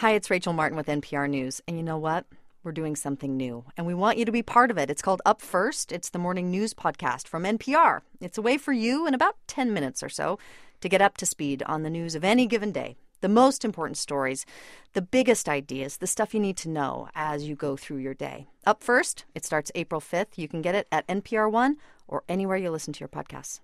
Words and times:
Hi, 0.00 0.12
it's 0.12 0.30
Rachel 0.30 0.54
Martin 0.54 0.78
with 0.78 0.86
NPR 0.86 1.28
News. 1.28 1.60
And 1.68 1.76
you 1.76 1.82
know 1.82 1.98
what? 1.98 2.24
We're 2.64 2.72
doing 2.72 2.96
something 2.96 3.36
new, 3.36 3.66
and 3.76 3.86
we 3.86 3.92
want 3.92 4.16
you 4.16 4.24
to 4.24 4.32
be 4.32 4.42
part 4.42 4.70
of 4.70 4.78
it. 4.78 4.88
It's 4.88 5.02
called 5.02 5.20
Up 5.26 5.42
First. 5.42 5.92
It's 5.92 6.08
the 6.08 6.18
morning 6.18 6.50
news 6.50 6.72
podcast 6.72 7.28
from 7.28 7.42
NPR. 7.42 8.00
It's 8.18 8.38
a 8.38 8.40
way 8.40 8.56
for 8.56 8.72
you 8.72 9.06
in 9.06 9.12
about 9.12 9.36
10 9.46 9.74
minutes 9.74 10.02
or 10.02 10.08
so 10.08 10.38
to 10.80 10.88
get 10.88 11.02
up 11.02 11.18
to 11.18 11.26
speed 11.26 11.62
on 11.66 11.82
the 11.82 11.90
news 11.90 12.14
of 12.14 12.24
any 12.24 12.46
given 12.46 12.72
day. 12.72 12.96
The 13.20 13.28
most 13.28 13.62
important 13.62 13.98
stories, 13.98 14.46
the 14.94 15.02
biggest 15.02 15.50
ideas, 15.50 15.98
the 15.98 16.06
stuff 16.06 16.32
you 16.32 16.40
need 16.40 16.56
to 16.56 16.70
know 16.70 17.10
as 17.14 17.46
you 17.46 17.54
go 17.54 17.76
through 17.76 17.98
your 17.98 18.14
day. 18.14 18.46
Up 18.64 18.82
First, 18.82 19.26
it 19.34 19.44
starts 19.44 19.70
April 19.74 20.00
5th. 20.00 20.38
You 20.38 20.48
can 20.48 20.62
get 20.62 20.74
it 20.74 20.88
at 20.90 21.06
NPR 21.08 21.52
One 21.52 21.76
or 22.08 22.24
anywhere 22.26 22.56
you 22.56 22.70
listen 22.70 22.94
to 22.94 23.00
your 23.00 23.08
podcasts. 23.10 23.60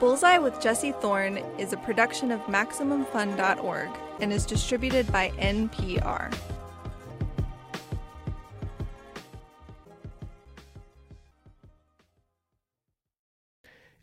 Bullseye 0.00 0.38
with 0.38 0.60
Jesse 0.60 0.92
Thorn 0.92 1.38
is 1.58 1.72
a 1.72 1.76
production 1.76 2.30
of 2.30 2.40
MaximumFun.org 2.42 3.88
and 4.20 4.32
is 4.32 4.46
distributed 4.46 5.10
by 5.10 5.30
NPR. 5.38 6.32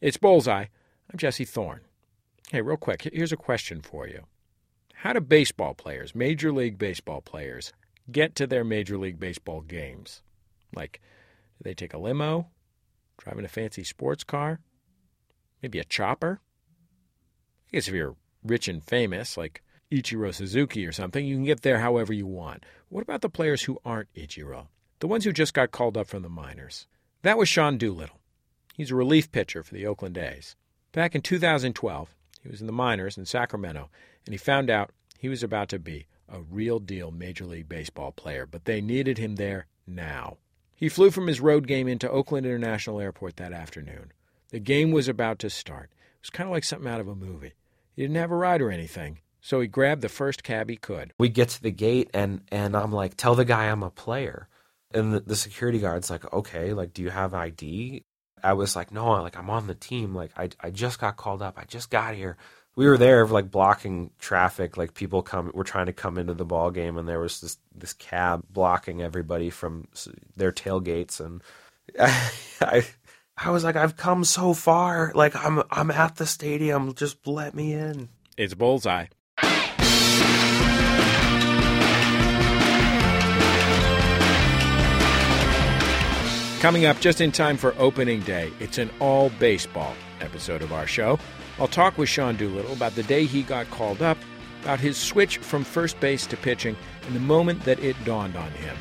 It's 0.02 0.18
Bullseye. 0.18 0.66
I'm 1.12 1.18
Jesse 1.18 1.46
Thorn. 1.46 1.80
Hey, 2.52 2.62
real 2.62 2.76
quick, 2.76 3.10
here's 3.14 3.32
a 3.32 3.38
question 3.38 3.82
for 3.82 4.06
you. 4.06 4.24
How 4.96 5.14
do 5.14 5.22
baseball 5.22 5.74
players, 5.74 6.14
Major 6.14 6.52
League 6.52 6.78
Baseball 6.78 7.22
players, 7.22 7.72
get 8.12 8.36
to 8.36 8.46
their 8.46 8.66
Major 8.66 8.98
League 8.98 9.20
Baseball 9.20 9.62
games? 9.62 10.22
Like, 10.76 11.00
do 11.58 11.64
they 11.64 11.74
take 11.74 11.94
a 11.94 11.98
limo, 11.98 12.50
Driving 13.18 13.46
a 13.46 13.48
fancy 13.48 13.86
sports 13.86 14.26
car, 14.26 14.60
maybe 15.62 15.80
a 15.80 15.84
chopper? 15.84 16.42
I 17.68 17.78
guess 17.78 17.88
if 17.88 17.94
you're 17.94 18.16
rich 18.44 18.68
and 18.68 18.84
famous, 18.84 19.38
like 19.38 19.64
Ichiro 19.92 20.34
Suzuki 20.34 20.86
or 20.86 20.92
something, 20.92 21.26
you 21.26 21.36
can 21.36 21.46
get 21.46 21.62
there 21.62 21.80
however 21.80 22.14
you 22.14 22.26
want. 22.26 22.66
What 22.90 23.02
about 23.02 23.22
the 23.22 23.30
players 23.30 23.64
who 23.64 23.80
aren't 23.86 24.14
Ichiro? 24.14 24.68
The 25.00 25.08
ones 25.08 25.26
who 25.26 25.34
just 25.34 25.54
got 25.54 25.72
called 25.72 25.98
up 25.98 26.08
from 26.08 26.24
the 26.24 26.30
minors? 26.30 26.88
That 27.22 27.38
was 27.38 27.50
Sean 27.50 27.78
Doolittle. 27.78 28.20
He's 28.76 28.92
a 28.92 28.96
relief 28.96 29.32
pitcher 29.32 29.64
for 29.64 29.74
the 29.74 29.86
Oakland 29.86 30.18
A's. 30.18 30.56
Back 30.92 31.16
in 31.16 31.22
2012, 31.22 32.16
he 32.42 32.50
was 32.50 32.62
in 32.62 32.68
the 32.68 32.74
minors 32.74 33.18
in 33.18 33.26
Sacramento, 33.26 33.90
and 34.26 34.34
he 34.34 34.38
found 34.38 34.70
out 34.70 34.92
he 35.18 35.30
was 35.30 35.44
about 35.44 35.70
to 35.70 35.80
be 35.80 36.08
a 36.30 36.42
real 36.42 36.80
deal 36.80 37.12
Major 37.12 37.46
League 37.46 37.70
Baseball 37.70 38.12
player, 38.12 38.46
but 38.46 38.66
they 38.66 38.82
needed 38.82 39.18
him 39.18 39.36
there 39.36 39.68
now. 39.88 40.38
He 40.76 40.90
flew 40.90 41.12
from 41.12 41.28
his 41.28 41.40
road 41.40 41.68
game 41.68 41.88
into 41.88 42.10
Oakland 42.10 42.46
International 42.46 43.00
Airport 43.00 43.38
that 43.38 43.54
afternoon. 43.54 44.12
The 44.50 44.60
game 44.60 44.92
was 44.92 45.08
about 45.08 45.40
to 45.40 45.50
start. 45.50 45.90
It 45.92 46.22
was 46.22 46.30
kind 46.30 46.48
of 46.48 46.54
like 46.54 46.64
something 46.64 46.90
out 46.90 47.02
of 47.02 47.08
a 47.08 47.16
movie. 47.16 47.54
He 47.96 48.02
didn't 48.02 48.18
have 48.18 48.32
a 48.32 48.36
ride 48.36 48.62
or 48.62 48.72
anything, 48.72 49.20
so 49.42 49.62
he 49.62 49.68
grabbed 49.68 50.02
the 50.02 50.10
first 50.10 50.44
cab 50.44 50.70
he 50.70 50.76
could. 50.76 51.14
We 51.18 51.30
get 51.30 51.50
to 51.50 51.62
the 51.62 51.72
gate, 51.72 52.10
and 52.14 52.42
and 52.52 52.76
I'm 52.76 52.92
like, 52.92 53.16
tell 53.16 53.36
the 53.36 53.46
guy 53.46 53.70
I'm 53.70 53.84
a 53.84 53.90
player. 53.90 54.48
And 54.94 55.14
the, 55.14 55.20
the 55.20 55.36
security 55.36 55.80
guard's 55.80 56.10
like, 56.10 56.32
okay, 56.32 56.74
like, 56.74 56.94
do 56.94 57.02
you 57.02 57.10
have 57.10 57.34
ID? 57.34 58.04
I 58.46 58.54
was 58.54 58.76
like, 58.76 58.92
no, 58.92 59.08
like 59.22 59.38
I'm 59.38 59.50
on 59.50 59.68
the 59.68 59.76
team. 59.76 60.14
Like 60.14 60.32
I, 60.38 60.50
I 60.62 60.70
just 60.70 61.00
got 61.00 61.18
called 61.18 61.42
up. 61.42 61.58
I 61.58 61.64
just 61.66 61.90
got 61.90 62.16
here. 62.16 62.38
We 62.76 62.88
were 62.88 62.98
there, 62.98 63.26
like 63.26 63.50
blocking 63.50 64.12
traffic. 64.20 64.78
Like 64.78 64.94
people 64.94 65.22
come, 65.24 65.52
were 65.54 65.64
trying 65.64 65.88
to 65.88 65.94
come 65.94 66.18
into 66.18 66.34
the 66.34 66.46
ball 66.46 66.72
game, 66.72 66.98
and 66.98 67.08
there 67.08 67.20
was 67.20 67.42
this 67.42 67.58
this 67.74 67.94
cab 67.94 68.44
blocking 68.50 69.02
everybody 69.02 69.50
from 69.50 69.88
their 70.36 70.52
tailgates. 70.52 71.20
And 71.20 71.42
I, 72.00 72.30
I, 72.62 72.86
I 73.38 73.52
was 73.52 73.64
like, 73.66 73.76
I've 73.76 73.98
come 73.98 74.24
so 74.24 74.54
far. 74.54 75.12
Like 75.14 75.36
I'm, 75.36 75.62
I'm 75.70 75.92
at 75.92 76.16
the 76.16 76.26
stadium. 76.26 76.94
Just 76.94 77.28
let 77.28 77.54
me 77.54 77.74
in. 77.74 78.10
It's 78.38 78.54
bullseye. 78.54 79.08
Coming 86.62 86.86
up 86.86 87.00
just 87.00 87.22
in 87.22 87.32
time 87.32 87.58
for 87.58 87.76
opening 87.78 88.22
day, 88.22 88.52
it's 88.60 88.80
an 88.80 88.90
all 89.00 89.30
baseball 89.38 89.94
episode 90.22 90.64
of 90.64 90.74
our 90.74 90.88
show. 90.88 91.20
I'll 91.60 91.68
talk 91.68 91.98
with 91.98 92.10
Sean 92.10 92.36
Doolittle 92.38 92.74
about 92.74 92.96
the 92.96 93.04
day 93.04 93.26
he 93.26 93.44
got 93.44 93.70
called 93.70 94.02
up, 94.02 94.18
about 94.64 94.80
his 94.80 94.98
switch 94.98 95.38
from 95.38 95.64
first 95.64 96.00
base 96.00 96.26
to 96.28 96.38
pitching, 96.38 96.76
and 97.06 97.16
the 97.16 97.20
moment 97.20 97.64
that 97.66 97.80
it 97.80 97.96
dawned 98.04 98.36
on 98.36 98.50
him. 98.52 98.76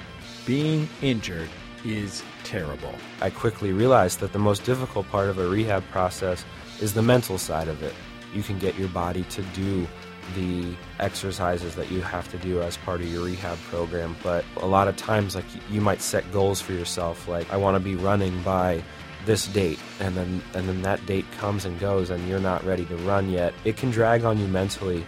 Being 0.47 0.89
injured 1.03 1.51
is 1.85 2.23
terrible. 2.45 2.95
I 3.21 3.31
quickly 3.31 3.73
realized 3.73 4.21
that 4.21 4.33
the 4.33 4.39
most 4.39 4.65
difficult 4.65 5.09
part 5.09 5.29
of 5.29 5.39
a 5.39 5.47
rehab 5.49 5.85
process 5.91 6.45
is 6.81 6.95
the 6.95 7.03
mental 7.03 7.39
side 7.39 7.69
of 7.69 7.83
it. 7.83 7.95
You 8.35 8.43
can 8.43 8.59
get 8.59 8.77
your 8.77 8.89
body 8.89 9.25
to 9.25 9.43
do 9.55 9.87
the 10.35 10.75
exercises 11.01 11.75
that 11.75 11.91
you 11.91 12.01
have 12.01 12.29
to 12.31 12.39
do 12.39 12.63
as 12.63 12.77
part 12.79 13.01
of 13.01 13.13
your 13.13 13.25
rehab 13.25 13.59
program. 13.69 14.17
But 14.23 14.45
a 14.57 14.67
lot 14.67 14.89
of 14.89 14.97
times, 14.97 15.35
like 15.35 15.45
you 15.71 15.81
might 15.81 16.01
set 16.01 16.31
goals 16.33 16.61
for 16.61 16.73
yourself, 16.73 17.29
like 17.29 17.53
I 17.53 17.57
want 17.57 17.75
to 17.75 17.81
be 17.81 17.95
running 17.95 18.43
by 18.43 18.83
this 19.27 19.47
date, 19.49 19.79
and 20.01 20.17
then 20.17 20.43
and 20.55 20.69
then 20.69 20.83
that 20.83 21.05
date 21.07 21.31
comes 21.39 21.65
and 21.65 21.79
goes, 21.79 22.11
and 22.11 22.27
you're 22.29 22.41
not 22.41 22.65
ready 22.65 22.85
to 22.87 22.97
run 22.99 23.31
yet. 23.31 23.55
It 23.65 23.77
can 23.77 23.91
drag 23.91 24.25
on 24.25 24.39
you 24.39 24.47
mentally. 24.49 25.05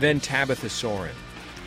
Then 0.00 0.20
Tabitha 0.20 0.68
Soren. 0.68 1.14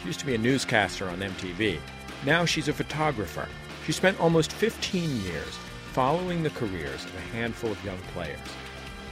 She 0.01 0.07
used 0.07 0.19
to 0.19 0.25
be 0.25 0.35
a 0.35 0.37
newscaster 0.37 1.07
on 1.09 1.19
MTV. 1.19 1.79
Now 2.25 2.45
she's 2.45 2.67
a 2.67 2.73
photographer. 2.73 3.47
She 3.85 3.91
spent 3.91 4.19
almost 4.19 4.51
15 4.51 5.21
years 5.21 5.59
following 5.93 6.41
the 6.41 6.49
careers 6.49 7.05
of 7.05 7.15
a 7.15 7.19
handful 7.35 7.71
of 7.71 7.85
young 7.85 7.99
players. 8.13 8.39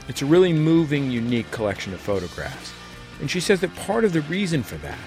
It's 0.08 0.20
a 0.20 0.26
really 0.26 0.52
moving, 0.52 1.10
unique 1.10 1.50
collection 1.50 1.94
of 1.94 2.00
photographs. 2.00 2.72
And 3.20 3.30
she 3.30 3.40
says 3.40 3.60
that 3.60 3.74
part 3.76 4.04
of 4.04 4.12
the 4.12 4.20
reason 4.22 4.62
for 4.62 4.74
that 4.76 4.98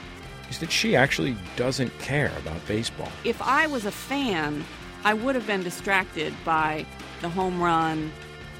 is 0.49 0.59
that 0.59 0.71
she 0.71 0.95
actually 0.95 1.35
doesn't 1.57 1.97
care 1.99 2.31
about 2.39 2.65
baseball. 2.65 3.11
If 3.25 3.41
I 3.41 3.67
was 3.67 3.85
a 3.85 3.91
fan, 3.91 4.63
I 5.03 5.13
would 5.13 5.35
have 5.35 5.45
been 5.45 5.63
distracted 5.63 6.33
by 6.45 6.85
the 7.21 7.29
home 7.29 7.61
run, 7.61 8.11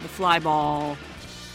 the 0.02 0.10
fly 0.10 0.40
ball, 0.40 0.98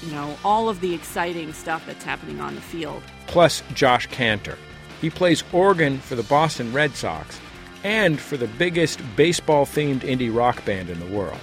you 0.02 0.10
know, 0.12 0.36
all 0.44 0.70
of 0.70 0.80
the 0.80 0.94
exciting 0.94 1.52
stuff 1.52 1.84
that's 1.86 2.04
happening 2.04 2.40
on 2.40 2.54
the 2.54 2.60
field. 2.60 3.02
Plus, 3.26 3.62
Josh 3.74 4.08
Kantor. 4.08 4.56
He 5.02 5.10
plays 5.10 5.44
organ 5.52 5.98
for 5.98 6.14
the 6.14 6.22
Boston 6.22 6.72
Red 6.72 6.94
Sox 6.94 7.38
and 7.84 8.20
for 8.20 8.36
the 8.36 8.46
biggest 8.46 9.00
baseball 9.16 9.66
themed 9.66 10.00
indie 10.00 10.34
rock 10.34 10.64
band 10.64 10.90
in 10.90 11.00
the 11.00 11.06
world. 11.06 11.40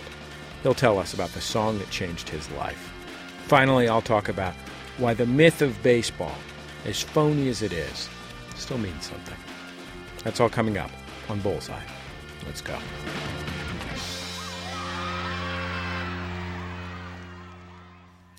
He'll 0.63 0.73
tell 0.73 0.99
us 0.99 1.13
about 1.13 1.29
the 1.29 1.41
song 1.41 1.79
that 1.79 1.89
changed 1.89 2.29
his 2.29 2.49
life. 2.51 2.93
Finally, 3.45 3.87
I'll 3.87 4.01
talk 4.01 4.29
about 4.29 4.53
why 4.97 5.13
the 5.13 5.25
myth 5.25 5.61
of 5.61 5.81
baseball, 5.81 6.35
as 6.85 7.01
phony 7.01 7.49
as 7.49 7.61
it 7.61 7.71
is, 7.71 8.09
still 8.55 8.77
means 8.77 9.05
something. 9.05 9.37
That's 10.23 10.39
all 10.39 10.49
coming 10.49 10.77
up 10.77 10.91
on 11.29 11.39
Bullseye. 11.39 11.81
Let's 12.45 12.61
go. 12.61 12.77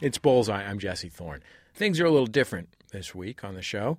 It's 0.00 0.18
Bullseye. 0.18 0.62
I'm 0.62 0.78
Jesse 0.78 1.10
Thorn. 1.10 1.42
Things 1.74 2.00
are 2.00 2.06
a 2.06 2.10
little 2.10 2.26
different 2.26 2.70
this 2.90 3.14
week 3.14 3.44
on 3.44 3.54
the 3.54 3.62
show. 3.62 3.98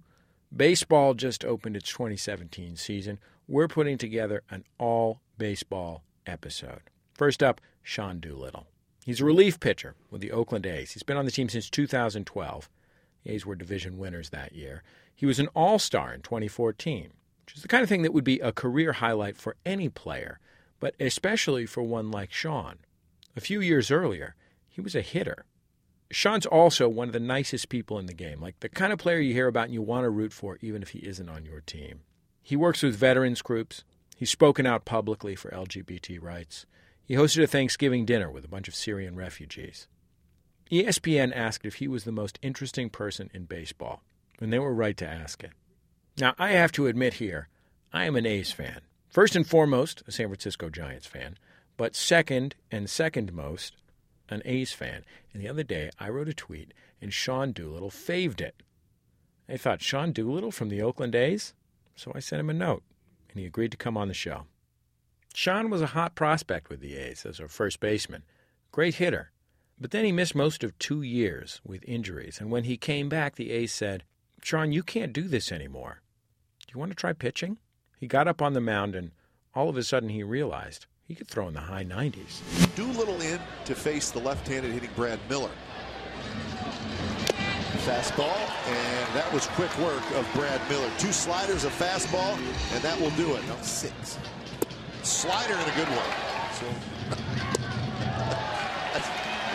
Baseball 0.56 1.14
just 1.14 1.46
opened 1.46 1.78
its 1.78 1.92
2017 1.92 2.76
season. 2.76 3.20
We're 3.52 3.68
putting 3.68 3.98
together 3.98 4.44
an 4.50 4.64
all 4.78 5.20
baseball 5.38 6.06
episode. 6.26 6.84
First 7.14 7.44
up, 7.44 7.60
Sean 7.84 8.22
Doolittle. 8.22 8.66
He's 9.04 9.20
a 9.20 9.26
relief 9.26 9.60
pitcher 9.60 9.96
with 10.10 10.22
the 10.22 10.32
Oakland 10.32 10.66
A's. 10.66 10.94
He's 10.94 11.04
been 11.04 11.18
on 11.18 11.26
the 11.26 11.32
team 11.32 11.50
since 11.50 11.70
2012. 11.70 12.70
The 13.26 13.32
A's 13.34 13.46
were 13.46 13.56
division 13.56 13.98
winners 13.98 14.30
that 14.30 14.56
year. 14.56 14.84
He 15.14 15.26
was 15.26 15.38
an 15.38 15.50
all 15.54 15.80
star 15.80 16.14
in 16.14 16.22
2014, 16.22 17.12
which 17.46 17.58
is 17.58 17.62
the 17.62 17.68
kind 17.68 17.84
of 17.84 17.90
thing 17.90 18.04
that 18.04 18.14
would 18.14 18.24
be 18.24 18.40
a 18.40 18.54
career 18.54 18.94
highlight 18.94 19.36
for 19.36 19.58
any 19.66 19.90
player, 19.90 20.40
but 20.80 20.96
especially 20.98 21.66
for 21.66 21.84
one 21.84 22.10
like 22.10 22.32
Sean. 22.32 22.78
A 23.36 23.42
few 23.42 23.60
years 23.60 23.92
earlier, 23.92 24.34
he 24.70 24.80
was 24.80 24.96
a 24.96 25.02
hitter. 25.02 25.44
Sean's 26.10 26.46
also 26.46 26.88
one 26.88 27.10
of 27.10 27.14
the 27.14 27.20
nicest 27.20 27.68
people 27.68 28.00
in 28.00 28.06
the 28.06 28.14
game, 28.14 28.40
like 28.40 28.62
the 28.62 28.70
kind 28.70 28.94
of 28.94 29.00
player 29.00 29.20
you 29.20 29.34
hear 29.34 29.48
about 29.48 29.66
and 29.66 29.74
you 29.74 29.82
want 29.82 30.06
to 30.06 30.10
root 30.10 30.32
for, 30.32 30.58
even 30.62 30.82
if 30.82 30.92
he 30.92 31.00
isn't 31.00 31.28
on 31.28 31.44
your 31.44 31.60
team. 31.60 32.04
He 32.42 32.56
works 32.56 32.84
with 32.84 32.96
veterans 32.96 33.42
groups. 33.42 33.84
He's 34.16 34.30
spoken 34.30 34.66
out 34.66 34.86
publicly 34.86 35.36
for 35.36 35.50
LGBT 35.52 36.22
rights. 36.22 36.66
He 37.04 37.16
hosted 37.16 37.44
a 37.44 37.48
Thanksgiving 37.48 38.06
dinner 38.06 38.30
with 38.30 38.46
a 38.46 38.50
bunch 38.50 38.68
of 38.68 38.76
Syrian 38.76 39.16
refugees. 39.16 39.88
ESPN 40.72 41.36
asked 41.36 41.66
if 41.66 41.76
he 41.76 41.88
was 41.88 42.06
the 42.06 42.12
most 42.12 42.40
interesting 42.42 42.90
person 42.90 43.30
in 43.34 43.44
baseball, 43.44 44.04
and 44.40 44.52
they 44.52 44.60
were 44.60 44.74
right 44.74 44.96
to 44.98 45.08
ask 45.08 45.44
it. 45.44 45.52
Now, 46.18 46.34
I 46.40 46.52
have 46.52 46.72
to 46.74 46.88
admit 46.88 47.16
here, 47.16 47.50
I 47.92 48.06
am 48.06 48.16
an 48.16 48.26
A's 48.26 48.52
fan. 48.52 48.82
First 49.10 49.36
and 49.36 49.46
foremost, 49.46 50.04
a 50.08 50.12
San 50.12 50.28
Francisco 50.28 50.70
Giants 50.70 51.08
fan, 51.08 51.38
but 51.76 51.96
second 51.96 52.56
and 52.72 52.90
second 52.90 53.34
most, 53.34 53.76
an 54.30 54.42
A's 54.46 54.72
fan. 54.72 55.04
And 55.34 55.42
the 55.42 55.50
other 55.50 55.64
day, 55.64 55.90
I 56.00 56.10
wrote 56.10 56.30
a 56.30 56.34
tweet, 56.34 56.74
and 57.02 57.14
Sean 57.14 57.52
Doolittle 57.52 57.90
faved 57.90 58.40
it. 58.40 58.64
I 59.50 59.58
thought, 59.58 59.82
Sean 59.82 60.14
Doolittle 60.14 60.52
from 60.52 60.70
the 60.70 60.82
Oakland 60.82 61.16
A's? 61.16 61.54
So 61.96 62.12
I 62.16 62.20
sent 62.20 62.40
him 62.40 62.50
a 62.50 62.54
note, 62.54 62.84
and 63.30 63.40
he 63.40 63.46
agreed 63.46 63.72
to 63.72 63.78
come 63.78 63.98
on 63.98 64.08
the 64.08 64.14
show. 64.14 64.46
Sean 65.34 65.70
was 65.70 65.82
a 65.82 65.88
hot 65.88 66.16
prospect 66.16 66.70
with 66.70 66.82
the 66.82 66.96
A's 66.96 67.26
as 67.26 67.40
a 67.40 67.48
first 67.48 67.80
baseman, 67.80 68.24
great 68.72 68.96
hitter. 68.96 69.32
But 69.80 69.92
then 69.92 70.06
he 70.06 70.12
missed 70.12 70.36
most 70.36 70.64
of 70.64 70.78
two 70.78 71.02
years 71.02 71.62
with 71.66 71.84
injuries, 71.88 72.40
and 72.40 72.52
when 72.52 72.66
he 72.66 72.78
came 72.78 73.10
back, 73.10 73.36
the 73.36 73.52
A's 73.52 73.74
said, 73.74 74.04
Sean, 74.44 74.72
you 74.72 74.84
can't 74.84 75.14
do 75.14 75.24
this 75.24 75.52
anymore. 75.52 76.02
Do 76.60 76.74
you 76.74 76.80
want 76.80 76.92
to 76.92 76.96
try 76.96 77.14
pitching? 77.14 77.58
He 78.00 78.08
got 78.08 78.28
up 78.28 78.42
on 78.42 78.54
the 78.54 78.62
mound 78.62 78.96
and 78.96 79.12
all 79.54 79.70
of 79.70 79.78
a 79.78 79.84
sudden 79.84 80.10
he 80.10 80.24
realized 80.24 80.88
he 81.04 81.16
could 81.16 81.28
throw 81.28 81.48
in 81.48 81.54
the 81.54 81.60
high 81.60 81.84
90s. 81.84 82.42
Doolittle 82.76 83.22
in 83.22 83.40
to 83.66 83.76
face 83.76 84.12
the 84.12 84.20
left-handed 84.20 84.72
hitting 84.72 84.90
Brad 84.96 85.20
Miller. 85.30 85.52
Fastball, 87.92 88.40
and 88.72 89.14
that 89.14 89.28
was 89.34 89.48
quick 89.48 89.68
work 89.78 90.00
of 90.16 90.26
Brad 90.34 90.62
Miller. 90.70 90.90
Two 90.98 91.12
sliders, 91.12 91.66
a 91.66 91.70
fastball, 91.70 92.40
and 92.72 92.82
that 92.82 92.98
will 93.02 93.12
do 93.20 93.36
it. 93.36 93.46
No, 93.50 93.58
six. 93.60 94.18
Slider 95.04 95.56
in 95.56 95.60
a 95.60 95.76
good 95.76 95.92
one. 95.92 96.12
So, 96.56 96.64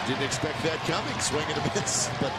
didn't 0.07 0.23
expect 0.23 0.63
that 0.69 0.77
coming. 0.85 1.17
Swing 1.19 1.49
and 1.49 1.57
a 1.57 1.81
miss, 1.81 2.11
but 2.21 2.31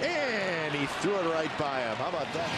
and 0.00 0.74
he 0.78 0.86
threw 1.02 1.16
it 1.18 1.26
right 1.34 1.50
by 1.58 1.80
him. 1.80 1.96
How 1.96 2.14
about 2.14 2.30
that? 2.30 2.50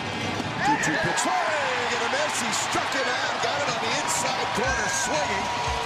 2-2 0.76 0.92
pitch. 0.92 1.24
Swing 1.24 1.88
and 1.88 2.04
a 2.04 2.10
miss. 2.12 2.36
He 2.36 2.52
struck 2.68 2.92
him 2.92 3.08
out. 3.08 3.34
Got 3.40 3.56
it 3.64 3.68
on 3.72 3.80
the 3.80 3.92
inside 3.96 4.48
corner 4.60 4.88
swinging. 4.92 5.81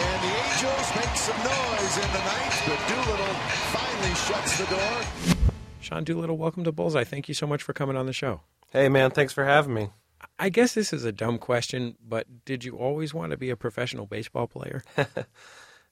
And 0.00 0.22
the 0.22 0.32
Angels 0.46 0.96
make 0.96 1.16
some 1.16 1.38
noise 1.38 1.96
in 1.96 2.12
the 2.12 2.22
ninth, 2.24 2.62
but 2.66 2.80
Doolittle 2.88 3.34
finally 3.74 4.14
shuts 4.14 4.58
the 4.58 4.66
door. 4.66 5.38
Sean 5.80 6.04
Doolittle, 6.04 6.36
welcome 6.36 6.64
to 6.64 6.72
Bullseye. 6.72 7.04
Thank 7.04 7.28
you 7.28 7.34
so 7.34 7.46
much 7.46 7.62
for 7.62 7.72
coming 7.72 7.96
on 7.96 8.06
the 8.06 8.12
show. 8.12 8.40
Hey, 8.70 8.88
man, 8.88 9.10
thanks 9.10 9.32
for 9.32 9.44
having 9.44 9.74
me. 9.74 9.90
I 10.38 10.50
guess 10.50 10.74
this 10.74 10.92
is 10.92 11.04
a 11.04 11.12
dumb 11.12 11.38
question, 11.38 11.96
but 12.06 12.26
did 12.44 12.64
you 12.64 12.76
always 12.76 13.12
want 13.12 13.32
to 13.32 13.36
be 13.36 13.50
a 13.50 13.56
professional 13.56 14.06
baseball 14.06 14.46
player? 14.46 14.82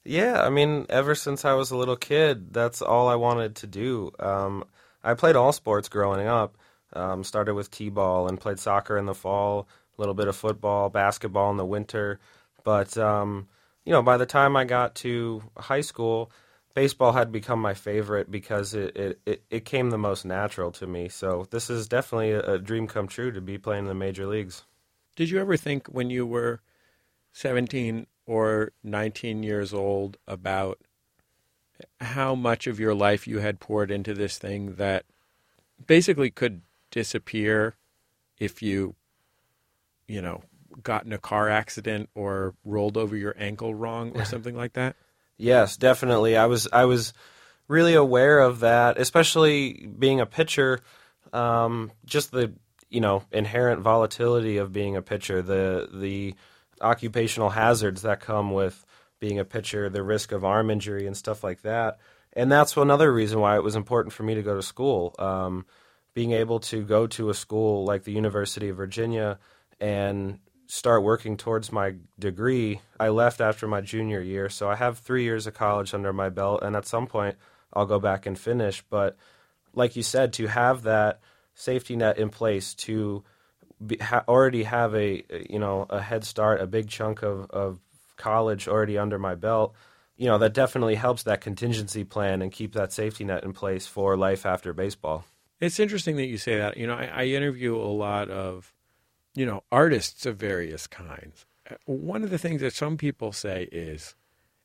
Yeah, 0.06 0.41
I 0.41 0.50
mean, 0.50 0.87
ever 0.88 1.17
since 1.17 1.44
I 1.44 1.55
was 1.55 1.73
a 1.73 1.76
little 1.76 1.97
kid, 1.97 2.53
that's 2.55 2.81
all 2.81 3.08
I 3.08 3.17
wanted 3.17 3.56
to 3.56 3.67
do. 3.67 4.12
Um, 4.20 4.64
I 5.03 5.14
played 5.14 5.35
all 5.35 5.53
sports 5.53 5.88
growing 5.88 6.26
up. 6.29 6.56
Um, 6.93 7.25
started 7.25 7.55
with 7.55 7.73
t-ball 7.73 8.29
and 8.29 8.41
played 8.41 8.61
soccer 8.61 8.97
in 8.97 9.06
the 9.06 9.14
fall, 9.14 9.67
a 9.99 10.00
little 10.00 10.14
bit 10.14 10.29
of 10.29 10.37
football, 10.37 10.88
basketball 10.88 11.50
in 11.50 11.56
the 11.56 11.67
winter. 11.67 12.20
But 12.62 12.97
um, 12.97 13.49
you 13.87 13.93
know, 13.93 14.03
by 14.03 14.17
the 14.17 14.27
time 14.27 14.56
I 14.56 14.65
got 14.65 14.97
to 14.97 15.43
high 15.56 15.81
school, 15.81 16.31
baseball 16.75 17.12
had 17.12 17.31
become 17.31 17.61
my 17.61 17.73
favorite 17.73 18.31
because 18.31 18.75
it, 18.75 18.97
it, 18.97 19.21
it, 19.25 19.43
it 19.49 19.65
came 19.65 19.91
the 19.91 19.97
most 19.97 20.25
natural 20.25 20.73
to 20.73 20.88
me. 20.88 21.09
So 21.09 21.47
this 21.50 21.71
is 21.71 21.88
definitely 21.88 22.33
a, 22.33 22.41
a 22.55 22.59
dream 22.59 22.88
come 22.88 23.06
true 23.06 23.31
to 23.31 23.41
be 23.41 23.59
playing 23.59 23.85
in 23.85 23.88
the 23.88 23.94
major 23.94 24.27
leagues. 24.27 24.65
Did 25.15 25.31
you 25.31 25.41
ever 25.41 25.56
think 25.56 25.87
when 25.87 26.11
you 26.11 26.27
were 26.27 26.61
17 27.33 28.09
or 28.27 28.73
19 28.83 29.44
years 29.44 29.73
old 29.73 30.17
about 30.27 30.81
how 32.00 32.35
much 32.35 32.67
of 32.67 32.81
your 32.81 32.94
life 32.94 33.29
you 33.29 33.39
had 33.39 33.61
poured 33.61 33.93
into 33.93 34.15
this 34.15 34.37
thing 34.37 34.75
that 34.75 35.05
basically 35.87 36.31
could 36.31 36.62
disappear 36.91 37.77
if 38.39 38.62
you, 38.62 38.97
you 40.09 40.21
know, 40.21 40.43
got 40.82 41.05
in 41.05 41.12
a 41.12 41.19
car 41.19 41.49
accident 41.49 42.08
or 42.14 42.55
rolled 42.64 42.96
over 42.96 43.17
your 43.17 43.34
ankle 43.38 43.75
wrong 43.75 44.17
or 44.17 44.25
something 44.25 44.56
like 44.56 44.75
that? 44.75 44.96
Yes, 45.38 45.76
definitely. 45.76 46.37
I 46.37 46.46
was 46.46 46.69
I 46.73 46.87
was 46.87 47.12
really 47.69 47.94
aware 47.94 48.38
of 48.38 48.61
that, 48.61 48.99
especially 48.99 49.87
being 49.99 50.20
a 50.20 50.26
pitcher. 50.26 50.81
Um, 51.32 51.93
just 52.05 52.31
the 52.31 52.52
you 52.88 53.00
know 53.00 53.23
inherent 53.32 53.82
volatility 53.82 54.58
of 54.58 54.73
being 54.73 54.96
a 54.96 55.02
pitcher, 55.02 55.43
the 55.43 55.88
the 55.93 56.34
occupational 56.81 57.50
hazards 57.50 58.02
that 58.02 58.20
come 58.20 58.50
with 58.50 58.84
being 59.19 59.38
a 59.38 59.44
pitcher, 59.44 59.88
the 59.88 60.02
risk 60.02 60.32
of 60.32 60.44
arm 60.44 60.70
injury 60.70 61.06
and 61.06 61.17
stuff 61.17 61.43
like 61.43 61.62
that. 61.62 61.99
And 62.32 62.52
that's 62.52 62.76
another 62.76 63.12
reason 63.12 63.40
why 63.40 63.56
it 63.56 63.62
was 63.62 63.76
important 63.76 64.12
for 64.12 64.22
me 64.22 64.34
to 64.34 64.43
go 64.43 64.55
to 64.55 64.62
school. 64.62 65.14
Um, 65.19 65.64
being 66.12 66.32
able 66.32 66.61
to 66.61 66.82
go 66.82 67.06
to 67.06 67.31
a 67.31 67.34
school 67.34 67.84
like 67.84 68.05
the 68.05 68.12
University 68.12 68.69
of 68.69 68.76
Virginia 68.76 69.38
and 69.81 70.38
start 70.67 71.03
working 71.03 71.37
towards 71.37 71.73
my 71.73 71.95
degree. 72.19 72.81
I 72.99 73.09
left 73.09 73.41
after 73.41 73.67
my 73.67 73.81
junior 73.81 74.21
year, 74.21 74.49
so 74.49 74.69
I 74.69 74.77
have 74.77 74.99
three 74.99 75.25
years 75.25 75.47
of 75.47 75.55
college 75.55 75.95
under 75.95 76.13
my 76.13 76.29
belt, 76.29 76.63
and 76.63 76.77
at 76.77 76.87
some 76.87 77.07
point 77.07 77.37
I'll 77.73 77.87
go 77.87 77.99
back 77.99 78.27
and 78.27 78.39
finish. 78.39 78.83
But 78.89 79.17
like 79.73 79.97
you 79.97 80.03
said, 80.03 80.33
to 80.35 80.47
have 80.47 80.83
that 80.83 81.21
safety 81.55 81.97
net 81.97 82.19
in 82.19 82.31
place 82.31 82.75
to 82.75 83.25
be, 83.85 83.97
ha- 83.99 84.25
already 84.29 84.65
have 84.65 84.95
a 84.95 85.23
you 85.49 85.59
know 85.59 85.87
a 85.91 86.01
head 86.01 86.25
start, 86.25 86.61
a 86.61 86.67
big 86.67 86.89
chunk 86.89 87.23
of, 87.23 87.51
of 87.51 87.81
college 88.17 88.69
already 88.69 88.99
under 88.99 89.19
my 89.19 89.35
belt, 89.35 89.75
you 90.17 90.27
know 90.27 90.39
that 90.39 90.55
definitely 90.55 90.95
helps 90.95 91.23
that 91.25 91.41
contingency 91.41 92.05
plan 92.05 92.43
and 92.43 92.53
keep 92.53 92.73
that 92.73 92.93
safety 92.93 93.25
net 93.25 93.45
in 93.45 93.53
place 93.53 93.87
for 93.87 94.17
life 94.17 94.47
after 94.47 94.73
baseball. 94.73 95.25
It's 95.61 95.81
interesting 95.81 96.17
that 96.17 96.27
you 96.27 96.39
say 96.39 96.59
that. 96.59 96.77
You 96.77 96.87
know, 96.87 96.95
I, 96.95 97.07
I 97.07 97.25
interview 97.27 97.77
a 97.77 97.79
lot 97.79 98.29
of, 98.29 98.73
you 99.37 99.47
know, 99.47 99.62
artists 99.71 100.27
of 100.27 100.37
various 100.37 100.87
kinds. 100.87 101.47
Uh, 101.71 101.75
one 101.85 102.25
of 102.25 102.31
the 102.31 102.38
things 102.38 102.61
that 102.62 102.73
some 102.73 102.97
people 102.97 103.33
say 103.33 103.69
is 103.71 104.17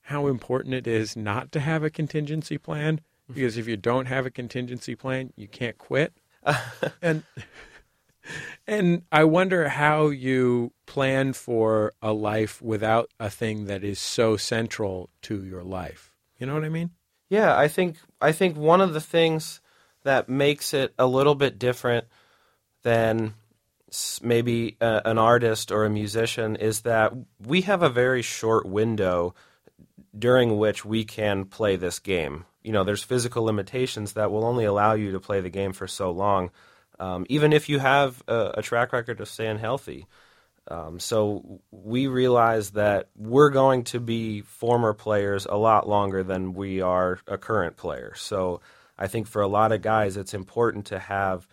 how 0.03 0.27
important 0.27 0.73
it 0.73 0.87
is 0.87 1.15
not 1.15 1.51
to 1.51 1.59
have 1.59 1.83
a 1.83 1.89
contingency 1.89 2.57
plan 2.57 2.97
mm-hmm. 2.97 3.33
because 3.33 3.57
if 3.57 3.67
you 3.67 3.77
don't 3.77 4.07
have 4.07 4.25
a 4.25 4.31
contingency 4.31 4.95
plan, 4.95 5.31
you 5.35 5.47
can't 5.47 5.77
quit. 5.77 6.13
and 7.01 7.23
and 8.67 9.03
I 9.11 9.25
wonder 9.25 9.69
how 9.69 10.07
you 10.07 10.71
plan 10.85 11.33
for 11.33 11.93
a 12.01 12.13
life 12.13 12.61
without 12.61 13.11
a 13.19 13.29
thing 13.29 13.65
that 13.65 13.83
is 13.83 13.99
so 13.99 14.37
central 14.37 15.09
to 15.23 15.43
your 15.43 15.63
life. 15.63 16.11
You 16.39 16.47
know 16.47 16.53
what 16.53 16.63
I 16.63 16.69
mean? 16.69 16.91
Yeah, 17.29 17.57
I 17.57 17.67
think 17.67 17.97
I 18.19 18.31
think 18.31 18.57
one 18.57 18.81
of 18.81 18.93
the 18.93 19.01
things 19.01 19.61
that 20.03 20.29
makes 20.29 20.73
it 20.73 20.93
a 20.97 21.05
little 21.05 21.35
bit 21.35 21.59
different 21.59 22.07
than 22.83 23.35
maybe 24.21 24.77
a, 24.79 25.01
an 25.05 25.17
artist 25.17 25.71
or 25.71 25.85
a 25.85 25.89
musician 25.89 26.55
is 26.55 26.81
that 26.81 27.13
we 27.45 27.61
have 27.61 27.83
a 27.83 27.89
very 27.89 28.21
short 28.21 28.65
window 28.65 29.35
during 30.17 30.57
which 30.57 30.85
we 30.85 31.03
can 31.03 31.45
play 31.45 31.75
this 31.75 31.99
game. 31.99 32.45
You 32.63 32.71
know, 32.71 32.83
there's 32.83 33.03
physical 33.03 33.43
limitations 33.43 34.13
that 34.13 34.31
will 34.31 34.45
only 34.45 34.65
allow 34.65 34.93
you 34.93 35.11
to 35.11 35.19
play 35.19 35.41
the 35.41 35.49
game 35.49 35.73
for 35.73 35.87
so 35.87 36.11
long 36.11 36.51
um, 37.01 37.25
even 37.29 37.51
if 37.51 37.67
you 37.67 37.79
have 37.79 38.21
a, 38.27 38.53
a, 38.57 38.61
track 38.61 38.93
record 38.93 39.19
of 39.19 39.27
staying 39.27 39.57
healthy. 39.57 40.05
Um, 40.67 40.99
so 40.99 41.61
we 41.71 42.05
realize 42.05 42.69
that 42.71 43.09
we're 43.17 43.49
going 43.49 43.85
to 43.85 43.99
be 43.99 44.41
former 44.41 44.93
players 44.93 45.47
a 45.47 45.57
lot 45.57 45.89
longer 45.89 46.21
than 46.21 46.53
we 46.53 46.79
are 46.81 47.17
a 47.27 47.39
current 47.39 47.75
player. 47.75 48.13
So 48.15 48.61
I 48.99 49.07
think 49.07 49.25
for 49.25 49.41
a 49.41 49.47
lot 49.47 49.71
of 49.71 49.81
guys, 49.81 50.15
it's 50.15 50.35
important 50.35 50.85
to 50.87 50.99
have 50.99 51.47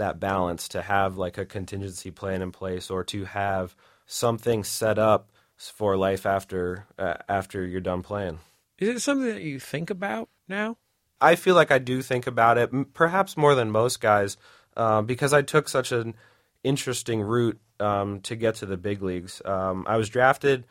that 0.00 0.20
balance, 0.20 0.68
to 0.68 0.82
have 0.82 1.16
like 1.16 1.38
a 1.38 1.46
contingency 1.46 2.10
plan 2.10 2.42
in 2.42 2.52
place, 2.52 2.90
or 2.90 3.04
to 3.04 3.24
have 3.24 3.74
something 4.06 4.64
set 4.64 4.98
up 4.98 5.30
for 5.56 5.96
life 5.96 6.26
after 6.26 6.86
uh, 6.98 7.14
after 7.28 7.64
you're 7.64 7.80
done 7.80 8.02
playing. 8.02 8.40
Is 8.78 8.88
it 8.88 9.00
something 9.00 9.28
that 9.28 9.42
you 9.42 9.60
think 9.60 9.90
about 9.90 10.28
now? 10.48 10.76
I 11.20 11.36
feel 11.36 11.54
like 11.54 11.70
I 11.70 11.78
do 11.78 12.02
think 12.02 12.26
about 12.26 12.58
it, 12.58 12.94
perhaps 12.94 13.36
more 13.36 13.54
than 13.54 13.70
most 13.70 14.00
guys. 14.00 14.36
Uh, 14.76 15.02
because 15.02 15.32
I 15.32 15.42
took 15.42 15.68
such 15.68 15.92
an 15.92 16.14
interesting 16.62 17.20
route 17.20 17.60
um, 17.80 18.20
to 18.20 18.36
get 18.36 18.56
to 18.56 18.66
the 18.66 18.76
big 18.76 19.02
leagues. 19.02 19.42
Um, 19.44 19.84
I 19.88 19.96
was 19.96 20.08
drafted 20.08 20.64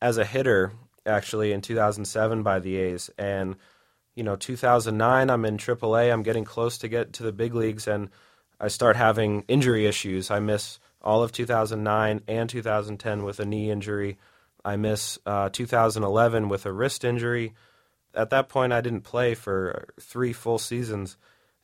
as 0.00 0.18
a 0.18 0.24
hitter 0.24 0.72
actually 1.06 1.52
in 1.52 1.60
2007 1.60 2.42
by 2.42 2.58
the 2.58 2.76
A's, 2.76 3.10
and 3.18 3.56
you 4.14 4.22
know 4.22 4.36
2009 4.36 5.30
I'm 5.30 5.44
in 5.44 5.56
AAA. 5.56 6.12
I'm 6.12 6.22
getting 6.22 6.44
close 6.44 6.78
to 6.78 6.88
get 6.88 7.14
to 7.14 7.22
the 7.22 7.32
big 7.32 7.54
leagues, 7.54 7.88
and 7.88 8.10
I 8.60 8.68
start 8.68 8.96
having 8.96 9.44
injury 9.48 9.86
issues. 9.86 10.30
I 10.30 10.40
miss 10.40 10.80
all 11.00 11.22
of 11.22 11.32
2009 11.32 12.22
and 12.26 12.50
2010 12.50 13.24
with 13.24 13.40
a 13.40 13.44
knee 13.44 13.70
injury. 13.70 14.18
I 14.64 14.76
miss 14.76 15.18
uh, 15.24 15.48
2011 15.50 16.48
with 16.48 16.66
a 16.66 16.72
wrist 16.72 17.04
injury. 17.04 17.54
At 18.14 18.30
that 18.30 18.48
point, 18.48 18.72
I 18.72 18.80
didn't 18.80 19.02
play 19.02 19.34
for 19.34 19.88
three 20.00 20.32
full 20.32 20.58
seasons, 20.58 21.16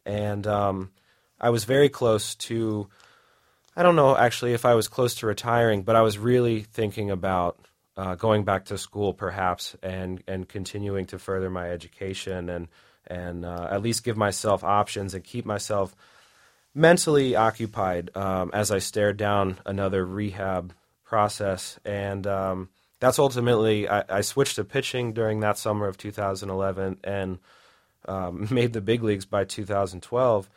and 0.06 0.46
um, 0.46 0.90
I 1.40 1.50
was 1.50 1.64
very 1.64 1.88
close 1.88 2.34
to. 2.36 2.88
I 3.76 3.82
don't 3.82 3.96
know 3.96 4.16
actually 4.16 4.52
if 4.52 4.64
I 4.64 4.74
was 4.74 4.86
close 4.86 5.16
to 5.16 5.26
retiring, 5.26 5.82
but 5.82 5.96
I 5.96 6.02
was 6.02 6.16
really 6.16 6.60
thinking 6.60 7.10
about 7.10 7.58
uh, 7.96 8.14
going 8.14 8.44
back 8.44 8.66
to 8.66 8.78
school, 8.78 9.12
perhaps, 9.12 9.74
and 9.82 10.22
and 10.28 10.48
continuing 10.48 11.06
to 11.06 11.18
further 11.18 11.50
my 11.50 11.70
education 11.70 12.48
and 12.48 12.68
and 13.06 13.44
uh, 13.44 13.68
at 13.70 13.82
least 13.82 14.04
give 14.04 14.16
myself 14.16 14.62
options 14.62 15.14
and 15.14 15.24
keep 15.24 15.44
myself 15.44 15.94
mentally 16.75 17.37
occupied 17.37 18.11
um, 18.16 18.50
as 18.52 18.71
I 18.71 18.78
stared 18.78 19.16
down 19.16 19.59
another 19.64 20.04
rehab 20.04 20.73
process. 21.04 21.78
And 21.85 22.26
um, 22.26 22.69
that's 23.00 23.19
ultimately 23.19 23.88
I, 23.88 24.04
I, 24.09 24.21
switched 24.23 24.57
to 24.57 24.64
pitching 24.64 25.12
during 25.12 25.40
that 25.40 25.59
summer 25.59 25.87
of 25.87 25.97
2011 25.97 26.99
and 27.04 27.38
um, 28.07 28.49
made 28.50 28.73
the 28.73 28.81
big 28.81 29.02
leagues 29.02 29.25
by 29.25 29.45
2012 29.45 30.49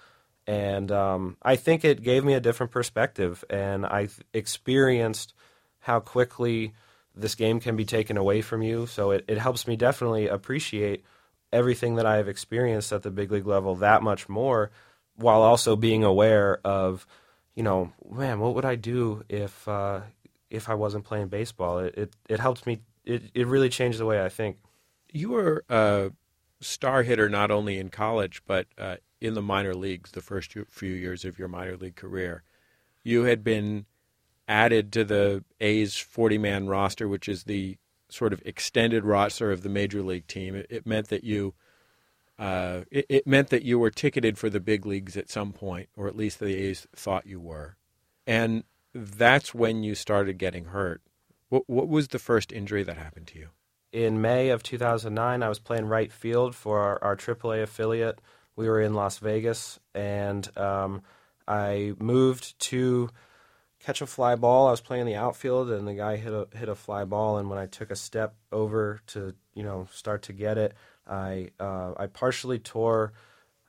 and 0.48 0.90
um, 0.94 1.36
I 1.42 1.58
think 1.58 1.84
it 1.84 2.02
gave 2.02 2.24
me 2.24 2.34
a 2.34 2.40
different 2.40 2.72
perspective, 2.72 3.44
and 3.50 3.86
I 3.86 4.08
experienced 4.34 5.34
how 5.80 6.00
quickly 6.00 6.74
this 7.14 7.36
game 7.36 7.60
can 7.60 7.76
be 7.76 7.84
taken 7.84 8.16
away 8.16 8.42
from 8.42 8.62
you. 8.62 8.86
So 8.88 9.12
it, 9.12 9.26
it 9.28 9.38
helps 9.38 9.68
me 9.68 9.76
definitely 9.76 10.28
appreciate 10.28 11.04
everything 11.52 11.96
that 11.96 12.06
I 12.06 12.16
have 12.16 12.30
experienced 12.30 12.94
at 12.94 13.04
the 13.04 13.12
big 13.12 13.32
league 13.32 13.48
level 13.48 13.76
that 13.76 14.02
much 14.02 14.30
more, 14.30 14.72
while 15.18 15.42
also 15.42 15.76
being 15.76 16.04
aware 16.04 16.60
of 16.64 17.06
you 17.58 17.64
know, 17.64 17.92
man, 18.08 18.40
what 18.40 18.54
would 18.54 18.66
I 18.66 18.76
do 18.76 19.24
if 19.28 19.68
uh, 19.68 20.02
if 20.52 20.70
I 20.70 20.76
wasn't 20.76 21.06
playing 21.06 21.28
baseball? 21.28 21.80
It 21.80 21.96
it, 21.98 22.16
it 22.30 22.40
helped 22.40 22.68
me. 22.68 22.82
It 23.04 23.24
it 23.34 23.48
really 23.48 23.70
changed 23.70 24.00
the 24.00 24.06
way 24.06 24.24
I 24.24 24.30
think. 24.30 24.58
You 25.12 25.32
were 25.32 25.66
a 25.68 26.12
star 26.62 27.02
hitter 27.02 27.30
not 27.30 27.50
only 27.50 27.78
in 27.78 27.90
college 27.90 28.42
but 28.46 28.68
uh, 28.78 28.98
in 29.20 29.34
the 29.34 29.42
minor 29.42 29.74
leagues 29.74 30.12
the 30.12 30.22
first 30.22 30.56
few 30.68 30.94
years 30.94 31.26
of 31.26 31.40
your 31.40 31.48
minor 31.48 31.76
league 31.76 31.96
career. 31.96 32.44
You 33.04 33.24
had 33.24 33.44
been 33.44 33.86
added 34.48 34.92
to 34.94 35.04
the 35.04 35.44
A's 35.60 35.98
40 35.98 36.38
man 36.38 36.68
roster, 36.68 37.08
which 37.08 37.28
is 37.28 37.44
the 37.44 37.78
sort 38.10 38.34
of 38.34 38.42
extended 38.46 39.04
roster 39.04 39.52
of 39.52 39.64
the 39.64 39.70
major 39.70 40.02
league 40.04 40.28
team. 40.28 40.56
It, 40.56 40.68
it 40.70 40.86
meant 40.86 41.08
that 41.08 41.24
you 41.24 41.56
uh, 42.40 42.82
it, 42.92 43.06
it, 43.10 43.28
meant 43.28 43.50
that 43.50 43.64
you 43.64 43.80
were 43.80 43.90
ticketed 43.90 44.38
for 44.38 44.50
the 44.50 44.60
big 44.60 44.86
leagues 44.86 45.18
at 45.18 45.30
some 45.30 45.52
point, 45.52 45.90
or 45.96 46.08
at 46.08 46.16
least 46.16 46.40
the 46.40 46.56
A's 46.56 46.88
thought 46.96 47.26
you 47.26 47.40
were. 47.40 47.78
And 48.28 48.64
that's 48.94 49.54
when 49.54 49.84
you 49.84 49.96
started 49.96 50.38
getting 50.38 50.66
hurt. 50.66 51.02
What, 51.50 51.64
what 51.68 51.88
was 51.88 52.10
the 52.10 52.20
first 52.20 52.52
injury 52.52 52.84
that 52.84 52.98
happened 52.98 53.28
to 53.28 53.40
you? 53.40 53.50
In 53.92 54.22
May 54.22 54.50
of 54.50 54.62
2009, 54.62 55.42
I 55.42 55.50
was 55.50 55.60
playing 55.60 55.86
right 55.86 56.12
field 56.12 56.56
for 56.56 56.80
our, 56.80 57.04
our 57.04 57.16
AAA 57.16 57.64
affiliate. 57.64 58.20
We 58.56 58.68
were 58.68 58.82
in 58.82 58.94
Las 58.94 59.18
Vegas, 59.20 59.80
and 59.96 60.56
um, 60.58 61.02
I 61.48 61.94
moved 61.98 62.60
to 62.60 63.10
catch 63.80 64.02
a 64.02 64.08
fly 64.08 64.36
ball. 64.36 64.68
I 64.68 64.72
was 64.72 64.82
playing 64.82 65.06
the 65.06 65.16
outfield, 65.16 65.70
and 65.72 65.88
the 65.88 65.94
guy 65.94 66.18
hit 66.18 66.34
a 66.34 66.48
hit 66.56 66.68
a 66.68 66.76
fly 66.76 67.06
ball. 67.06 67.38
And 67.38 67.50
when 67.50 67.60
I 67.60 67.68
took 67.68 67.92
a 67.92 67.96
step 67.96 68.36
over 68.52 69.00
to 69.08 69.34
you 69.54 69.64
know 69.64 69.88
start 69.92 70.24
to 70.24 70.34
get 70.34 70.58
it, 70.58 70.74
I 71.08 71.50
uh, 71.60 71.94
I 71.98 72.08
partially 72.08 72.60
tore 72.60 73.14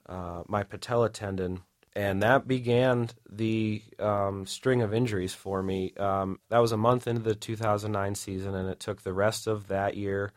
uh, 0.09 0.43
my 0.49 0.63
patella 0.63 1.09
tendon, 1.09 1.61
and 1.95 2.23
that 2.23 2.49
began 2.49 3.11
the 3.31 3.83
um, 3.99 4.47
string 4.47 4.83
of 4.83 4.95
injuries 4.95 5.35
for 5.35 5.63
me. 5.63 5.93
Um, 5.99 6.39
that 6.49 6.59
was 6.59 6.73
a 6.73 6.77
month 6.77 7.07
into 7.07 7.23
the 7.23 7.35
2009 7.35 8.15
season, 8.15 8.55
and 8.55 8.69
it 8.69 8.81
took 8.81 9.03
the 9.03 9.13
rest 9.13 9.47
of 9.47 9.69
that 9.69 9.97
year 9.97 10.33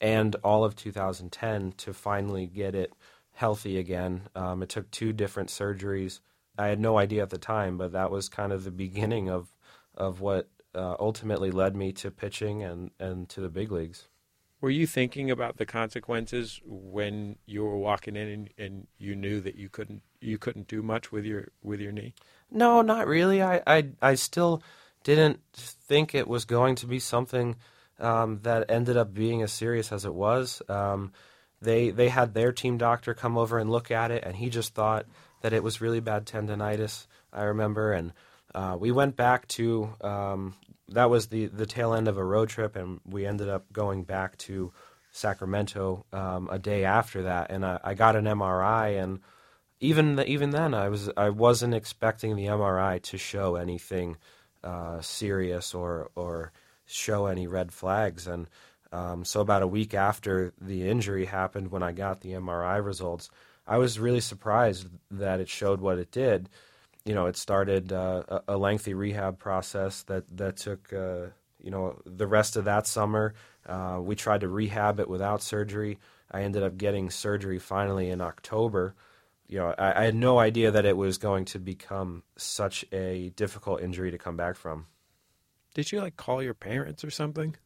and 0.00 0.36
all 0.44 0.64
of 0.64 0.76
2010 0.76 1.72
to 1.72 1.92
finally 1.92 2.46
get 2.46 2.74
it 2.74 2.92
healthy 3.32 3.78
again. 3.78 4.28
Um, 4.34 4.62
it 4.62 4.68
took 4.68 4.90
two 4.90 5.12
different 5.12 5.48
surgeries. 5.48 6.20
I 6.56 6.68
had 6.68 6.80
no 6.80 6.98
idea 6.98 7.22
at 7.22 7.30
the 7.30 7.38
time, 7.38 7.78
but 7.78 7.92
that 7.92 8.10
was 8.10 8.28
kind 8.28 8.52
of 8.52 8.64
the 8.64 8.70
beginning 8.70 9.28
of 9.28 9.52
of 9.96 10.20
what 10.20 10.48
uh, 10.74 10.94
ultimately 11.00 11.50
led 11.50 11.74
me 11.74 11.92
to 11.92 12.10
pitching 12.10 12.62
and, 12.62 12.90
and 13.00 13.28
to 13.28 13.40
the 13.40 13.48
big 13.48 13.72
leagues. 13.72 14.07
Were 14.60 14.70
you 14.70 14.86
thinking 14.86 15.30
about 15.30 15.56
the 15.56 15.66
consequences 15.66 16.60
when 16.64 17.36
you 17.46 17.62
were 17.62 17.78
walking 17.78 18.16
in 18.16 18.28
and, 18.28 18.50
and, 18.58 18.86
you 18.98 19.14
knew 19.14 19.40
that 19.40 19.54
you 19.54 19.68
couldn't 19.68 20.02
you 20.20 20.36
couldn't 20.36 20.66
do 20.66 20.82
much 20.82 21.12
with 21.12 21.24
your 21.24 21.48
with 21.62 21.80
your 21.80 21.92
knee? 21.92 22.14
No, 22.50 22.82
not 22.82 23.06
really. 23.06 23.40
I 23.40 23.62
I, 23.66 23.88
I 24.02 24.14
still 24.16 24.62
didn't 25.04 25.40
think 25.52 26.14
it 26.14 26.26
was 26.26 26.44
going 26.44 26.74
to 26.76 26.86
be 26.86 26.98
something 26.98 27.56
um, 28.00 28.40
that 28.42 28.70
ended 28.70 28.96
up 28.96 29.14
being 29.14 29.42
as 29.42 29.52
serious 29.52 29.92
as 29.92 30.04
it 30.04 30.14
was. 30.14 30.60
Um, 30.68 31.12
they 31.60 31.90
they 31.90 32.08
had 32.08 32.34
their 32.34 32.52
team 32.52 32.78
doctor 32.78 33.14
come 33.14 33.38
over 33.38 33.58
and 33.58 33.70
look 33.70 33.90
at 33.90 34.10
it, 34.10 34.24
and 34.24 34.36
he 34.36 34.50
just 34.50 34.74
thought 34.74 35.06
that 35.42 35.52
it 35.52 35.62
was 35.62 35.80
really 35.80 36.00
bad 36.00 36.26
tendonitis. 36.26 37.06
I 37.32 37.44
remember, 37.44 37.92
and 37.92 38.12
uh, 38.54 38.76
we 38.78 38.90
went 38.90 39.16
back 39.16 39.46
to 39.48 39.90
um, 40.00 40.54
that 40.88 41.10
was 41.10 41.28
the 41.28 41.46
the 41.46 41.66
tail 41.66 41.94
end 41.94 42.08
of 42.08 42.16
a 42.16 42.24
road 42.24 42.48
trip, 42.48 42.76
and 42.76 43.00
we 43.04 43.26
ended 43.26 43.48
up 43.48 43.72
going 43.72 44.04
back 44.04 44.36
to 44.38 44.72
Sacramento 45.12 46.04
um, 46.12 46.48
a 46.50 46.58
day 46.58 46.84
after 46.84 47.22
that, 47.22 47.50
and 47.50 47.64
I, 47.64 47.80
I, 47.82 47.94
got 47.94 48.16
an 48.16 48.24
MRI, 48.24 49.02
and 49.02 49.20
even 49.80 50.16
the, 50.16 50.26
even 50.28 50.50
then, 50.50 50.74
I 50.74 50.88
was 50.88 51.10
I 51.16 51.30
wasn't 51.30 51.74
expecting 51.74 52.36
the 52.36 52.46
MRI 52.46 53.02
to 53.02 53.18
show 53.18 53.56
anything 53.56 54.16
uh, 54.62 55.00
serious 55.00 55.74
or 55.74 56.10
or 56.14 56.52
show 56.86 57.26
any 57.26 57.46
red 57.46 57.72
flags, 57.72 58.26
and 58.26 58.48
um, 58.92 59.24
so 59.24 59.40
about 59.40 59.62
a 59.62 59.66
week 59.66 59.94
after 59.94 60.52
the 60.60 60.88
injury 60.88 61.26
happened, 61.26 61.70
when 61.70 61.82
I 61.82 61.92
got 61.92 62.20
the 62.20 62.32
MRI 62.32 62.84
results, 62.84 63.30
I 63.66 63.78
was 63.78 64.00
really 64.00 64.20
surprised 64.20 64.88
that 65.10 65.40
it 65.40 65.48
showed 65.48 65.80
what 65.80 65.98
it 65.98 66.10
did. 66.10 66.48
You 67.08 67.14
know, 67.14 67.24
it 67.24 67.38
started 67.38 67.90
uh, 67.90 68.40
a 68.46 68.58
lengthy 68.58 68.92
rehab 68.92 69.38
process 69.38 70.02
that 70.02 70.24
that 70.36 70.58
took 70.58 70.92
uh, 70.92 71.28
you 71.58 71.70
know 71.70 71.98
the 72.04 72.26
rest 72.26 72.54
of 72.56 72.66
that 72.66 72.86
summer. 72.86 73.32
Uh, 73.66 73.98
we 74.02 74.14
tried 74.14 74.42
to 74.42 74.48
rehab 74.48 75.00
it 75.00 75.08
without 75.08 75.40
surgery. 75.42 75.98
I 76.30 76.42
ended 76.42 76.62
up 76.62 76.76
getting 76.76 77.08
surgery 77.08 77.58
finally 77.58 78.10
in 78.10 78.20
October. 78.20 78.94
You 79.46 79.58
know, 79.60 79.74
I, 79.78 80.02
I 80.02 80.04
had 80.04 80.14
no 80.16 80.38
idea 80.38 80.70
that 80.70 80.84
it 80.84 80.98
was 80.98 81.16
going 81.16 81.46
to 81.46 81.58
become 81.58 82.24
such 82.36 82.84
a 82.92 83.30
difficult 83.36 83.80
injury 83.80 84.10
to 84.10 84.18
come 84.18 84.36
back 84.36 84.56
from. 84.56 84.84
Did 85.72 85.90
you 85.90 86.02
like 86.02 86.18
call 86.18 86.42
your 86.42 86.52
parents 86.52 87.04
or 87.04 87.10
something? 87.10 87.56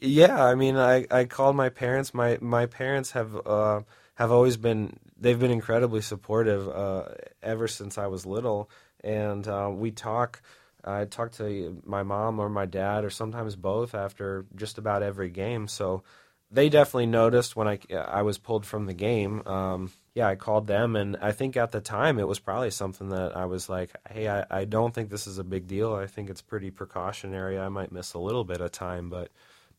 Yeah, 0.00 0.44
I 0.44 0.56
mean, 0.56 0.76
I, 0.76 1.06
I 1.08 1.26
called 1.26 1.54
my 1.54 1.68
parents. 1.68 2.12
My 2.12 2.38
my 2.40 2.66
parents 2.66 3.12
have 3.12 3.46
uh, 3.46 3.82
have 4.16 4.32
always 4.32 4.56
been 4.56 4.98
they've 5.20 5.38
been 5.38 5.50
incredibly 5.50 6.00
supportive 6.00 6.68
uh, 6.68 7.04
ever 7.42 7.68
since 7.68 7.98
I 7.98 8.06
was 8.06 8.26
little, 8.26 8.70
and 9.04 9.46
uh, 9.46 9.70
we 9.72 9.90
talk. 9.90 10.42
I 10.82 11.04
talk 11.04 11.32
to 11.32 11.82
my 11.84 12.02
mom 12.02 12.38
or 12.38 12.48
my 12.48 12.64
dad 12.64 13.04
or 13.04 13.10
sometimes 13.10 13.54
both 13.54 13.94
after 13.94 14.46
just 14.56 14.78
about 14.78 15.02
every 15.02 15.28
game. 15.28 15.68
So 15.68 16.04
they 16.50 16.68
definitely 16.68 17.06
noticed 17.06 17.54
when 17.54 17.68
I 17.68 17.78
I 17.94 18.22
was 18.22 18.38
pulled 18.38 18.66
from 18.66 18.86
the 18.86 18.94
game. 18.94 19.46
Um, 19.46 19.92
yeah, 20.14 20.26
I 20.26 20.34
called 20.34 20.66
them, 20.66 20.96
and 20.96 21.16
I 21.20 21.32
think 21.32 21.56
at 21.56 21.70
the 21.70 21.80
time 21.80 22.18
it 22.18 22.26
was 22.26 22.40
probably 22.40 22.70
something 22.70 23.10
that 23.10 23.36
I 23.36 23.44
was 23.44 23.68
like, 23.68 23.92
"Hey, 24.10 24.28
I, 24.28 24.44
I 24.50 24.64
don't 24.64 24.92
think 24.92 25.10
this 25.10 25.26
is 25.26 25.38
a 25.38 25.44
big 25.44 25.68
deal. 25.68 25.94
I 25.94 26.06
think 26.06 26.30
it's 26.30 26.42
pretty 26.42 26.70
precautionary. 26.70 27.58
I 27.58 27.68
might 27.68 27.92
miss 27.92 28.14
a 28.14 28.18
little 28.18 28.44
bit 28.44 28.60
of 28.60 28.72
time, 28.72 29.10
but 29.10 29.30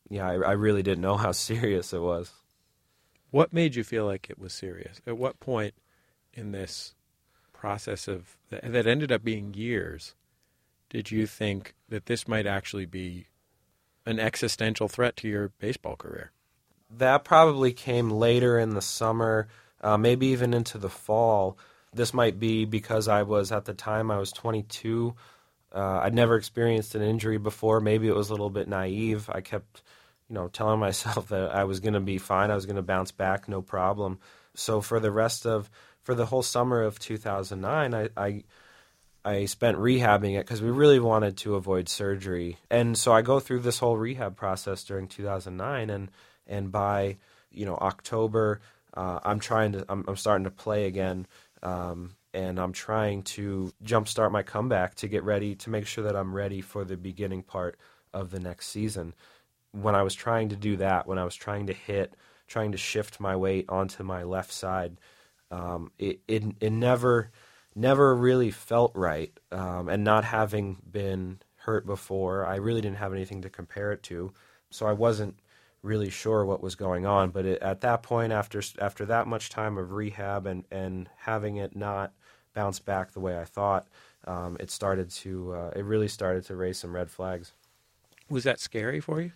yeah, 0.10 0.28
I, 0.30 0.34
I 0.36 0.52
really 0.54 0.84
didn't 0.84 1.02
know 1.02 1.18
how 1.18 1.32
serious 1.34 1.94
it 1.94 2.02
was." 2.02 2.32
What 3.32 3.54
made 3.54 3.76
you 3.76 3.84
feel 3.84 4.06
like 4.06 4.30
it 4.30 4.38
was 4.38 4.54
serious? 4.54 5.02
At 5.08 5.18
what 5.18 5.40
point 5.40 5.74
in 6.34 6.52
this 6.52 6.94
process 7.54 8.08
of 8.08 8.38
that 8.50 8.88
ended 8.88 9.12
up 9.12 9.24
being 9.24 9.54
years 9.54 10.16
did 10.92 11.10
you 11.10 11.26
think 11.26 11.74
that 11.88 12.06
this 12.06 12.28
might 12.28 12.46
actually 12.46 12.86
be 12.86 13.28
an 14.06 14.20
existential 14.20 14.90
threat 14.90 15.16
to 15.16 15.28
your 15.30 15.54
baseball 15.58 15.96
career? 15.96 16.32
That 16.90 17.24
probably 17.24 17.72
came 17.72 18.10
later 18.12 18.60
in 18.60 18.72
the 18.72 18.82
summer, 18.82 19.48
uh, 19.80 19.96
maybe 19.96 20.28
even 20.28 20.54
into 20.54 20.78
the 20.78 20.90
fall. 20.90 21.58
This 21.94 22.14
might 22.14 22.40
be 22.40 22.66
because 22.66 23.08
I 23.08 23.24
was 23.24 23.54
at 23.54 23.64
the 23.64 23.74
time 23.74 24.12
I 24.12 24.18
was 24.18 24.34
22. 24.34 25.16
Uh, 25.74 26.00
I'd 26.04 26.14
never 26.14 26.36
experienced 26.36 26.94
an 26.96 27.02
injury 27.02 27.38
before. 27.38 27.80
Maybe 27.80 28.10
it 28.10 28.16
was 28.16 28.30
a 28.30 28.34
little 28.34 28.50
bit 28.50 28.68
naive. 28.68 29.30
I 29.32 29.40
kept 29.40 29.82
you 30.32 30.36
know, 30.36 30.48
telling 30.48 30.80
myself 30.80 31.28
that 31.30 31.54
I 31.54 31.66
was 31.66 31.82
going 31.82 31.94
to 31.94 32.00
be 32.00 32.18
fine. 32.18 32.50
I 32.50 32.56
was 32.56 32.66
going 32.66 32.78
to 32.78 32.82
bounce 32.82 33.12
back, 33.12 33.50
no 33.50 33.62
problem. 33.62 34.20
So 34.56 34.80
for 34.80 35.00
the 35.00 35.12
rest 35.12 35.46
of, 35.46 35.70
for 36.04 36.16
the 36.16 36.26
whole 36.26 36.42
summer 36.42 36.82
of 36.82 37.00
2009, 37.00 37.94
I, 37.94 38.10
I, 38.16 38.44
I 39.26 39.46
spent 39.46 39.78
rehabbing 39.78 40.40
it 40.40 40.46
because 40.46 40.62
we 40.62 40.70
really 40.70 41.00
wanted 41.00 41.38
to 41.40 41.56
avoid 41.56 41.90
surgery. 41.90 42.58
And 42.70 42.98
so 42.98 43.12
I 43.12 43.22
go 43.22 43.42
through 43.42 43.60
this 43.60 43.80
whole 43.80 43.98
rehab 43.98 44.38
process 44.38 44.84
during 44.84 45.08
2009, 45.08 45.90
and 45.90 46.10
and 46.48 46.72
by 46.72 47.18
you 47.52 47.66
know 47.66 47.76
October, 47.76 48.62
uh, 48.96 49.20
I'm 49.24 49.40
trying 49.40 49.74
to, 49.74 49.86
I'm, 49.88 50.06
I'm 50.08 50.16
starting 50.16 50.46
to 50.46 50.52
play 50.52 50.86
again. 50.86 51.28
Um, 51.62 52.16
and 52.34 52.58
I'm 52.58 52.72
trying 52.72 53.24
to 53.24 53.72
jumpstart 53.84 54.32
my 54.32 54.42
comeback 54.42 54.96
to 54.96 55.08
get 55.08 55.24
ready 55.24 55.54
to 55.56 55.70
make 55.70 55.86
sure 55.86 56.06
that 56.06 56.16
I'm 56.16 56.34
ready 56.34 56.62
for 56.62 56.86
the 56.86 56.96
beginning 56.96 57.44
part 57.44 57.78
of 58.14 58.32
the 58.32 58.40
next 58.40 58.68
season 58.68 59.14
when 59.72 59.96
I 59.96 60.04
was 60.04 60.14
trying 60.14 60.50
to 60.50 60.56
do 60.56 60.78
that, 60.78 61.08
when 61.08 61.18
I 61.18 61.26
was 61.26 61.36
trying 61.36 61.68
to 61.68 61.74
hit, 61.74 62.14
trying 62.48 62.72
to 62.74 62.78
shift 62.78 63.20
my 63.20 63.36
weight 63.36 63.66
onto 63.70 64.04
my 64.04 64.24
left 64.24 64.52
side, 64.52 64.98
um, 65.50 65.92
it, 65.98 66.20
it 66.28 66.44
it 66.60 66.72
never 66.72 67.32
never 67.76 68.16
really 68.16 68.52
felt 68.52 68.92
right. 68.96 69.32
Um, 69.52 69.90
and 69.90 70.04
not 70.04 70.26
having 70.26 70.78
been 70.90 71.40
hurt 71.56 71.86
before, 71.86 72.46
I 72.46 72.56
really 72.56 72.82
didn't 72.82 72.98
have 72.98 73.14
anything 73.14 73.42
to 73.44 73.50
compare 73.50 73.92
it 73.92 74.04
to, 74.04 74.34
so 74.70 74.86
I 74.88 74.94
wasn't 74.94 75.40
really 75.84 76.10
sure 76.10 76.46
what 76.46 76.62
was 76.62 76.76
going 76.76 77.06
on. 77.06 77.30
But 77.30 77.46
it, 77.46 77.62
at 77.62 77.82
that 77.82 78.04
point, 78.04 78.34
after 78.34 78.62
after 78.80 79.06
that 79.06 79.28
much 79.28 79.50
time 79.50 79.78
of 79.78 79.92
rehab 79.92 80.46
and 80.46 80.66
and 80.72 81.10
having 81.18 81.58
it 81.58 81.76
not 81.76 82.14
bounce 82.54 82.80
back 82.80 83.12
the 83.12 83.20
way 83.20 83.40
I 83.40 83.46
thought, 83.46 83.88
um, 84.26 84.58
it 84.60 84.72
started 84.72 85.10
to 85.12 85.54
uh, 85.54 85.72
it 85.76 85.86
really 85.86 86.08
started 86.08 86.46
to 86.46 86.56
raise 86.56 86.80
some 86.80 86.94
red 86.94 87.10
flags. 87.10 87.54
Was 88.30 88.44
that 88.46 88.60
scary 88.60 89.00
for 89.00 89.22
you? 89.22 89.32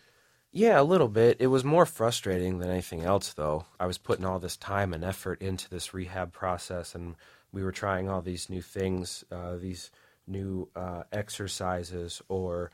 Yeah, 0.57 0.79
a 0.79 0.83
little 0.83 1.09
bit. 1.09 1.35
It 1.41 1.47
was 1.47 1.65
more 1.65 1.85
frustrating 1.85 2.59
than 2.59 2.69
anything 2.69 3.03
else, 3.03 3.33
though. 3.33 3.65
I 3.77 3.87
was 3.87 3.97
putting 3.97 4.23
all 4.23 4.39
this 4.39 4.55
time 4.55 4.93
and 4.93 5.03
effort 5.03 5.41
into 5.41 5.69
this 5.69 5.93
rehab 5.93 6.31
process, 6.31 6.95
and 6.95 7.15
we 7.51 7.61
were 7.61 7.73
trying 7.73 8.07
all 8.07 8.21
these 8.21 8.49
new 8.49 8.61
things, 8.61 9.25
uh, 9.33 9.57
these 9.57 9.91
new 10.27 10.69
uh, 10.73 11.03
exercises, 11.11 12.21
or 12.29 12.71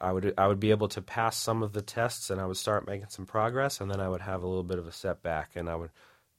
I 0.00 0.12
would 0.12 0.32
I 0.38 0.46
would 0.46 0.60
be 0.60 0.70
able 0.70 0.86
to 0.90 1.02
pass 1.02 1.36
some 1.36 1.64
of 1.64 1.72
the 1.72 1.82
tests, 1.82 2.30
and 2.30 2.40
I 2.40 2.46
would 2.46 2.56
start 2.56 2.86
making 2.86 3.08
some 3.08 3.26
progress, 3.26 3.80
and 3.80 3.90
then 3.90 3.98
I 4.00 4.08
would 4.08 4.20
have 4.20 4.44
a 4.44 4.46
little 4.46 4.62
bit 4.62 4.78
of 4.78 4.86
a 4.86 4.92
setback, 4.92 5.56
and 5.56 5.68
I 5.68 5.74
would 5.74 5.90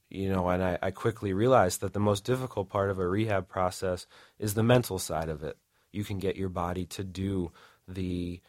you 0.08 0.30
know, 0.30 0.48
and 0.48 0.62
I, 0.64 0.78
I 0.80 0.92
quickly 0.92 1.34
realized 1.34 1.82
that 1.82 1.92
the 1.92 2.00
most 2.00 2.24
difficult 2.24 2.70
part 2.70 2.88
of 2.88 2.98
a 2.98 3.06
rehab 3.06 3.48
process 3.48 4.06
is 4.38 4.54
the 4.54 4.62
mental 4.62 4.98
side 4.98 5.28
of 5.28 5.44
it. 5.44 5.58
You 5.92 6.04
can 6.04 6.18
get 6.18 6.36
your 6.36 6.48
body 6.48 6.86
to 6.86 7.04
do 7.04 7.52
the 7.86 8.40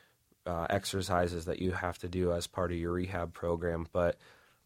uh, 0.47 0.65
exercises 0.69 1.45
that 1.45 1.61
you 1.61 1.71
have 1.71 1.97
to 1.99 2.07
do 2.07 2.31
as 2.31 2.47
part 2.47 2.71
of 2.71 2.77
your 2.77 2.93
rehab 2.93 3.33
program, 3.33 3.87
but 3.91 4.17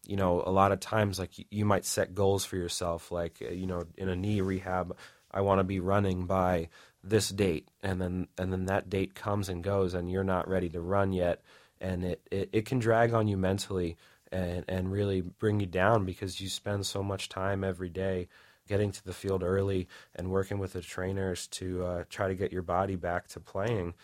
you 0.06 0.16
know, 0.16 0.42
a 0.44 0.50
lot 0.50 0.72
of 0.72 0.80
times, 0.80 1.18
like 1.18 1.30
you 1.50 1.64
might 1.64 1.84
set 1.84 2.14
goals 2.14 2.44
for 2.44 2.56
yourself, 2.56 3.12
like 3.12 3.36
uh, 3.42 3.52
you 3.52 3.66
know, 3.66 3.84
in 3.96 4.08
a 4.08 4.16
knee 4.16 4.40
rehab, 4.40 4.96
I 5.30 5.42
want 5.42 5.60
to 5.60 5.64
be 5.64 5.80
running 5.80 6.26
by 6.26 6.68
this 7.04 7.28
date, 7.28 7.68
and 7.82 8.00
then 8.00 8.28
and 8.38 8.52
then 8.52 8.66
that 8.66 8.90
date 8.90 9.14
comes 9.14 9.48
and 9.48 9.62
goes, 9.62 9.94
and 9.94 10.10
you're 10.10 10.24
not 10.24 10.48
ready 10.48 10.68
to 10.70 10.80
run 10.80 11.12
yet, 11.12 11.42
and 11.80 12.04
it, 12.04 12.26
it, 12.30 12.48
it 12.52 12.66
can 12.66 12.78
drag 12.78 13.12
on 13.12 13.28
you 13.28 13.36
mentally 13.36 13.96
and 14.32 14.64
and 14.68 14.90
really 14.90 15.20
bring 15.20 15.60
you 15.60 15.66
down 15.66 16.04
because 16.04 16.40
you 16.40 16.48
spend 16.48 16.86
so 16.86 17.02
much 17.02 17.28
time 17.28 17.62
every 17.62 17.88
day 17.88 18.28
getting 18.68 18.90
to 18.92 19.04
the 19.04 19.12
field 19.12 19.42
early 19.42 19.88
and 20.14 20.30
working 20.30 20.58
with 20.58 20.72
the 20.72 20.80
trainers 20.80 21.46
to 21.48 21.84
uh, 21.84 22.04
try 22.08 22.28
to 22.28 22.34
get 22.34 22.52
your 22.52 22.62
body 22.62 22.96
back 22.96 23.28
to 23.28 23.40
playing. 23.40 23.94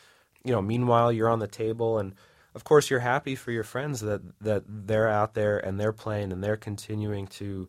You 0.49 0.55
know, 0.55 0.62
meanwhile 0.62 1.12
you're 1.12 1.28
on 1.28 1.38
the 1.38 1.47
table 1.47 1.99
and 1.99 2.14
of 2.55 2.64
course 2.64 2.90
you're 2.90 3.00
happy 3.00 3.37
for 3.37 3.52
your 3.52 3.64
friends 3.64 4.00
that 4.00 4.23
that 4.40 4.64
they're 4.67 5.09
out 5.09 5.35
there 5.35 5.59
and 5.59 5.78
they're 5.78 5.93
playing 5.93 6.33
and 6.33 6.43
they're 6.43 6.57
continuing 6.57 7.26
to 7.26 7.69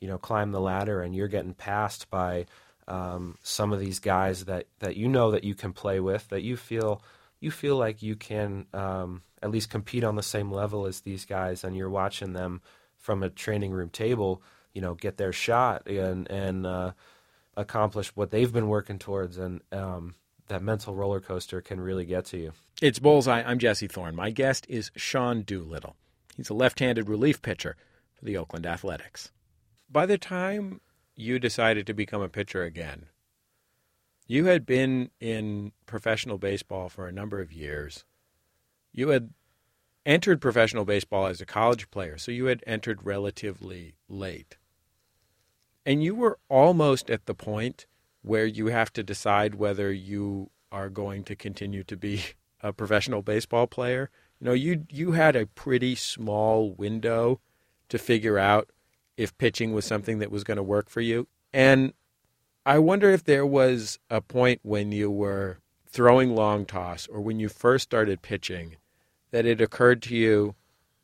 you 0.00 0.08
know 0.08 0.16
climb 0.16 0.52
the 0.52 0.60
ladder 0.60 1.02
and 1.02 1.14
you're 1.14 1.28
getting 1.28 1.54
passed 1.54 2.08
by 2.10 2.46
um, 2.88 3.36
some 3.42 3.72
of 3.72 3.78
these 3.78 3.98
guys 3.98 4.46
that, 4.46 4.66
that 4.80 4.96
you 4.96 5.08
know 5.08 5.30
that 5.32 5.44
you 5.44 5.54
can 5.54 5.72
play 5.72 6.00
with 6.00 6.26
that 6.28 6.42
you 6.42 6.56
feel 6.56 7.02
you 7.40 7.50
feel 7.50 7.76
like 7.76 8.02
you 8.02 8.16
can 8.16 8.66
um, 8.74 9.22
at 9.42 9.50
least 9.50 9.70
compete 9.70 10.04
on 10.04 10.16
the 10.16 10.22
same 10.22 10.52
level 10.52 10.86
as 10.86 11.00
these 11.00 11.24
guys, 11.24 11.64
and 11.64 11.76
you're 11.76 11.90
watching 11.90 12.34
them 12.34 12.60
from 12.98 13.22
a 13.22 13.30
training 13.30 13.72
room 13.72 13.88
table, 13.88 14.42
you 14.74 14.82
know, 14.82 14.94
get 14.94 15.16
their 15.16 15.32
shot 15.32 15.86
and 15.88 16.30
and 16.30 16.66
uh, 16.66 16.92
accomplish 17.56 18.14
what 18.14 18.30
they've 18.30 18.52
been 18.52 18.68
working 18.68 18.98
towards, 18.98 19.38
and 19.38 19.62
um, 19.72 20.14
that 20.50 20.62
mental 20.62 20.94
roller 20.94 21.20
coaster 21.20 21.60
can 21.60 21.80
really 21.80 22.04
get 22.04 22.26
to 22.26 22.36
you. 22.36 22.52
It's 22.82 22.98
Bullseye. 22.98 23.42
I'm 23.42 23.58
Jesse 23.58 23.86
Thorn. 23.86 24.14
My 24.14 24.30
guest 24.30 24.66
is 24.68 24.90
Sean 24.96 25.42
Doolittle. 25.42 25.96
He's 26.36 26.50
a 26.50 26.54
left-handed 26.54 27.08
relief 27.08 27.40
pitcher 27.40 27.76
for 28.14 28.24
the 28.24 28.36
Oakland 28.36 28.66
Athletics. 28.66 29.32
By 29.90 30.06
the 30.06 30.18
time 30.18 30.80
you 31.16 31.38
decided 31.38 31.86
to 31.86 31.94
become 31.94 32.20
a 32.20 32.28
pitcher 32.28 32.64
again, 32.64 33.06
you 34.26 34.46
had 34.46 34.66
been 34.66 35.10
in 35.20 35.72
professional 35.86 36.38
baseball 36.38 36.88
for 36.88 37.06
a 37.06 37.12
number 37.12 37.40
of 37.40 37.52
years. 37.52 38.04
You 38.92 39.08
had 39.08 39.30
entered 40.04 40.40
professional 40.40 40.84
baseball 40.84 41.26
as 41.26 41.40
a 41.40 41.46
college 41.46 41.90
player, 41.90 42.18
so 42.18 42.32
you 42.32 42.46
had 42.46 42.62
entered 42.66 43.04
relatively 43.04 43.94
late. 44.08 44.56
And 45.86 46.02
you 46.02 46.14
were 46.14 46.38
almost 46.48 47.08
at 47.08 47.26
the 47.26 47.34
point 47.34 47.86
where 48.22 48.46
you 48.46 48.66
have 48.66 48.92
to 48.92 49.02
decide 49.02 49.54
whether 49.54 49.92
you 49.92 50.50
are 50.72 50.88
going 50.88 51.24
to 51.24 51.36
continue 51.36 51.82
to 51.84 51.96
be 51.96 52.22
a 52.62 52.72
professional 52.72 53.22
baseball 53.22 53.66
player. 53.66 54.10
You 54.40 54.46
know, 54.46 54.52
you 54.52 54.86
you 54.90 55.12
had 55.12 55.36
a 55.36 55.46
pretty 55.46 55.94
small 55.94 56.72
window 56.72 57.40
to 57.88 57.98
figure 57.98 58.38
out 58.38 58.70
if 59.16 59.36
pitching 59.36 59.72
was 59.72 59.84
something 59.84 60.18
that 60.18 60.30
was 60.30 60.44
going 60.44 60.56
to 60.56 60.62
work 60.62 60.88
for 60.88 61.00
you. 61.00 61.28
And 61.52 61.92
I 62.64 62.78
wonder 62.78 63.10
if 63.10 63.24
there 63.24 63.46
was 63.46 63.98
a 64.08 64.20
point 64.20 64.60
when 64.62 64.92
you 64.92 65.10
were 65.10 65.58
throwing 65.86 66.34
long 66.34 66.64
toss 66.64 67.06
or 67.08 67.20
when 67.20 67.40
you 67.40 67.48
first 67.48 67.82
started 67.82 68.22
pitching 68.22 68.76
that 69.30 69.46
it 69.46 69.60
occurred 69.60 70.02
to 70.02 70.16
you, 70.16 70.54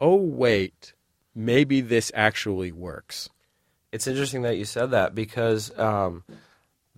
oh, 0.01 0.17
wait, 0.17 0.93
maybe 1.35 1.81
this 1.81 2.13
actually 2.15 2.73
works. 2.73 3.29
It's 3.93 4.07
interesting 4.07 4.43
that 4.43 4.57
you 4.57 4.65
said 4.65 4.91
that 4.91 5.15
because 5.15 5.77
um, 5.79 6.25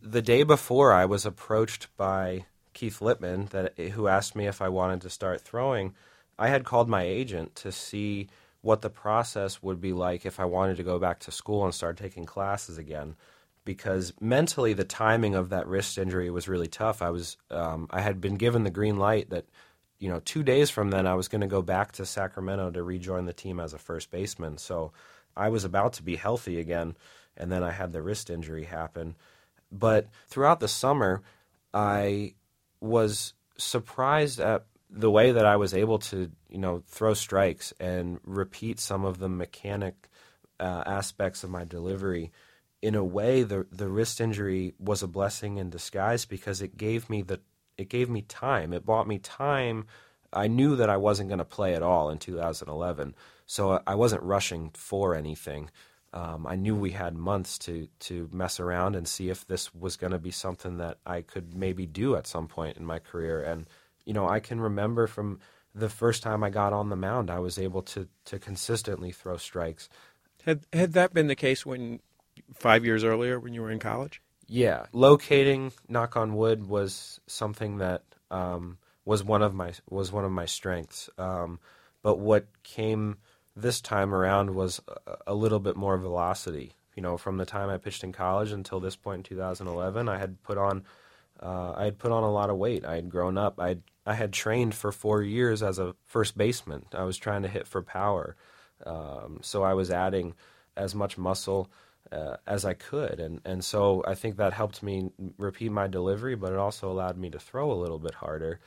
the 0.02 0.22
day 0.22 0.42
before 0.42 0.92
I 0.92 1.04
was 1.04 1.26
approached 1.26 1.88
by 1.96 2.46
Keith 2.74 3.00
Lieppman, 3.00 3.50
that 3.50 3.78
who 3.78 4.08
asked 4.08 4.36
me 4.36 4.46
if 4.46 4.62
I 4.62 4.68
wanted 4.68 5.00
to 5.02 5.10
start 5.10 5.40
throwing. 5.40 5.94
I 6.38 6.48
had 6.48 6.64
called 6.64 6.88
my 6.88 7.02
agent 7.02 7.56
to 7.56 7.72
see 7.72 8.28
what 8.60 8.82
the 8.82 8.90
process 8.90 9.62
would 9.62 9.80
be 9.80 9.92
like 9.92 10.24
if 10.24 10.38
I 10.38 10.44
wanted 10.44 10.76
to 10.76 10.84
go 10.84 10.98
back 10.98 11.20
to 11.20 11.32
school 11.32 11.64
and 11.64 11.74
start 11.74 11.96
taking 11.96 12.26
classes 12.26 12.78
again 12.78 13.16
because 13.68 14.14
mentally 14.18 14.72
the 14.72 14.82
timing 14.82 15.34
of 15.34 15.50
that 15.50 15.66
wrist 15.66 15.98
injury 15.98 16.30
was 16.30 16.48
really 16.48 16.68
tough. 16.68 17.02
I 17.02 17.10
was 17.10 17.36
um, 17.50 17.86
I 17.90 18.00
had 18.00 18.18
been 18.18 18.36
given 18.36 18.64
the 18.64 18.70
green 18.70 18.96
light 18.96 19.28
that 19.28 19.44
you 19.98 20.08
know 20.08 20.20
two 20.20 20.42
days 20.42 20.70
from 20.70 20.88
then 20.88 21.06
I 21.06 21.16
was 21.16 21.28
going 21.28 21.42
to 21.42 21.46
go 21.46 21.60
back 21.60 21.92
to 21.92 22.06
Sacramento 22.06 22.70
to 22.70 22.82
rejoin 22.82 23.26
the 23.26 23.34
team 23.34 23.60
as 23.60 23.74
a 23.74 23.78
first 23.78 24.10
baseman. 24.10 24.56
So 24.56 24.92
I 25.36 25.50
was 25.50 25.64
about 25.64 25.92
to 25.94 26.02
be 26.02 26.16
healthy 26.16 26.58
again, 26.58 26.96
and 27.36 27.52
then 27.52 27.62
I 27.62 27.70
had 27.70 27.92
the 27.92 28.00
wrist 28.00 28.30
injury 28.30 28.64
happen. 28.64 29.16
But 29.70 30.08
throughout 30.28 30.60
the 30.60 30.68
summer, 30.68 31.22
I 31.74 32.34
was 32.80 33.34
surprised 33.56 34.40
at 34.40 34.64
the 34.90 35.10
way 35.10 35.32
that 35.32 35.44
I 35.44 35.56
was 35.56 35.74
able 35.74 35.98
to 35.98 36.30
you 36.48 36.58
know 36.58 36.82
throw 36.86 37.14
strikes 37.14 37.74
and 37.78 38.18
repeat 38.24 38.80
some 38.80 39.04
of 39.04 39.18
the 39.18 39.28
mechanic 39.28 40.08
uh, 40.58 40.82
aspects 40.86 41.44
of 41.44 41.50
my 41.50 41.64
delivery 41.64 42.32
in 42.82 42.94
a 42.94 43.04
way, 43.04 43.42
the 43.42 43.66
the 43.72 43.88
wrist 43.88 44.20
injury 44.20 44.74
was 44.78 45.02
a 45.02 45.08
blessing 45.08 45.58
in 45.58 45.70
disguise 45.70 46.24
because 46.24 46.62
it 46.62 46.76
gave 46.76 47.10
me 47.10 47.22
the 47.22 47.40
it 47.76 47.88
gave 47.88 48.08
me 48.08 48.22
time. 48.22 48.72
It 48.72 48.86
bought 48.86 49.08
me 49.08 49.18
time. 49.18 49.86
I 50.32 50.46
knew 50.46 50.76
that 50.76 50.90
I 50.90 50.96
wasn't 50.98 51.30
going 51.30 51.38
to 51.38 51.44
play 51.44 51.74
at 51.74 51.82
all 51.82 52.10
in 52.10 52.18
2011, 52.18 53.14
so 53.46 53.80
I 53.86 53.94
wasn't 53.94 54.22
rushing 54.22 54.70
for 54.74 55.14
anything. 55.14 55.70
Um, 56.12 56.46
I 56.46 56.56
knew 56.56 56.74
we 56.74 56.92
had 56.92 57.14
months 57.14 57.58
to 57.60 57.88
to 58.00 58.28
mess 58.32 58.60
around 58.60 58.96
and 58.96 59.06
see 59.06 59.28
if 59.28 59.46
this 59.46 59.74
was 59.74 59.96
going 59.96 60.12
to 60.12 60.18
be 60.18 60.30
something 60.30 60.78
that 60.78 60.98
I 61.04 61.20
could 61.20 61.54
maybe 61.54 61.86
do 61.86 62.16
at 62.16 62.26
some 62.26 62.48
point 62.48 62.76
in 62.76 62.86
my 62.86 62.98
career. 62.98 63.42
And 63.42 63.66
you 64.06 64.14
know, 64.14 64.28
I 64.28 64.40
can 64.40 64.60
remember 64.60 65.06
from 65.06 65.40
the 65.74 65.88
first 65.90 66.22
time 66.22 66.42
I 66.42 66.50
got 66.50 66.72
on 66.72 66.88
the 66.88 66.96
mound, 66.96 67.30
I 67.30 67.38
was 67.40 67.58
able 67.58 67.82
to 67.82 68.08
to 68.26 68.38
consistently 68.38 69.12
throw 69.12 69.36
strikes. 69.36 69.88
Had 70.44 70.64
had 70.72 70.94
that 70.94 71.12
been 71.12 71.26
the 71.26 71.34
case 71.34 71.66
when 71.66 72.00
five 72.54 72.84
years 72.84 73.04
earlier 73.04 73.38
when 73.38 73.52
you 73.52 73.62
were 73.62 73.70
in 73.70 73.78
college? 73.78 74.22
Yeah, 74.46 74.86
locating, 74.92 75.72
knock 75.88 76.16
on 76.16 76.34
wood, 76.34 76.66
was 76.66 77.20
something 77.26 77.78
that 77.78 78.02
um, 78.30 78.78
was 79.04 79.22
one 79.22 79.42
of 79.42 79.54
my 79.54 79.72
was 79.90 80.10
one 80.10 80.24
of 80.24 80.32
my 80.32 80.46
strengths. 80.46 81.10
Um, 81.18 81.60
but 82.02 82.18
what 82.18 82.46
came 82.62 83.18
this 83.60 83.80
time 83.80 84.14
around 84.14 84.54
was 84.54 84.80
a, 85.26 85.34
little 85.34 85.58
bit 85.58 85.76
more 85.76 85.96
velocity. 85.98 86.72
You 86.94 87.02
know, 87.02 87.16
from 87.16 87.36
the 87.36 87.46
time 87.46 87.68
I 87.68 87.76
pitched 87.76 88.04
in 88.04 88.12
college 88.12 88.52
until 88.52 88.80
this 88.80 88.96
point 88.96 89.18
in 89.18 89.22
2011, 89.24 90.08
I 90.08 90.18
had 90.18 90.42
put 90.42 90.58
on 90.58 90.84
uh, 91.40 91.72
I 91.76 91.84
had 91.84 91.98
put 91.98 92.10
on 92.10 92.24
a 92.24 92.30
lot 92.30 92.50
of 92.50 92.56
weight. 92.56 92.84
I 92.84 92.96
had 92.96 93.08
grown 93.10 93.38
up. 93.38 93.60
I 93.60 93.78
I 94.06 94.14
had 94.14 94.32
trained 94.32 94.74
for 94.74 94.90
four 94.90 95.22
years 95.22 95.62
as 95.62 95.78
a 95.78 95.94
first 96.06 96.36
baseman. 96.36 96.86
I 96.92 97.04
was 97.04 97.16
trying 97.16 97.42
to 97.42 97.48
hit 97.48 97.66
for 97.66 97.82
power, 97.82 98.36
um, 98.84 99.38
so 99.42 99.62
I 99.62 99.74
was 99.74 99.90
adding 99.90 100.34
as 100.76 100.94
much 100.94 101.18
muscle 101.18 101.70
uh, 102.10 102.36
as 102.46 102.64
I 102.64 102.74
could, 102.74 103.20
and 103.20 103.40
and 103.44 103.64
so 103.64 104.02
I 104.06 104.14
think 104.14 104.36
that 104.36 104.52
helped 104.52 104.82
me 104.82 105.10
repeat 105.36 105.70
my 105.70 105.86
delivery, 105.86 106.34
but 106.34 106.52
it 106.52 106.58
also 106.58 106.90
allowed 106.90 107.16
me 107.16 107.30
to 107.30 107.38
throw 107.38 107.70
a 107.70 107.80
little 107.80 107.98
bit 107.98 108.14
harder. 108.14 108.60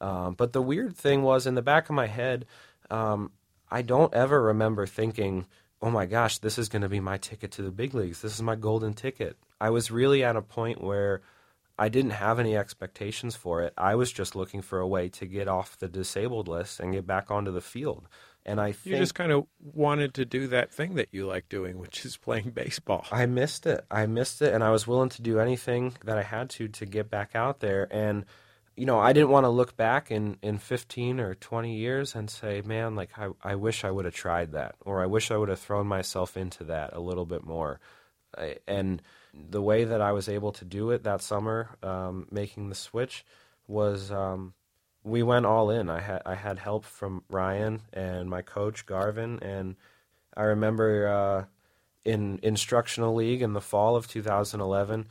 Um, 0.00 0.34
but 0.34 0.52
the 0.52 0.62
weird 0.62 0.96
thing 0.96 1.22
was 1.22 1.46
in 1.46 1.54
the 1.54 1.62
back 1.62 1.88
of 1.88 1.94
my 1.94 2.06
head, 2.06 2.44
um, 2.90 3.30
I 3.70 3.82
don't 3.82 4.14
ever 4.14 4.42
remember 4.42 4.86
thinking, 4.86 5.46
"Oh 5.82 5.90
my 5.90 6.06
gosh, 6.06 6.38
this 6.38 6.58
is 6.58 6.68
going 6.68 6.82
to 6.82 6.88
be 6.88 7.00
my 7.00 7.18
ticket 7.18 7.50
to 7.52 7.62
the 7.62 7.70
big 7.70 7.94
leagues. 7.94 8.22
This 8.22 8.34
is 8.34 8.42
my 8.42 8.56
golden 8.56 8.94
ticket." 8.94 9.36
I 9.60 9.70
was 9.70 9.90
really 9.90 10.22
at 10.22 10.36
a 10.36 10.42
point 10.42 10.82
where 10.82 11.22
I 11.78 11.88
didn't 11.88 12.12
have 12.12 12.38
any 12.38 12.56
expectations 12.56 13.36
for 13.36 13.62
it. 13.62 13.74
I 13.76 13.94
was 13.94 14.10
just 14.10 14.34
looking 14.34 14.62
for 14.62 14.78
a 14.78 14.86
way 14.86 15.08
to 15.10 15.26
get 15.26 15.46
off 15.46 15.78
the 15.78 15.88
disabled 15.88 16.48
list 16.48 16.80
and 16.80 16.92
get 16.92 17.06
back 17.06 17.30
onto 17.30 17.52
the 17.52 17.60
field. 17.60 18.08
And 18.46 18.60
I 18.60 18.72
think 18.72 18.94
you 18.94 18.98
just 18.98 19.14
kind 19.14 19.32
of 19.32 19.46
wanted 19.60 20.14
to 20.14 20.24
do 20.24 20.46
that 20.48 20.72
thing 20.72 20.94
that 20.94 21.08
you 21.10 21.26
like 21.26 21.48
doing, 21.48 21.78
which 21.78 22.06
is 22.06 22.16
playing 22.16 22.50
baseball. 22.50 23.04
I 23.10 23.26
missed 23.26 23.66
it. 23.66 23.84
I 23.90 24.06
missed 24.06 24.40
it, 24.40 24.54
and 24.54 24.62
I 24.62 24.70
was 24.70 24.86
willing 24.86 25.08
to 25.10 25.22
do 25.22 25.40
anything 25.40 25.94
that 26.04 26.16
I 26.16 26.22
had 26.22 26.48
to 26.50 26.68
to 26.68 26.86
get 26.86 27.10
back 27.10 27.34
out 27.34 27.60
there. 27.60 27.88
And 27.90 28.24
you 28.76 28.84
know, 28.84 28.98
I 28.98 29.12
didn't 29.14 29.30
want 29.30 29.44
to 29.44 29.50
look 29.50 29.76
back 29.76 30.10
in 30.10 30.36
in 30.42 30.58
15 30.58 31.18
or 31.18 31.34
20 31.34 31.74
years 31.74 32.14
and 32.14 32.30
say, 32.30 32.60
"Man, 32.60 32.94
like 32.94 33.10
I 33.18 33.30
I 33.42 33.54
wish 33.54 33.84
I 33.84 33.90
would 33.90 34.04
have 34.04 34.14
tried 34.14 34.52
that, 34.52 34.76
or 34.84 35.02
I 35.02 35.06
wish 35.06 35.30
I 35.30 35.36
would 35.36 35.48
have 35.48 35.58
thrown 35.58 35.86
myself 35.86 36.36
into 36.36 36.64
that 36.64 36.92
a 36.92 37.00
little 37.00 37.24
bit 37.26 37.42
more." 37.42 37.80
I, 38.36 38.56
and 38.66 39.02
the 39.32 39.62
way 39.62 39.84
that 39.84 40.00
I 40.00 40.12
was 40.12 40.28
able 40.28 40.52
to 40.52 40.64
do 40.64 40.90
it 40.90 41.04
that 41.04 41.22
summer, 41.22 41.76
um, 41.82 42.28
making 42.30 42.68
the 42.68 42.74
switch, 42.74 43.24
was 43.66 44.10
um, 44.12 44.52
we 45.02 45.22
went 45.22 45.46
all 45.46 45.70
in. 45.70 45.88
I 45.88 46.00
had 46.00 46.22
I 46.26 46.34
had 46.34 46.58
help 46.58 46.84
from 46.84 47.24
Ryan 47.30 47.82
and 47.94 48.28
my 48.28 48.42
coach 48.42 48.84
Garvin, 48.84 49.38
and 49.40 49.76
I 50.36 50.42
remember 50.42 51.08
uh, 51.08 51.44
in 52.04 52.40
instructional 52.42 53.14
league 53.14 53.40
in 53.40 53.54
the 53.54 53.60
fall 53.60 53.96
of 53.96 54.06
2011. 54.06 55.06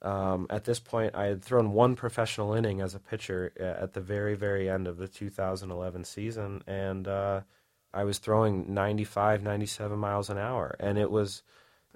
Um, 0.00 0.46
at 0.48 0.64
this 0.64 0.78
point, 0.78 1.14
I 1.14 1.24
had 1.26 1.42
thrown 1.42 1.72
one 1.72 1.96
professional 1.96 2.54
inning 2.54 2.80
as 2.80 2.94
a 2.94 3.00
pitcher 3.00 3.52
uh, 3.58 3.82
at 3.82 3.94
the 3.94 4.00
very 4.00 4.34
very 4.36 4.70
end 4.70 4.86
of 4.86 4.96
the 4.96 5.08
2011 5.08 6.04
season, 6.04 6.62
and 6.66 7.08
uh, 7.08 7.40
I 7.92 8.04
was 8.04 8.18
throwing 8.18 8.72
95, 8.72 9.42
97 9.42 9.98
miles 9.98 10.30
an 10.30 10.38
hour, 10.38 10.76
and 10.78 10.98
it 10.98 11.10
was 11.10 11.42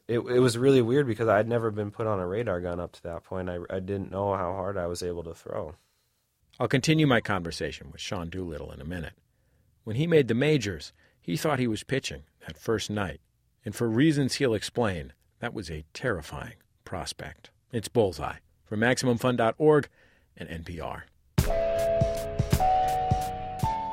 it 0.09 0.19
it 0.19 0.41
was 0.41 0.59
really 0.59 0.83
weird 0.83 1.07
because 1.07 1.29
I'd 1.29 1.49
never 1.49 1.71
been 1.71 1.93
put 1.93 2.07
on 2.09 2.19
a 2.19 2.27
radar 2.27 2.61
gun 2.61 2.81
up 2.81 2.93
to 2.93 3.03
that 3.05 3.25
point. 3.25 3.49
I 3.49 3.59
I 3.71 3.79
didn't 3.79 4.11
know 4.11 4.35
how 4.35 4.53
hard 4.53 4.77
I 4.77 4.87
was 4.87 5.03
able 5.03 5.23
to 5.25 5.35
throw. 5.35 5.77
I'll 6.59 6.69
continue 6.69 7.07
my 7.07 7.21
conversation 7.21 7.91
with 7.91 8.01
Sean 8.01 8.29
Doolittle 8.29 8.73
in 8.73 8.81
a 8.81 8.85
minute. 8.85 9.15
When 9.85 9.97
he 9.97 10.07
made 10.07 10.29
the 10.29 10.35
majors, 10.35 10.93
he 11.21 11.37
thought 11.37 11.59
he 11.59 11.67
was 11.67 11.85
pitching 11.85 12.25
that 12.47 12.59
first 12.59 12.91
night, 12.91 13.21
and 13.65 13.75
for 13.75 13.89
reasons 13.89 14.35
he'll 14.35 14.55
explain, 14.55 15.13
that 15.39 15.55
was 15.55 15.71
a 15.71 15.85
terrifying 15.95 16.55
prospect. 16.85 17.51
It's 17.73 17.89
Bullseye 17.89 18.37
from 18.67 18.81
MaximumFun.org 18.81 19.89
and 20.37 20.49
NPR. 20.51 21.05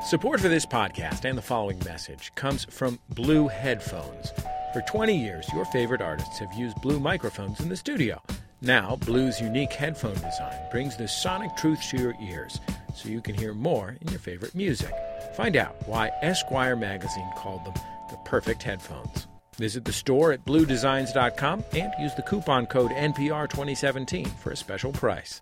Support 0.05 0.41
for 0.41 0.49
this 0.49 0.65
podcast 0.65 1.23
and 1.23 1.37
the 1.37 1.41
following 1.41 1.79
message 1.85 2.33
comes 2.35 2.65
from 2.65 2.99
Blue 3.11 3.47
Headphones. 3.47 4.33
For 4.73 4.81
20 4.81 5.17
years, 5.17 5.47
your 5.53 5.63
favorite 5.63 6.01
artists 6.01 6.39
have 6.39 6.53
used 6.53 6.81
Blue 6.81 6.99
microphones 6.99 7.61
in 7.61 7.69
the 7.69 7.77
studio. 7.77 8.21
Now, 8.61 8.97
Blue's 8.97 9.39
unique 9.39 9.71
headphone 9.71 10.15
design 10.15 10.59
brings 10.71 10.97
the 10.97 11.07
sonic 11.07 11.55
truth 11.55 11.81
to 11.91 11.97
your 11.97 12.15
ears 12.21 12.59
so 12.93 13.07
you 13.07 13.21
can 13.21 13.33
hear 13.33 13.53
more 13.53 13.95
in 14.01 14.09
your 14.09 14.19
favorite 14.19 14.55
music. 14.55 14.93
Find 15.37 15.55
out 15.55 15.87
why 15.87 16.11
Esquire 16.21 16.75
magazine 16.75 17.29
called 17.37 17.63
them 17.63 17.75
the 18.09 18.17
perfect 18.25 18.61
headphones. 18.61 19.27
Visit 19.59 19.83
the 19.83 19.91
store 19.91 20.31
at 20.31 20.45
bluedesigns.com 20.45 21.65
and 21.73 21.93
use 21.99 22.15
the 22.15 22.21
coupon 22.21 22.65
code 22.65 22.91
NPR2017 22.91 24.39
for 24.39 24.51
a 24.51 24.55
special 24.55 24.93
price. 24.93 25.41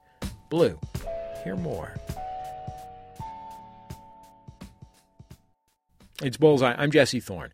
Blue, 0.50 0.80
hear 1.44 1.56
more. 1.56 1.94
It's 6.24 6.38
Bullseye. 6.38 6.74
I'm 6.76 6.90
Jesse 6.90 7.20
Thorn. 7.20 7.54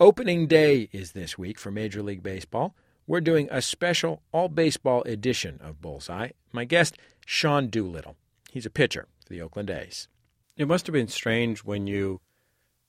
Opening 0.00 0.46
day 0.46 0.88
is 0.92 1.12
this 1.12 1.36
week 1.36 1.58
for 1.58 1.70
Major 1.70 2.02
League 2.02 2.22
Baseball. 2.22 2.74
We're 3.06 3.20
doing 3.20 3.46
a 3.50 3.60
special 3.60 4.22
all 4.32 4.48
baseball 4.48 5.02
edition 5.02 5.60
of 5.62 5.82
Bullseye. 5.82 6.30
My 6.52 6.64
guest, 6.64 6.96
Sean 7.26 7.68
Doolittle. 7.68 8.16
He's 8.50 8.64
a 8.64 8.70
pitcher 8.70 9.08
for 9.26 9.34
the 9.34 9.42
Oakland 9.42 9.68
A's. 9.68 10.08
It 10.56 10.68
must 10.68 10.86
have 10.86 10.94
been 10.94 11.08
strange 11.08 11.64
when 11.64 11.86
you 11.86 12.22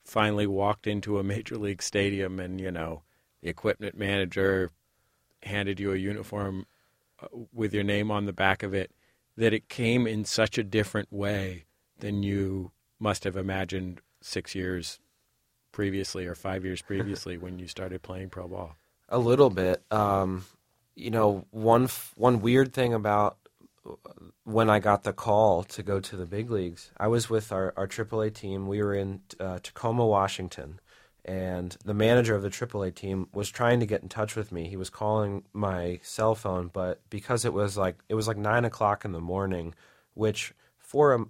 finally 0.06 0.46
walked 0.46 0.86
into 0.86 1.18
a 1.18 1.22
major 1.22 1.58
league 1.58 1.82
stadium 1.82 2.40
and, 2.40 2.58
you 2.58 2.70
know, 2.70 3.02
the 3.42 3.48
equipment 3.48 3.96
manager 3.96 4.70
handed 5.42 5.80
you 5.80 5.92
a 5.92 5.96
uniform 5.96 6.66
uh, 7.22 7.26
with 7.52 7.72
your 7.72 7.84
name 7.84 8.10
on 8.10 8.26
the 8.26 8.32
back 8.32 8.62
of 8.62 8.74
it, 8.74 8.90
that 9.36 9.52
it 9.52 9.68
came 9.68 10.06
in 10.06 10.24
such 10.24 10.58
a 10.58 10.64
different 10.64 11.12
way 11.12 11.64
than 11.98 12.22
you 12.22 12.70
must 12.98 13.24
have 13.24 13.36
imagined 13.36 14.00
six 14.20 14.54
years 14.54 14.98
previously 15.72 16.26
or 16.26 16.34
five 16.34 16.64
years 16.64 16.82
previously 16.90 17.38
when 17.38 17.58
you 17.58 17.66
started 17.66 18.02
playing 18.02 18.28
pro 18.28 18.48
ball? 18.48 18.76
A 19.08 19.18
little 19.18 19.50
bit. 19.50 19.82
Um, 19.90 20.44
you 20.94 21.10
know, 21.10 21.46
one 21.50 21.88
one 22.14 22.40
weird 22.40 22.72
thing 22.72 22.92
about 22.92 23.38
when 24.44 24.68
I 24.68 24.78
got 24.78 25.04
the 25.04 25.12
call 25.12 25.62
to 25.64 25.82
go 25.82 26.00
to 26.00 26.16
the 26.16 26.26
big 26.26 26.50
leagues, 26.50 26.90
I 26.98 27.08
was 27.08 27.30
with 27.30 27.50
our, 27.50 27.72
our 27.76 27.86
AAA 27.86 28.34
team. 28.34 28.66
We 28.66 28.82
were 28.82 28.94
in 28.94 29.20
uh, 29.38 29.58
Tacoma, 29.62 30.06
Washington, 30.06 30.80
and 31.24 31.76
the 31.84 31.94
manager 31.94 32.34
of 32.34 32.42
the 32.42 32.50
AAA 32.50 32.94
team 32.94 33.28
was 33.32 33.50
trying 33.50 33.80
to 33.80 33.86
get 33.86 34.02
in 34.02 34.08
touch 34.08 34.36
with 34.36 34.52
me. 34.52 34.68
He 34.68 34.76
was 34.76 34.90
calling 34.90 35.44
my 35.52 36.00
cell 36.02 36.34
phone, 36.34 36.70
but 36.72 37.00
because 37.10 37.44
it 37.44 37.52
was 37.52 37.76
like 37.76 37.96
it 38.08 38.14
was 38.14 38.26
like 38.26 38.36
nine 38.36 38.64
o'clock 38.64 39.04
in 39.04 39.12
the 39.12 39.20
morning, 39.20 39.74
which 40.14 40.54
for 40.78 41.14
a, 41.14 41.24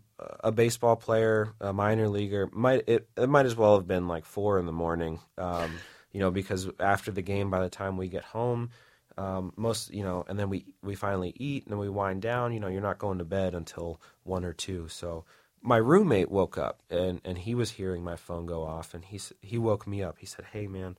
a 0.44 0.52
baseball 0.52 0.96
player, 0.96 1.52
a 1.60 1.72
minor 1.72 2.08
leaguer, 2.08 2.48
might 2.52 2.84
it, 2.86 3.08
it 3.16 3.28
might 3.28 3.46
as 3.46 3.56
well 3.56 3.76
have 3.76 3.86
been 3.86 4.08
like 4.08 4.24
four 4.24 4.58
in 4.58 4.66
the 4.66 4.72
morning. 4.72 5.20
Um, 5.36 5.72
you 6.12 6.20
know, 6.20 6.30
because 6.30 6.68
after 6.80 7.10
the 7.12 7.22
game, 7.22 7.50
by 7.50 7.60
the 7.60 7.68
time 7.68 7.96
we 7.96 8.08
get 8.08 8.24
home, 8.24 8.70
um, 9.18 9.52
most 9.56 9.92
you 9.92 10.02
know, 10.02 10.24
and 10.28 10.38
then 10.38 10.48
we 10.48 10.64
we 10.82 10.94
finally 10.94 11.34
eat 11.36 11.64
and 11.64 11.72
then 11.72 11.78
we 11.78 11.88
wind 11.88 12.22
down. 12.22 12.52
You 12.52 12.60
know, 12.60 12.68
you're 12.68 12.80
not 12.80 12.98
going 12.98 13.18
to 13.18 13.24
bed 13.24 13.54
until 13.54 14.00
one 14.22 14.44
or 14.44 14.52
two. 14.52 14.88
So 14.88 15.24
my 15.62 15.76
roommate 15.76 16.30
woke 16.30 16.58
up 16.58 16.82
and 16.90 17.20
and 17.24 17.38
he 17.38 17.54
was 17.54 17.72
hearing 17.72 18.02
my 18.04 18.16
phone 18.16 18.46
go 18.46 18.64
off, 18.64 18.94
and 18.94 19.04
he 19.04 19.20
he 19.40 19.58
woke 19.58 19.86
me 19.86 20.02
up. 20.02 20.18
He 20.18 20.26
said, 20.26 20.46
"Hey, 20.52 20.66
man." 20.66 20.96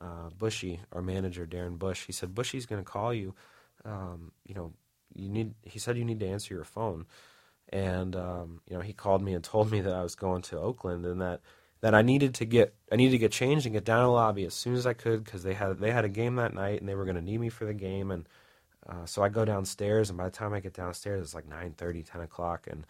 Uh, 0.00 0.30
Bushy, 0.38 0.78
our 0.92 1.02
manager, 1.02 1.44
Darren 1.44 1.76
Bush, 1.76 2.06
he 2.06 2.12
said, 2.12 2.32
Bushy's 2.32 2.66
going 2.66 2.80
to 2.80 2.88
call 2.88 3.12
you. 3.12 3.34
Um, 3.84 4.30
you 4.46 4.54
know, 4.54 4.72
you 5.12 5.28
need, 5.28 5.54
he 5.64 5.80
said 5.80 5.98
you 5.98 6.04
need 6.04 6.20
to 6.20 6.28
answer 6.28 6.54
your 6.54 6.62
phone 6.62 7.04
and 7.70 8.16
um, 8.16 8.60
you 8.68 8.76
know 8.76 8.82
he 8.82 8.92
called 8.92 9.22
me 9.22 9.34
and 9.34 9.44
told 9.44 9.70
me 9.70 9.80
that 9.80 9.92
I 9.92 10.02
was 10.02 10.14
going 10.14 10.42
to 10.42 10.58
Oakland 10.58 11.04
and 11.04 11.20
that 11.20 11.40
that 11.80 11.94
I 11.94 12.02
needed 12.02 12.34
to 12.34 12.44
get 12.44 12.74
I 12.90 12.96
needed 12.96 13.12
to 13.12 13.18
get 13.18 13.32
changed 13.32 13.66
and 13.66 13.72
get 13.72 13.84
down 13.84 14.00
to 14.00 14.06
the 14.06 14.10
lobby 14.12 14.44
as 14.44 14.54
soon 14.54 14.74
as 14.74 14.86
I 14.86 14.94
could 14.94 15.24
because 15.24 15.42
they 15.42 15.54
had 15.54 15.78
they 15.78 15.92
had 15.92 16.04
a 16.04 16.08
game 16.08 16.36
that 16.36 16.54
night 16.54 16.80
and 16.80 16.88
they 16.88 16.94
were 16.94 17.04
going 17.04 17.16
to 17.16 17.22
need 17.22 17.40
me 17.40 17.48
for 17.48 17.64
the 17.64 17.74
game 17.74 18.10
and 18.10 18.28
uh, 18.88 19.04
so 19.04 19.22
I 19.22 19.28
go 19.28 19.44
downstairs 19.44 20.08
and 20.08 20.16
by 20.16 20.24
the 20.24 20.30
time 20.30 20.54
I 20.54 20.60
get 20.60 20.72
downstairs 20.72 21.22
it's 21.22 21.34
like 21.34 21.48
9:30 21.48 22.04
10 22.10 22.20
o'clock 22.22 22.66
and 22.70 22.86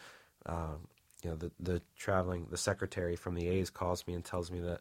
um, 0.47 0.89
you 1.23 1.31
know 1.31 1.37
the 1.37 1.51
the 1.61 1.83
traveling 1.97 2.47
the 2.51 2.57
secretary 2.57 3.17
from 3.17 3.35
the 3.35 3.49
A's 3.49 3.71
calls 3.71 4.07
me 4.07 4.15
and 4.15 4.25
tells 4.25 4.51
me 4.51 4.61
that 4.61 4.81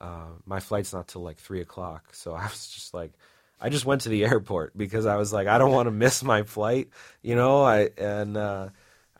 uh, 0.00 0.28
my 0.46 0.60
flight's 0.60 0.92
not 0.92 1.08
till 1.08 1.22
like 1.22 1.38
three 1.38 1.60
o'clock. 1.60 2.14
So 2.14 2.34
I 2.34 2.44
was 2.44 2.68
just 2.68 2.94
like 2.94 3.12
I 3.60 3.68
just 3.68 3.84
went 3.84 4.02
to 4.02 4.08
the 4.08 4.24
airport 4.24 4.76
because 4.76 5.06
I 5.06 5.16
was 5.16 5.32
like 5.32 5.46
I 5.46 5.58
don't 5.58 5.72
want 5.72 5.86
to 5.86 5.92
miss 5.92 6.22
my 6.22 6.42
flight 6.42 6.88
you 7.22 7.34
know? 7.34 7.62
I 7.62 7.90
and 7.98 8.36
uh, 8.36 8.68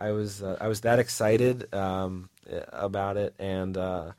I 0.00 0.12
was 0.12 0.42
uh, 0.42 0.56
I 0.60 0.68
was 0.68 0.80
that 0.80 0.98
excited 0.98 1.72
um, 1.74 2.30
about 2.72 3.18
it, 3.18 3.34
and 3.38 3.76
uh, 3.76 4.12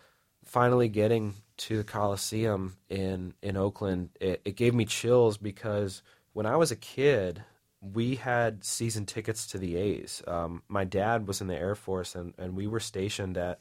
finally 0.46 0.88
getting 0.88 1.34
to 1.58 1.78
the 1.78 1.84
Coliseum 1.84 2.78
in 2.90 3.34
in 3.42 3.58
Oakland, 3.58 4.10
it, 4.20 4.42
it, 4.46 4.56
gave 4.56 4.76
me 4.76 4.86
chills 4.86 5.38
because 5.38 6.04
when 6.34 6.46
I 6.46 6.56
was 6.56 6.72
a 6.72 6.76
kid, 6.76 7.44
we 7.82 8.16
had 8.16 8.64
season 8.64 9.06
tickets 9.06 9.48
to 9.48 9.58
the 9.58 9.76
A's. 9.76 10.22
Um, 10.28 10.62
my 10.68 10.84
dad 10.84 11.28
was 11.28 11.42
in 11.42 11.48
the 11.48 11.58
Air 11.58 11.76
Force, 11.76 12.16
and, 12.16 12.34
and 12.38 12.56
we 12.56 12.68
were 12.68 12.80
stationed 12.80 13.38
at 13.38 13.60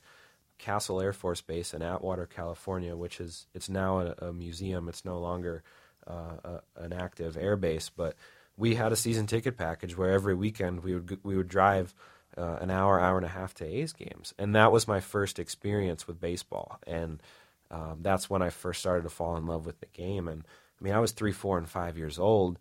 Castle 0.58 1.00
Air 1.00 1.14
Force 1.14 1.40
Base 1.40 1.72
in 1.72 1.82
Atwater, 1.82 2.26
California, 2.26 2.94
which 2.94 3.18
is 3.18 3.46
it's 3.54 3.70
now 3.70 4.00
a, 4.00 4.14
a 4.26 4.32
museum. 4.32 4.88
It's 4.88 5.06
no 5.06 5.18
longer 5.18 5.62
uh, 6.06 6.36
a, 6.44 6.60
an 6.76 6.92
active 6.92 7.36
air 7.36 7.56
base, 7.56 7.88
but 7.88 8.14
we 8.58 8.74
had 8.74 8.92
a 8.92 8.96
season 8.96 9.26
ticket 9.26 9.56
package 9.56 9.96
where 9.96 10.10
every 10.10 10.34
weekend 10.34 10.82
we 10.82 10.94
would 10.94 11.18
we 11.24 11.36
would 11.36 11.48
drive 11.48 11.94
uh, 12.36 12.58
an 12.60 12.70
hour, 12.70 13.00
hour 13.00 13.16
and 13.16 13.26
a 13.26 13.30
half 13.30 13.54
to 13.54 13.64
A's 13.64 13.94
games, 13.94 14.34
and 14.38 14.54
that 14.54 14.70
was 14.70 14.86
my 14.86 15.00
first 15.00 15.38
experience 15.38 16.06
with 16.06 16.20
baseball, 16.20 16.78
and 16.86 17.22
um, 17.70 18.00
that's 18.02 18.28
when 18.28 18.42
I 18.42 18.50
first 18.50 18.80
started 18.80 19.04
to 19.04 19.08
fall 19.08 19.36
in 19.38 19.46
love 19.46 19.64
with 19.64 19.80
the 19.80 19.86
game. 19.86 20.28
And 20.28 20.44
I 20.78 20.84
mean, 20.84 20.92
I 20.92 20.98
was 20.98 21.12
three, 21.12 21.32
four, 21.32 21.56
and 21.56 21.68
five 21.68 21.96
years 21.96 22.18
old, 22.18 22.58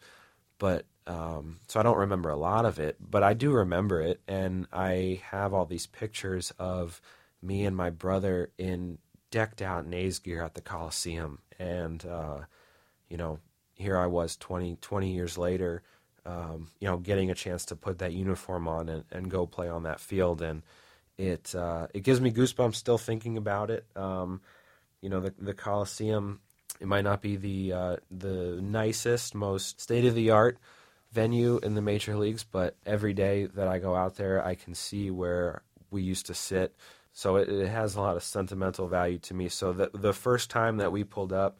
but 0.57 0.85
um, 1.09 1.57
so 1.67 1.79
I 1.79 1.83
don't 1.83 1.97
remember 1.97 2.29
a 2.29 2.37
lot 2.37 2.65
of 2.65 2.79
it, 2.79 2.97
but 2.99 3.23
I 3.23 3.33
do 3.33 3.51
remember 3.51 4.01
it, 4.01 4.21
and 4.27 4.67
I 4.71 5.21
have 5.31 5.53
all 5.53 5.65
these 5.65 5.87
pictures 5.87 6.53
of 6.57 7.01
me 7.41 7.65
and 7.65 7.75
my 7.75 7.89
brother 7.89 8.51
in 8.57 8.99
decked 9.31 9.61
out 9.61 9.85
in 9.85 9.93
A's 9.93 10.19
gear 10.19 10.41
at 10.41 10.53
the 10.53 10.61
Coliseum, 10.61 11.39
and 11.59 12.05
uh, 12.05 12.39
you 13.09 13.17
know, 13.17 13.39
here 13.73 13.97
I 13.97 14.05
was 14.05 14.37
20, 14.37 14.77
20 14.81 15.11
years 15.11 15.37
later 15.37 15.83
um, 16.25 16.67
you 16.79 16.87
know, 16.87 16.97
getting 16.97 17.31
a 17.31 17.35
chance 17.35 17.65
to 17.65 17.75
put 17.75 17.99
that 17.99 18.13
uniform 18.13 18.67
on 18.67 18.89
and, 18.89 19.03
and 19.11 19.31
go 19.31 19.45
play 19.45 19.67
on 19.67 19.83
that 19.83 19.99
field, 19.99 20.41
and 20.41 20.63
it 21.17 21.53
uh, 21.55 21.87
it 21.93 22.03
gives 22.03 22.21
me 22.21 22.31
goosebumps 22.31 22.75
still 22.75 22.97
thinking 22.97 23.37
about 23.37 23.71
it. 23.71 23.85
Um, 23.95 24.41
you 25.01 25.09
know, 25.09 25.19
the 25.19 25.33
the 25.37 25.53
Coliseum. 25.53 26.41
It 26.79 26.87
might 26.87 27.03
not 27.03 27.21
be 27.21 27.35
the 27.35 27.73
uh, 27.73 27.95
the 28.09 28.59
nicest, 28.61 29.35
most 29.35 29.81
state 29.81 30.05
of 30.05 30.15
the 30.15 30.29
art 30.29 30.59
venue 31.11 31.59
in 31.63 31.75
the 31.75 31.81
major 31.81 32.15
leagues, 32.15 32.43
but 32.43 32.75
every 32.85 33.13
day 33.13 33.45
that 33.45 33.67
I 33.67 33.79
go 33.79 33.95
out 33.95 34.15
there, 34.15 34.45
I 34.45 34.55
can 34.55 34.75
see 34.75 35.09
where 35.11 35.63
we 35.91 36.01
used 36.01 36.27
to 36.27 36.33
sit. 36.33 36.75
So 37.13 37.37
it, 37.37 37.49
it 37.49 37.67
has 37.67 37.95
a 37.95 38.01
lot 38.01 38.15
of 38.15 38.23
sentimental 38.23 38.87
value 38.87 39.17
to 39.19 39.33
me. 39.33 39.49
So 39.49 39.73
the 39.73 39.89
the 39.93 40.13
first 40.13 40.49
time 40.49 40.77
that 40.77 40.91
we 40.91 41.03
pulled 41.03 41.33
up, 41.33 41.59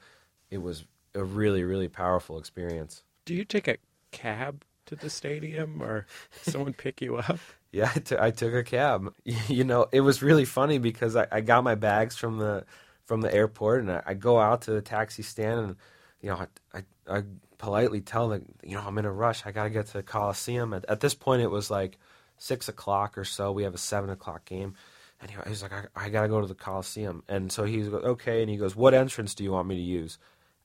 it 0.50 0.60
was 0.60 0.86
a 1.16 1.24
really 1.24 1.64
really 1.64 1.88
powerful 1.88 2.38
experience. 2.38 3.04
Do 3.26 3.34
you 3.34 3.46
take 3.46 3.68
a 3.68 3.78
cab 4.12 4.64
to 4.86 4.96
the 4.96 5.10
stadium 5.10 5.82
or 5.82 6.06
someone 6.42 6.74
pick 6.74 7.02
you 7.02 7.18
up? 7.18 7.40
Yeah, 7.72 7.92
I, 7.96 8.00
t- 8.00 8.16
I 8.20 8.32
took 8.32 8.56
a 8.56 8.64
cab. 8.64 9.14
You 9.48 9.64
know, 9.64 9.86
it 9.92 10.02
was 10.02 10.24
really 10.24 10.46
funny 10.46 10.80
because 10.80 11.16
I, 11.16 11.28
I 11.32 11.42
got 11.42 11.64
my 11.64 11.76
bags 11.76 12.16
from 12.16 12.40
the 12.40 12.66
from 13.06 13.22
the 13.22 13.32
airport 13.32 13.82
and 13.82 13.92
I, 13.92 14.02
I 14.08 14.14
go 14.16 14.40
out 14.40 14.62
to 14.64 14.72
the 14.72 14.82
taxi 14.82 15.22
stand 15.22 15.60
and 15.60 15.76
you 16.20 16.30
know 16.30 16.38
I, 16.74 16.80
I, 16.80 17.18
I 17.20 17.24
politely 17.60 18.02
tell 18.02 18.30
them 18.30 18.46
you 18.64 18.76
know 18.76 18.82
I'm 18.82 18.98
in 18.98 19.06
a 19.06 19.12
rush. 19.12 19.46
I 19.46 19.52
got 19.52 19.66
to 19.66 19.70
get 19.70 19.86
to 19.88 19.94
the 19.94 20.04
Coliseum. 20.04 20.74
At, 20.74 20.86
at, 20.90 21.00
this 21.00 21.14
point, 21.14 21.44
it 21.44 21.52
was 21.52 21.70
like 21.70 22.00
six 22.38 22.68
o'clock 22.68 23.18
or 23.18 23.26
so. 23.26 23.52
We 23.52 23.64
have 23.64 23.76
a 23.76 23.80
seven 23.80 24.10
o'clock 24.10 24.46
game. 24.46 24.74
And 25.22 25.30
he, 25.30 25.38
he's 25.48 25.62
like, 25.62 25.74
I, 25.74 25.86
I 25.96 26.10
got 26.10 26.24
to 26.24 26.30
go 26.30 26.42
to 26.42 26.48
the 26.48 26.56
Coliseum. 26.56 27.24
And 27.28 27.52
so 27.52 27.66
he's 27.66 27.90
okay. 27.90 28.42
And 28.42 28.50
he 28.50 28.58
goes, 28.58 28.76
What 28.76 28.96
entrance 28.96 29.36
do 29.36 29.44
you 29.44 29.52
want 29.52 29.68
me 29.68 29.76
to 29.76 29.82
use? 29.82 30.18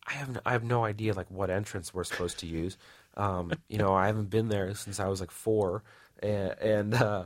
I 0.07 0.13
have 0.13 0.31
no, 0.31 0.41
I 0.45 0.53
have 0.53 0.65
no 0.65 0.85
idea 0.85 1.15
like 1.15 1.31
what 1.31 1.51
entrance 1.51 1.93
we're 1.93 2.05
supposed 2.05 2.39
to 2.41 2.47
use. 2.47 2.77
Um, 3.17 3.53
you 3.69 3.79
know, 3.79 3.95
I 3.95 4.07
haven't 4.07 4.31
been 4.31 4.49
there 4.49 4.75
since 4.75 5.01
I 5.01 5.09
was 5.09 5.21
like 5.21 5.31
four, 5.31 5.83
and, 6.23 6.55
and 6.61 6.95
uh, 6.95 7.25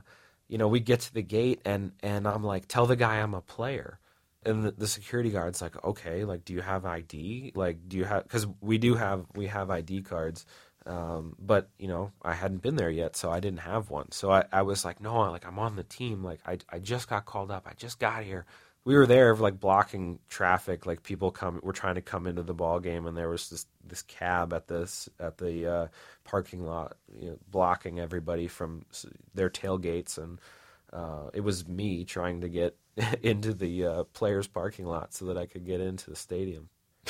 you 0.48 0.58
know, 0.58 0.68
we 0.68 0.80
get 0.80 1.00
to 1.00 1.14
the 1.14 1.22
gate 1.22 1.60
and 1.64 1.92
and 2.02 2.26
I'm 2.26 2.44
like, 2.44 2.68
tell 2.68 2.86
the 2.86 2.96
guy 2.96 3.16
I'm 3.16 3.34
a 3.34 3.40
player, 3.40 3.98
and 4.44 4.64
the, 4.64 4.70
the 4.72 4.86
security 4.86 5.30
guard's 5.30 5.60
like, 5.60 5.82
okay, 5.84 6.24
like, 6.24 6.44
do 6.44 6.52
you 6.52 6.60
have 6.60 6.84
ID? 6.84 7.52
Like, 7.54 7.88
do 7.88 7.96
you 7.96 8.04
have? 8.04 8.22
Because 8.22 8.46
we 8.60 8.78
do 8.78 8.94
have 8.94 9.26
we 9.34 9.46
have 9.46 9.70
ID 9.70 10.02
cards, 10.02 10.46
um, 10.86 11.34
but 11.38 11.68
you 11.78 11.88
know, 11.88 12.12
I 12.22 12.34
hadn't 12.34 12.62
been 12.62 12.76
there 12.76 12.90
yet, 12.90 13.16
so 13.16 13.30
I 13.30 13.40
didn't 13.40 13.60
have 13.60 13.90
one. 13.90 14.10
So 14.12 14.30
I, 14.30 14.44
I 14.52 14.62
was 14.62 14.84
like, 14.84 15.00
no, 15.00 15.18
like 15.30 15.46
I'm 15.46 15.58
on 15.58 15.76
the 15.76 15.82
team. 15.82 16.22
Like 16.22 16.40
I 16.46 16.58
I 16.70 16.78
just 16.78 17.08
got 17.08 17.26
called 17.26 17.50
up. 17.50 17.66
I 17.66 17.74
just 17.74 17.98
got 17.98 18.22
here. 18.24 18.46
We 18.84 18.96
were 18.96 19.06
there 19.06 19.34
like 19.36 19.60
blocking 19.60 20.18
traffic. 20.30 20.86
Like 20.86 21.02
people 21.02 21.30
come, 21.30 21.60
were 21.62 21.74
trying 21.74 21.96
to 21.96 22.00
come 22.00 22.26
into 22.26 22.42
the 22.42 22.54
ball 22.54 22.80
game, 22.80 23.06
and 23.06 23.16
there 23.16 23.28
was 23.28 23.50
this 23.50 23.66
this 23.84 24.02
cab 24.02 24.52
at 24.52 24.68
this 24.68 25.08
at 25.20 25.36
the 25.38 25.66
uh, 25.66 25.86
parking 26.24 26.64
lot, 26.64 26.96
you 27.20 27.30
know, 27.30 27.38
blocking 27.50 27.98
everybody 28.00 28.46
from 28.48 28.84
their 29.34 29.50
tailgates 29.50 30.16
and. 30.16 30.40
Uh, 30.92 31.30
it 31.34 31.40
was 31.40 31.68
me 31.68 32.04
trying 32.04 32.40
to 32.40 32.48
get 32.48 32.76
into 33.22 33.52
the 33.54 33.84
uh, 33.84 34.04
players' 34.04 34.46
parking 34.46 34.86
lot 34.86 35.12
so 35.14 35.26
that 35.26 35.38
I 35.38 35.46
could 35.46 35.66
get 35.66 35.80
into 35.80 36.10
the 36.10 36.16
stadium. 36.16 36.68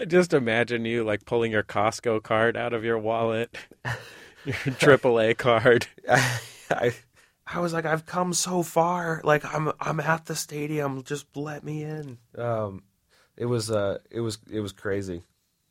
I 0.00 0.04
just 0.06 0.32
imagine 0.32 0.84
you 0.84 1.04
like 1.04 1.24
pulling 1.24 1.52
your 1.52 1.62
Costco 1.62 2.22
card 2.22 2.56
out 2.56 2.72
of 2.72 2.84
your 2.84 2.98
wallet, 2.98 3.56
your 4.44 4.54
AAA 4.54 5.36
card. 5.36 5.86
I, 6.08 6.40
I, 6.70 6.92
I 7.46 7.60
was 7.60 7.72
like, 7.72 7.84
I've 7.84 8.06
come 8.06 8.32
so 8.32 8.62
far. 8.62 9.20
Like 9.24 9.44
I'm, 9.44 9.72
I'm 9.80 10.00
at 10.00 10.26
the 10.26 10.34
stadium. 10.36 11.02
Just 11.02 11.26
let 11.36 11.64
me 11.64 11.82
in. 11.82 12.18
Um, 12.38 12.82
it 13.36 13.46
was, 13.46 13.70
uh, 13.70 13.98
it 14.10 14.20
was, 14.20 14.38
it 14.50 14.60
was 14.60 14.72
crazy. 14.72 15.22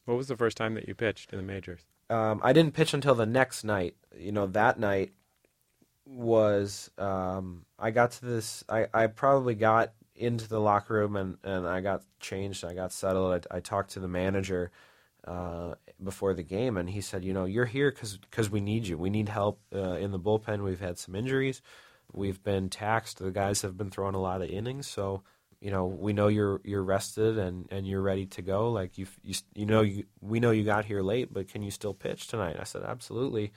What 0.06 0.18
was 0.18 0.28
the 0.28 0.38
first 0.38 0.58
time 0.58 0.74
that 0.76 0.88
you 0.88 0.96
pitched 0.96 1.32
in 1.32 1.38
the 1.38 1.44
majors? 1.44 1.86
Um, 2.10 2.42
I 2.44 2.54
didn't 2.54 2.74
pitch 2.74 2.94
until 2.94 3.16
the 3.16 3.26
next 3.26 3.64
night. 3.64 3.96
You 4.18 4.32
know, 4.32 4.48
that 4.48 4.80
night 4.80 5.14
was 6.06 6.90
um, 6.98 7.66
I 7.78 7.92
got 7.92 8.12
to 8.12 8.26
this. 8.26 8.64
I, 8.68 8.88
I 8.94 9.08
probably 9.08 9.56
got 9.56 9.94
into 10.16 10.50
the 10.50 10.60
locker 10.60 10.96
room 10.96 11.16
and, 11.16 11.38
and 11.44 11.68
I 11.68 11.82
got 11.82 12.04
changed. 12.20 12.66
I 12.66 12.74
got 12.74 12.92
settled. 12.92 13.46
I, 13.52 13.58
I 13.58 13.60
talked 13.60 13.92
to 13.92 14.00
the 14.00 14.08
manager 14.08 14.72
uh, 15.26 15.76
before 16.04 16.34
the 16.34 16.44
game, 16.44 16.78
and 16.78 16.90
he 16.90 17.02
said, 17.02 17.24
"You 17.24 17.34
know, 17.34 17.46
you're 17.46 17.66
here 17.66 17.92
because 17.92 18.50
we 18.50 18.60
need 18.60 18.88
you. 18.88 18.98
We 18.98 19.10
need 19.10 19.30
help 19.30 19.62
uh, 19.74 19.94
in 19.94 20.12
the 20.12 20.20
bullpen. 20.20 20.64
We've 20.64 20.80
had 20.80 20.98
some 20.98 21.16
injuries. 21.16 21.62
We've 22.12 22.42
been 22.44 22.70
taxed. 22.70 23.20
The 23.20 23.32
guys 23.32 23.62
have 23.62 23.78
been 23.78 23.92
throwing 23.92 24.16
a 24.16 24.22
lot 24.22 24.42
of 24.42 24.50
innings, 24.50 24.88
so." 24.88 25.24
You 25.62 25.72
know, 25.72 25.86
we 25.86 26.14
know 26.14 26.30
you're 26.30 26.62
you're 26.64 26.84
rested 26.84 27.38
and, 27.38 27.68
and 27.70 27.86
you're 27.86 28.02
ready 28.02 28.26
to 28.28 28.42
go. 28.42 28.72
Like 28.72 28.98
you 28.98 29.08
you 29.24 29.36
you 29.54 29.66
know 29.66 29.82
you 29.82 30.06
we 30.22 30.40
know 30.40 30.52
you 30.52 30.64
got 30.64 30.86
here 30.86 31.02
late, 31.02 31.34
but 31.34 31.50
can 31.50 31.62
you 31.62 31.72
still 31.72 31.94
pitch 31.94 32.28
tonight? 32.28 32.58
I 32.60 32.64
said 32.64 32.84
absolutely. 32.84 33.52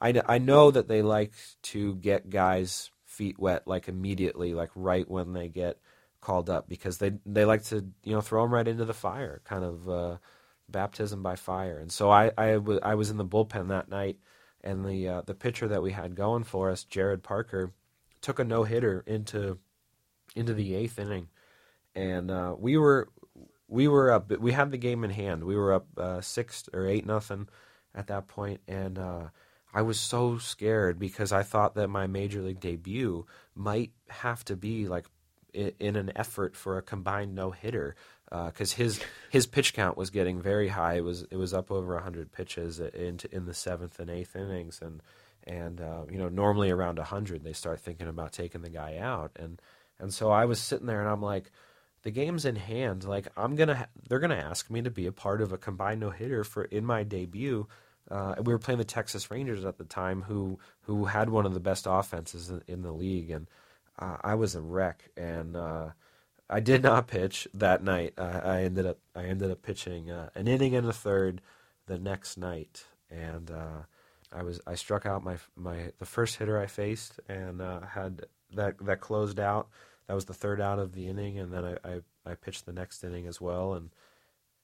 I, 0.00 0.20
I 0.26 0.38
know 0.38 0.70
that 0.70 0.88
they 0.88 1.02
like 1.02 1.32
to 1.62 1.94
get 1.96 2.28
guys 2.28 2.90
feet 3.04 3.38
wet 3.38 3.66
like 3.66 3.88
immediately, 3.88 4.54
like 4.54 4.70
right 4.74 5.08
when 5.08 5.32
they 5.32 5.48
get 5.48 5.78
called 6.20 6.48
up 6.48 6.68
because 6.68 6.98
they 6.98 7.12
they 7.26 7.44
like 7.44 7.64
to 7.64 7.86
you 8.04 8.12
know 8.12 8.20
throw 8.20 8.42
them 8.42 8.54
right 8.54 8.66
into 8.68 8.84
the 8.84 8.94
fire, 8.94 9.42
kind 9.44 9.64
of 9.64 9.88
uh, 9.88 10.16
baptism 10.68 11.22
by 11.22 11.36
fire. 11.36 11.78
And 11.78 11.92
so 11.92 12.10
I 12.10 12.30
I, 12.38 12.52
w- 12.54 12.80
I 12.82 12.94
was 12.94 13.10
in 13.10 13.16
the 13.16 13.24
bullpen 13.24 13.68
that 13.68 13.88
night, 13.88 14.16
and 14.62 14.84
the 14.84 15.08
uh, 15.08 15.22
the 15.22 15.34
pitcher 15.34 15.68
that 15.68 15.82
we 15.82 15.92
had 15.92 16.14
going 16.16 16.44
for 16.44 16.70
us, 16.70 16.84
Jarrod 16.84 17.22
Parker, 17.22 17.72
took 18.20 18.38
a 18.38 18.44
no 18.44 18.64
hitter 18.64 19.04
into 19.06 19.58
into 20.34 20.54
the 20.54 20.74
eighth 20.74 20.98
inning, 20.98 21.28
and 21.94 22.30
uh, 22.30 22.54
we 22.58 22.76
were 22.76 23.08
we 23.68 23.88
were 23.88 24.12
up. 24.12 24.30
We 24.38 24.52
had 24.52 24.70
the 24.70 24.78
game 24.78 25.04
in 25.04 25.10
hand. 25.10 25.44
We 25.44 25.56
were 25.56 25.72
up 25.72 25.86
uh, 25.96 26.20
six 26.20 26.68
or 26.72 26.86
eight 26.86 27.06
nothing 27.06 27.48
at 27.94 28.08
that 28.08 28.28
point, 28.28 28.60
and 28.68 28.98
uh, 28.98 29.28
I 29.72 29.82
was 29.82 29.98
so 29.98 30.38
scared 30.38 30.98
because 30.98 31.32
I 31.32 31.42
thought 31.42 31.74
that 31.74 31.88
my 31.88 32.06
major 32.06 32.42
league 32.42 32.60
debut 32.60 33.26
might 33.54 33.92
have 34.08 34.44
to 34.46 34.56
be 34.56 34.86
like 34.86 35.06
in, 35.52 35.96
an 35.96 36.12
effort 36.16 36.56
for 36.56 36.78
a 36.78 36.82
combined 36.82 37.34
no 37.34 37.50
hitter 37.50 37.94
because 38.46 38.74
uh, 38.74 38.76
his 38.76 39.00
his 39.30 39.46
pitch 39.46 39.74
count 39.74 39.96
was 39.96 40.10
getting 40.10 40.40
very 40.40 40.68
high. 40.68 40.94
It 40.94 41.04
was 41.04 41.22
it 41.30 41.36
was 41.36 41.52
up 41.52 41.70
over 41.70 41.98
hundred 41.98 42.32
pitches 42.32 42.80
in 42.80 43.20
in 43.30 43.46
the 43.46 43.54
seventh 43.54 43.98
and 43.98 44.10
eighth 44.10 44.36
innings, 44.36 44.80
and 44.82 45.02
and 45.44 45.80
uh, 45.80 46.04
you 46.10 46.18
know 46.18 46.28
normally 46.28 46.70
around 46.70 46.98
hundred 46.98 47.44
they 47.44 47.52
start 47.52 47.80
thinking 47.80 48.08
about 48.08 48.32
taking 48.32 48.62
the 48.62 48.70
guy 48.70 48.96
out, 48.96 49.32
and 49.36 49.60
and 50.02 50.12
so 50.12 50.30
I 50.30 50.44
was 50.44 50.60
sitting 50.60 50.86
there 50.86 51.00
and 51.00 51.08
I'm 51.08 51.22
like, 51.22 51.50
the 52.02 52.10
game's 52.10 52.44
in 52.44 52.56
hand. 52.56 53.04
Like 53.04 53.28
I'm 53.36 53.54
gonna, 53.54 53.76
ha- 53.76 53.86
they're 54.08 54.18
gonna 54.18 54.34
ask 54.34 54.68
me 54.68 54.82
to 54.82 54.90
be 54.90 55.06
a 55.06 55.12
part 55.12 55.40
of 55.40 55.52
a 55.52 55.58
combined 55.58 56.00
no 56.00 56.10
hitter 56.10 56.44
for 56.44 56.64
in 56.64 56.84
my 56.84 57.04
debut. 57.04 57.68
Uh, 58.10 58.34
we 58.42 58.52
were 58.52 58.58
playing 58.58 58.78
the 58.78 58.84
Texas 58.84 59.30
Rangers 59.30 59.64
at 59.64 59.78
the 59.78 59.84
time, 59.84 60.22
who 60.22 60.58
who 60.82 61.06
had 61.06 61.30
one 61.30 61.46
of 61.46 61.54
the 61.54 61.60
best 61.60 61.86
offenses 61.88 62.50
in, 62.50 62.62
in 62.66 62.82
the 62.82 62.92
league, 62.92 63.30
and 63.30 63.46
uh, 63.98 64.16
I 64.22 64.34
was 64.34 64.56
a 64.56 64.60
wreck. 64.60 65.08
And 65.16 65.56
uh, 65.56 65.90
I 66.50 66.60
did 66.60 66.82
not 66.82 67.06
pitch 67.06 67.46
that 67.54 67.84
night. 67.84 68.14
I 68.18 68.64
ended 68.64 68.86
up 68.86 68.98
I 69.14 69.24
ended 69.24 69.52
up 69.52 69.62
pitching 69.62 70.10
uh, 70.10 70.30
an 70.34 70.48
inning 70.48 70.74
and 70.74 70.86
a 70.86 70.92
third 70.92 71.40
the 71.86 71.98
next 71.98 72.36
night, 72.36 72.84
and 73.08 73.50
uh, 73.50 73.82
I 74.32 74.42
was 74.42 74.60
I 74.66 74.74
struck 74.74 75.06
out 75.06 75.22
my 75.22 75.36
my 75.56 75.92
the 75.98 76.06
first 76.06 76.36
hitter 76.36 76.58
I 76.58 76.66
faced 76.66 77.20
and 77.28 77.62
uh, 77.62 77.80
had 77.82 78.26
that 78.54 78.84
that 78.84 79.00
closed 79.00 79.38
out 79.38 79.68
that 80.06 80.14
was 80.14 80.24
the 80.26 80.34
third 80.34 80.60
out 80.60 80.78
of 80.78 80.92
the 80.92 81.08
inning, 81.08 81.38
and 81.38 81.52
then 81.52 81.64
I, 81.64 81.76
I, 81.88 82.00
I 82.32 82.34
pitched 82.34 82.66
the 82.66 82.72
next 82.72 83.02
inning 83.04 83.26
as 83.26 83.40
well, 83.40 83.74
and 83.74 83.90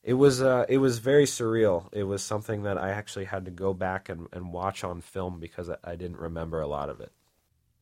it 0.03 0.15
was 0.15 0.43
uh, 0.43 0.65
it 0.69 0.79
was 0.79 0.99
very 0.99 1.25
surreal. 1.25 1.89
It 1.93 2.05
was 2.05 2.23
something 2.23 2.63
that 2.63 2.79
I 2.79 2.91
actually 2.91 3.27
had 3.27 3.45
to 3.45 3.51
go 3.51 3.75
back 3.75 4.09
and, 4.09 4.27
and 4.33 4.53
watch 4.53 4.85
on 4.85 5.01
film 5.01 5.41
because 5.41 5.69
I, 5.71 5.77
I 5.85 5.97
didn't 5.97 6.19
remember 6.19 6.61
a 6.61 6.67
lot 6.67 6.89
of 6.89 7.01
it. 7.01 7.13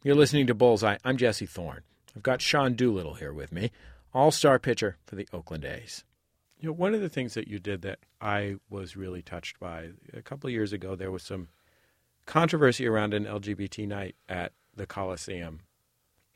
You're 0.02 0.14
listening 0.14 0.46
to 0.46 0.54
Bullseye. 0.54 0.98
I'm 1.04 1.16
Jesse 1.16 1.46
Thorn. 1.46 1.82
I've 2.14 2.22
got 2.22 2.40
Sean 2.40 2.74
Doolittle 2.74 3.14
here 3.14 3.32
with 3.32 3.52
me, 3.52 3.70
all-star 4.14 4.58
pitcher 4.58 4.96
for 5.04 5.16
the 5.16 5.28
Oakland 5.32 5.64
A's. 5.64 6.04
You 6.58 6.68
know, 6.68 6.72
one 6.72 6.94
of 6.94 7.02
the 7.02 7.10
things 7.10 7.34
that 7.34 7.48
you 7.48 7.58
did 7.58 7.82
that 7.82 7.98
I 8.20 8.56
was 8.70 8.96
really 8.96 9.20
touched 9.20 9.60
by 9.60 9.90
a 10.14 10.22
couple 10.22 10.48
of 10.48 10.54
years 10.54 10.72
ago, 10.72 10.94
there 10.94 11.10
was 11.10 11.22
some 11.22 11.48
controversy 12.24 12.86
around 12.86 13.12
an 13.12 13.24
LGBT 13.24 13.86
night 13.86 14.16
at 14.28 14.52
the 14.74 14.86
Coliseum 14.86 15.60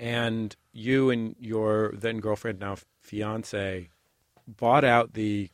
and 0.00 0.56
you 0.72 1.10
and 1.10 1.36
your 1.38 1.92
then 1.92 2.18
girlfriend, 2.18 2.58
now 2.58 2.76
fiance, 3.02 3.90
bought 4.48 4.82
out 4.82 5.12
the 5.12 5.50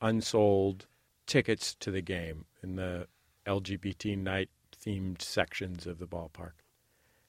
unsold 0.00 0.86
tickets 1.26 1.74
to 1.76 1.90
the 1.92 2.02
game 2.02 2.44
in 2.62 2.74
the 2.74 3.06
LGBT 3.46 4.18
night 4.18 4.50
themed 4.84 5.22
sections 5.22 5.86
of 5.86 5.98
the 5.98 6.06
ballpark 6.06 6.52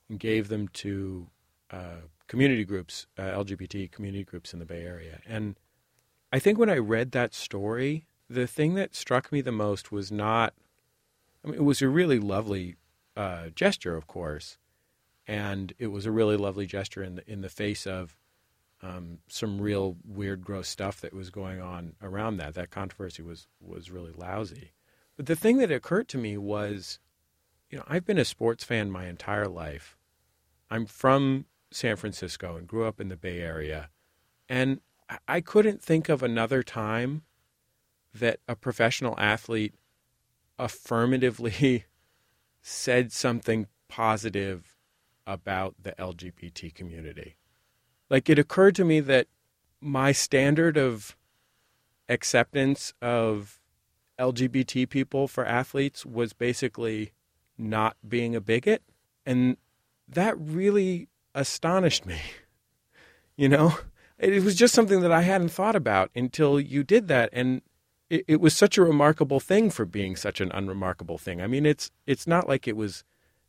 and 0.10 0.20
gave 0.20 0.50
them 0.50 0.68
to 0.70 1.28
uh, 1.72 2.02
community 2.28 2.66
groups, 2.66 3.06
uh, 3.18 3.22
LGBT 3.22 3.92
community 3.92 4.24
groups 4.24 4.52
in 4.52 4.60
the 4.60 4.66
Bay 4.66 4.84
Area. 4.84 5.20
And 5.26 5.60
I 6.34 6.40
think 6.40 6.58
when 6.58 6.70
I 6.70 6.78
read 6.78 7.12
that 7.12 7.36
story, 7.36 8.08
the 8.28 8.48
thing 8.48 8.74
that 8.74 8.96
struck 8.96 9.32
me 9.32 9.42
the 9.42 9.52
most 9.52 9.92
was 9.92 10.12
not, 10.12 10.54
I 11.44 11.50
mean, 11.50 11.58
it 11.58 11.64
was 11.64 11.84
a 11.84 11.88
really 11.88 12.20
lovely 12.20 12.76
uh, 13.16 13.50
gesture, 13.56 13.96
of 13.96 14.08
course, 14.08 14.58
and 15.28 15.74
it 15.80 15.88
was 15.88 16.06
a 16.06 16.12
really 16.12 16.38
lovely 16.38 16.66
gesture 16.66 17.04
in 17.04 17.16
the 17.16 17.32
in 17.32 17.42
the 17.42 17.50
face 17.50 17.88
of 17.88 18.16
um, 18.82 19.20
some 19.28 19.60
real 19.60 19.98
weird, 20.06 20.44
gross 20.44 20.68
stuff 20.68 21.02
that 21.02 21.14
was 21.14 21.30
going 21.30 21.62
on 21.62 21.94
around 22.02 22.38
that. 22.38 22.54
That 22.54 22.70
controversy 22.70 23.24
was 23.24 23.48
was 23.60 23.90
really 23.90 24.12
lousy. 24.12 24.74
But 25.18 25.26
the 25.26 25.36
thing 25.36 25.58
that 25.58 25.72
occurred 25.72 26.08
to 26.10 26.18
me 26.18 26.38
was, 26.38 27.00
you 27.70 27.78
know, 27.78 27.86
I've 27.88 28.06
been 28.06 28.18
a 28.18 28.26
sports 28.26 28.64
fan 28.64 28.92
my 28.92 29.08
entire 29.08 29.48
life. 29.48 29.98
I'm 30.70 30.86
from 30.86 31.46
San 31.72 31.96
Francisco 31.96 32.58
and 32.58 32.68
grew 32.68 32.86
up 32.86 33.00
in 33.00 33.10
the 33.10 33.16
Bay 33.16 33.40
Area, 33.40 33.90
and 34.50 34.82
I 35.28 35.42
couldn't 35.42 35.82
think 35.82 36.10
of 36.10 36.22
another 36.22 36.64
time 36.64 37.24
that 38.14 38.40
a 38.48 38.56
professional 38.56 39.16
athlete 39.20 39.76
affirmatively 40.58 41.86
said 42.62 43.12
something 43.12 43.68
positive 43.88 44.75
about 45.28 45.76
the 45.82 45.94
LGBT 45.94 46.74
community. 46.74 47.36
Like 48.10 48.30
it 48.30 48.40
occurred 48.40 48.76
to 48.76 48.86
me 48.86 49.00
that 49.02 49.28
my 49.82 50.12
standard 50.12 50.78
of 50.78 51.16
acceptance 52.08 52.94
of 53.02 53.60
LGBT 54.20 54.88
people 54.90 55.28
for 55.28 55.46
athletes 55.46 56.06
was 56.06 56.34
basically 56.34 57.12
not 57.58 57.98
being 58.08 58.36
a 58.36 58.42
bigot. 58.42 58.84
And 59.26 59.58
that 60.08 60.40
really 60.40 61.08
astonished 61.34 62.06
me. 62.06 62.20
You 63.38 63.50
know, 63.50 63.78
it 64.18 64.44
was 64.44 64.56
just 64.56 64.74
something 64.74 65.02
that 65.02 65.12
I 65.12 65.24
hadn't 65.24 65.50
thought 65.50 65.76
about 65.76 66.10
until 66.16 66.58
you 66.58 66.86
did 66.86 67.10
that. 67.10 67.30
And 67.34 67.64
it, 68.10 68.24
it 68.30 68.40
was 68.40 68.56
such 68.56 68.78
a 68.78 68.82
remarkable 68.82 69.42
thing 69.42 69.70
for 69.70 69.84
being 69.84 70.16
such 70.16 70.40
an 70.40 70.54
unremarkable 70.54 71.18
thing. 71.18 71.42
I 71.42 71.48
mean, 71.48 71.66
it's, 71.66 71.92
it's 72.08 72.26
not 72.26 72.48
like 72.48 72.66
it 72.66 72.78
was 72.78 73.04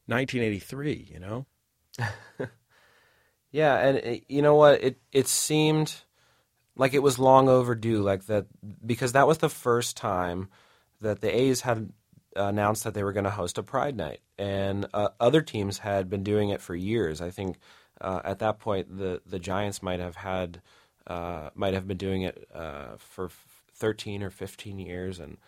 1983, 0.07 1.11
you 1.13 1.21
know? 1.21 1.47
yeah, 3.51 3.79
and 3.79 3.99
it, 3.99 4.25
you 4.29 4.43
know 4.43 4.55
what? 4.55 4.83
It 4.83 4.99
it 5.13 5.29
seemed 5.29 5.95
like 6.77 6.95
it 6.95 7.03
was 7.03 7.19
long 7.19 7.49
overdue, 7.49 8.03
like 8.03 8.27
that 8.27 8.47
because 8.85 9.13
that 9.13 9.27
was 9.27 9.39
the 9.39 9.49
first 9.49 9.97
time 9.97 10.49
that 11.01 11.21
the 11.21 11.35
A's 11.35 11.63
had 11.63 11.93
announced 12.35 12.85
that 12.85 12.95
they 12.95 13.03
were 13.03 13.13
going 13.13 13.25
to 13.25 13.31
host 13.31 13.59
a 13.59 13.63
Pride 13.63 13.97
Night, 13.97 14.21
and 14.39 14.87
uh, 14.93 15.09
other 15.19 15.43
teams 15.43 15.79
had 15.79 16.11
been 16.11 16.23
doing 16.23 16.51
it 16.51 16.61
for 16.61 16.75
years. 16.75 17.21
I 17.21 17.31
think 17.31 17.59
uh, 18.01 18.21
at 18.25 18.39
that 18.41 18.59
point 18.59 18.97
the 18.99 19.23
the 19.27 19.39
Giants 19.39 19.83
might 19.83 20.01
have 20.01 20.17
had 20.17 20.61
uh, 21.07 21.51
might 21.55 21.75
have 21.75 21.87
been 21.87 21.97
doing 21.97 22.23
it 22.23 22.49
uh, 22.55 22.97
for 22.99 23.31
13 23.75 24.23
or 24.23 24.31
15 24.31 24.79
years, 24.79 25.19
and 25.19 25.39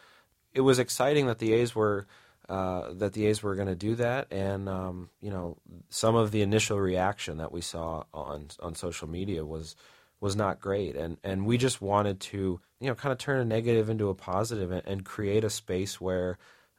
it 0.53 0.61
was 0.63 0.79
exciting 0.79 1.27
that 1.27 1.39
the 1.39 1.53
A's 1.53 1.75
were 1.75 2.07
uh, 2.49 2.95
that 2.95 3.13
the 3.13 3.27
A's 3.27 3.43
were 3.43 3.55
going 3.55 3.69
to 3.69 3.75
do 3.75 3.95
that, 3.97 4.33
and 4.33 4.69
um, 4.69 5.11
you 5.21 5.31
know 5.31 5.59
some 5.91 6.15
of 6.15 6.31
the 6.31 6.43
initial 6.43 6.81
reaction 6.81 7.39
that 7.39 7.53
we 7.53 7.61
saw 7.61 8.05
on 8.15 8.49
on 8.61 8.75
social 8.75 9.09
media 9.09 9.45
was 9.45 9.77
was 10.21 10.35
not 10.35 10.61
great, 10.61 10.97
and 10.97 11.19
and 11.23 11.47
we 11.47 11.59
just 11.59 11.83
wanted 11.83 12.21
to 12.21 12.61
you 12.81 12.89
know 12.89 12.95
kind 12.95 13.13
of 13.13 13.19
turn 13.19 13.41
a 13.41 13.45
negative 13.45 13.91
into 13.91 14.09
a 14.09 14.15
positive 14.15 14.71
and, 14.71 14.83
and 14.87 15.05
create 15.05 15.45
a 15.45 15.51
space 15.51 16.01
where 16.01 16.39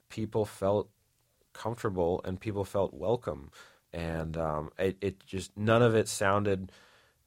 people 0.10 0.44
felt 0.46 0.90
comfortable 1.54 2.22
and 2.26 2.40
people 2.40 2.66
felt 2.66 2.94
welcome, 2.94 3.52
and 3.94 4.38
um, 4.38 4.72
it, 4.80 4.98
it 5.02 5.26
just 5.26 5.56
none 5.56 5.84
of 5.84 5.94
it 5.94 6.08
sounded 6.08 6.72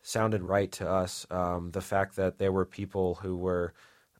sounded 0.02 0.42
right 0.42 0.72
to 0.72 0.88
us. 0.88 1.26
Um, 1.30 1.70
the 1.70 1.80
fact 1.80 2.16
that 2.16 2.38
there 2.38 2.50
were 2.52 2.64
people 2.64 3.16
who 3.16 3.36
were 3.36 3.72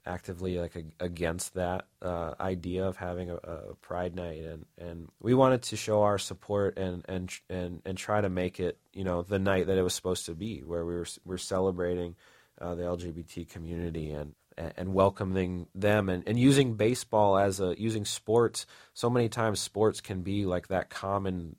actively 0.04 0.58
like 0.58 0.74
a, 0.76 0.82
against 1.04 1.54
that 1.54 1.86
uh, 2.00 2.34
idea 2.40 2.84
of 2.86 2.96
having 2.96 3.30
a, 3.30 3.36
a, 3.36 3.74
pride 3.76 4.14
night 4.14 4.42
and 4.42 4.66
and 4.78 5.08
we 5.20 5.32
wanted 5.34 5.62
to 5.62 5.76
show 5.76 6.02
our 6.02 6.18
support 6.18 6.76
and 6.76 7.04
and 7.08 7.30
and 7.48 7.82
and 7.84 7.96
try 7.96 8.20
to 8.20 8.28
make 8.28 8.58
it 8.58 8.78
you 8.92 9.04
know 9.04 9.22
the 9.22 9.38
night 9.38 9.66
that 9.66 9.78
it 9.78 9.82
was 9.82 9.94
supposed 9.94 10.26
to 10.26 10.34
be 10.34 10.60
where 10.60 10.84
we 10.84 10.94
were 10.94 11.06
we're 11.24 11.38
celebrating 11.38 12.16
uh, 12.60 12.74
the 12.74 12.82
LGBT 12.82 13.48
community 13.48 14.10
and 14.10 14.34
and 14.56 14.92
welcoming 14.92 15.66
them 15.74 16.08
and, 16.08 16.22
and 16.26 16.38
using 16.38 16.74
baseball 16.74 17.38
as 17.38 17.60
a 17.60 17.74
using 17.78 18.04
sports. 18.04 18.66
So 18.92 19.08
many 19.08 19.28
times 19.28 19.60
sports 19.60 20.00
can 20.00 20.22
be 20.22 20.44
like 20.44 20.68
that 20.68 20.90
common 20.90 21.56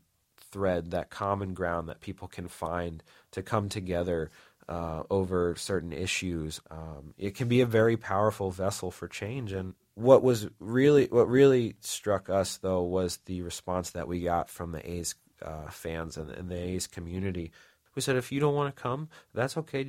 thread 0.54 0.92
that 0.92 1.10
common 1.10 1.56
ground 1.56 1.90
that 1.90 2.00
people 2.00 2.28
can 2.28 2.48
find 2.48 3.04
to 3.32 3.42
come 3.42 3.68
together 3.68 4.30
uh, 4.68 5.04
over 5.10 5.56
certain 5.56 5.92
issues. 5.92 6.62
Um, 6.72 7.14
it 7.18 7.36
can 7.36 7.48
be 7.48 7.62
a 7.62 7.66
very 7.66 7.98
powerful 7.98 8.52
vessel 8.52 8.92
for 8.92 9.08
change. 9.08 9.52
And 9.52 9.74
what 9.96 10.24
was 10.24 10.48
really 10.60 11.08
what 11.08 11.30
really 11.30 11.76
struck 11.82 12.30
us 12.30 12.58
though 12.58 12.82
was 12.84 13.18
the 13.26 13.42
response 13.42 13.92
that 13.92 14.08
we 14.08 14.22
got 14.22 14.50
from 14.50 14.72
the 14.72 14.90
A's 14.90 15.16
uh, 15.42 15.70
fans 15.70 16.18
and, 16.18 16.32
and, 16.32 16.50
the 16.50 16.58
A's 16.58 16.88
community. 16.88 17.52
We 17.96 18.02
said, 18.02 18.16
if 18.16 18.32
you 18.32 18.40
don't 18.40 18.56
want 18.56 18.76
to 18.76 18.82
come, 18.82 19.10
that's 19.36 19.58
okay. 19.58 19.86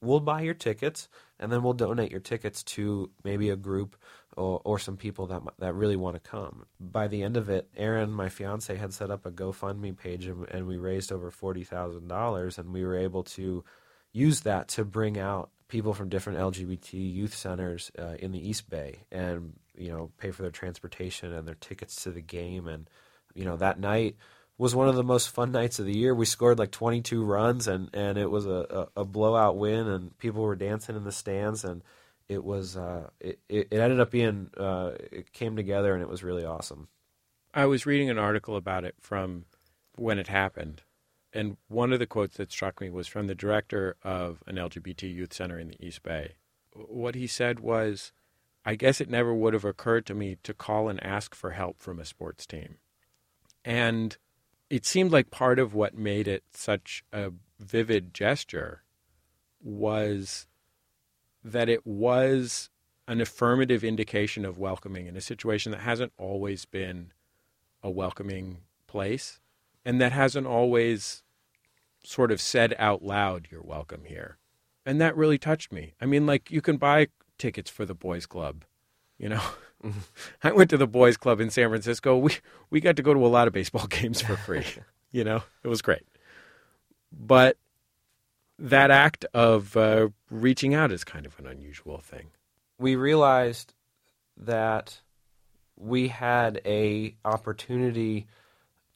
We'll 0.00 0.20
buy 0.20 0.40
your 0.40 0.54
tickets, 0.54 1.08
and 1.38 1.52
then 1.52 1.62
we'll 1.62 1.74
donate 1.74 2.10
your 2.10 2.20
tickets 2.20 2.64
to 2.64 3.10
maybe 3.22 3.50
a 3.50 3.56
group 3.56 3.96
or, 4.36 4.60
or 4.64 4.78
some 4.80 4.96
people 4.96 5.26
that 5.28 5.42
that 5.58 5.74
really 5.74 5.94
want 5.94 6.16
to 6.16 6.20
come. 6.20 6.64
By 6.80 7.06
the 7.06 7.22
end 7.22 7.36
of 7.36 7.48
it, 7.48 7.68
Eireann, 7.78 8.10
my 8.10 8.28
fiance, 8.28 8.74
had 8.74 8.92
set 8.92 9.10
up 9.10 9.24
a 9.24 9.30
GoFundMe 9.30 9.96
page, 9.96 10.26
and, 10.26 10.48
and 10.48 10.66
we 10.66 10.78
raised 10.78 11.12
over 11.12 11.30
forty 11.30 11.62
thousand 11.62 12.08
dollars, 12.08 12.58
and 12.58 12.72
we 12.72 12.84
were 12.84 12.96
able 12.96 13.22
to 13.22 13.62
use 14.14 14.40
that 14.42 14.68
to 14.68 14.84
bring 14.84 15.18
out 15.18 15.50
people 15.68 15.92
from 15.92 16.08
different 16.08 16.38
LGBT 16.38 16.92
youth 16.92 17.34
centers 17.34 17.90
uh, 17.98 18.14
in 18.20 18.32
the 18.32 18.48
East 18.48 18.70
Bay 18.70 19.00
and 19.12 19.54
you 19.76 19.90
know 19.90 20.10
pay 20.16 20.30
for 20.30 20.42
their 20.42 20.50
transportation 20.50 21.32
and 21.32 21.46
their 21.46 21.56
tickets 21.56 22.04
to 22.04 22.10
the 22.10 22.22
game 22.22 22.68
and 22.68 22.88
you 23.34 23.44
know 23.44 23.56
that 23.56 23.78
night 23.78 24.16
was 24.56 24.74
one 24.74 24.88
of 24.88 24.94
the 24.94 25.02
most 25.02 25.30
fun 25.30 25.50
nights 25.50 25.80
of 25.80 25.86
the 25.86 25.96
year. 25.96 26.14
We 26.14 26.26
scored 26.26 26.60
like 26.60 26.70
22 26.70 27.24
runs 27.24 27.66
and 27.66 27.90
and 27.92 28.16
it 28.16 28.30
was 28.30 28.46
a, 28.46 28.88
a, 28.96 29.00
a 29.00 29.04
blowout 29.04 29.56
win 29.56 29.88
and 29.88 30.16
people 30.16 30.42
were 30.42 30.56
dancing 30.56 30.96
in 30.96 31.04
the 31.04 31.12
stands 31.12 31.64
and 31.64 31.82
it 32.28 32.42
was 32.42 32.76
uh, 32.76 33.10
it, 33.20 33.40
it 33.48 33.72
ended 33.72 34.00
up 34.00 34.12
being 34.12 34.50
uh, 34.56 34.92
it 35.12 35.32
came 35.32 35.56
together 35.56 35.92
and 35.92 36.02
it 36.02 36.08
was 36.08 36.22
really 36.22 36.44
awesome. 36.44 36.88
I 37.52 37.66
was 37.66 37.84
reading 37.84 38.10
an 38.10 38.18
article 38.18 38.56
about 38.56 38.84
it 38.84 38.94
from 39.00 39.44
when 39.96 40.18
it 40.18 40.28
happened 40.28 40.82
and 41.34 41.56
one 41.66 41.92
of 41.92 41.98
the 41.98 42.06
quotes 42.06 42.36
that 42.36 42.52
struck 42.52 42.80
me 42.80 42.88
was 42.88 43.08
from 43.08 43.26
the 43.26 43.34
director 43.34 43.96
of 44.04 44.42
an 44.46 44.54
LGBT 44.54 45.12
youth 45.12 45.32
center 45.32 45.58
in 45.58 45.68
the 45.68 45.84
East 45.84 46.04
Bay. 46.04 46.34
What 46.72 47.16
he 47.16 47.26
said 47.26 47.58
was, 47.58 48.12
I 48.64 48.76
guess 48.76 49.00
it 49.00 49.10
never 49.10 49.34
would 49.34 49.52
have 49.52 49.64
occurred 49.64 50.06
to 50.06 50.14
me 50.14 50.36
to 50.44 50.54
call 50.54 50.88
and 50.88 51.04
ask 51.04 51.34
for 51.34 51.50
help 51.50 51.82
from 51.82 51.98
a 51.98 52.04
sports 52.04 52.46
team. 52.46 52.76
And 53.64 54.16
it 54.70 54.86
seemed 54.86 55.10
like 55.10 55.30
part 55.32 55.58
of 55.58 55.74
what 55.74 55.98
made 55.98 56.28
it 56.28 56.44
such 56.52 57.04
a 57.12 57.32
vivid 57.58 58.14
gesture 58.14 58.82
was 59.60 60.46
that 61.42 61.68
it 61.68 61.84
was 61.84 62.70
an 63.08 63.20
affirmative 63.20 63.82
indication 63.82 64.44
of 64.44 64.58
welcoming 64.58 65.06
in 65.06 65.16
a 65.16 65.20
situation 65.20 65.72
that 65.72 65.80
hasn't 65.80 66.12
always 66.16 66.64
been 66.64 67.12
a 67.82 67.90
welcoming 67.90 68.58
place 68.86 69.40
and 69.84 70.00
that 70.00 70.12
hasn't 70.12 70.46
always 70.46 71.23
sort 72.04 72.30
of 72.30 72.40
said 72.40 72.74
out 72.78 73.02
loud, 73.02 73.48
"You're 73.50 73.62
welcome 73.62 74.04
here," 74.04 74.38
and 74.86 75.00
that 75.00 75.16
really 75.16 75.38
touched 75.38 75.72
me. 75.72 75.94
I 76.00 76.06
mean, 76.06 76.26
like 76.26 76.50
you 76.50 76.60
can 76.60 76.76
buy 76.76 77.08
tickets 77.38 77.70
for 77.70 77.84
the 77.84 77.94
boys' 77.94 78.26
club, 78.26 78.64
you 79.18 79.28
know. 79.28 79.42
I 80.42 80.52
went 80.52 80.70
to 80.70 80.76
the 80.76 80.86
boys' 80.86 81.16
club 81.16 81.40
in 81.40 81.50
San 81.50 81.68
Francisco. 81.68 82.16
We 82.16 82.36
we 82.70 82.80
got 82.80 82.96
to 82.96 83.02
go 83.02 83.14
to 83.14 83.26
a 83.26 83.28
lot 83.28 83.46
of 83.46 83.52
baseball 83.52 83.86
games 83.88 84.22
for 84.22 84.36
free. 84.36 84.64
you 85.12 85.24
know, 85.24 85.42
it 85.62 85.68
was 85.68 85.82
great. 85.82 86.06
But 87.12 87.56
that 88.58 88.90
act 88.90 89.24
of 89.34 89.76
uh, 89.76 90.08
reaching 90.30 90.74
out 90.74 90.92
is 90.92 91.04
kind 91.04 91.26
of 91.26 91.38
an 91.38 91.46
unusual 91.46 91.98
thing. 91.98 92.30
We 92.78 92.96
realized 92.96 93.74
that 94.36 95.00
we 95.76 96.08
had 96.08 96.60
a 96.64 97.14
opportunity 97.24 98.26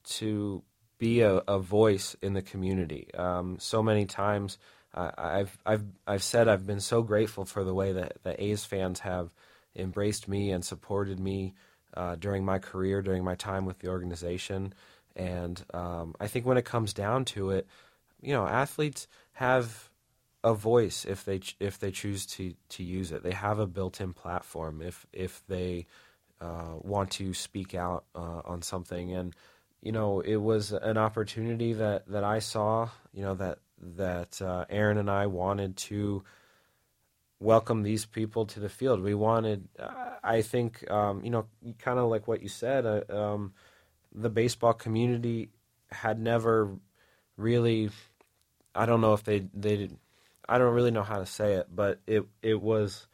to 0.05 0.63
be 0.99 1.21
a, 1.21 1.37
a 1.49 1.59
voice 1.59 2.17
in 2.23 2.35
the 2.35 2.43
community. 2.43 3.09
Um, 3.15 3.57
so 3.61 3.83
many 3.83 4.05
times, 4.05 4.59
uh, 4.95 5.11
I've 5.17 5.59
I've 5.65 5.85
I've 6.07 6.23
said 6.23 6.49
I've 6.49 6.67
been 6.67 6.81
so 6.81 7.03
grateful 7.03 7.45
for 7.45 7.65
the 7.65 7.75
way 7.75 7.93
that 7.93 8.23
the 8.23 8.43
A's 8.43 8.65
fans 8.65 9.01
have 9.01 9.31
embraced 9.77 10.29
me 10.29 10.51
and 10.51 10.65
supported 10.65 11.21
me 11.21 11.55
uh, 11.95 12.17
during 12.17 12.45
my 12.45 12.59
career, 12.59 13.03
during 13.03 13.25
my 13.25 13.35
time 13.35 13.65
with 13.65 13.79
the 13.79 13.89
organization. 13.89 14.75
And 15.15 15.63
um, 15.75 16.15
I 16.21 16.27
think 16.27 16.47
when 16.47 16.59
it 16.59 16.65
comes 16.65 16.93
down 16.93 17.25
to 17.27 17.51
it, 17.51 17.67
you 18.21 18.33
know, 18.33 18.47
athletes 18.47 19.07
have 19.33 19.91
a 20.45 20.55
voice 20.55 21.05
if 21.05 21.25
they 21.25 21.41
ch- 21.41 21.57
if 21.61 21.79
they 21.79 21.91
choose 21.91 22.27
to 22.27 22.55
to 22.71 22.83
use 22.83 23.13
it. 23.13 23.23
They 23.23 23.33
have 23.33 23.59
a 23.59 23.67
built-in 23.67 24.13
platform 24.15 24.81
if 24.81 25.07
if 25.13 25.43
they 25.49 25.87
uh, 26.41 26.77
want 26.81 27.11
to 27.13 27.35
speak 27.35 27.75
out 27.75 28.05
uh, 28.15 28.43
on 28.45 28.63
something 28.63 29.13
and 29.13 29.35
you 29.83 29.93
know, 29.93 30.21
it 30.21 30.37
was 30.37 30.73
an 30.73 30.99
opportunity 30.99 31.73
that, 31.75 32.09
that 32.09 32.25
I 32.25 32.41
saw, 32.41 32.89
you 33.13 33.23
know, 33.23 33.35
that 33.35 33.59
that 33.81 34.43
uh, 34.43 34.65
Eireann 34.71 34.99
and 34.99 35.11
I 35.11 35.27
wanted 35.27 35.77
to 35.77 36.25
welcome 37.41 37.83
these 37.83 38.05
people 38.05 38.47
to 38.47 38.61
the 38.61 38.69
field. 38.69 39.01
We 39.01 39.15
wanted, 39.15 39.69
I 40.25 40.43
think, 40.43 40.91
um, 40.91 41.23
you 41.25 41.31
know, 41.31 41.47
kind 41.79 41.99
of 41.99 42.11
like 42.11 42.27
what 42.27 42.43
you 42.43 42.49
said, 42.49 42.85
uh, 42.85 43.03
um, 43.09 43.53
the 44.13 44.31
baseball 44.31 44.73
community 44.73 45.51
had 45.91 46.19
never 46.19 46.77
really, 47.37 47.91
I 48.75 48.87
don't 48.87 49.01
know 49.01 49.15
if 49.15 49.23
they 49.25 49.47
they, 49.55 49.91
I 50.49 50.59
don't 50.59 50.75
really 50.75 50.91
know 50.91 51.03
how 51.03 51.19
to 51.19 51.27
say 51.27 51.55
it, 51.55 51.69
but 51.73 52.01
it 52.07 52.25
it 52.43 52.61
was 52.61 53.07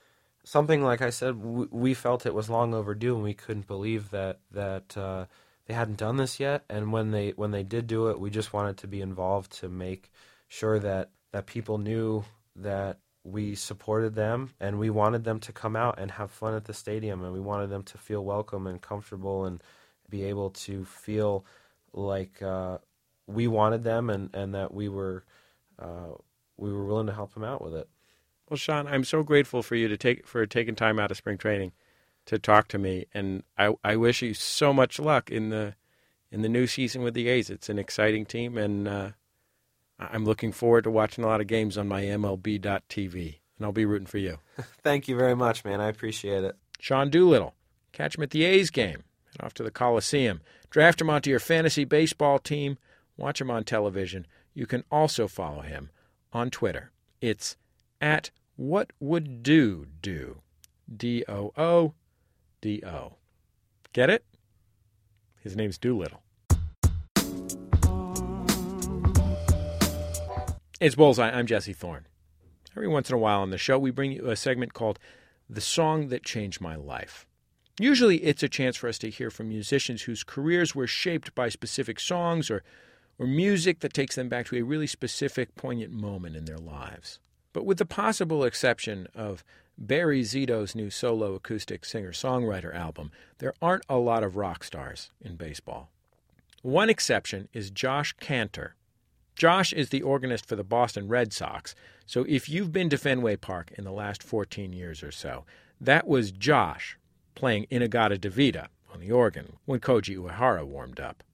something 0.45 0.83
like 0.83 1.03
I 1.03 1.11
said, 1.11 1.37
we, 1.37 1.67
we 1.71 1.95
felt 1.95 2.27
it 2.27 2.35
was 2.35 2.49
long 2.49 2.75
overdue, 2.75 3.15
and 3.15 3.25
we 3.25 3.35
couldn't 3.35 3.67
believe 3.67 4.11
that 4.11 4.41
that 4.53 4.97
uh, 4.97 5.27
they 5.67 5.75
hadn't 5.75 5.97
done 5.97 6.17
this 6.17 6.39
yet, 6.39 6.65
and 6.69 6.93
when 6.93 7.11
they 7.11 7.31
when 7.31 7.51
they 7.51 7.63
did 7.63 7.87
do 7.87 8.09
it, 8.09 8.21
we 8.21 8.31
just 8.31 8.53
wanted 8.53 8.77
to 8.79 8.87
be 8.87 9.01
involved 9.01 9.53
to 9.61 9.69
make 9.69 10.11
sure 10.49 10.79
that 10.79 11.11
that 11.33 11.47
people 11.47 11.79
knew 11.79 12.25
that 12.57 12.99
we 13.25 13.55
supported 13.55 14.15
them 14.15 14.51
and 14.61 14.79
we 14.79 14.91
wanted 14.91 15.25
them 15.25 15.41
to 15.41 15.51
come 15.53 15.75
out 15.75 15.99
and 15.99 16.11
have 16.11 16.31
fun 16.31 16.55
at 16.55 16.67
the 16.67 16.75
stadium 16.75 17.25
and 17.25 17.33
we 17.33 17.41
wanted 17.41 17.71
them 17.71 17.83
to 17.83 17.97
feel 17.97 18.23
welcome 18.23 18.67
and 18.67 18.83
comfortable 18.83 19.47
and 19.47 19.63
be 20.11 20.25
able 20.25 20.51
to 20.51 20.85
feel 20.85 21.45
like 21.95 22.43
uh, 22.43 22.77
we 23.27 23.47
wanted 23.47 23.83
them 23.83 24.11
and, 24.11 24.35
and 24.35 24.55
that 24.55 24.75
we 24.75 24.89
were 24.89 25.25
uh, 25.79 26.13
we 26.57 26.73
were 26.73 26.85
willing 26.85 27.07
to 27.07 27.15
help 27.15 27.33
them 27.35 27.43
out 27.45 27.63
with 27.63 27.75
it. 27.75 27.89
Well, 28.49 28.59
Sean, 28.59 28.87
I'm 28.87 29.05
so 29.05 29.23
grateful 29.23 29.63
for 29.63 29.75
you 29.75 29.89
to 29.89 29.97
take 29.97 30.27
for 30.27 30.45
taking 30.47 30.75
time 30.75 31.01
out 31.01 31.11
of 31.11 31.17
spring 31.17 31.39
training 31.39 31.73
to 32.27 32.39
talk 32.39 32.69
to 32.69 32.79
me, 32.79 33.07
and 33.13 33.43
I, 33.59 33.75
I 33.83 33.97
wish 33.97 34.23
you 34.23 34.35
so 34.35 34.73
much 34.73 34.99
luck 34.99 35.31
in 35.31 35.51
the 35.51 35.75
in 36.31 36.43
the 36.43 36.49
new 36.49 36.67
season 36.67 37.03
with 37.03 37.15
the 37.15 37.29
A's. 37.29 37.51
It's 37.51 37.69
an 37.69 37.79
exciting 37.79 38.27
team, 38.27 38.59
and 38.59 38.89
uh, 38.89 39.11
I'm 39.99 40.25
looking 40.25 40.53
forward 40.53 40.85
to 40.85 40.91
watching 40.91 41.23
a 41.25 41.27
lot 41.27 41.41
of 41.41 41.47
games 41.47 41.79
on 41.79 41.87
my 41.87 42.03
MLB.TV, 42.03 43.39
and 43.57 43.65
I'll 43.65 43.73
be 43.73 43.85
rooting 43.85 44.07
for 44.07 44.19
you. 44.19 44.39
Thank 44.83 45.07
you 45.07 45.17
very 45.17 45.37
much, 45.37 45.65
man. 45.65 45.81
I 45.81 45.89
appreciate 45.89 46.45
it. 46.45 46.57
Sean 46.81 47.11
Doolittle, 47.11 47.55
catch 47.93 48.17
him 48.17 48.25
at 48.25 48.31
the 48.31 48.45
A's 48.45 48.71
game. 48.71 49.05
Head 49.33 49.47
off 49.47 49.55
to 49.55 49.63
the 49.63 49.71
Coliseum. 49.71 50.41
Draft 50.71 51.01
him 51.01 51.11
onto 51.11 51.31
your 51.31 51.41
fantasy 51.41 51.85
baseball 51.85 52.39
team. 52.39 52.79
Watch 53.17 53.41
him 53.41 53.51
on 53.51 53.65
television. 53.65 54.27
You 54.55 54.67
can 54.67 54.85
also 54.91 55.29
follow 55.29 55.61
him 55.63 55.91
on 56.33 56.51
Twitter. 56.51 56.91
It's 57.21 57.57
at 58.01 58.31
What 58.57 58.93
Would 58.99 59.43
Do 59.43 59.87
Do. 60.03 60.41
D 60.95 61.25
O 61.29 61.53
O 61.57 61.95
D 62.65 62.81
O. 62.87 63.17
Get 63.93 64.09
it? 64.09 64.25
His 65.43 65.55
name's 65.55 65.77
Doolittle. 65.77 66.23
It's 70.81 70.95
Bullseye. 70.95 71.29
I'm 71.29 71.45
Jesse 71.45 71.75
Thorn. 71.75 72.07
Every 72.75 72.89
once 72.89 73.11
in 73.11 73.17
a 73.17 73.19
while 73.19 73.43
on 73.43 73.51
the 73.51 73.59
show, 73.59 73.79
we 73.79 73.91
bring 73.91 74.13
you 74.13 74.31
a 74.31 74.35
segment 74.35 74.73
called 74.73 74.99
The 75.47 75.61
Song 75.61 76.09
That 76.09 76.25
Changed 76.25 76.63
My 76.63 76.75
Life. 76.75 77.27
Usually, 77.79 78.25
it's 78.25 78.43
a 78.43 78.49
chance 78.49 78.79
for 78.79 78.89
us 78.89 78.97
to 79.01 79.11
hear 79.11 79.31
from 79.31 79.51
musicians 79.51 80.05
whose 80.05 80.25
careers 80.25 80.75
were 80.75 80.87
shaped 80.87 81.35
by 81.35 81.51
specific 81.51 82.01
songs 82.01 82.51
or, 82.51 82.63
or 83.19 83.27
music 83.27 83.81
that 83.81 83.93
takes 83.93 84.15
them 84.15 84.31
back 84.31 84.47
to 84.47 84.57
a 84.57 84.63
really 84.63 84.87
specific, 84.87 85.55
poignant 85.55 85.93
moment 85.93 86.35
in 86.35 86.47
their 86.47 86.57
lives. 86.57 87.19
But 87.53 87.67
with 87.67 87.77
the 87.77 87.85
possible 87.85 88.43
exception 88.43 89.07
of 89.15 89.45
Barry 89.77 90.23
Zito's 90.23 90.75
new 90.75 90.91
solo 90.91 91.35
acoustic 91.35 91.85
singer 91.85 92.13
songwriter 92.13 92.75
album, 92.75 93.11
there 93.39 93.55
aren't 93.61 93.85
a 93.89 93.97
lot 93.97 94.23
of 94.23 94.37
rock 94.37 94.65
stars 94.65 95.11
in 95.21 95.37
baseball. 95.37 95.91
One 96.63 96.89
exception 96.89 97.49
is 97.53 97.71
Josh 97.71 98.15
Kantor, 98.21 98.75
Josh 99.35 99.73
is 99.73 99.89
the 99.89 100.03
organist 100.03 100.47
for 100.47 100.55
the 100.55 100.63
Boston 100.63 101.09
Red 101.09 101.33
Sox, 101.33 101.75
so 102.07 102.25
if 102.29 102.49
you've 102.49 102.73
been 102.73 102.89
to 102.91 102.99
Fenway 102.99 103.37
Park 103.37 103.73
in 103.77 103.83
the 103.83 103.91
last 103.91 104.23
14 104.23 104.73
years 104.73 105.03
or 105.03 105.11
so, 105.11 105.45
that 105.81 106.07
was 106.07 106.31
Josh 106.31 106.97
playing 107.35 107.67
In-A-Gadda-Da-Vida 107.69 108.69
on 108.93 109.01
the 109.01 109.11
organ 109.11 109.57
when 109.65 109.81
Koji 109.81 110.17
Uehara 110.17 110.65
warmed 110.65 111.01
up. 111.01 111.25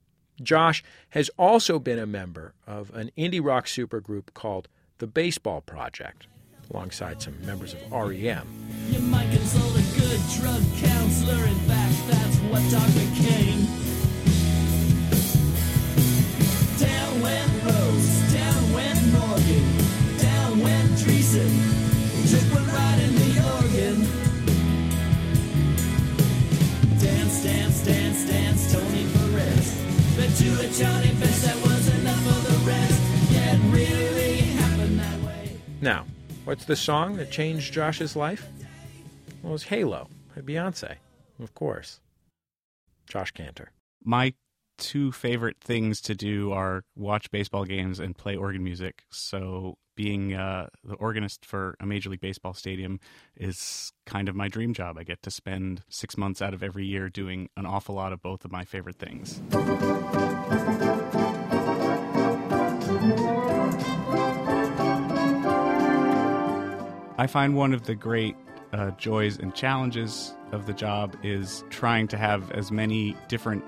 Josh 0.43 0.83
has 1.11 1.31
also 1.37 1.79
been 1.79 1.99
a 1.99 2.07
member 2.07 2.55
of 2.67 2.91
an 2.95 3.11
indie 3.19 3.45
rock 3.45 3.67
supergroup 3.67 4.33
called 4.33 4.69
The 4.97 5.07
Baseball 5.07 5.61
Project, 5.61 6.27
alongside 6.73 7.21
some 7.21 7.35
members 7.45 7.75
of 7.75 7.81
REM. 7.93 8.47
You 8.91 9.01
might 9.01 9.31
consult 9.31 9.73
a 9.77 9.83
good 9.99 10.21
drug 10.39 10.63
counselor. 10.79 11.45
In 11.47 11.59
fact, 11.69 11.97
that's 12.09 12.37
what 12.51 12.63
Dr. 12.71 13.07
King. 13.23 13.67
Down 16.79 17.21
went 17.21 17.51
Rose, 17.65 18.33
down 18.33 18.73
went 18.73 19.01
Morgan, 19.13 19.67
down 20.19 20.61
went 20.61 20.91
Driessen. 20.99 21.81
Right 22.73 23.01
in 23.03 23.15
the 23.15 23.33
organ. 23.57 23.97
Dance, 27.01 27.43
dance, 27.43 27.85
dance, 27.85 28.29
dance, 28.29 28.73
Tony 28.73 29.07
Perez. 29.15 29.67
Bet 30.17 30.31
to 30.37 30.49
a 30.61 30.69
Johnny 30.71 31.11
that 31.15 31.57
was 31.63 31.89
enough 31.99 32.21
for 32.23 32.41
the 32.51 32.57
rest. 32.69 33.33
Yeah, 33.33 33.55
it 33.55 33.61
really 33.73 34.37
happened 34.61 35.01
that 35.01 35.21
way. 35.23 35.57
Now, 35.81 36.07
what's 36.45 36.65
the 36.65 36.77
song 36.77 37.17
that 37.17 37.31
changed 37.31 37.73
Josh's 37.73 38.17
life? 38.17 38.47
Well, 39.43 39.51
it 39.51 39.53
was 39.53 39.63
Halo 39.65 40.09
by 40.35 40.43
Beyonce, 40.43 40.97
of 41.43 41.55
course. 41.55 42.01
Josh 43.09 43.33
Kantor. 43.33 43.69
my 44.05 44.35
two 44.79 45.13
favorite 45.13 45.59
things 45.61 46.01
to 46.01 46.15
do 46.15 46.53
are 46.53 46.85
watch 46.97 47.31
baseball 47.31 47.65
games 47.65 48.01
and 48.01 48.17
play 48.17 48.35
organ 48.35 48.65
music. 48.65 49.03
So 49.11 49.77
being 49.95 50.33
uh, 50.33 50.69
the 50.83 50.95
organist 50.95 51.45
for 51.45 51.77
a 51.81 51.87
Major 51.87 52.09
League 52.09 52.23
Baseball 52.23 52.55
stadium 52.55 52.99
is 53.37 53.93
kind 54.07 54.29
of 54.29 54.35
my 54.35 54.49
dream 54.49 54.73
job. 54.73 54.97
I 54.97 55.05
get 55.05 55.23
to 55.23 55.31
spend 55.31 55.83
six 55.91 56.17
months 56.17 56.41
out 56.41 56.55
of 56.55 56.63
every 56.63 56.87
year 56.87 57.11
doing 57.11 57.51
an 57.59 57.67
awful 57.67 57.95
lot 57.95 58.13
of 58.15 58.23
both 58.23 58.45
of 58.45 58.51
my 58.51 58.65
favorite 58.65 58.97
things. 58.97 59.43
I 67.21 67.27
find 67.27 67.55
one 67.55 67.75
of 67.75 67.83
the 67.83 67.95
great 67.95 68.35
uh, 68.73 68.93
joys 68.93 69.39
and 69.39 69.55
challenges 69.55 70.35
of 70.53 70.65
the 70.65 70.73
job 70.73 71.15
is 71.23 71.63
trying 71.69 72.09
to 72.09 72.17
have 72.17 72.51
as 72.53 72.73
many 72.73 73.15
different 73.29 73.63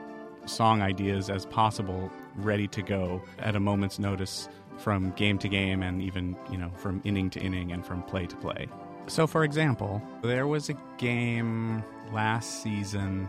song 0.47 0.81
ideas 0.81 1.29
as 1.29 1.45
possible 1.45 2.11
ready 2.37 2.67
to 2.69 2.81
go 2.81 3.21
at 3.41 3.55
a 3.55 3.61
moment's 3.61 3.99
notice 3.99 4.49
from 4.79 5.11
game 5.17 5.37
to 5.37 5.49
game 5.49 5.83
and 5.83 6.01
even, 6.01 6.35
you 6.51 6.57
know, 6.57 6.71
from 6.77 7.03
inning 7.05 7.29
to 7.29 7.41
inning 7.41 7.73
and 7.73 7.85
from 7.85 8.03
play 8.05 8.25
to 8.25 8.37
play. 8.37 8.69
So, 9.07 9.27
for 9.27 9.45
example, 9.45 10.01
there 10.23 10.47
was 10.47 10.71
a 10.71 10.75
game 10.97 11.85
last 12.11 12.63
season 12.63 13.29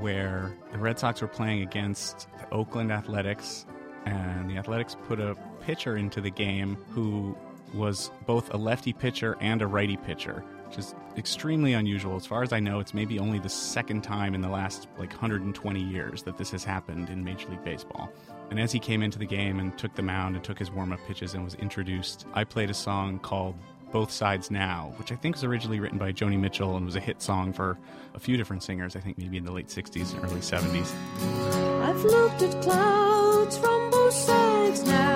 where 0.00 0.52
the 0.72 0.78
Red 0.78 0.98
Sox 0.98 1.22
were 1.22 1.28
playing 1.28 1.62
against 1.62 2.26
the 2.40 2.52
Oakland 2.52 2.90
Athletics, 2.90 3.66
and 4.04 4.50
the 4.50 4.56
Athletics 4.56 4.96
put 5.06 5.20
a 5.20 5.36
pitcher 5.60 5.96
into 5.96 6.20
the 6.20 6.30
game 6.30 6.76
who 6.90 7.36
was 7.74 8.10
both 8.26 8.52
a 8.54 8.56
lefty 8.56 8.92
pitcher 8.92 9.36
and 9.40 9.62
a 9.62 9.66
righty 9.66 9.96
pitcher, 9.96 10.44
which 10.68 10.78
is 10.78 10.94
extremely 11.16 11.72
unusual. 11.72 12.16
As 12.16 12.26
far 12.26 12.42
as 12.42 12.52
I 12.52 12.60
know, 12.60 12.80
it's 12.80 12.94
maybe 12.94 13.18
only 13.18 13.38
the 13.38 13.48
second 13.48 14.02
time 14.02 14.34
in 14.34 14.40
the 14.40 14.48
last 14.48 14.88
like 14.98 15.10
120 15.10 15.80
years 15.80 16.22
that 16.22 16.38
this 16.38 16.50
has 16.50 16.64
happened 16.64 17.10
in 17.10 17.24
Major 17.24 17.48
League 17.48 17.64
Baseball. 17.64 18.12
And 18.50 18.60
as 18.60 18.72
he 18.72 18.78
came 18.78 19.02
into 19.02 19.18
the 19.18 19.26
game 19.26 19.58
and 19.58 19.76
took 19.78 19.94
the 19.94 20.02
mound 20.02 20.36
and 20.36 20.44
took 20.44 20.58
his 20.58 20.70
warm 20.70 20.92
up 20.92 21.00
pitches 21.06 21.34
and 21.34 21.44
was 21.44 21.54
introduced, 21.54 22.26
I 22.34 22.44
played 22.44 22.70
a 22.70 22.74
song 22.74 23.18
called 23.18 23.56
Both 23.90 24.10
Sides 24.10 24.50
Now, 24.50 24.92
which 24.96 25.12
I 25.12 25.16
think 25.16 25.36
was 25.36 25.44
originally 25.44 25.80
written 25.80 25.98
by 25.98 26.12
Joni 26.12 26.38
Mitchell 26.38 26.76
and 26.76 26.84
was 26.84 26.96
a 26.96 27.00
hit 27.00 27.22
song 27.22 27.52
for 27.52 27.78
a 28.14 28.20
few 28.20 28.36
different 28.36 28.62
singers, 28.62 28.96
I 28.96 29.00
think 29.00 29.18
maybe 29.18 29.38
in 29.38 29.44
the 29.44 29.52
late 29.52 29.68
60s 29.68 30.14
and 30.14 30.24
early 30.24 30.40
70s. 30.40 30.92
I've 31.82 32.04
looked 32.04 32.42
at 32.42 32.62
clouds 32.62 33.56
from 33.58 33.90
both 33.90 34.14
sides 34.14 34.84
now, 34.84 35.13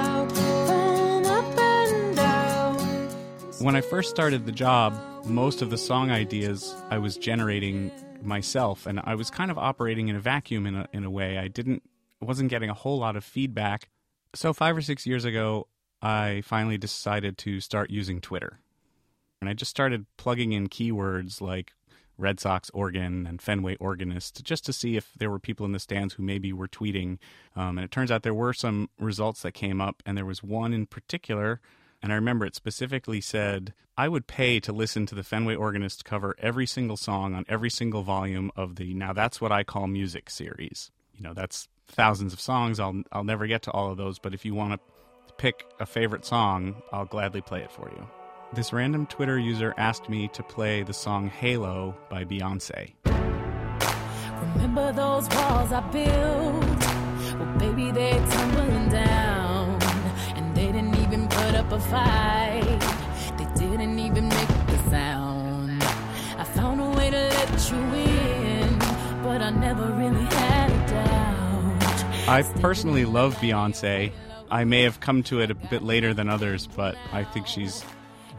When 3.60 3.74
I 3.74 3.80
first 3.80 4.08
started 4.08 4.46
the 4.46 4.52
job, 4.52 4.94
most 5.26 5.62
of 5.62 5.70
the 5.70 5.78
song 5.78 6.12
ideas 6.12 6.76
I 6.90 6.98
was 6.98 7.16
generating 7.16 7.90
myself, 8.22 8.86
and 8.86 9.00
I 9.02 9.16
was 9.16 9.30
kind 9.30 9.50
of 9.50 9.58
operating 9.58 10.06
in 10.06 10.14
a 10.14 10.20
vacuum 10.20 10.64
in 10.64 10.76
a, 10.76 10.88
in 10.92 11.02
a 11.02 11.10
way. 11.10 11.38
I 11.38 11.48
didn't 11.48 11.82
wasn't 12.20 12.50
getting 12.50 12.70
a 12.70 12.74
whole 12.74 12.98
lot 12.98 13.16
of 13.16 13.24
feedback. 13.24 13.88
So 14.32 14.52
five 14.52 14.76
or 14.76 14.80
six 14.80 15.06
years 15.06 15.24
ago, 15.24 15.66
I 16.00 16.42
finally 16.44 16.78
decided 16.78 17.36
to 17.38 17.60
start 17.60 17.90
using 17.90 18.20
Twitter, 18.20 18.60
and 19.40 19.50
I 19.50 19.54
just 19.54 19.72
started 19.72 20.06
plugging 20.16 20.52
in 20.52 20.68
keywords 20.68 21.40
like 21.40 21.72
Red 22.16 22.38
Sox 22.38 22.70
organ 22.70 23.26
and 23.26 23.42
Fenway 23.42 23.74
organist 23.80 24.44
just 24.44 24.66
to 24.66 24.72
see 24.72 24.96
if 24.96 25.10
there 25.18 25.30
were 25.30 25.40
people 25.40 25.66
in 25.66 25.72
the 25.72 25.80
stands 25.80 26.14
who 26.14 26.22
maybe 26.22 26.52
were 26.52 26.68
tweeting. 26.68 27.18
Um, 27.56 27.76
and 27.76 27.84
it 27.84 27.90
turns 27.90 28.12
out 28.12 28.22
there 28.22 28.32
were 28.32 28.52
some 28.52 28.88
results 29.00 29.42
that 29.42 29.52
came 29.52 29.80
up, 29.80 30.00
and 30.06 30.16
there 30.16 30.24
was 30.24 30.44
one 30.44 30.72
in 30.72 30.86
particular. 30.86 31.60
And 32.02 32.12
I 32.12 32.16
remember 32.16 32.46
it 32.46 32.54
specifically 32.54 33.20
said, 33.20 33.74
I 33.96 34.08
would 34.08 34.26
pay 34.26 34.60
to 34.60 34.72
listen 34.72 35.06
to 35.06 35.14
the 35.14 35.24
Fenway 35.24 35.56
organist 35.56 36.04
cover 36.04 36.36
every 36.38 36.66
single 36.66 36.96
song 36.96 37.34
on 37.34 37.44
every 37.48 37.70
single 37.70 38.02
volume 38.02 38.52
of 38.54 38.76
the 38.76 38.94
Now 38.94 39.12
That's 39.12 39.40
What 39.40 39.50
I 39.50 39.64
Call 39.64 39.88
Music 39.88 40.30
series. 40.30 40.90
You 41.12 41.24
know, 41.24 41.34
that's 41.34 41.66
thousands 41.88 42.32
of 42.32 42.40
songs. 42.40 42.78
I'll, 42.78 43.02
I'll 43.10 43.24
never 43.24 43.46
get 43.46 43.62
to 43.62 43.72
all 43.72 43.90
of 43.90 43.96
those, 43.96 44.20
but 44.20 44.34
if 44.34 44.44
you 44.44 44.54
want 44.54 44.74
to 44.74 45.34
pick 45.38 45.66
a 45.80 45.86
favorite 45.86 46.24
song, 46.24 46.82
I'll 46.92 47.06
gladly 47.06 47.40
play 47.40 47.62
it 47.62 47.72
for 47.72 47.90
you. 47.90 48.08
This 48.54 48.72
random 48.72 49.06
Twitter 49.06 49.38
user 49.38 49.74
asked 49.76 50.08
me 50.08 50.28
to 50.28 50.42
play 50.42 50.82
the 50.82 50.94
song 50.94 51.28
Halo 51.28 51.96
by 52.08 52.24
Beyonce. 52.24 52.94
Remember 54.54 54.92
those 54.92 55.28
walls 55.28 55.72
I 55.72 55.80
built? 55.90 57.38
Well, 57.38 57.58
baby, 57.58 57.90
they're 57.90 58.26
tumbling 58.26 58.88
down. 58.88 59.47
A 61.78 61.80
fight. 61.80 63.38
They 63.38 63.66
didn't 63.66 63.98
even 63.98 64.28
make 64.28 64.48
a 64.48 64.90
sound. 64.90 65.82
I 66.36 66.44
found 66.44 66.80
a 66.80 66.90
way 66.90 67.10
to 67.10 67.16
let 67.16 67.70
you 67.70 67.78
in, 67.94 68.78
but 69.22 69.40
I 69.40 69.50
never 69.50 69.86
really 69.92 70.24
had 70.24 70.70
a 70.70 70.90
doubt. 70.90 72.28
I 72.28 72.42
personally 72.60 73.04
love 73.04 73.36
Beyonce. 73.36 74.12
I 74.50 74.64
may 74.64 74.82
have 74.82 75.00
come 75.00 75.22
to 75.24 75.40
it 75.40 75.50
a 75.50 75.54
bit 75.54 75.82
later 75.82 76.14
than 76.14 76.28
others, 76.28 76.66
but 76.66 76.96
I 77.12 77.22
think 77.24 77.46
she's 77.46 77.84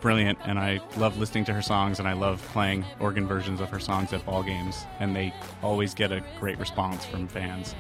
brilliant 0.02 0.40
and 0.46 0.58
I 0.58 0.80
love 0.98 1.18
listening 1.18 1.46
to 1.46 1.54
her 1.54 1.62
songs 1.62 2.00
and 2.00 2.08
I 2.08 2.14
love 2.14 2.42
playing 2.54 2.86
organ 3.00 3.28
versions 3.28 3.60
of 3.60 3.70
her 3.70 3.80
songs 3.80 4.14
at 4.14 4.26
ball 4.26 4.44
games 4.44 4.86
and 5.00 5.14
they 5.16 5.34
always 5.62 5.94
get 5.94 6.12
a 6.12 6.24
great 6.40 6.58
response 6.58 7.06
from 7.06 7.28
fans. 7.28 7.76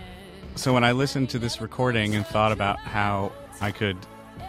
So 0.55 0.73
when 0.73 0.83
I 0.83 0.91
listened 0.91 1.29
to 1.29 1.39
this 1.39 1.61
recording 1.61 2.15
and 2.15 2.27
thought 2.27 2.51
about 2.51 2.77
how 2.79 3.31
I 3.61 3.71
could 3.71 3.97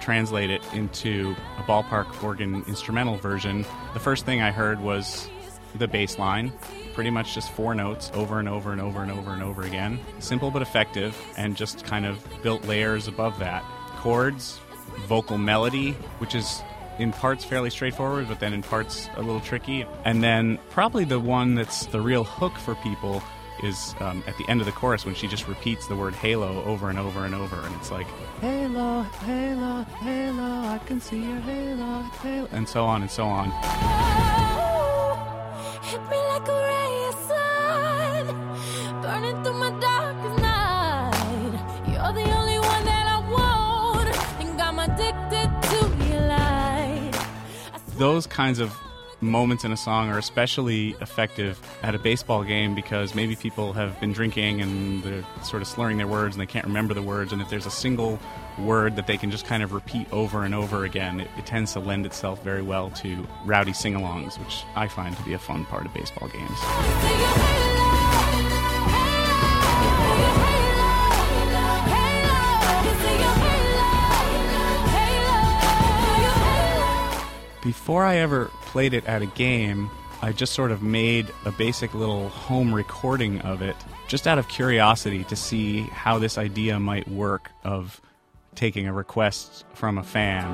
translate 0.01 0.51
it 0.51 0.63
into 0.73 1.35
a 1.59 1.63
ballpark 1.63 2.23
organ 2.23 2.65
instrumental 2.67 3.17
version, 3.17 3.65
the 3.95 4.01
first 4.01 4.25
thing 4.25 4.41
I 4.41 4.51
heard 4.51 4.81
was 4.81 5.29
the 5.75 5.87
bass 5.87 6.19
line, 6.19 6.53
pretty 6.95 7.11
much 7.11 7.35
just 7.35 7.51
four 7.53 7.75
notes 7.75 8.11
over 8.15 8.39
and 8.39 8.49
over 8.49 8.73
and 8.73 8.81
over 8.81 9.03
and 9.03 9.11
over 9.13 9.33
and 9.33 9.43
over 9.43 9.63
again. 9.63 10.01
Simple 10.19 10.51
but 10.51 10.63
effective, 10.63 11.17
and 11.37 11.57
just 11.57 11.85
kind 11.85 12.07
of 12.07 12.25
built 12.43 12.67
layers 12.67 13.07
above 13.09 13.39
that. 13.39 13.63
Chords, 13.97 14.59
vocal 15.07 15.39
melody, 15.39 15.93
which 16.19 16.35
is 16.35 16.63
in 16.99 17.13
parts 17.13 17.45
fairly 17.45 17.71
straightforward, 17.71 18.29
but 18.29 18.41
then 18.41 18.53
in 18.53 18.63
parts 18.63 19.09
a 19.17 19.23
little 19.23 19.41
tricky. 19.41 19.87
And 20.05 20.23
then 20.23 20.59
probably 20.71 21.05
the 21.05 21.21
one 21.21 21.55
that's 21.55 21.87
the 21.87 22.01
real 22.01 22.25
hook 22.25 22.57
for 22.59 22.75
people 22.77 23.23
is 23.63 23.95
um, 24.01 24.23
at 24.27 24.37
the 24.39 24.49
end 24.49 24.61
of 24.61 24.67
the 24.67 24.73
chorus 24.73 25.05
when 25.05 25.15
she 25.15 25.27
just 25.27 25.47
repeats 25.49 25.87
the 25.87 25.97
word 25.97 26.15
halo 26.15 26.63
over 26.65 26.91
and 26.91 26.99
over 26.99 27.25
and 27.25 27.35
over. 27.35 27.57
And 27.57 27.75
it's 27.77 27.91
like, 27.91 28.07
halo, 28.41 29.03
halo, 29.03 29.83
halo, 29.83 30.69
I 30.69 30.81
can 30.87 31.01
see 31.01 31.23
your 31.23 31.41
halo, 31.41 32.03
halo, 32.23 32.49
and 32.53 32.69
so 32.69 32.85
on 32.85 33.03
and 33.03 33.11
so 33.11 33.25
on. 33.25 33.51
Those 47.99 48.27
kinds 48.27 48.61
of 48.61 48.75
moments 49.21 49.65
in 49.65 49.73
a 49.73 49.77
song 49.77 50.09
are 50.09 50.19
especially 50.19 50.91
effective 51.01 51.61
at 51.83 51.95
a 51.95 51.99
baseball 51.99 52.43
game 52.45 52.75
because 52.75 53.15
maybe 53.15 53.37
people 53.37 53.73
have 53.73 53.99
been 54.01 54.13
drinking 54.13 54.61
and 54.61 55.03
they're 55.03 55.25
sort 55.43 55.63
of 55.63 55.69
slurring 55.69 55.99
their 55.99 56.07
words 56.07 56.35
and 56.35 56.41
they 56.41 56.47
can't 56.47 56.67
remember 56.67 56.95
the 56.95 57.03
words. 57.03 57.33
And 57.33 57.43
if 57.43 57.51
there's 57.51 57.67
a 57.67 57.71
single 57.71 58.19
word 58.59 58.97
that 58.97 59.07
they 59.07 59.17
can 59.17 59.31
just 59.31 59.47
kind 59.47 59.63
of 59.63 59.73
repeat 59.73 60.11
over 60.13 60.45
and 60.45 60.55
over 60.55 60.85
again, 60.85 61.21
it, 61.21 61.29
it 61.39 61.47
tends 61.47 61.73
to 61.75 61.81
lend 61.81 62.07
itself 62.07 62.43
very 62.43 62.63
well 62.63 62.91
to 62.91 63.27
rowdy 63.45 63.73
sing 63.73 63.95
alongs, 63.95 64.39
which 64.39 64.65
I 64.75 64.89
find 64.89 65.17
to 65.17 65.23
be 65.23 65.35
a 65.35 65.39
fun 65.39 65.65
part 65.67 65.87
of 65.87 65.95
baseball 65.95 66.29
games. 66.29 66.59
Before 77.63 78.07
I 78.07 78.17
ever 78.17 78.47
played 78.63 78.95
it 78.95 79.05
at 79.05 79.21
a 79.21 79.27
game, 79.27 79.91
I 80.23 80.33
just 80.33 80.55
sort 80.55 80.71
of 80.71 80.83
made 80.83 81.31
a 81.45 81.53
basic 81.53 81.93
little 81.93 82.31
home 82.31 82.75
recording 82.75 83.43
of 83.43 83.61
it 83.61 83.77
just 84.09 84.27
out 84.27 84.39
of 84.39 84.49
curiosity 84.49 85.25
to 85.25 85.37
see 85.37 85.83
how 85.83 86.19
this 86.19 86.39
idea 86.39 86.81
might 86.81 87.07
work 87.07 87.51
of 87.63 88.01
taking 88.55 88.87
a 88.87 88.95
request 88.95 89.67
from 89.75 89.99
a 89.99 90.03
fan. 90.03 90.49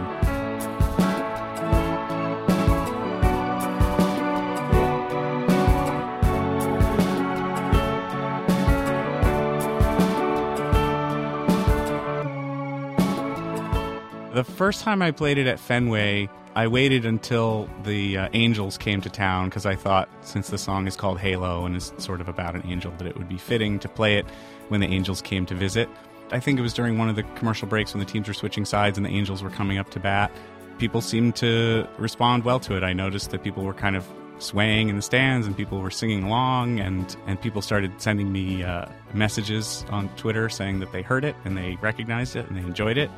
The 14.34 14.44
first 14.44 14.82
time 14.82 15.02
I 15.02 15.12
played 15.12 15.38
it 15.38 15.46
at 15.46 15.61
Fenway, 15.61 16.28
I 16.57 16.68
waited 16.68 17.04
until 17.04 17.68
the 17.82 18.16
uh, 18.16 18.28
Angels 18.32 18.78
came 18.78 19.02
to 19.02 19.11
town 19.11 19.50
because 19.50 19.66
I 19.66 19.74
thought, 19.74 20.09
since 20.22 20.48
the 20.48 20.57
song 20.57 20.86
is 20.86 20.96
called 20.96 21.18
Halo 21.18 21.66
and 21.66 21.76
is 21.76 21.92
sort 21.98 22.22
of 22.22 22.28
about 22.30 22.54
an 22.54 22.62
angel, 22.64 22.94
that 22.96 23.07
it 23.07 23.14
would 23.18 23.28
be 23.28 23.36
fitting 23.36 23.78
to 23.80 23.90
play 23.90 24.16
it 24.16 24.24
when 24.68 24.80
the 24.80 24.86
Angels 24.86 25.20
came 25.20 25.44
to 25.46 25.54
visit. 25.54 25.86
I 26.32 26.40
think 26.40 26.59
it 26.59 26.62
was 26.62 26.72
during 26.72 26.96
one 26.96 27.11
of 27.11 27.14
the 27.14 27.24
commercial 27.34 27.68
breaks 27.68 27.92
when 27.92 28.00
the 28.02 28.11
teams 28.11 28.26
were 28.26 28.32
switching 28.32 28.64
sides 28.64 28.96
and 28.96 29.04
the 29.04 29.11
Angels 29.11 29.42
were 29.42 29.50
coming 29.50 29.76
up 29.76 29.90
to 29.90 30.00
bat. 30.00 30.32
People 30.78 31.02
seemed 31.02 31.36
to 31.36 31.86
respond 31.98 32.44
well 32.44 32.59
to 32.61 32.74
it. 32.74 32.82
I 32.82 32.94
noticed 32.94 33.32
that 33.32 33.44
people 33.44 33.62
were 33.62 33.74
kind 33.74 33.94
of 33.94 34.09
swaying 34.38 34.88
in 34.88 34.96
the 34.96 35.02
stands 35.02 35.46
and 35.46 35.54
people 35.54 35.82
were 35.82 35.90
singing 35.90 36.24
along 36.24 36.80
and, 36.80 37.18
and 37.26 37.38
people 37.38 37.61
started 37.61 37.92
sending 38.00 38.32
me 38.32 38.64
uh, 38.64 38.86
messages 39.12 39.84
on 39.90 40.09
Twitter 40.16 40.48
saying 40.48 40.80
that 40.80 40.90
they 40.92 41.02
heard 41.02 41.22
it 41.22 41.36
and 41.44 41.54
they 41.54 41.76
recognized 41.82 42.34
it 42.34 42.48
and 42.48 42.57
they 42.57 42.62
enjoyed 42.62 42.96
it. 42.96 43.11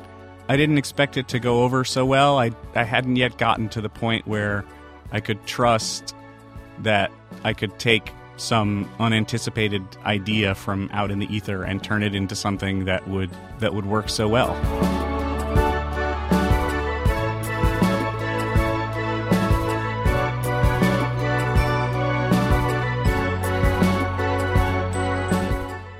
I 0.49 0.57
didn't 0.57 0.79
expect 0.79 1.15
it 1.15 1.27
to 1.27 1.39
go 1.39 1.63
over 1.63 1.85
so 1.85 2.07
well. 2.07 2.39
I, 2.39 2.49
I 2.73 2.83
hadn't 2.83 3.17
yet 3.17 3.37
gotten 3.37 3.69
to 3.69 3.81
the 3.81 3.89
point 3.89 4.27
where 4.27 4.65
I 5.11 5.19
could 5.19 5.45
trust 5.45 6.15
that 6.79 7.11
I 7.43 7.53
could 7.53 7.77
take 7.77 8.11
some 8.37 8.89
unanticipated 8.99 9.83
idea 10.05 10.55
from 10.55 10.89
out 10.91 11.11
in 11.11 11.19
the 11.19 11.33
ether 11.33 11.63
and 11.63 11.83
turn 11.83 12.01
it 12.01 12.15
into 12.15 12.35
something 12.35 12.85
that 12.85 13.07
would 13.07 13.29
that 13.59 13.75
would 13.75 13.85
work 13.85 14.09
so 14.09 14.27
well. 14.27 15.18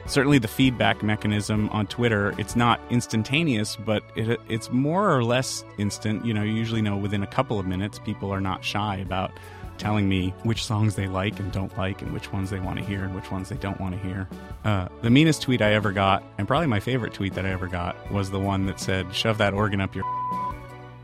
Certainly 0.10 0.40
the 0.40 0.48
feedback 0.48 1.04
mechanism 1.04 1.70
on 1.70 1.88
Twitter, 1.88 2.34
it's 2.38 2.56
not 2.56 2.82
instantaneous, 2.90 3.76
but 3.76 4.04
it, 4.16 4.40
it's 4.50 4.72
more 4.72 5.16
or 5.16 5.24
less 5.24 5.64
instant. 5.78 6.26
You 6.26 6.34
know, 6.34 6.44
you 6.44 6.54
usually 6.54 6.82
know 6.82 6.98
within 6.98 7.24
a 7.24 7.28
couple 7.28 7.60
of 7.60 7.66
minutes. 7.66 8.00
People 8.00 8.34
are 8.34 8.42
not 8.42 8.64
shy 8.64 8.98
about 8.98 9.32
telling 9.78 10.10
me 10.10 10.34
which 10.44 10.66
songs 10.66 10.96
they 10.96 11.08
like 11.08 11.40
and 11.40 11.52
don't 11.52 11.76
like, 11.78 12.02
and 12.02 12.12
which 12.12 12.34
ones 12.34 12.50
they 12.50 12.60
want 12.60 12.78
to 12.78 12.84
hear 12.84 13.04
and 13.04 13.16
which 13.16 13.32
ones 13.32 13.50
they 13.50 13.56
don't 13.58 13.80
want 13.80 13.96
to 13.96 14.02
hear. 14.02 14.28
Uh, 14.66 14.90
the 15.02 15.10
meanest 15.10 15.42
tweet 15.42 15.62
I 15.62 15.74
ever 15.74 15.92
got, 15.92 16.24
and 16.38 16.48
probably 16.48 16.68
my 16.68 16.80
favorite 16.82 17.14
tweet 17.14 17.34
that 17.36 17.46
I 17.46 17.52
ever 17.52 17.68
got, 17.68 18.12
was 18.12 18.30
the 18.30 18.40
one 18.40 18.66
that 18.66 18.80
said, 18.80 19.14
"Shove 19.16 19.38
that 19.38 19.54
organ 19.54 19.82
up 19.82 19.96
your." 19.96 20.06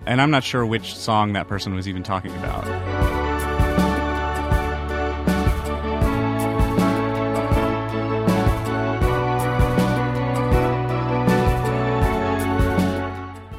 And 0.07 0.21
I'm 0.21 0.29
not 0.29 0.43
sure 0.43 0.63
which 0.63 0.95
song 0.95 1.33
that 1.33 1.47
person 1.47 1.73
was 1.73 1.87
even 1.87 2.03
talking 2.03 2.29
about. 2.35 3.14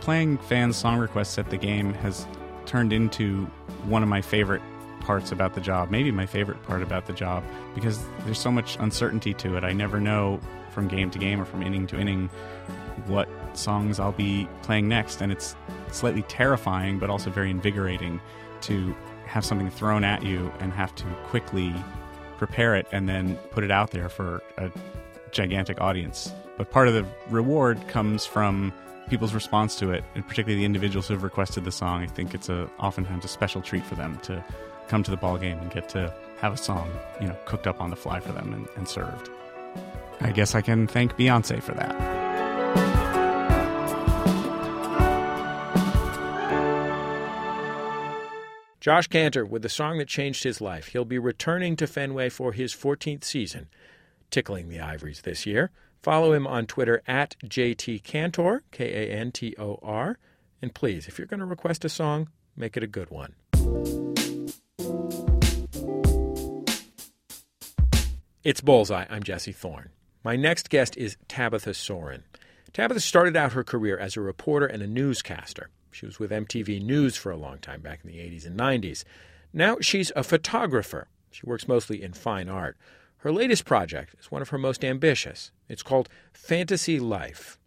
Playing 0.07 0.39
fans' 0.39 0.77
song 0.77 1.01
requests 1.01 1.37
at 1.37 1.51
the 1.51 1.57
game 1.57 1.93
has 1.93 2.29
turned 2.65 2.93
into 2.93 3.45
one 3.87 4.05
of 4.05 4.09
my 4.09 4.23
favorite 4.23 4.63
parts 5.01 5.33
about 5.33 5.57
the 5.57 5.61
job, 5.61 5.91
maybe 5.91 6.13
my 6.13 6.25
favorite 6.25 6.63
part 6.63 6.81
about 6.81 7.07
the 7.07 7.13
job, 7.13 7.43
because 7.75 7.99
there's 8.21 8.39
so 8.39 8.53
much 8.53 8.77
uncertainty 8.79 9.35
to 9.35 9.57
it. 9.57 9.65
I 9.65 9.73
never 9.73 9.99
know 10.01 10.39
from 10.71 10.87
game 10.87 11.11
to 11.11 11.19
game 11.19 11.41
or 11.41 11.45
from 11.45 11.61
inning 11.61 11.89
to 11.89 11.99
inning 11.99 12.31
what 13.07 13.29
songs 13.55 13.99
I'll 13.99 14.13
be 14.13 14.49
playing 14.63 14.87
next, 14.87 15.23
and 15.23 15.33
it's 15.33 15.57
slightly 15.91 16.23
terrifying 16.23 17.01
but 17.01 17.11
also 17.11 17.29
very 17.29 17.51
invigorating 17.51 18.21
to 18.61 18.95
have 19.25 19.45
something 19.45 19.71
thrown 19.71 20.05
at 20.05 20.23
you 20.23 20.53
and 20.61 20.73
have 20.73 20.95
to 20.95 21.05
quickly 21.25 21.75
prepare 22.39 22.77
it 22.77 22.87
and 22.93 23.09
then 23.09 23.35
put 23.51 23.65
it 23.65 23.73
out 23.73 23.91
there 23.91 24.09
for 24.09 24.41
a 24.57 24.71
gigantic 25.33 25.81
audience. 25.81 26.33
But 26.57 26.71
part 26.71 26.87
of 26.87 26.95
the 26.95 27.05
reward 27.29 27.89
comes 27.89 28.25
from 28.25 28.73
people's 29.09 29.35
response 29.35 29.77
to 29.77 29.91
it, 29.91 30.05
and 30.15 30.27
particularly 30.27 30.61
the 30.61 30.65
individuals 30.65 31.09
who 31.09 31.15
have 31.15 31.23
requested 31.23 31.65
the 31.65 31.73
song. 31.73 32.03
I 32.03 32.07
think 32.07 32.35
it's 32.35 32.49
a 32.49 32.69
oftentimes 32.79 33.25
a 33.25 33.29
special 33.29 33.63
treat 33.63 33.85
for 33.85 33.95
them 33.95 34.19
to 34.25 34.45
come 34.89 35.03
to 35.03 35.11
the 35.11 35.17
ball 35.17 35.39
game 35.39 35.59
and 35.59 35.71
get 35.71 35.89
to 35.91 36.13
have 36.41 36.53
a 36.53 36.57
song, 36.57 36.91
you 37.21 37.29
know, 37.29 37.37
cooked 37.45 37.67
up 37.67 37.81
on 37.81 37.91
the 37.91 37.97
fly 37.97 38.21
for 38.21 38.33
them 38.33 38.53
and, 38.53 38.69
and 38.77 38.89
served. 38.89 39.31
I 40.21 40.33
guess 40.33 40.55
I 40.55 40.61
can 40.61 40.87
thank 40.87 41.17
Beyonce 41.17 41.63
for 41.63 41.73
that. 41.73 42.27
Josh 48.81 49.09
Kantor 49.09 49.45
with 49.45 49.63
the 49.63 49.69
song 49.69 49.99
that 49.99 50.07
changed 50.07 50.45
his 50.45 50.61
life. 50.61 50.89
He'll 50.89 51.05
be 51.05 51.19
returning 51.19 51.75
to 51.75 51.89
Fenway 51.89 52.29
for 52.29 52.53
his 52.53 52.73
14th 52.73 53.25
season, 53.25 53.67
tickling 54.31 54.69
the 54.69 54.79
Ivories 54.79 55.23
this 55.23 55.45
year. 55.45 55.73
Follow 56.07 56.33
him 56.33 56.47
on 56.47 56.67
Twitter 56.67 57.03
at 57.09 57.35
JT 57.45 58.05
Kantor, 58.05 58.63
K 58.71 59.09
A 59.09 59.13
N 59.13 59.33
T 59.33 59.57
O 59.59 59.81
R. 59.83 60.17
And 60.63 60.73
please, 60.73 61.09
if 61.09 61.19
you're 61.19 61.27
going 61.27 61.41
to 61.41 61.47
request 61.47 61.85
a 61.85 61.89
song, 61.89 62.29
make 62.55 62.77
it 62.77 62.85
a 62.85 62.87
good 62.87 63.11
one. 63.11 63.35
It's 68.45 68.61
Bullseye. 68.61 69.07
I'm 69.11 69.25
Jesse 69.25 69.51
Thorn. 69.51 69.91
My 70.23 70.37
next 70.37 70.71
guest 70.71 70.97
is 70.97 71.17
Tabitha 71.27 71.75
Soren. 71.75 72.23
Tabitha 72.73 73.01
started 73.01 73.37
out 73.37 73.55
her 73.55 73.65
career 73.65 73.99
as 73.99 74.17
a 74.17 74.21
reporter 74.21 74.67
and 74.67 74.85
a 74.85 74.87
newscaster. 74.87 75.71
She 75.91 76.07
was 76.07 76.21
with 76.21 76.31
MTV 76.31 76.85
News 76.85 77.17
for 77.17 77.33
a 77.33 77.37
long 77.37 77.59
time 77.59 77.81
back 77.81 78.03
in 78.05 78.13
the 78.13 78.19
80s 78.19 78.47
and 78.47 78.57
90s. 78.57 79.03
Now 79.53 79.79
she's 79.81 80.13
a 80.15 80.23
photographer. 80.23 81.09
She 81.33 81.45
works 81.45 81.67
mostly 81.67 82.01
in 82.01 82.13
fine 82.13 82.49
art. 82.49 82.77
Her 83.19 83.33
latest 83.33 83.65
project 83.65 84.15
is 84.21 84.31
one 84.31 84.43
of 84.43 84.51
her 84.51 84.59
most 84.59 84.85
ambitious. 84.85 85.51
It's 85.69 85.83
called 85.83 86.09
Fantasy 86.33 87.01
Life. 87.01 87.59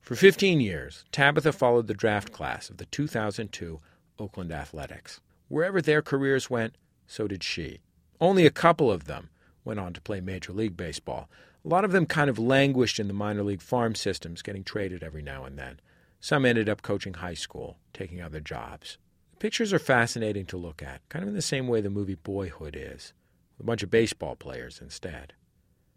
For 0.00 0.14
15 0.14 0.60
years, 0.60 1.04
Tabitha 1.10 1.52
followed 1.52 1.86
the 1.86 1.94
draft 1.94 2.32
class 2.32 2.70
of 2.70 2.76
the 2.76 2.86
2002 2.86 3.80
Oakland 4.18 4.52
Athletics. 4.52 5.20
Wherever 5.48 5.82
their 5.82 6.02
careers 6.02 6.48
went, 6.48 6.76
so 7.06 7.26
did 7.26 7.42
she. 7.42 7.80
Only 8.20 8.46
a 8.46 8.50
couple 8.50 8.90
of 8.90 9.04
them 9.04 9.30
went 9.64 9.80
on 9.80 9.92
to 9.92 10.00
play 10.00 10.20
Major 10.20 10.52
League 10.52 10.76
Baseball. 10.76 11.28
A 11.64 11.68
lot 11.68 11.84
of 11.84 11.92
them 11.92 12.06
kind 12.06 12.30
of 12.30 12.38
languished 12.38 13.00
in 13.00 13.08
the 13.08 13.12
minor 13.12 13.42
league 13.42 13.62
farm 13.62 13.94
systems, 13.94 14.40
getting 14.40 14.64
traded 14.64 15.02
every 15.02 15.22
now 15.22 15.44
and 15.44 15.58
then. 15.58 15.80
Some 16.20 16.44
ended 16.44 16.68
up 16.68 16.82
coaching 16.82 17.14
high 17.14 17.34
school, 17.34 17.78
taking 17.92 18.22
other 18.22 18.40
jobs. 18.40 18.98
The 19.32 19.38
pictures 19.38 19.72
are 19.72 19.78
fascinating 19.80 20.46
to 20.46 20.56
look 20.56 20.82
at, 20.82 21.06
kind 21.08 21.24
of 21.24 21.28
in 21.28 21.34
the 21.34 21.42
same 21.42 21.66
way 21.66 21.80
the 21.80 21.90
movie 21.90 22.14
Boyhood 22.14 22.76
is 22.78 23.12
a 23.62 23.64
bunch 23.64 23.82
of 23.82 23.90
baseball 23.90 24.34
players 24.34 24.80
instead. 24.82 25.34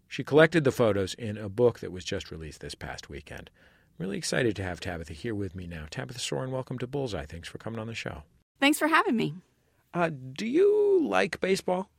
She 0.07 0.23
collected 0.23 0.63
the 0.63 0.71
photos 0.71 1.15
in 1.15 1.35
a 1.35 1.49
book 1.49 1.79
that 1.79 1.91
was 1.91 2.05
just 2.05 2.29
released 2.29 2.61
this 2.61 2.75
past 2.75 3.09
weekend. 3.09 3.49
I'm 3.97 4.05
really 4.05 4.17
excited 4.17 4.55
to 4.57 4.63
have 4.63 4.79
Tabitha 4.79 5.13
here 5.13 5.33
with 5.33 5.55
me 5.55 5.65
now. 5.65 5.85
Tabitha 5.89 6.19
Soren, 6.19 6.51
welcome 6.51 6.77
to 6.77 6.87
Bullseye. 6.87 7.25
Thanks 7.25 7.49
for 7.49 7.57
coming 7.57 7.79
on 7.79 7.87
the 7.87 7.95
show. 7.95 8.21
Thanks 8.59 8.77
for 8.77 8.87
having 8.87 9.17
me. 9.17 9.33
Uh, 9.93 10.11
do 10.33 10.45
you 10.45 11.07
like 11.07 11.39
baseball? 11.39 11.89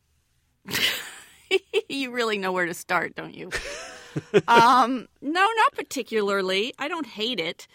you 1.88 2.12
really 2.12 2.38
know 2.38 2.52
where 2.52 2.66
to 2.66 2.74
start, 2.74 3.16
don't 3.16 3.34
you? 3.34 3.50
um, 4.48 5.08
no, 5.20 5.48
not 5.56 5.72
particularly. 5.74 6.74
I 6.78 6.86
don't 6.86 7.06
hate 7.06 7.40
it, 7.40 7.66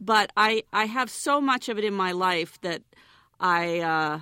but 0.00 0.30
I 0.36 0.62
I 0.72 0.84
have 0.84 1.10
so 1.10 1.40
much 1.40 1.68
of 1.68 1.76
it 1.76 1.84
in 1.84 1.94
my 1.94 2.12
life 2.12 2.60
that 2.60 2.82
I 3.40 3.80
uh, 3.80 4.20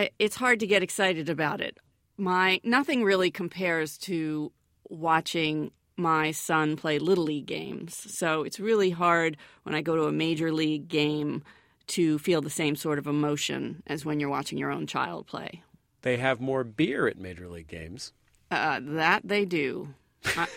I, 0.00 0.10
it's 0.18 0.36
hard 0.36 0.60
to 0.60 0.66
get 0.66 0.82
excited 0.82 1.28
about 1.28 1.60
it. 1.60 1.76
My 2.16 2.60
nothing 2.64 3.04
really 3.04 3.30
compares 3.30 3.98
to 3.98 4.50
watching 4.88 5.72
my 5.96 6.30
son 6.30 6.76
play 6.76 6.98
little 6.98 7.24
league 7.24 7.44
games. 7.44 7.94
So 7.94 8.42
it's 8.42 8.58
really 8.58 8.90
hard 8.90 9.36
when 9.64 9.74
I 9.74 9.82
go 9.82 9.96
to 9.96 10.04
a 10.04 10.12
major 10.12 10.52
league 10.52 10.88
game 10.88 11.42
to 11.88 12.18
feel 12.18 12.40
the 12.40 12.48
same 12.48 12.76
sort 12.76 12.98
of 12.98 13.06
emotion 13.06 13.82
as 13.86 14.04
when 14.04 14.20
you're 14.20 14.30
watching 14.30 14.56
your 14.56 14.70
own 14.70 14.86
child 14.86 15.26
play. 15.26 15.62
They 16.00 16.16
have 16.16 16.40
more 16.40 16.64
beer 16.64 17.06
at 17.06 17.18
major 17.18 17.46
league 17.46 17.68
games. 17.68 18.14
Uh, 18.50 18.80
that 18.82 19.20
they 19.22 19.44
do. 19.44 19.92
I, 20.24 20.48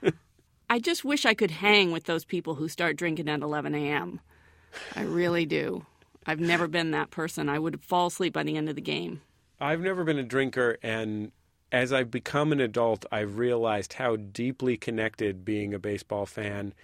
I 0.70 0.78
just 0.78 1.04
wish 1.04 1.26
I 1.26 1.34
could 1.34 1.50
hang 1.50 1.90
with 1.90 2.04
those 2.04 2.24
people 2.24 2.54
who 2.54 2.68
start 2.68 2.96
drinking 2.96 3.28
at 3.28 3.40
11 3.40 3.74
a.m. 3.74 4.20
I 4.94 5.02
really 5.02 5.44
do. 5.44 5.86
I've 6.26 6.40
never 6.40 6.68
been 6.68 6.90
that 6.90 7.10
person. 7.10 7.48
I 7.48 7.58
would 7.58 7.82
fall 7.82 8.08
asleep 8.08 8.32
by 8.32 8.42
the 8.42 8.56
end 8.56 8.68
of 8.68 8.74
the 8.74 8.80
game. 8.80 9.22
I've 9.60 9.80
never 9.80 10.04
been 10.04 10.18
a 10.18 10.22
drinker, 10.22 10.78
and 10.82 11.32
as 11.72 11.92
I've 11.92 12.10
become 12.10 12.52
an 12.52 12.60
adult, 12.60 13.04
I've 13.12 13.38
realized 13.38 13.94
how 13.94 14.16
deeply 14.16 14.76
connected 14.76 15.44
being 15.44 15.74
a 15.74 15.78
baseball 15.78 16.26
fan 16.26 16.74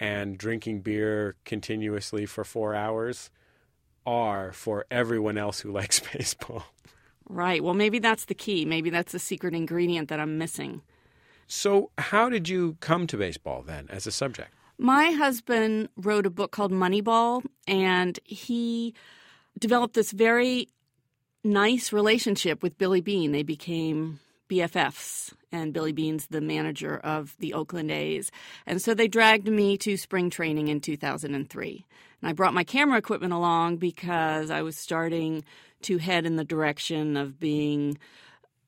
and 0.00 0.36
drinking 0.36 0.80
beer 0.80 1.36
continuously 1.44 2.26
for 2.26 2.44
four 2.44 2.74
hours 2.74 3.30
are 4.04 4.52
for 4.52 4.86
everyone 4.90 5.38
else 5.38 5.60
who 5.60 5.70
likes 5.72 6.00
baseball. 6.00 6.64
Right. 7.28 7.62
Well, 7.62 7.74
maybe 7.74 7.98
that's 7.98 8.24
the 8.24 8.34
key. 8.34 8.64
Maybe 8.64 8.90
that's 8.90 9.12
the 9.12 9.18
secret 9.18 9.54
ingredient 9.54 10.08
that 10.08 10.20
I'm 10.20 10.38
missing. 10.38 10.82
So, 11.46 11.90
how 11.98 12.28
did 12.28 12.48
you 12.48 12.76
come 12.80 13.06
to 13.08 13.16
baseball 13.16 13.62
then 13.62 13.86
as 13.90 14.06
a 14.06 14.10
subject? 14.10 14.52
My 14.82 15.12
husband 15.12 15.90
wrote 15.96 16.26
a 16.26 16.30
book 16.30 16.50
called 16.50 16.72
Moneyball, 16.72 17.44
and 17.68 18.18
he 18.24 18.94
developed 19.56 19.94
this 19.94 20.10
very 20.10 20.70
nice 21.44 21.92
relationship 21.92 22.64
with 22.64 22.78
Billy 22.78 23.00
Beane. 23.00 23.30
They 23.30 23.44
became 23.44 24.18
BFFs, 24.50 25.34
and 25.52 25.72
Billy 25.72 25.92
Beane's 25.92 26.26
the 26.26 26.40
manager 26.40 26.96
of 26.96 27.36
the 27.38 27.54
Oakland 27.54 27.92
A's. 27.92 28.32
And 28.66 28.82
so 28.82 28.92
they 28.92 29.06
dragged 29.06 29.46
me 29.46 29.78
to 29.78 29.96
spring 29.96 30.30
training 30.30 30.66
in 30.66 30.80
2003. 30.80 31.86
And 32.20 32.28
I 32.28 32.32
brought 32.32 32.52
my 32.52 32.64
camera 32.64 32.98
equipment 32.98 33.32
along 33.32 33.76
because 33.76 34.50
I 34.50 34.62
was 34.62 34.76
starting 34.76 35.44
to 35.82 35.98
head 35.98 36.26
in 36.26 36.34
the 36.34 36.44
direction 36.44 37.16
of 37.16 37.38
being 37.38 37.98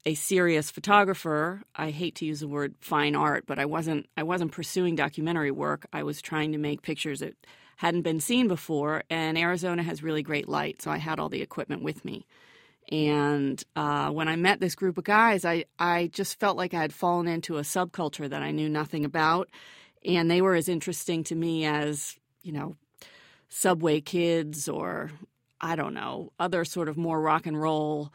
a 0.07 0.15
serious 0.15 0.71
photographer. 0.71 1.63
I 1.75 1.91
hate 1.91 2.17
to 2.17 2.27
use 2.27 2.41
the 2.41 2.49
word 2.49 2.75
fine 2.81 3.15
art, 3.15 3.45
but 3.47 3.59
I 3.59 3.65
wasn't 3.65 4.07
I 4.17 4.23
wasn't 4.23 4.53
pursuing 4.53 4.97
documentary 4.97 5.51
work. 5.51 5.87
I 5.93 6.03
was 6.03 6.21
trying 6.21 6.53
to 6.53 6.59
make 6.59 6.83
pictures 6.83 7.21
that 7.21 7.35
hadn't 7.77 8.03
been 8.03 8.21
seen 8.21 8.49
before, 8.49 9.03
and 9.11 9.37
Arizona 9.37 9.83
has 9.83 10.03
really 10.03 10.23
great 10.23 10.49
light, 10.49 10.83
so 10.83 10.91
I 10.91 10.99
had 10.99 11.19
all 11.19 11.29
the 11.29 11.43
equipment 11.43 11.83
with 11.83 12.05
me. 12.05 12.27
And 12.91 13.63
uh, 13.75 14.11
when 14.11 14.29
I 14.29 14.37
met 14.37 14.61
this 14.61 14.75
group 14.75 14.99
of 14.99 15.05
guys, 15.05 15.45
I, 15.45 15.65
I 15.79 16.09
just 16.13 16.39
felt 16.39 16.57
like 16.57 16.75
I 16.75 16.81
had 16.81 16.93
fallen 16.93 17.27
into 17.27 17.57
a 17.57 17.63
subculture 17.63 18.29
that 18.29 18.43
I 18.43 18.51
knew 18.51 18.69
nothing 18.69 19.05
about. 19.05 19.49
And 20.05 20.31
they 20.31 20.43
were 20.43 20.55
as 20.55 20.69
interesting 20.69 21.25
to 21.25 21.35
me 21.35 21.65
as, 21.65 22.15
you 22.43 22.53
know, 22.53 22.77
Subway 23.49 24.01
Kids 24.01 24.69
or, 24.69 25.11
I 25.61 25.77
don't 25.77 25.95
know, 25.95 26.33
other 26.39 26.65
sort 26.65 26.89
of 26.89 26.97
more 26.99 27.21
rock 27.21 27.47
and 27.47 27.61
roll, 27.61 28.13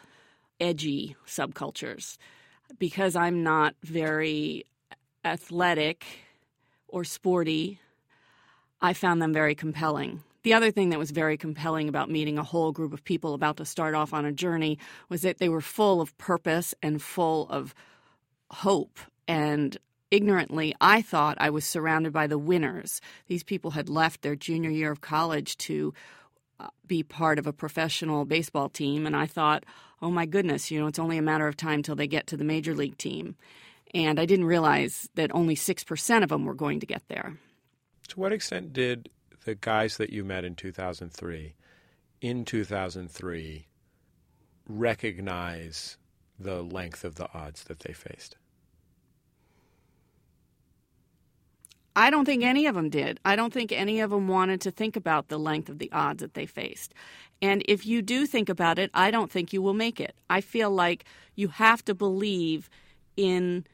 edgy 0.59 1.15
subcultures. 1.25 2.17
Because 2.77 3.15
I'm 3.15 3.43
not 3.43 3.75
very 3.83 4.65
athletic 5.25 6.05
or 6.87 7.03
sporty, 7.03 7.79
I 8.81 8.93
found 8.93 9.21
them 9.21 9.33
very 9.33 9.55
compelling. 9.55 10.23
The 10.43 10.53
other 10.53 10.71
thing 10.71 10.89
that 10.89 10.99
was 10.99 11.11
very 11.11 11.37
compelling 11.37 11.89
about 11.89 12.09
meeting 12.09 12.37
a 12.37 12.43
whole 12.43 12.71
group 12.71 12.93
of 12.93 13.03
people 13.03 13.33
about 13.33 13.57
to 13.57 13.65
start 13.65 13.93
off 13.93 14.13
on 14.13 14.25
a 14.25 14.31
journey 14.31 14.79
was 15.09 15.21
that 15.21 15.37
they 15.37 15.49
were 15.49 15.61
full 15.61 15.99
of 15.99 16.17
purpose 16.17 16.73
and 16.81 17.01
full 17.01 17.47
of 17.49 17.75
hope. 18.49 18.99
And 19.27 19.77
ignorantly, 20.11 20.73
I 20.79 21.01
thought 21.01 21.37
I 21.39 21.49
was 21.49 21.65
surrounded 21.65 22.13
by 22.13 22.27
the 22.27 22.37
winners. 22.37 23.01
These 23.27 23.43
people 23.43 23.71
had 23.71 23.89
left 23.89 24.21
their 24.21 24.35
junior 24.35 24.69
year 24.69 24.91
of 24.91 25.01
college 25.01 25.57
to 25.57 25.93
be 26.85 27.03
part 27.03 27.39
of 27.39 27.47
a 27.47 27.53
professional 27.53 28.25
baseball 28.25 28.69
team. 28.69 29.05
And 29.05 29.15
I 29.15 29.25
thought, 29.25 29.65
oh 30.01 30.11
my 30.11 30.25
goodness, 30.25 30.71
you 30.71 30.79
know, 30.79 30.87
it's 30.87 30.99
only 30.99 31.17
a 31.17 31.21
matter 31.21 31.47
of 31.47 31.57
time 31.57 31.83
till 31.83 31.95
they 31.95 32.07
get 32.07 32.27
to 32.27 32.37
the 32.37 32.43
major 32.43 32.73
league 32.73 32.97
team. 32.97 33.35
And 33.93 34.19
I 34.19 34.25
didn't 34.25 34.45
realize 34.45 35.09
that 35.15 35.33
only 35.33 35.55
6% 35.55 36.23
of 36.23 36.29
them 36.29 36.45
were 36.45 36.53
going 36.53 36.79
to 36.79 36.85
get 36.85 37.03
there. 37.07 37.37
To 38.09 38.19
what 38.19 38.33
extent 38.33 38.73
did 38.73 39.09
the 39.45 39.55
guys 39.55 39.97
that 39.97 40.11
you 40.11 40.23
met 40.23 40.45
in 40.45 40.55
2003, 40.55 41.55
in 42.21 42.45
2003, 42.45 43.67
recognize 44.67 45.97
the 46.39 46.61
length 46.61 47.03
of 47.03 47.15
the 47.15 47.27
odds 47.33 47.63
that 47.65 47.79
they 47.79 47.93
faced? 47.93 48.35
I 51.99 52.11
don't 52.11 52.23
think 52.23 52.45
any 52.45 52.65
of 52.65 52.75
them 52.75 52.89
did. 52.89 53.19
I 53.25 53.35
don't 53.35 53.51
think 53.51 53.73
any 53.73 53.99
of 53.99 54.11
them 54.11 54.29
wanted 54.29 54.61
to 54.61 54.71
think 54.71 54.95
about 54.95 55.27
the 55.27 55.37
length 55.37 55.67
of 55.67 55.79
the 55.79 55.91
odds 55.91 56.21
that 56.21 56.33
they 56.33 56.45
faced. 56.45 56.93
And 57.41 57.61
if 57.67 57.85
you 57.85 58.01
do 58.01 58.25
think 58.25 58.47
about 58.47 58.79
it, 58.79 58.89
I 58.93 59.11
don't 59.11 59.29
think 59.29 59.51
you 59.51 59.61
will 59.61 59.73
make 59.73 59.99
it. 59.99 60.15
I 60.29 60.39
feel 60.39 60.71
like 60.71 61.03
you 61.35 61.49
have 61.49 61.83
to 61.83 61.93
believe 61.93 62.69
in 63.17 63.65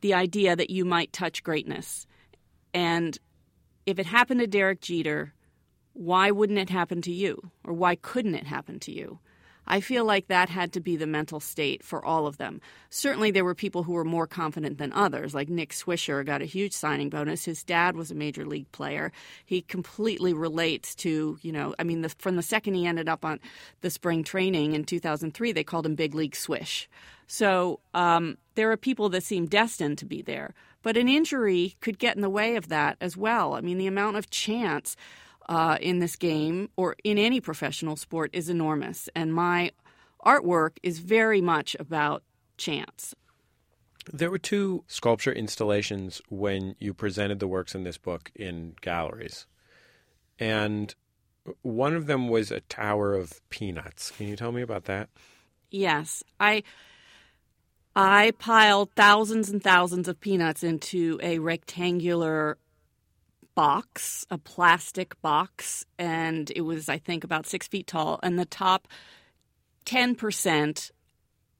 the 0.00 0.14
idea 0.14 0.56
that 0.56 0.70
you 0.70 0.84
might 0.84 1.12
touch 1.12 1.44
greatness. 1.44 2.08
And 2.74 3.16
if 3.86 4.00
it 4.00 4.06
happened 4.06 4.40
to 4.40 4.48
Derek 4.48 4.80
Jeter, 4.80 5.32
why 5.92 6.32
wouldn't 6.32 6.58
it 6.58 6.70
happen 6.70 7.02
to 7.02 7.12
you? 7.12 7.52
Or 7.62 7.72
why 7.72 7.94
couldn't 7.94 8.34
it 8.34 8.48
happen 8.48 8.80
to 8.80 8.90
you? 8.90 9.20
I 9.66 9.80
feel 9.80 10.04
like 10.04 10.26
that 10.26 10.48
had 10.48 10.72
to 10.72 10.80
be 10.80 10.96
the 10.96 11.06
mental 11.06 11.40
state 11.40 11.84
for 11.84 12.04
all 12.04 12.26
of 12.26 12.36
them. 12.36 12.60
Certainly, 12.90 13.30
there 13.30 13.44
were 13.44 13.54
people 13.54 13.84
who 13.84 13.92
were 13.92 14.04
more 14.04 14.26
confident 14.26 14.78
than 14.78 14.92
others, 14.92 15.34
like 15.34 15.48
Nick 15.48 15.70
Swisher 15.70 16.24
got 16.24 16.42
a 16.42 16.46
huge 16.46 16.72
signing 16.72 17.10
bonus. 17.10 17.44
His 17.44 17.62
dad 17.62 17.96
was 17.96 18.10
a 18.10 18.14
major 18.14 18.44
league 18.44 18.70
player. 18.72 19.12
He 19.44 19.62
completely 19.62 20.32
relates 20.32 20.94
to, 20.96 21.38
you 21.42 21.52
know, 21.52 21.74
I 21.78 21.84
mean, 21.84 22.02
the, 22.02 22.08
from 22.08 22.36
the 22.36 22.42
second 22.42 22.74
he 22.74 22.86
ended 22.86 23.08
up 23.08 23.24
on 23.24 23.40
the 23.80 23.90
spring 23.90 24.24
training 24.24 24.74
in 24.74 24.84
2003, 24.84 25.52
they 25.52 25.64
called 25.64 25.86
him 25.86 25.94
Big 25.94 26.14
League 26.14 26.36
Swish. 26.36 26.88
So 27.26 27.80
um, 27.94 28.36
there 28.56 28.70
are 28.72 28.76
people 28.76 29.08
that 29.10 29.22
seem 29.22 29.46
destined 29.46 29.98
to 29.98 30.04
be 30.04 30.22
there. 30.22 30.54
But 30.82 30.96
an 30.96 31.08
injury 31.08 31.76
could 31.80 31.98
get 31.98 32.16
in 32.16 32.22
the 32.22 32.28
way 32.28 32.56
of 32.56 32.68
that 32.68 32.96
as 33.00 33.16
well. 33.16 33.54
I 33.54 33.60
mean, 33.60 33.78
the 33.78 33.86
amount 33.86 34.16
of 34.16 34.30
chance 34.30 34.96
uh, 35.48 35.78
in 35.80 35.98
this 35.98 36.16
game 36.16 36.70
or 36.76 36.96
in 37.04 37.18
any 37.18 37.40
professional 37.40 37.96
sport 37.96 38.30
is 38.32 38.48
enormous. 38.48 39.08
And 39.14 39.34
my 39.34 39.72
artwork 40.24 40.78
is 40.82 40.98
very 40.98 41.40
much 41.40 41.76
about 41.78 42.22
chance. 42.56 43.14
There 44.12 44.30
were 44.30 44.38
two 44.38 44.84
sculpture 44.88 45.32
installations 45.32 46.20
when 46.28 46.74
you 46.78 46.92
presented 46.92 47.38
the 47.38 47.46
works 47.46 47.74
in 47.74 47.84
this 47.84 47.98
book 47.98 48.32
in 48.34 48.74
galleries. 48.80 49.46
And 50.38 50.94
one 51.62 51.94
of 51.94 52.06
them 52.06 52.28
was 52.28 52.50
a 52.50 52.60
tower 52.60 53.14
of 53.14 53.40
peanuts. 53.48 54.10
Can 54.12 54.28
you 54.28 54.36
tell 54.36 54.52
me 54.52 54.62
about 54.62 54.84
that? 54.84 55.08
Yes, 55.70 56.22
I 56.38 56.62
I 57.94 58.32
piled 58.38 58.90
thousands 58.92 59.50
and 59.50 59.62
thousands 59.62 60.08
of 60.08 60.20
peanuts 60.20 60.62
into 60.62 61.18
a 61.22 61.38
rectangular 61.38 62.58
box, 63.54 64.26
a 64.30 64.38
plastic 64.38 65.20
box, 65.22 65.84
and 65.98 66.50
it 66.54 66.62
was, 66.62 66.88
I 66.88 66.98
think, 66.98 67.24
about 67.24 67.46
six 67.46 67.66
feet 67.66 67.86
tall. 67.86 68.18
And 68.22 68.38
the 68.38 68.44
top 68.44 68.88
10% 69.86 70.90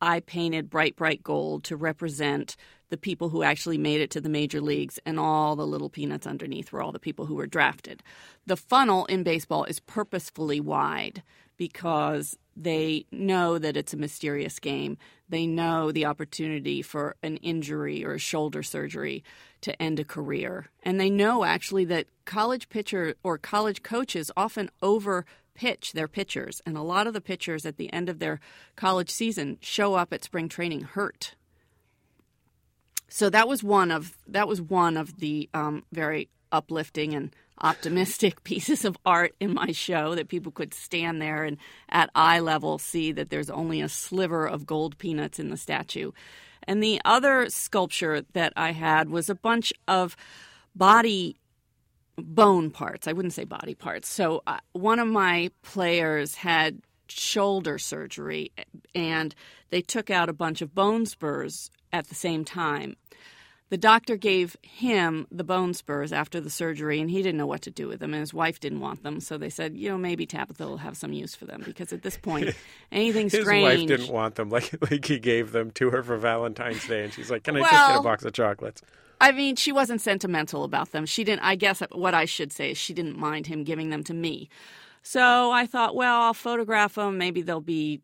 I 0.01 0.21
painted 0.21 0.69
bright, 0.69 0.97
bright 0.97 1.23
gold 1.23 1.65
to 1.65 1.77
represent 1.77 2.57
the 2.91 2.97
people 2.97 3.31
who 3.31 3.43
actually 3.43 3.79
made 3.79 4.01
it 4.01 4.11
to 4.11 4.21
the 4.21 4.29
major 4.29 4.61
leagues, 4.61 4.99
and 5.07 5.19
all 5.19 5.57
the 5.57 5.67
little 5.67 5.89
peanuts 5.89 6.27
underneath 6.27 6.73
were 6.73 6.83
all 6.83 6.93
the 6.93 6.99
people 6.99 7.25
who 7.25 7.37
were 7.37 7.47
drafted. 7.47 8.03
The 8.47 8.57
funnel 8.57 9.07
in 9.07 9.23
baseball 9.23 9.65
is 9.65 9.81
purposefully 9.81 10.61
wide 10.61 11.23
because 11.57 12.37
they 12.57 13.07
know 13.11 13.59
that 13.59 13.77
it's 13.77 13.95
a 13.95 13.97
mysterious 13.97 14.59
game. 14.59 14.99
They 15.33 15.47
know 15.47 15.91
the 15.91 16.05
opportunity 16.05 16.83
for 16.83 17.17
an 17.23 17.39
injury 17.39 18.05
or 18.05 18.13
a 18.13 18.19
shoulder 18.19 18.63
surgery 18.63 19.25
to 19.63 19.81
end 19.81 19.99
a 19.99 20.05
career. 20.05 20.67
And 20.83 21.01
they 21.01 21.09
know 21.09 21.43
actually 21.43 21.87
that 21.87 22.07
college 22.27 22.69
pitcher 22.69 23.15
or 23.23 23.39
college 23.39 23.83
coaches 23.83 24.31
often 24.37 24.71
over 24.83 25.25
pitch 25.55 25.95
their 25.95 26.07
pitchers. 26.07 26.61
And 26.67 26.77
a 26.77 26.83
lot 26.83 27.07
of 27.07 27.15
the 27.15 27.23
pitchers 27.23 27.65
at 27.65 27.79
the 27.79 27.91
end 27.95 28.11
of 28.11 28.19
their 28.19 28.41
college 28.77 29.09
season 29.09 29.57
show 29.63 29.95
up 29.95 30.13
at 30.13 30.23
spring 30.23 30.51
training 30.51 30.83
hurt. 30.83 31.35
So 33.09 33.31
that 33.31 33.49
was 33.49 33.63
one 33.63 33.91
of 33.91 34.19
that 34.27 34.47
was 34.47 34.61
one 34.61 34.99
of 34.99 35.19
the 35.19 35.49
um, 35.55 35.85
very 35.93 36.29
uplifting 36.51 37.15
and 37.15 37.35
optimistic 37.61 38.43
pieces 38.45 38.85
of 38.85 38.97
art 39.05 39.35
in 39.41 39.55
my 39.55 39.73
show 39.73 40.15
that 40.15 40.29
people 40.29 40.53
could 40.53 40.75
stand 40.75 41.21
there 41.21 41.45
and 41.45 41.59
at 41.89 42.11
eye 42.15 42.41
level 42.41 42.79
see 42.79 43.13
that 43.13 43.31
there's 43.31 43.51
only 43.51 43.81
a 43.81 43.89
sliver 43.89 44.47
of 44.47 44.67
gold 44.67 44.99
peanuts 44.99 45.39
in 45.39 45.51
the 45.51 45.57
statue. 45.57 46.13
And 46.65 46.83
the 46.83 47.01
other 47.05 47.49
sculpture 47.51 48.23
that 48.33 48.53
I 48.57 48.73
had 48.73 49.11
was 49.11 49.29
a 49.29 49.35
bunch 49.35 49.73
of 49.89 50.17
body 50.75 51.37
bone 52.17 52.71
parts. 52.71 53.09
I 53.09 53.13
wouldn't 53.13 53.35
say 53.35 53.45
body 53.45 53.75
parts. 53.75 54.09
So 54.09 54.43
uh, 54.47 54.59
one 54.73 54.99
of 54.99 55.09
my 55.09 55.51
players 55.63 56.37
had 56.37 56.83
shoulder 57.09 57.79
surgery 57.79 58.53
and 58.95 59.35
they 59.71 59.83
took 59.83 60.11
out 60.11 60.29
a 60.29 60.35
bunch 60.35 60.63
of 60.63 60.75
bone 60.75 61.07
spurs 61.07 61.71
at 61.93 62.09
the 62.09 62.15
same 62.15 62.45
time. 62.45 62.97
The 63.73 63.79
doctor 63.79 64.19
gave 64.19 64.55
him 64.61 65.27
the 65.31 65.43
bone 65.43 65.73
spurs 65.73 66.13
after 66.13 66.43
the 66.43 66.51
surgery, 66.51 67.01
and 67.01 67.11
he 67.11 67.23
didn't 67.23 67.39
know 67.39 67.47
what 67.47 67.63
to 67.63 67.71
do 67.71 67.89
with 67.89 68.01
them, 68.01 68.13
and 68.13 68.21
his 68.21 68.35
wife 68.35 68.61
didn't 68.61 68.81
want 68.81 69.03
them. 69.03 69.19
So 69.19 69.39
they 69.39 69.49
said, 69.49 69.75
you 69.79 69.89
know, 69.89 69.97
maybe 69.97 70.27
Tabitha 70.27 70.67
will 70.67 70.77
have 70.77 70.95
some 70.95 71.15
use 71.15 71.35
for 71.35 71.47
them 71.47 71.63
because 71.65 71.91
at 71.91 72.03
this 72.03 72.19
point, 72.19 72.55
anything 72.93 73.31
His 73.31 73.41
strange. 73.41 73.81
wife 73.81 73.89
didn't 73.89 74.13
want 74.13 74.35
them, 74.35 74.51
like 74.51 74.75
like 74.91 75.07
he 75.07 75.19
gave 75.19 75.53
them 75.53 75.71
to 75.71 75.89
her 75.89 76.03
for 76.03 76.19
Valentine's 76.19 76.87
Day, 76.87 77.03
and 77.03 77.15
she's 77.15 77.31
like, 77.31 77.45
"Can 77.45 77.57
I 77.57 77.61
just 77.61 77.73
get 77.73 77.97
a 77.97 78.03
box 78.03 78.27
of 78.27 78.35
chocolates?" 78.35 78.83
I 79.23 79.33
mean, 79.33 79.57
she 79.57 79.73
wasn't 79.73 80.03
sentimental 80.03 80.65
about 80.65 80.93
them. 80.93 81.07
She 81.07 81.25
didn't. 81.25 81.41
I 81.41 81.55
guess 81.55 81.83
what 81.93 82.13
I 82.13 82.27
should 82.27 82.53
say 82.53 82.73
is 82.73 82.77
she 82.77 82.93
didn't 82.93 83.17
mind 83.17 83.47
him 83.47 83.65
giving 83.65 83.89
them 83.89 84.05
to 84.05 84.13
me. 84.13 84.51
So 85.03 85.51
I 85.51 85.65
thought, 85.65 85.97
well, 85.97 86.21
I'll 86.21 86.35
photograph 86.35 86.97
them. 86.97 87.17
Maybe 87.17 87.41
they'll 87.41 87.63
be 87.63 88.03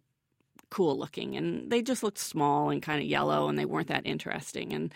cool 0.70 0.98
looking, 0.98 1.36
and 1.36 1.70
they 1.70 1.82
just 1.82 2.02
looked 2.02 2.16
small 2.16 2.70
and 2.70 2.80
kind 2.80 3.02
of 3.02 3.06
yellow, 3.06 3.50
and 3.50 3.58
they 3.58 3.66
weren't 3.66 3.88
that 3.88 4.06
interesting. 4.06 4.72
And 4.72 4.94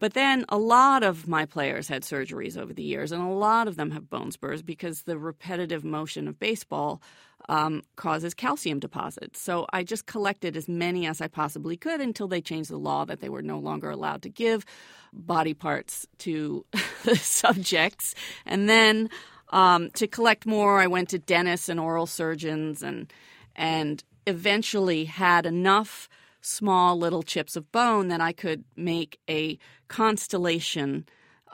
but 0.00 0.14
then 0.14 0.44
a 0.48 0.58
lot 0.58 1.02
of 1.02 1.28
my 1.28 1.46
players 1.46 1.88
had 1.88 2.02
surgeries 2.02 2.58
over 2.58 2.72
the 2.72 2.82
years, 2.82 3.12
and 3.12 3.22
a 3.22 3.32
lot 3.32 3.68
of 3.68 3.76
them 3.76 3.90
have 3.92 4.10
bone 4.10 4.30
spurs 4.30 4.62
because 4.62 5.02
the 5.02 5.18
repetitive 5.18 5.84
motion 5.84 6.28
of 6.28 6.38
baseball 6.38 7.00
um, 7.48 7.82
causes 7.96 8.34
calcium 8.34 8.78
deposits. 8.80 9.40
So 9.40 9.66
I 9.72 9.82
just 9.82 10.06
collected 10.06 10.56
as 10.56 10.68
many 10.68 11.06
as 11.06 11.20
I 11.20 11.28
possibly 11.28 11.76
could 11.76 12.00
until 12.00 12.28
they 12.28 12.40
changed 12.40 12.70
the 12.70 12.78
law 12.78 13.04
that 13.04 13.20
they 13.20 13.28
were 13.28 13.42
no 13.42 13.58
longer 13.58 13.90
allowed 13.90 14.22
to 14.22 14.30
give 14.30 14.64
body 15.12 15.54
parts 15.54 16.06
to 16.18 16.64
subjects. 17.14 18.14
And 18.46 18.68
then 18.68 19.10
um, 19.50 19.90
to 19.90 20.06
collect 20.06 20.46
more, 20.46 20.80
I 20.80 20.86
went 20.86 21.10
to 21.10 21.18
dentists 21.18 21.68
and 21.68 21.78
oral 21.78 22.06
surgeons, 22.06 22.82
and 22.82 23.12
and 23.54 24.02
eventually 24.26 25.04
had 25.04 25.46
enough 25.46 26.08
small 26.44 26.98
little 26.98 27.22
chips 27.22 27.56
of 27.56 27.72
bone 27.72 28.08
that 28.08 28.20
I 28.20 28.32
could 28.32 28.64
make 28.76 29.18
a 29.28 29.58
constellation 29.88 31.06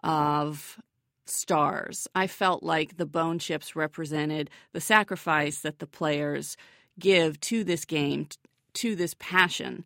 of 0.03 0.81
stars. 1.27 2.09
I 2.15 2.27
felt 2.27 2.63
like 2.63 2.97
the 2.97 3.07
bone 3.07 3.39
chips 3.39 3.77
represented 3.77 4.51
the 4.73 4.81
sacrifice 4.81 5.61
that 5.61 5.79
the 5.79 5.87
players 5.87 6.57
give 6.99 7.39
to 7.41 7.63
this 7.63 7.85
game, 7.85 8.27
to 8.75 8.97
this 8.97 9.15
passion. 9.19 9.85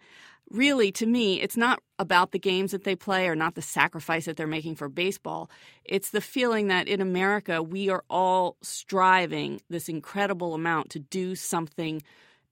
Really, 0.51 0.93
to 0.93 1.07
me, 1.07 1.41
it's 1.41 1.57
not 1.57 1.83
about 1.99 2.33
the 2.33 2.39
games 2.39 2.73
that 2.73 2.85
they 2.85 2.97
play 2.97 3.29
or 3.29 3.35
not 3.35 3.55
the 3.55 3.63
sacrifice 3.63 4.27
that 4.27 4.37
they're 4.37 4.47
making 4.47 4.77
for 4.77 4.89
baseball. 4.89 5.51
It's 5.85 6.11
the 6.11 6.21
feeling 6.21 6.69
that 6.69 6.89
in 6.89 7.01
America, 7.01 7.63
we 7.63 7.89
are 7.89 8.05
all 8.09 8.57
striving 8.63 9.61
this 9.69 9.89
incredible 9.89 10.55
amount 10.55 10.91
to 10.91 10.99
do 10.99 11.35
something 11.35 12.03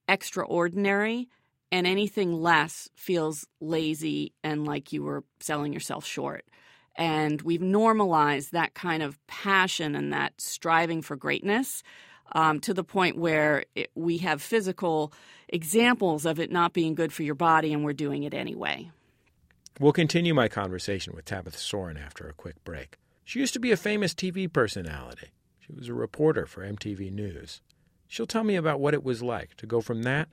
extraordinary, 0.08 1.28
and 1.72 1.86
anything 1.86 2.34
less 2.34 2.90
feels 2.94 3.46
lazy 3.58 4.34
and 4.44 4.66
like 4.66 4.92
you 4.92 5.02
were 5.02 5.24
selling 5.40 5.72
yourself 5.72 6.04
short. 6.04 6.44
And 6.94 7.40
we've 7.40 7.62
normalized 7.62 8.52
that 8.52 8.74
kind 8.74 9.02
of 9.02 9.18
passion 9.26 9.96
and 9.96 10.12
that 10.12 10.34
striving 10.38 11.00
for 11.00 11.16
greatness 11.16 11.82
um, 12.32 12.60
to 12.60 12.74
the 12.74 12.84
point 12.84 13.16
where 13.16 13.64
it, 13.74 13.90
we 13.94 14.18
have 14.18 14.42
physical 14.42 15.14
examples 15.48 16.26
of 16.26 16.38
it 16.38 16.52
not 16.52 16.74
being 16.74 16.94
good 16.94 17.12
for 17.12 17.22
your 17.22 17.34
body, 17.34 17.72
and 17.72 17.84
we're 17.84 17.92
doing 17.94 18.22
it 18.22 18.34
anyway. 18.34 18.90
We'll 19.80 19.92
continue 19.92 20.34
my 20.34 20.48
conversation 20.48 21.14
with 21.14 21.24
Tabitha 21.24 21.58
Soren 21.58 21.96
after 21.96 22.28
a 22.28 22.34
quick 22.34 22.62
break. 22.64 22.98
She 23.24 23.40
used 23.40 23.54
to 23.54 23.60
be 23.60 23.72
a 23.72 23.76
famous 23.78 24.12
TV 24.14 24.52
personality. 24.52 25.28
She 25.60 25.72
was 25.72 25.88
a 25.88 25.94
reporter 25.94 26.44
for 26.44 26.62
MTV 26.62 27.10
News. 27.12 27.62
She'll 28.06 28.26
tell 28.26 28.44
me 28.44 28.56
about 28.56 28.80
what 28.80 28.92
it 28.92 29.02
was 29.02 29.22
like 29.22 29.56
to 29.56 29.66
go 29.66 29.80
from 29.80 30.02
that 30.02 30.28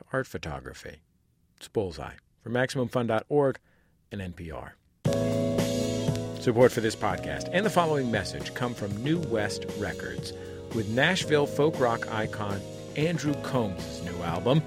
to 0.00 0.06
art 0.12 0.26
photography. 0.26 1.00
It's 1.56 1.68
Bullseye 1.68 2.14
for 2.42 2.50
MaximumFun.org 2.50 3.58
and 4.10 4.20
NPR. 4.34 4.72
Support 6.40 6.72
for 6.72 6.80
this 6.80 6.96
podcast 6.96 7.50
and 7.52 7.66
the 7.66 7.70
following 7.70 8.10
message 8.10 8.54
come 8.54 8.74
from 8.74 8.96
New 9.04 9.18
West 9.18 9.66
Records 9.76 10.32
with 10.74 10.88
Nashville 10.88 11.46
folk 11.46 11.78
rock 11.78 12.10
icon 12.12 12.60
Andrew 12.96 13.34
Combs' 13.42 14.02
new 14.02 14.22
album, 14.22 14.62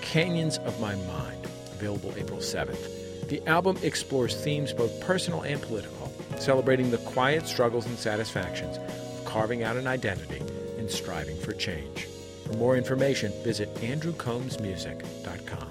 Canyons 0.00 0.58
of 0.58 0.78
My 0.80 0.94
Mind, 0.94 1.44
available 1.72 2.12
April 2.16 2.40
7th. 2.40 3.28
The 3.28 3.46
album 3.48 3.78
explores 3.82 4.36
themes 4.36 4.74
both 4.74 5.00
personal 5.00 5.40
and 5.42 5.60
political, 5.62 6.12
celebrating 6.38 6.90
the 6.90 6.98
quiet 6.98 7.46
struggles 7.46 7.86
and 7.86 7.98
satisfactions 7.98 8.76
of 8.76 9.24
carving 9.24 9.62
out 9.62 9.76
an 9.76 9.86
identity 9.86 10.42
and 10.76 10.90
striving 10.90 11.38
for 11.38 11.52
change. 11.52 12.06
For 12.44 12.52
more 12.54 12.76
information, 12.76 13.32
visit 13.42 13.74
andrewcombsmusic.com. 13.76 15.70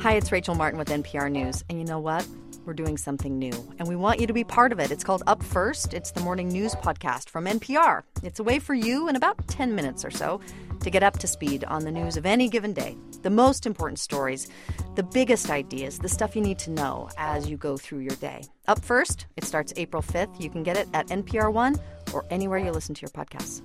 Hi, 0.00 0.12
it's 0.14 0.30
Rachel 0.30 0.54
Martin 0.54 0.78
with 0.78 0.88
NPR 0.88 1.30
News. 1.30 1.64
And 1.68 1.78
you 1.78 1.84
know 1.84 1.98
what? 1.98 2.26
We're 2.64 2.74
doing 2.74 2.98
something 2.98 3.38
new, 3.38 3.52
and 3.78 3.88
we 3.88 3.96
want 3.96 4.20
you 4.20 4.26
to 4.26 4.34
be 4.34 4.44
part 4.44 4.72
of 4.72 4.78
it. 4.78 4.90
It's 4.90 5.02
called 5.02 5.22
Up 5.26 5.42
First. 5.42 5.94
It's 5.94 6.10
the 6.10 6.20
morning 6.20 6.48
news 6.48 6.74
podcast 6.74 7.30
from 7.30 7.46
NPR. 7.46 8.02
It's 8.22 8.40
a 8.40 8.42
way 8.42 8.58
for 8.58 8.74
you 8.74 9.08
in 9.08 9.16
about 9.16 9.48
10 9.48 9.74
minutes 9.74 10.04
or 10.04 10.10
so 10.10 10.40
to 10.80 10.90
get 10.90 11.02
up 11.02 11.18
to 11.18 11.26
speed 11.26 11.64
on 11.64 11.84
the 11.84 11.90
news 11.90 12.16
of 12.16 12.26
any 12.26 12.48
given 12.48 12.72
day, 12.72 12.96
the 13.22 13.30
most 13.30 13.66
important 13.66 13.98
stories, 13.98 14.48
the 14.94 15.02
biggest 15.02 15.50
ideas, 15.50 15.98
the 15.98 16.08
stuff 16.08 16.34
you 16.34 16.42
need 16.42 16.58
to 16.60 16.70
know 16.70 17.08
as 17.18 17.48
you 17.48 17.56
go 17.56 17.76
through 17.76 18.00
your 18.00 18.16
day. 18.16 18.42
Up 18.66 18.84
First, 18.84 19.26
it 19.36 19.44
starts 19.44 19.72
April 19.76 20.02
5th. 20.02 20.40
You 20.40 20.50
can 20.50 20.62
get 20.62 20.76
it 20.76 20.88
at 20.94 21.08
NPR 21.08 21.52
One 21.52 21.76
or 22.12 22.24
anywhere 22.30 22.58
you 22.58 22.70
listen 22.70 22.94
to 22.94 23.02
your 23.02 23.10
podcasts. 23.10 23.62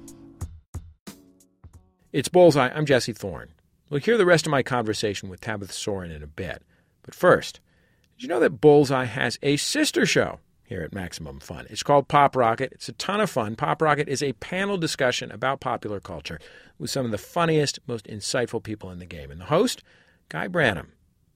It's 2.11 2.30
Bullseye. 2.30 2.70
I'm 2.70 2.86
Jesse 2.86 3.14
Thorn. 3.14 3.49
We'll 3.89 3.99
hear 3.99 4.18
the 4.18 4.26
rest 4.26 4.45
of 4.45 4.51
my 4.51 4.64
conversation 4.64 5.30
with 5.30 5.41
Tabitha 5.41 5.74
Soren 5.74 6.11
in 6.11 6.22
a 6.22 6.28
bit. 6.28 6.61
But 7.01 7.16
first, 7.16 7.59
did 8.18 8.24
you 8.24 8.30
know 8.30 8.39
that 8.39 8.61
Bullseye 8.61 9.05
has 9.05 9.39
a 9.41 9.57
sister 9.57 10.05
show 10.05 10.39
here 10.64 10.82
at 10.82 10.93
Maximum 10.93 11.39
Fun? 11.39 11.66
It's 11.70 11.84
called 11.84 12.07
Pop 12.07 12.36
Rocket. 12.36 12.72
It's 12.74 12.88
a 12.88 12.93
ton 12.93 13.20
of 13.20 13.30
fun. 13.30 13.55
Pop 13.55 13.82
Rocket 13.82 14.07
is 14.07 14.22
a 14.22 14.34
panel 14.34 14.78
discussion 14.78 15.32
about 15.32 15.59
popular 15.59 15.99
culture 15.99 16.39
with 16.84 16.91
some 16.91 17.05
of 17.05 17.11
the 17.11 17.17
funniest, 17.17 17.79
most 17.88 18.07
insightful 18.07 18.61
people 18.61 18.91
in 18.91 18.99
the 18.99 19.05
game. 19.05 19.31
And 19.31 19.39
the 19.39 19.45
host, 19.45 19.84
Guy 20.27 20.49
Branum, 20.49 20.88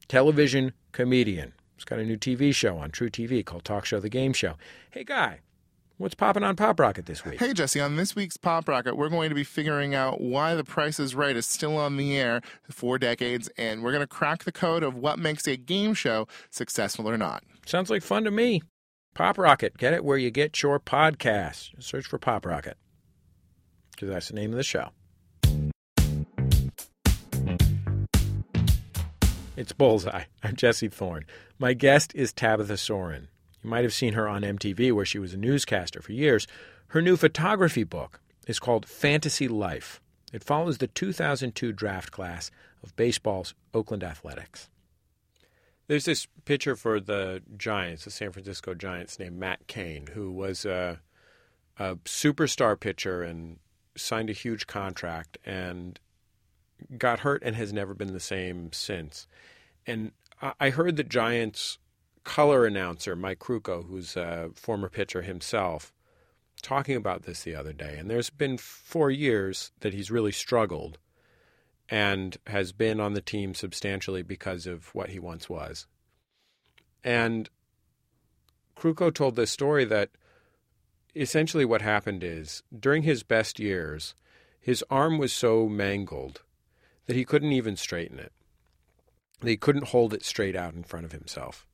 television 0.10 0.74
comedian. 0.92 1.54
He's 1.78 1.86
got 1.86 2.00
a 2.00 2.04
new 2.04 2.18
TV 2.18 2.54
show 2.54 2.78
on 2.78 2.92
truTV 2.92 3.46
called 3.46 3.64
Talk 3.64 3.86
Show 3.86 4.02
the 4.02 4.10
Game 4.10 4.34
Show. 4.34 4.56
Hey, 4.92 5.06
Guy, 5.06 5.40
what's 5.96 6.16
popping 6.16 6.44
on 6.44 6.58
Pop 6.58 6.82
Rocket 6.82 7.06
this 7.06 7.24
week? 7.24 7.40
Hey, 7.40 7.54
Jesse, 7.54 7.80
on 7.80 7.96
this 7.96 8.14
week's 8.14 8.36
Pop 8.36 8.68
Rocket, 8.68 8.98
we're 8.98 9.08
going 9.08 9.30
to 9.30 9.36
be 9.36 9.46
figuring 9.46 9.96
out 9.96 10.20
why 10.20 10.54
The 10.54 10.66
Price 10.66 11.00
is 11.00 11.16
Right 11.16 11.38
is 11.38 11.46
still 11.46 11.78
on 11.78 11.96
the 11.96 12.18
air 12.18 12.42
for 12.70 13.00
decades, 13.00 13.48
and 13.58 13.84
we're 13.84 13.94
going 13.94 14.02
to 14.02 14.08
crack 14.08 14.44
the 14.44 14.52
code 14.52 14.84
of 14.84 14.98
what 14.98 15.18
makes 15.18 15.48
a 15.48 15.56
game 15.56 15.94
show 15.94 16.28
successful 16.52 17.10
or 17.10 17.18
not. 17.18 17.42
Sounds 17.66 17.90
like 17.90 18.04
fun 18.04 18.26
to 18.26 18.32
me. 18.32 18.64
Pop 19.14 19.38
Rocket. 19.38 19.78
Get 19.78 19.94
it 19.94 20.04
where 20.04 20.18
you 20.18 20.30
get 20.30 20.62
your 20.62 20.78
podcasts. 20.78 21.72
Search 21.82 22.06
for 22.06 22.20
Pop 22.20 22.46
Rocket 22.46 22.76
because 23.92 24.10
that's 24.10 24.28
the 24.28 24.36
name 24.36 24.52
of 24.52 24.58
the 24.58 24.64
show. 24.64 24.90
It's 29.58 29.74
Bullseye. 29.74 30.26
I'm 30.44 30.56
Jesse 30.56 30.88
Thorn. 30.88 31.26
My 31.58 31.74
guest 31.74 32.14
is 32.14 32.32
Tabitha 32.32 32.78
Soren. 32.78 33.28
You 33.64 33.72
might 33.72 33.86
have 33.86 33.94
seen 33.94 34.14
her 34.14 34.28
on 34.28 34.44
MTV, 34.44 34.92
where 34.92 35.04
she 35.04 35.18
was 35.18 35.34
a 35.34 35.38
newscaster 35.38 36.00
for 36.00 36.12
years. 36.12 36.46
Her 36.90 37.02
new 37.02 37.18
photography 37.18 37.84
book 37.84 38.20
is 38.46 38.60
called 38.60 38.86
Fantasy 38.86 39.48
Life. 39.48 40.00
It 40.32 40.44
follows 40.44 40.78
the 40.78 40.86
2002 40.86 41.72
draft 41.72 42.12
class 42.12 42.52
of 42.84 42.96
baseball's 42.96 43.56
Oakland 43.74 44.04
Athletics. 44.04 44.70
There's 45.88 46.06
this 46.06 46.28
pitcher 46.46 46.76
for 46.76 47.00
the 47.00 47.42
Giants, 47.58 48.06
the 48.06 48.12
San 48.12 48.32
Francisco 48.32 48.76
Giants, 48.76 49.18
named 49.18 49.40
Matt 49.40 49.66
Cain, 49.66 50.10
who 50.14 50.32
was 50.32 50.66
a, 50.66 51.00
a 51.80 51.96
superstar 52.06 52.80
pitcher 52.80 53.24
and 53.24 53.58
signed 53.96 54.30
a 54.30 54.34
huge 54.34 54.68
contract 54.68 55.40
and 55.44 56.00
got 56.98 57.20
hurt 57.20 57.42
and 57.44 57.56
has 57.56 57.74
never 57.74 57.94
been 57.94 58.14
the 58.14 58.20
same 58.20 58.72
since. 58.72 59.28
And 59.86 60.12
I- 60.60 60.70
heard 60.70 60.98
the 60.98 61.04
Giants 61.04 61.80
color 62.24 62.66
announcer, 62.66 63.16
Mike 63.16 63.40
Krukow, 63.40 63.88
who's 63.88 64.16
a 64.16 64.50
former 64.54 64.90
pitcher 64.90 65.22
himself, 65.22 65.94
talking 66.62 66.96
about 66.96 67.24
this 67.24 67.44
the 67.44 67.56
other 67.56 67.74
day. 67.74 67.98
And 67.98 68.10
there's 68.10 68.30
been 68.30 68.58
four 68.58 69.10
years 69.10 69.72
that 69.80 69.94
he's 69.94 70.12
really 70.12 70.32
struggled 70.32 71.00
and 71.90 72.38
has 72.48 72.72
been 72.74 73.00
on 73.00 73.14
the 73.14 73.22
team 73.22 73.54
substantially 73.54 74.22
because 74.22 74.68
of 74.68 74.94
what 74.94 75.10
he 75.10 75.20
once 75.20 75.50
was. 75.50 75.88
And 77.04 77.50
Krukow 78.76 79.14
told 79.14 79.36
this 79.36 79.52
story 79.52 79.86
that 79.86 80.10
essentially 81.16 81.66
what 81.66 81.82
happened 81.82 82.24
is 82.24 82.62
during 82.78 83.04
his 83.04 83.24
best 83.24 83.60
years, 83.60 84.14
his 84.60 84.84
arm 84.90 85.18
was 85.18 85.32
so 85.32 85.68
mangled 85.70 86.42
that 87.08 87.16
he 87.16 87.26
couldn't 87.26 87.52
even 87.52 87.76
straighten 87.76 88.20
it. 88.20 88.32
That 89.42 89.50
he 89.50 89.58
couldn't 89.58 89.90
hold 89.90 90.14
it 90.14 90.24
straight 90.24 90.56
out 90.56 90.74
in 90.74 90.84
front 90.84 91.06
of 91.06 91.12
himself 91.12 91.66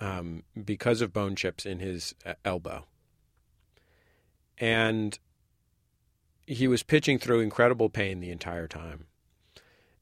um, 0.00 0.42
because 0.64 1.00
of 1.00 1.12
bone 1.12 1.36
chips 1.36 1.66
in 1.66 1.80
his 1.80 2.14
uh, 2.24 2.34
elbow. 2.44 2.86
And 4.58 5.18
he 6.46 6.68
was 6.68 6.82
pitching 6.82 7.18
through 7.18 7.40
incredible 7.40 7.88
pain 7.88 8.20
the 8.20 8.30
entire 8.30 8.68
time. 8.68 9.06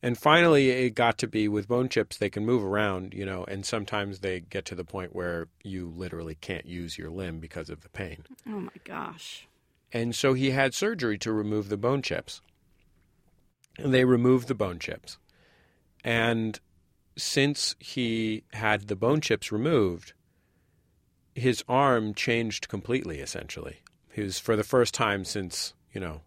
And 0.03 0.18
finally, 0.18 0.70
it 0.70 0.97
got 0.97 1.16
to 1.18 1.28
be 1.28 1.47
with 1.47 1.68
bone 1.68 1.88
chips, 1.88 2.16
they 2.16 2.28
can 2.28 2.45
move 2.45 2.64
around, 2.64 3.14
you 3.14 3.24
know, 3.24 3.45
and 3.45 3.64
sometimes 3.64 4.18
they 4.18 4.40
get 4.40 4.64
to 4.64 4.74
the 4.74 4.84
point 4.84 5.14
where 5.14 5.47
you 5.62 5.93
literally 5.97 6.34
can't 6.34 6.66
use 6.66 6.99
your 6.99 7.09
limb 7.09 7.38
because 7.38 7.70
of 7.70 7.82
the 7.82 7.88
pain. 7.88 8.24
Oh 8.49 8.59
my 8.61 8.72
gosh. 8.82 9.47
And 9.93 10.14
so 10.14 10.34
he 10.34 10.51
had 10.51 10.74
surgery 10.74 11.18
to 11.18 11.32
remove 11.32 11.68
the 11.68 11.76
bone 11.76 12.03
chips. 12.03 12.40
And 13.79 13.93
they 13.93 14.05
removed 14.05 14.49
the 14.49 14.55
bone 14.55 14.79
chips. 14.79 15.18
And 16.05 16.59
since 17.16 17.75
he 17.79 18.45
had 18.53 18.89
the 18.89 18.97
bone 18.97 19.20
chips 19.20 19.53
removed, 19.53 20.12
his 21.35 21.64
arm 21.68 22.14
changed 22.14 22.68
completely, 22.68 23.20
essentially. 23.20 23.79
He 24.12 24.23
was, 24.23 24.39
for 24.39 24.57
the 24.57 24.64
first 24.64 24.95
time 24.95 25.25
since, 25.25 25.75
you 25.93 26.01
know, 26.01 26.20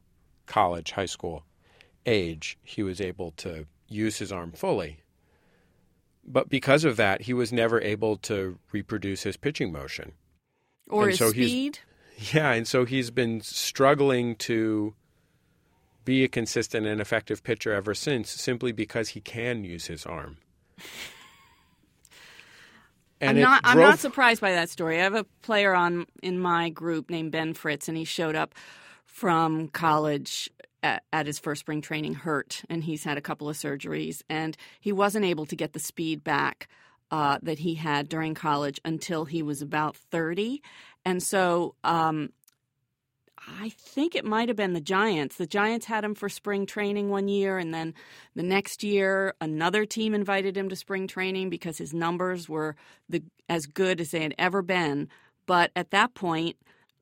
college, 0.45 0.91
high 0.91 1.05
school 1.05 1.45
age, 2.05 2.57
he 2.63 2.83
was 2.83 3.01
able 3.01 3.31
to 3.31 3.65
use 3.87 4.17
his 4.17 4.31
arm 4.31 4.51
fully. 4.51 4.99
But 6.23 6.49
because 6.49 6.83
of 6.83 6.97
that, 6.97 7.21
he 7.23 7.33
was 7.33 7.53
never 7.53 7.79
able 7.81 8.17
to 8.17 8.57
reproduce 8.71 9.23
his 9.23 9.37
pitching 9.37 9.71
motion. 9.71 10.13
Or 10.89 11.03
And 11.03 11.11
his 11.11 11.19
so 11.19 11.29
speed. 11.29 11.79
Yeah, 12.31 12.53
and 12.53 12.65
so 12.65 12.85
he's 12.85 13.11
been 13.11 13.41
struggling 13.41 14.37
to 14.37 14.93
be 16.05 16.23
a 16.23 16.27
consistent 16.27 16.85
and 16.85 17.01
effective 17.01 17.43
pitcher 17.43 17.73
ever 17.73 17.93
since, 17.93 18.29
simply 18.29 18.71
because 18.71 19.09
he 19.09 19.21
can 19.21 19.63
use 19.63 19.87
his 19.87 20.05
arm. 20.05 20.37
I'm 23.21 23.37
it 23.37 23.41
not. 23.41 23.61
I'm 23.63 23.79
not 23.79 23.99
surprised 23.99 24.41
by 24.41 24.51
that 24.51 24.69
story. 24.69 24.99
I 24.99 25.03
have 25.03 25.15
a 25.15 25.25
player 25.41 25.73
on 25.73 26.05
in 26.21 26.39
my 26.39 26.69
group 26.69 27.09
named 27.09 27.31
Ben 27.31 27.53
Fritz, 27.53 27.87
and 27.87 27.97
he 27.97 28.03
showed 28.03 28.35
up 28.35 28.53
from 29.05 29.69
college 29.69 30.49
at, 30.83 31.03
at 31.13 31.25
his 31.25 31.39
first 31.39 31.61
spring 31.61 31.81
training 31.81 32.13
hurt, 32.13 32.63
and 32.69 32.83
he's 32.83 33.03
had 33.03 33.17
a 33.17 33.21
couple 33.21 33.49
of 33.49 33.55
surgeries, 33.55 34.21
and 34.29 34.57
he 34.81 34.91
wasn't 34.91 35.25
able 35.25 35.45
to 35.45 35.55
get 35.55 35.73
the 35.73 35.79
speed 35.79 36.23
back 36.23 36.67
uh, 37.09 37.39
that 37.41 37.59
he 37.59 37.75
had 37.75 38.09
during 38.09 38.33
college 38.33 38.79
until 38.83 39.25
he 39.25 39.41
was 39.41 39.61
about 39.61 39.95
30, 39.95 40.61
and 41.03 41.23
so. 41.23 41.75
Um, 41.83 42.29
I 43.47 43.69
think 43.69 44.15
it 44.15 44.25
might 44.25 44.47
have 44.49 44.57
been 44.57 44.73
the 44.73 44.81
Giants. 44.81 45.35
The 45.35 45.45
Giants 45.45 45.85
had 45.85 46.03
him 46.03 46.15
for 46.15 46.29
spring 46.29 46.65
training 46.65 47.09
one 47.09 47.27
year, 47.27 47.57
and 47.57 47.73
then 47.73 47.93
the 48.35 48.43
next 48.43 48.83
year, 48.83 49.35
another 49.39 49.85
team 49.85 50.13
invited 50.13 50.57
him 50.57 50.69
to 50.69 50.75
spring 50.75 51.07
training 51.07 51.49
because 51.49 51.77
his 51.77 51.93
numbers 51.93 52.49
were 52.49 52.75
the 53.07 53.23
as 53.47 53.67
good 53.67 54.01
as 54.01 54.11
they 54.11 54.23
had 54.23 54.35
ever 54.37 54.61
been. 54.61 55.09
But 55.45 55.71
at 55.75 55.91
that 55.91 56.15
point, 56.15 56.57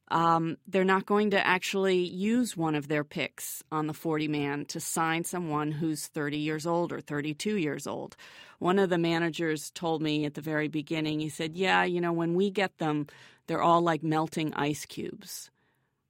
um, 0.09 0.57
they're 0.67 0.83
not 0.83 1.05
going 1.05 1.31
to 1.31 1.47
actually 1.47 1.99
use 1.99 2.57
one 2.57 2.75
of 2.75 2.87
their 2.87 3.03
picks 3.03 3.63
on 3.71 3.87
the 3.87 3.93
40 3.93 4.27
man 4.27 4.65
to 4.65 4.79
sign 4.79 5.23
someone 5.23 5.71
who's 5.71 6.07
30 6.07 6.37
years 6.37 6.67
old 6.67 6.91
or 6.91 6.99
32 6.99 7.55
years 7.55 7.87
old. 7.87 8.15
One 8.59 8.79
of 8.79 8.89
the 8.89 8.97
managers 8.97 9.71
told 9.71 10.01
me 10.01 10.25
at 10.25 10.33
the 10.33 10.41
very 10.41 10.67
beginning, 10.67 11.19
he 11.19 11.29
said, 11.29 11.55
Yeah, 11.55 11.83
you 11.83 12.01
know, 12.01 12.13
when 12.13 12.35
we 12.35 12.51
get 12.51 12.77
them, 12.77 13.07
they're 13.47 13.61
all 13.61 13.81
like 13.81 14.03
melting 14.03 14.53
ice 14.53 14.85
cubes. 14.85 15.49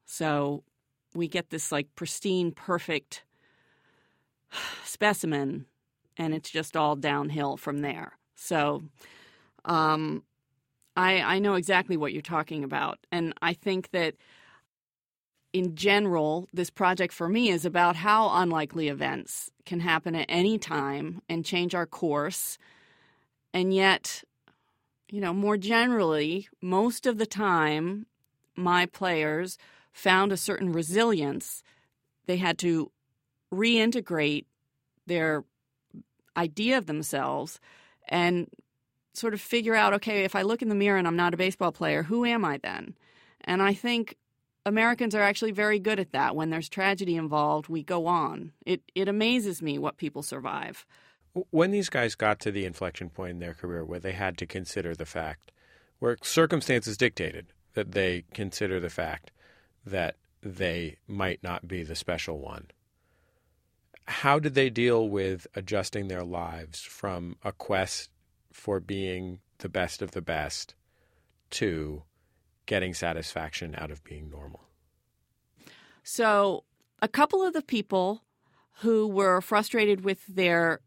So 0.05 0.63
we 1.13 1.27
get 1.27 1.49
this 1.49 1.71
like 1.71 1.93
pristine, 1.95 2.51
perfect 2.51 3.23
specimen, 4.85 5.65
and 6.17 6.33
it's 6.33 6.49
just 6.49 6.77
all 6.77 6.95
downhill 6.95 7.57
from 7.57 7.79
there. 7.79 8.17
So 8.35 8.83
um, 9.65 10.23
I, 10.95 11.21
I 11.21 11.39
know 11.39 11.55
exactly 11.55 11.97
what 11.97 12.13
you're 12.13 12.21
talking 12.21 12.63
about. 12.63 12.99
And 13.11 13.33
I 13.41 13.53
think 13.53 13.91
that 13.91 14.15
in 15.53 15.75
general, 15.75 16.47
this 16.51 16.69
project 16.69 17.13
for 17.13 17.29
me 17.29 17.49
is 17.49 17.63
about 17.63 17.95
how 17.95 18.29
unlikely 18.41 18.87
events 18.87 19.51
can 19.65 19.79
happen 19.79 20.15
at 20.15 20.25
any 20.27 20.57
time 20.57 21.21
and 21.29 21.45
change 21.45 21.75
our 21.75 21.85
course. 21.85 22.57
And 23.53 23.73
yet, 23.73 24.23
you 25.09 25.21
know, 25.21 25.33
more 25.33 25.57
generally, 25.57 26.47
most 26.59 27.05
of 27.05 27.19
the 27.19 27.27
time, 27.27 28.07
my 28.55 28.87
players 28.87 29.57
found 29.93 30.31
a 30.31 30.37
certain 30.37 30.71
resilience. 30.73 31.63
They 32.25 32.37
had 32.37 32.57
to 32.59 32.91
reintegrate 33.53 34.45
their 35.05 35.43
idea 36.35 36.77
of 36.77 36.87
themselves 36.87 37.59
and 38.09 38.47
sort 39.13 39.33
of 39.33 39.39
figure 39.41 39.75
out 39.75 39.93
okay, 39.93 40.23
if 40.23 40.35
I 40.35 40.41
look 40.41 40.61
in 40.61 40.69
the 40.69 40.75
mirror 40.75 40.97
and 40.97 41.07
I'm 41.07 41.15
not 41.15 41.33
a 41.33 41.37
baseball 41.37 41.71
player, 41.71 42.03
who 42.03 42.25
am 42.25 42.43
I 42.43 42.57
then? 42.57 42.95
And 43.41 43.61
I 43.61 43.73
think 43.73 44.17
Americans 44.65 45.13
are 45.13 45.21
actually 45.21 45.51
very 45.51 45.79
good 45.79 45.99
at 45.99 46.13
that. 46.13 46.35
When 46.35 46.49
there's 46.49 46.69
tragedy 46.69 47.15
involved, 47.15 47.67
we 47.69 47.83
go 47.83 48.07
on. 48.07 48.53
It 48.65 48.81
it 48.95 49.07
amazes 49.07 49.61
me 49.61 49.77
what 49.77 49.97
people 49.97 50.23
survive. 50.23 50.85
when 51.49 51.71
these 51.71 51.89
guys 51.89 52.15
got 52.15 52.39
to 52.39 52.51
the 52.51 52.65
inflection 52.65 53.09
point 53.09 53.31
in 53.31 53.39
their 53.39 53.53
career 53.55 53.83
where 53.83 53.99
they 53.99 54.11
had 54.11 54.37
to 54.37 54.45
consider 54.45 54.95
the 54.95 55.05
fact, 55.05 55.51
where 55.99 56.17
circumstances 56.21 56.97
dictated 56.97 57.47
that 57.73 57.91
they 57.93 58.23
consider 58.33 58.79
the 58.79 58.89
fact 58.89 59.31
that 59.85 60.15
they 60.41 60.97
might 61.07 61.41
not 61.43 61.67
be 61.67 61.83
the 61.83 61.95
special 61.95 62.39
one, 62.39 62.67
how 64.05 64.39
did 64.39 64.53
they 64.53 64.69
deal 64.69 65.07
with 65.07 65.47
adjusting 65.55 66.07
their 66.07 66.23
lives 66.23 66.81
from 66.81 67.37
a 67.43 67.51
quest 67.51 68.09
for 68.51 68.79
being 68.79 69.39
the 69.59 69.69
best 69.69 70.01
of 70.01 70.11
the 70.11 70.21
best 70.21 70.75
to 71.51 72.03
getting 72.65 72.93
satisfaction 72.93 73.75
out 73.77 73.91
of 73.91 74.03
being 74.03 74.29
normal? 74.29 74.61
So, 76.03 76.65
a 77.01 77.07
couple 77.07 77.43
of 77.43 77.53
the 77.53 77.61
people 77.61 78.23
who 78.81 79.07
were 79.07 79.41
frustrated 79.41 80.03
with 80.03 80.25
their 80.27 80.81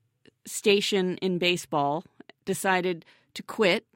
station 0.47 1.17
in 1.19 1.39
baseball 1.39 2.05
decided 2.45 3.05
to 3.35 3.43
quit. 3.43 3.87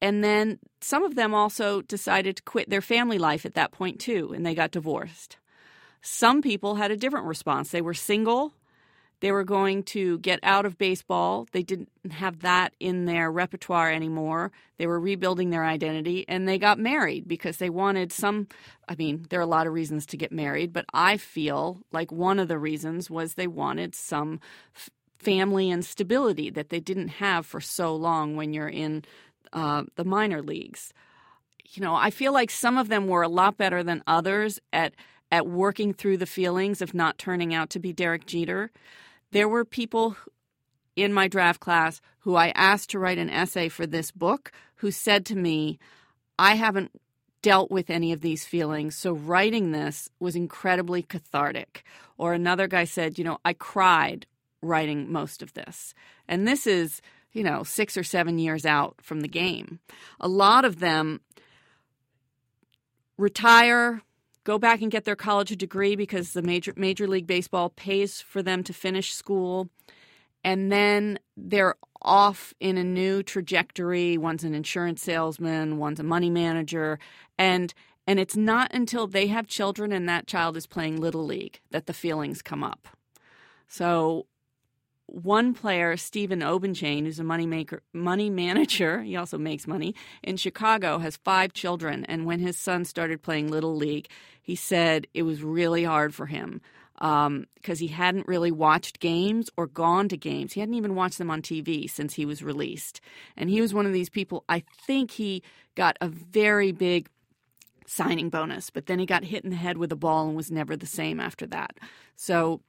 And 0.00 0.22
then 0.22 0.58
some 0.80 1.04
of 1.04 1.14
them 1.14 1.34
also 1.34 1.82
decided 1.82 2.36
to 2.36 2.42
quit 2.42 2.68
their 2.68 2.82
family 2.82 3.18
life 3.18 3.46
at 3.46 3.54
that 3.54 3.72
point, 3.72 3.98
too, 3.98 4.32
and 4.34 4.44
they 4.44 4.54
got 4.54 4.70
divorced. 4.70 5.38
Some 6.02 6.42
people 6.42 6.76
had 6.76 6.90
a 6.90 6.96
different 6.96 7.26
response. 7.26 7.70
They 7.70 7.82
were 7.82 7.94
single. 7.94 8.52
They 9.20 9.32
were 9.32 9.44
going 9.44 9.82
to 9.84 10.18
get 10.18 10.40
out 10.42 10.66
of 10.66 10.76
baseball. 10.76 11.48
They 11.52 11.62
didn't 11.62 11.88
have 12.10 12.40
that 12.40 12.74
in 12.78 13.06
their 13.06 13.32
repertoire 13.32 13.90
anymore. 13.90 14.52
They 14.76 14.86
were 14.86 15.00
rebuilding 15.00 15.50
their 15.50 15.64
identity 15.64 16.26
and 16.28 16.46
they 16.46 16.58
got 16.58 16.78
married 16.78 17.26
because 17.26 17.56
they 17.56 17.70
wanted 17.70 18.12
some. 18.12 18.46
I 18.88 18.94
mean, 18.94 19.26
there 19.30 19.40
are 19.40 19.42
a 19.42 19.46
lot 19.46 19.66
of 19.66 19.72
reasons 19.72 20.04
to 20.06 20.18
get 20.18 20.32
married, 20.32 20.72
but 20.72 20.84
I 20.92 21.16
feel 21.16 21.80
like 21.92 22.12
one 22.12 22.38
of 22.38 22.48
the 22.48 22.58
reasons 22.58 23.10
was 23.10 23.34
they 23.34 23.46
wanted 23.46 23.94
some 23.94 24.38
family 25.18 25.70
and 25.70 25.84
stability 25.84 26.50
that 26.50 26.68
they 26.68 26.78
didn't 26.78 27.08
have 27.08 27.46
for 27.46 27.60
so 27.60 27.96
long 27.96 28.36
when 28.36 28.52
you're 28.52 28.68
in 28.68 29.02
uh, 29.52 29.84
the 29.96 30.04
minor 30.04 30.42
leagues. 30.42 30.92
You 31.70 31.82
know, 31.82 31.94
I 31.94 32.10
feel 32.10 32.32
like 32.32 32.50
some 32.50 32.78
of 32.78 32.88
them 32.88 33.08
were 33.08 33.22
a 33.22 33.28
lot 33.28 33.56
better 33.56 33.82
than 33.82 34.02
others 34.06 34.60
at 34.72 34.94
at 35.32 35.46
working 35.46 35.92
through 35.92 36.16
the 36.16 36.26
feelings 36.26 36.80
of 36.80 36.94
not 36.94 37.18
turning 37.18 37.52
out 37.52 37.68
to 37.70 37.80
be 37.80 37.92
Derek 37.92 38.26
Jeter. 38.26 38.70
There 39.32 39.48
were 39.48 39.64
people 39.64 40.16
in 40.94 41.12
my 41.12 41.28
draft 41.28 41.60
class 41.60 42.00
who 42.20 42.36
I 42.36 42.52
asked 42.54 42.90
to 42.90 42.98
write 42.98 43.18
an 43.18 43.28
essay 43.28 43.68
for 43.68 43.86
this 43.86 44.10
book 44.10 44.52
who 44.76 44.90
said 44.90 45.26
to 45.26 45.36
me, 45.36 45.78
I 46.38 46.54
haven't 46.54 46.92
dealt 47.42 47.70
with 47.70 47.90
any 47.90 48.12
of 48.12 48.20
these 48.20 48.44
feelings, 48.44 48.96
so 48.96 49.12
writing 49.12 49.72
this 49.72 50.08
was 50.18 50.36
incredibly 50.36 51.02
cathartic. 51.02 51.84
Or 52.18 52.32
another 52.32 52.66
guy 52.66 52.84
said, 52.84 53.18
You 53.18 53.24
know, 53.24 53.38
I 53.44 53.52
cried 53.52 54.26
writing 54.62 55.12
most 55.12 55.42
of 55.42 55.52
this. 55.54 55.94
And 56.26 56.46
this 56.48 56.66
is, 56.66 57.00
you 57.32 57.42
know, 57.42 57.62
six 57.62 57.96
or 57.96 58.04
seven 58.04 58.38
years 58.38 58.64
out 58.64 58.96
from 59.02 59.20
the 59.20 59.28
game. 59.28 59.80
A 60.20 60.28
lot 60.28 60.64
of 60.64 60.80
them 60.80 61.20
retire, 63.18 64.02
go 64.44 64.58
back 64.58 64.80
and 64.82 64.90
get 64.90 65.04
their 65.04 65.16
college 65.16 65.56
degree 65.56 65.96
because 65.96 66.32
the 66.32 66.42
major 66.42 66.72
major 66.76 67.06
league 67.06 67.26
baseball 67.26 67.70
pays 67.70 68.20
for 68.20 68.42
them 68.42 68.62
to 68.64 68.72
finish 68.72 69.12
school. 69.12 69.68
And 70.44 70.70
then 70.70 71.18
they're 71.36 71.74
off 72.02 72.54
in 72.60 72.78
a 72.78 72.84
new 72.84 73.22
trajectory. 73.22 74.16
One's 74.16 74.44
an 74.44 74.54
insurance 74.54 75.02
salesman 75.02 75.78
one's 75.78 76.00
a 76.00 76.04
money 76.04 76.30
manager. 76.30 76.98
And 77.38 77.74
and 78.06 78.20
it's 78.20 78.36
not 78.36 78.72
until 78.72 79.08
they 79.08 79.26
have 79.26 79.48
children 79.48 79.90
and 79.92 80.08
that 80.08 80.28
child 80.28 80.56
is 80.56 80.66
playing 80.66 81.00
little 81.00 81.24
league 81.24 81.60
that 81.72 81.86
the 81.86 81.92
feelings 81.92 82.40
come 82.40 82.62
up. 82.62 82.86
So 83.66 84.26
one 85.06 85.54
player, 85.54 85.96
Stephen 85.96 86.40
Obenchain, 86.40 87.04
who's 87.04 87.18
a 87.18 87.24
money 87.24 87.46
maker, 87.46 87.82
money 87.92 88.28
manager, 88.30 89.02
he 89.02 89.16
also 89.16 89.38
makes 89.38 89.66
money 89.66 89.94
in 90.22 90.36
Chicago, 90.36 90.98
has 90.98 91.16
five 91.16 91.52
children. 91.52 92.04
And 92.06 92.26
when 92.26 92.40
his 92.40 92.56
son 92.56 92.84
started 92.84 93.22
playing 93.22 93.48
little 93.48 93.76
league, 93.76 94.08
he 94.42 94.56
said 94.56 95.06
it 95.14 95.22
was 95.22 95.42
really 95.42 95.84
hard 95.84 96.14
for 96.14 96.26
him 96.26 96.60
because 96.94 97.26
um, 97.26 97.46
he 97.64 97.88
hadn't 97.88 98.26
really 98.26 98.50
watched 98.50 99.00
games 99.00 99.50
or 99.56 99.66
gone 99.66 100.08
to 100.08 100.16
games. 100.16 100.54
He 100.54 100.60
hadn't 100.60 100.76
even 100.76 100.94
watched 100.94 101.18
them 101.18 101.30
on 101.30 101.42
TV 101.42 101.90
since 101.90 102.14
he 102.14 102.24
was 102.24 102.42
released. 102.42 103.00
And 103.36 103.50
he 103.50 103.60
was 103.60 103.74
one 103.74 103.86
of 103.86 103.92
these 103.92 104.08
people. 104.08 104.44
I 104.48 104.62
think 104.86 105.10
he 105.10 105.42
got 105.74 105.98
a 106.00 106.08
very 106.08 106.72
big 106.72 107.10
signing 107.86 108.30
bonus, 108.30 108.70
but 108.70 108.86
then 108.86 108.98
he 108.98 109.06
got 109.06 109.24
hit 109.24 109.44
in 109.44 109.50
the 109.50 109.56
head 109.56 109.76
with 109.76 109.92
a 109.92 109.96
ball 109.96 110.26
and 110.26 110.36
was 110.36 110.50
never 110.50 110.74
the 110.74 110.86
same 110.86 111.20
after 111.20 111.46
that. 111.46 111.76
So 112.16 112.62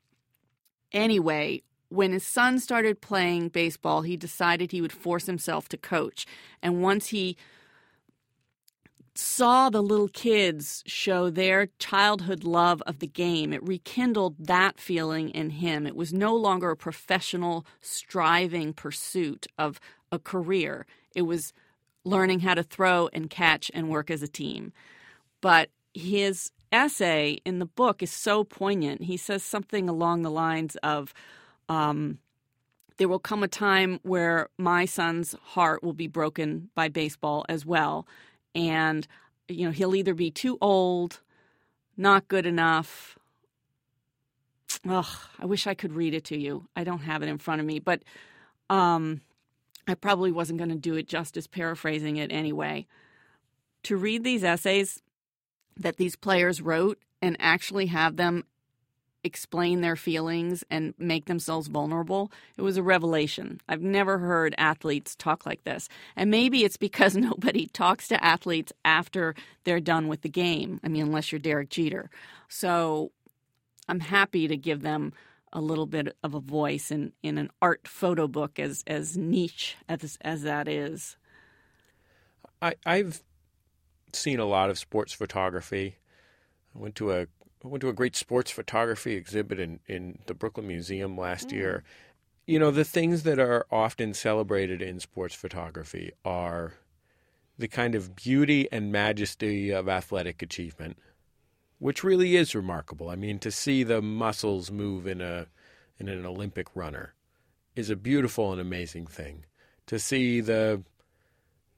anyway, 0.92 1.64
when 1.90 2.12
his 2.12 2.26
son 2.26 2.60
started 2.60 3.02
playing 3.02 3.50
baseball, 3.50 4.02
he 4.02 4.18
decided 4.18 4.72
he 4.72 4.82
would 4.82 4.92
force 4.92 5.26
himself 5.26 5.70
to 5.70 5.78
coach. 5.78 6.26
And 6.62 6.82
once 6.82 7.08
he 7.08 7.38
saw 9.16 9.70
the 9.70 9.82
little 9.82 10.10
kids 10.10 10.84
show 10.86 11.30
their 11.30 11.70
childhood 11.80 12.44
love 12.44 12.84
of 12.86 13.00
the 13.00 13.08
game, 13.08 13.52
it 13.52 13.64
rekindled 13.64 14.36
that 14.38 14.80
feeling 14.80 15.30
in 15.30 15.50
him. 15.50 15.88
It 15.88 15.96
was 15.96 16.14
no 16.14 16.36
longer 16.36 16.72
a 16.72 16.78
professional, 16.78 17.66
striving 17.82 18.74
pursuit 18.74 19.48
of 19.58 19.80
a 20.12 20.20
career, 20.20 20.86
it 21.16 21.24
was 21.24 21.52
learning 22.06 22.40
how 22.40 22.54
to 22.54 22.64
throw 22.64 23.10
and 23.12 23.30
catch 23.30 23.70
and 23.74 23.90
work 23.90 24.10
as 24.10 24.24
a 24.24 24.28
team. 24.28 24.72
But 25.42 25.70
his 25.94 26.52
essay 26.72 27.40
in 27.44 27.60
the 27.60 27.66
book 27.66 28.02
is 28.02 28.12
so 28.12 28.44
poignant. 28.44 29.04
He 29.04 29.18
says 29.18 29.44
something 29.44 29.90
along 29.90 30.22
the 30.22 30.32
lines 30.32 30.76
of, 30.78 31.14
um, 31.70 32.20
there 32.98 33.08
will 33.08 33.20
come 33.20 33.44
a 33.44 33.48
time 33.48 34.00
where 34.04 34.50
my 34.58 34.86
son's 34.86 35.36
heart 35.44 35.84
will 35.84 35.94
be 35.94 36.08
broken 36.08 36.70
by 36.76 36.90
baseball 36.90 37.46
as 37.48 37.66
well. 37.66 38.08
And, 38.56 39.08
you 39.48 39.66
know, 39.66 39.72
he'll 39.72 39.96
either 39.96 40.14
be 40.14 40.32
too 40.32 40.58
old, 40.62 41.22
not 41.96 42.28
good 42.28 42.46
enough. 42.46 43.18
Ugh, 44.88 45.06
I 45.40 45.46
wish 45.46 45.68
I 45.68 45.74
could 45.74 45.94
read 45.94 46.14
it 46.14 46.24
to 46.26 46.38
you. 46.38 46.68
I 46.76 46.84
don't 46.84 47.04
have 47.04 47.22
it 47.22 47.30
in 47.30 47.38
front 47.38 47.62
of 47.62 47.68
me, 47.68 47.80
but 47.80 48.04
um, 48.70 49.22
I 49.88 49.94
probably 49.94 50.32
wasn't 50.32 50.58
going 50.60 50.70
to 50.70 50.76
do 50.76 50.96
it 50.96 51.08
justice 51.08 51.48
paraphrasing 51.48 52.18
it 52.18 52.32
anyway. 52.32 52.88
To 53.84 53.96
read 53.96 54.24
these 54.24 54.44
essays 54.44 55.02
that 55.78 55.98
these 55.98 56.16
players 56.16 56.62
wrote 56.62 57.00
and 57.22 57.38
actually 57.40 57.88
have 57.88 58.18
them 58.18 58.44
explain 59.24 59.82
their 59.82 59.96
feelings 59.96 60.64
and 60.70 60.94
make 60.98 61.26
themselves 61.26 61.68
vulnerable, 61.68 62.32
it 62.58 62.62
was 62.62 62.78
a 62.78 62.84
revelation. 62.84 63.60
I've 63.68 63.82
never 63.82 64.18
heard 64.20 64.56
athletes 64.58 65.16
talk 65.16 65.46
like 65.46 65.64
this. 65.64 65.90
And 66.16 66.32
maybe 66.32 66.64
it's 66.64 66.78
because 66.78 67.16
nobody 67.18 67.68
talks 67.68 68.08
to 68.10 68.24
athletes 68.24 68.72
after 68.86 69.36
they're 69.64 69.80
done 69.80 70.08
with 70.08 70.22
the 70.22 70.30
game. 70.30 70.80
I 70.84 70.88
mean, 70.88 71.04
unless 71.04 71.32
you're 71.32 71.40
Derek 71.40 71.70
Jeter. 71.70 72.10
So 72.48 73.12
I'm 73.88 74.00
happy 74.00 74.48
to 74.48 74.58
give 74.58 74.82
them 74.82 75.14
a 75.54 75.62
little 75.62 75.86
bit 75.86 76.16
of 76.24 76.34
a 76.34 76.40
voice 76.40 76.92
in, 76.92 77.14
in 77.24 77.38
an 77.38 77.50
art 77.62 77.88
photo 77.88 78.28
book 78.28 78.60
as 78.60 78.84
as 78.86 79.16
niche 79.18 79.78
as 79.88 80.18
as 80.22 80.44
that 80.44 80.68
is. 80.68 81.16
I, 82.62 82.74
I've 82.86 83.24
seen 84.14 84.40
a 84.40 84.46
lot 84.46 84.70
of 84.70 84.78
sports 84.78 85.14
photography. 85.14 85.98
I 86.76 86.80
went 86.80 86.96
to 86.96 87.12
a 87.12 87.28
I 87.68 87.70
went 87.70 87.82
to 87.82 87.90
a 87.90 87.94
great 87.94 88.16
sports 88.16 88.50
photography 88.50 89.16
exhibit 89.16 89.60
in, 89.60 89.82
in 89.88 90.20
the 90.26 90.34
Brooklyn 90.34 90.68
Museum 90.68 91.18
last 91.18 91.50
mm. 91.50 91.54
year. 91.54 91.84
You 92.46 92.60
know, 92.60 92.72
the 92.72 92.86
things 92.86 93.24
that 93.24 93.40
are 93.40 93.66
often 93.70 94.14
celebrated 94.14 94.82
in 94.82 95.02
sports 95.02 95.36
photography 95.36 96.14
are 96.24 96.76
the 97.58 97.68
kind 97.68 97.94
of 97.94 98.16
beauty 98.16 98.70
and 98.72 98.90
majesty 98.90 99.72
of 99.72 99.90
athletic 99.90 100.42
achievement, 100.42 100.98
which 101.78 102.06
really 102.06 102.38
is 102.38 102.56
remarkable. 102.56 103.10
I 103.10 103.18
mean, 103.18 103.38
to 103.40 103.52
see 103.52 103.84
the 103.84 104.02
muscles 104.02 104.72
move 104.72 105.06
in 105.06 105.20
a 105.20 105.48
in 106.00 106.08
an 106.08 106.26
Olympic 106.26 106.68
runner 106.74 107.16
is 107.76 107.90
a 107.90 107.98
beautiful 107.98 108.54
and 108.54 108.62
amazing 108.62 109.08
thing. 109.08 109.44
To 109.88 110.00
see 110.00 110.40
the 110.40 110.84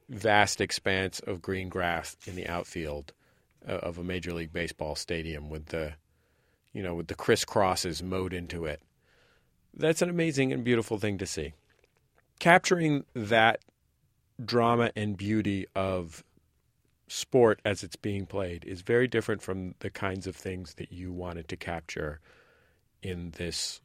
vast 0.07 0.61
expanse 0.61 1.19
of 1.19 1.41
green 1.41 1.67
grass 1.67 2.15
in 2.27 2.35
the 2.35 2.47
outfield 2.47 3.13
of 3.65 3.97
a 3.97 4.03
major 4.03 4.33
league 4.33 4.53
baseball 4.53 4.95
stadium 4.95 5.49
with 5.49 5.67
the 5.67 5.93
you 6.73 6.83
know 6.83 6.95
with 6.95 7.07
the 7.07 7.15
crisscrosses 7.15 8.01
mowed 8.01 8.33
into 8.33 8.65
it. 8.65 8.81
That's 9.73 10.01
an 10.01 10.09
amazing 10.09 10.51
and 10.51 10.63
beautiful 10.63 10.97
thing 10.97 11.17
to 11.19 11.25
see. 11.25 11.53
Capturing 12.39 13.05
that 13.13 13.59
drama 14.43 14.91
and 14.95 15.17
beauty 15.17 15.67
of 15.75 16.23
sport 17.07 17.59
as 17.65 17.83
it's 17.83 17.95
being 17.95 18.25
played 18.25 18.63
is 18.65 18.81
very 18.81 19.07
different 19.07 19.41
from 19.41 19.75
the 19.79 19.89
kinds 19.89 20.27
of 20.27 20.35
things 20.35 20.75
that 20.75 20.91
you 20.91 21.11
wanted 21.11 21.47
to 21.49 21.57
capture 21.57 22.19
in 23.01 23.31
this 23.37 23.81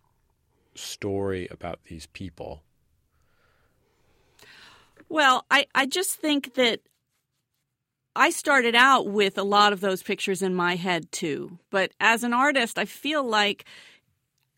story 0.75 1.49
about 1.51 1.85
these 1.85 2.07
people. 2.07 2.63
Well, 5.09 5.45
I, 5.51 5.67
I 5.75 5.87
just 5.87 6.17
think 6.17 6.55
that 6.55 6.81
I 8.17 8.31
started 8.31 8.75
out 8.75 9.09
with 9.09 9.39
a 9.39 9.43
lot 9.43 9.73
of 9.73 9.81
those 9.81 10.03
pictures 10.03 10.43
in 10.43 10.55
my 10.55 10.77
head 10.77 11.11
too. 11.11 11.59
But 11.71 11.93
as 12.01 12.23
an 12.23 12.33
artist, 12.33 12.79
I 12.79 12.85
feel 12.85 13.25
like 13.25 13.65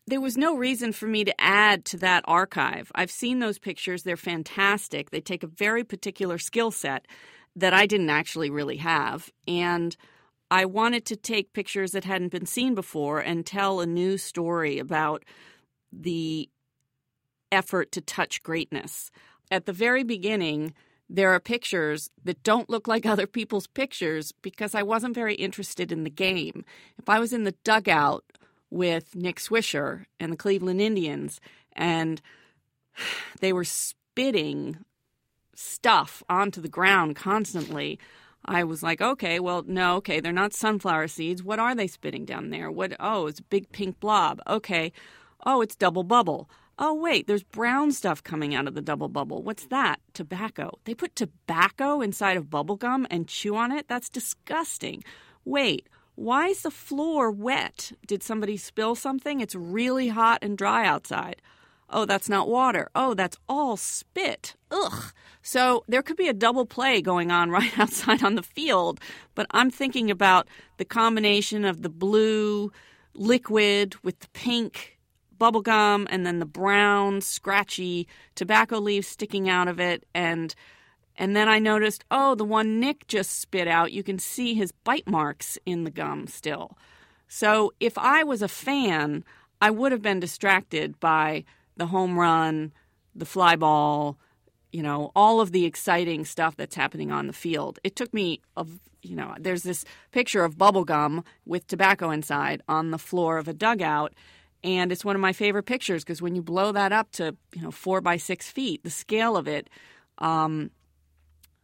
there 0.05 0.21
was 0.21 0.37
no 0.37 0.55
reason 0.55 0.93
for 0.93 1.07
me 1.07 1.23
to 1.25 1.41
add 1.41 1.83
to 1.85 1.97
that 1.97 2.23
archive. 2.27 2.91
I've 2.95 3.11
seen 3.11 3.39
those 3.39 3.59
pictures, 3.59 4.03
they're 4.03 4.15
fantastic. 4.15 5.09
They 5.09 5.21
take 5.21 5.43
a 5.43 5.47
very 5.47 5.83
particular 5.83 6.37
skill 6.37 6.71
set 6.71 7.07
that 7.55 7.73
I 7.73 7.87
didn't 7.87 8.11
actually 8.11 8.49
really 8.49 8.77
have. 8.77 9.31
And 9.47 9.97
I 10.49 10.65
wanted 10.65 11.05
to 11.05 11.15
take 11.15 11.51
pictures 11.51 11.91
that 11.91 12.05
hadn't 12.05 12.31
been 12.31 12.45
seen 12.45 12.73
before 12.73 13.19
and 13.19 13.45
tell 13.45 13.81
a 13.81 13.85
new 13.85 14.17
story 14.17 14.79
about 14.79 15.25
the 15.91 16.49
effort 17.51 17.91
to 17.93 18.01
touch 18.01 18.43
greatness. 18.43 19.11
At 19.51 19.65
the 19.65 19.73
very 19.73 20.03
beginning, 20.03 20.73
there 21.09 21.31
are 21.31 21.39
pictures 21.39 22.09
that 22.23 22.43
don't 22.43 22.69
look 22.69 22.87
like 22.87 23.05
other 23.07 23.27
people's 23.27 23.67
pictures 23.67 24.31
because 24.41 24.75
I 24.75 24.83
wasn't 24.83 25.15
very 25.15 25.35
interested 25.35 25.91
in 25.91 26.03
the 26.03 26.09
game. 26.09 26.65
If 26.97 27.09
I 27.09 27.19
was 27.19 27.33
in 27.33 27.43
the 27.43 27.55
dugout 27.63 28.23
with 28.69 29.15
Nick 29.15 29.37
Swisher 29.37 30.05
and 30.19 30.31
the 30.31 30.37
Cleveland 30.37 30.81
Indians 30.81 31.39
and 31.73 32.21
they 33.39 33.53
were 33.53 33.63
spitting 33.63 34.77
stuff 35.55 36.21
onto 36.29 36.61
the 36.61 36.67
ground 36.67 37.15
constantly, 37.15 37.99
I 38.45 38.63
was 38.63 38.81
like, 38.81 39.01
okay, 39.01 39.39
well, 39.39 39.63
no, 39.67 39.95
okay, 39.97 40.19
they're 40.19 40.31
not 40.31 40.53
sunflower 40.53 41.09
seeds. 41.09 41.43
What 41.43 41.59
are 41.59 41.75
they 41.75 41.87
spitting 41.87 42.23
down 42.25 42.49
there? 42.49 42.71
What? 42.71 42.95
Oh, 42.99 43.27
it's 43.27 43.39
a 43.39 43.43
big 43.43 43.71
pink 43.71 43.99
blob. 43.99 44.41
Okay. 44.47 44.93
Oh, 45.45 45.61
it's 45.61 45.75
double 45.75 46.03
bubble. 46.03 46.49
Oh, 46.79 46.93
wait, 46.93 47.25
there's 47.25 47.43
brown 47.43 47.91
stuff 47.91 48.23
coming 48.23 48.53
out 48.53 48.67
of 48.67 48.75
the 48.75 48.81
double 48.81 49.07
bubble. 49.07 49.41
What's 49.41 49.65
that? 49.67 49.99
Tobacco. 50.13 50.77
They 50.83 50.93
put 50.93 51.15
tobacco 51.15 52.01
inside 52.01 52.37
of 52.37 52.51
bubble 52.51 52.75
gum 52.75 53.07
and 53.09 53.27
chew 53.27 53.55
on 53.55 53.71
it? 53.71 53.87
That's 53.87 54.09
disgusting. 54.09 55.03
Wait, 55.43 55.89
why 56.13 56.47
is 56.47 56.61
the 56.61 56.71
floor 56.71 57.31
wet? 57.31 57.91
Did 58.05 58.21
somebody 58.21 58.57
spill 58.57 58.93
something? 58.93 59.39
It's 59.41 59.55
really 59.55 60.09
hot 60.09 60.39
and 60.43 60.55
dry 60.55 60.85
outside. 60.85 61.41
Oh, 61.89 62.05
that's 62.05 62.29
not 62.29 62.49
water. 62.49 62.89
Oh, 62.93 63.13
that's 63.13 63.37
all 63.47 63.77
spit. 63.77 64.55
Ugh. 64.69 65.13
So 65.41 65.83
there 65.87 66.03
could 66.03 66.17
be 66.17 66.27
a 66.27 66.33
double 66.33 66.65
play 66.65 67.01
going 67.01 67.31
on 67.31 67.49
right 67.57 67.77
outside 67.79 68.23
on 68.23 68.35
the 68.35 68.43
field, 68.43 68.99
but 69.33 69.47
I'm 69.51 69.71
thinking 69.71 70.11
about 70.11 70.47
the 70.77 70.85
combination 70.85 71.65
of 71.65 71.81
the 71.81 71.89
blue 71.89 72.71
liquid 73.15 73.95
with 74.03 74.19
the 74.19 74.27
pink 74.29 74.96
bubblegum 75.37 76.07
and 76.09 76.25
then 76.25 76.39
the 76.39 76.45
brown 76.45 77.21
scratchy 77.21 78.07
tobacco 78.35 78.79
leaves 78.79 79.07
sticking 79.07 79.49
out 79.49 79.67
of 79.67 79.79
it 79.79 80.05
and 80.13 80.55
and 81.19 81.35
then 81.35 81.49
I 81.49 81.57
noticed, 81.57 82.05
oh, 82.11 82.35
the 82.35 82.45
one 82.45 82.79
Nick 82.79 83.07
just 83.07 83.39
spit 83.39 83.67
out, 83.67 83.91
you 83.91 84.03
can 84.03 84.19
see 84.19 84.53
his 84.53 84.71
bite 84.71 85.07
marks 85.07 85.57
in 85.65 85.83
the 85.83 85.89
gum 85.89 86.27
still. 86.27 86.77
So 87.27 87.73
if 87.79 87.97
I 87.97 88.23
was 88.23 88.43
a 88.43 88.47
fan, 88.47 89.23
I 89.59 89.71
would 89.71 89.91
have 89.91 90.03
been 90.03 90.19
distracted 90.19 90.99
by 90.99 91.43
the 91.75 91.87
home 91.87 92.19
run, 92.19 92.71
the 93.15 93.25
fly 93.25 93.55
ball, 93.55 94.19
you 94.71 94.83
know, 94.83 95.11
all 95.15 95.41
of 95.41 95.51
the 95.51 95.65
exciting 95.65 96.23
stuff 96.23 96.55
that's 96.55 96.75
happening 96.75 97.11
on 97.11 97.25
the 97.25 97.33
field. 97.33 97.79
It 97.83 97.95
took 97.95 98.13
me 98.13 98.41
of 98.55 98.79
you 99.01 99.15
know, 99.15 99.33
there's 99.39 99.63
this 99.63 99.85
picture 100.11 100.43
of 100.43 100.57
bubble 100.57 100.83
gum 100.83 101.23
with 101.45 101.67
tobacco 101.67 102.09
inside 102.09 102.61
on 102.67 102.91
the 102.91 102.97
floor 102.97 103.37
of 103.37 103.47
a 103.47 103.53
dugout 103.53 104.13
and 104.67 104.91
it's 104.91 105.05
one 105.05 105.15
of 105.15 105.21
my 105.21 105.31
favorite 105.31 105.63
pictures 105.63 106.03
because 106.03 106.21
when 106.21 106.35
you 106.35 106.41
blow 106.41 106.73
that 106.73 106.91
up 106.91 107.09
to 107.13 107.35
you 107.55 107.61
know 107.61 107.71
four 107.71 108.01
by 108.01 108.17
six 108.17 108.51
feet, 108.51 108.83
the 108.83 108.89
scale 108.89 109.37
of 109.37 109.47
it 109.47 109.69
um, 110.17 110.71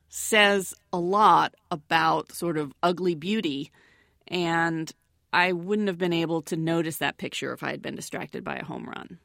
says 0.08 0.74
a 0.94 0.98
lot 0.98 1.54
about 1.70 2.32
sort 2.32 2.58
of 2.58 2.74
ugly 2.82 3.14
beauty, 3.14 3.72
and 4.30 4.90
I 5.34 5.52
wouldn't 5.52 5.90
have 5.90 5.98
been 5.98 6.14
able 6.14 6.42
to 6.44 6.56
notice 6.56 6.98
that 6.98 7.18
picture 7.18 7.52
if 7.52 7.62
I 7.62 7.72
had 7.72 7.82
been 7.82 7.96
distracted 7.96 8.42
by 8.42 8.56
a 8.56 8.64
home 8.64 8.86
run. 8.86 9.20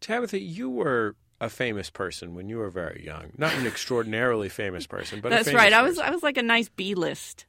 Tabitha, 0.00 0.40
you 0.40 0.70
were 0.70 1.16
a 1.42 1.50
famous 1.50 1.90
person 1.90 2.34
when 2.34 2.48
you 2.48 2.56
were 2.56 2.70
very 2.70 3.04
young. 3.04 3.32
Not 3.36 3.54
an 3.54 3.66
extraordinarily 3.66 4.48
famous 4.48 4.86
person, 4.86 5.20
but 5.20 5.30
a 5.30 5.34
That's 5.34 5.48
famous 5.48 5.62
right. 5.62 5.72
I 5.74 5.82
was 5.82 5.96
person. 5.96 6.10
I 6.10 6.14
was 6.14 6.22
like 6.22 6.38
a 6.38 6.42
nice 6.42 6.70
B 6.70 6.94
list. 6.94 7.44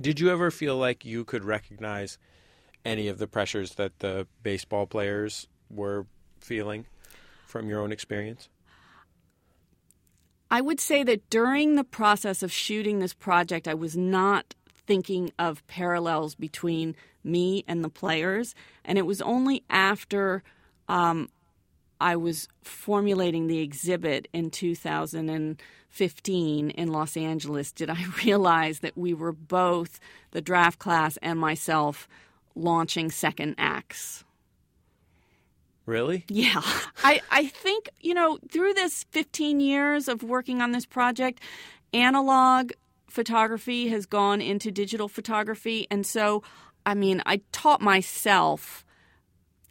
Did 0.00 0.20
you 0.20 0.30
ever 0.30 0.50
feel 0.50 0.78
like 0.78 1.04
you 1.04 1.26
could 1.26 1.44
recognize 1.44 2.16
any 2.84 3.08
of 3.08 3.18
the 3.18 3.26
pressures 3.26 3.74
that 3.74 3.98
the 4.00 4.26
baseball 4.42 4.86
players 4.86 5.46
were 5.70 6.06
feeling 6.40 6.86
from 7.46 7.68
your 7.68 7.80
own 7.80 7.92
experience? 7.92 8.48
I 10.50 10.60
would 10.60 10.80
say 10.80 11.02
that 11.02 11.28
during 11.30 11.74
the 11.74 11.84
process 11.84 12.42
of 12.42 12.52
shooting 12.52 12.98
this 12.98 13.14
project, 13.14 13.66
I 13.66 13.74
was 13.74 13.96
not 13.96 14.54
thinking 14.86 15.32
of 15.38 15.66
parallels 15.66 16.34
between 16.34 16.94
me 17.24 17.64
and 17.66 17.82
the 17.82 17.88
players. 17.88 18.54
And 18.84 18.98
it 18.98 19.06
was 19.06 19.22
only 19.22 19.64
after 19.70 20.42
um, 20.88 21.30
I 22.00 22.16
was 22.16 22.48
formulating 22.62 23.46
the 23.46 23.60
exhibit 23.60 24.26
in 24.32 24.50
2015 24.50 26.70
in 26.70 26.92
Los 26.92 27.16
Angeles 27.16 27.70
did 27.72 27.88
I 27.88 28.04
realize 28.24 28.80
that 28.80 28.96
we 28.96 29.14
were 29.14 29.32
both, 29.32 29.98
the 30.32 30.42
draft 30.42 30.78
class 30.78 31.16
and 31.22 31.38
myself, 31.38 32.06
launching 32.54 33.10
second 33.10 33.54
acts. 33.58 34.24
Really? 35.86 36.24
Yeah. 36.28 36.62
I, 37.02 37.20
I 37.30 37.46
think, 37.46 37.90
you 38.00 38.14
know, 38.14 38.38
through 38.50 38.74
this 38.74 39.04
15 39.10 39.60
years 39.60 40.08
of 40.08 40.22
working 40.22 40.62
on 40.62 40.72
this 40.72 40.86
project, 40.86 41.40
analog 41.92 42.72
photography 43.08 43.88
has 43.88 44.06
gone 44.06 44.40
into 44.40 44.70
digital 44.70 45.08
photography. 45.08 45.86
And 45.90 46.06
so, 46.06 46.42
I 46.86 46.94
mean, 46.94 47.22
I 47.26 47.42
taught 47.52 47.80
myself 47.80 48.84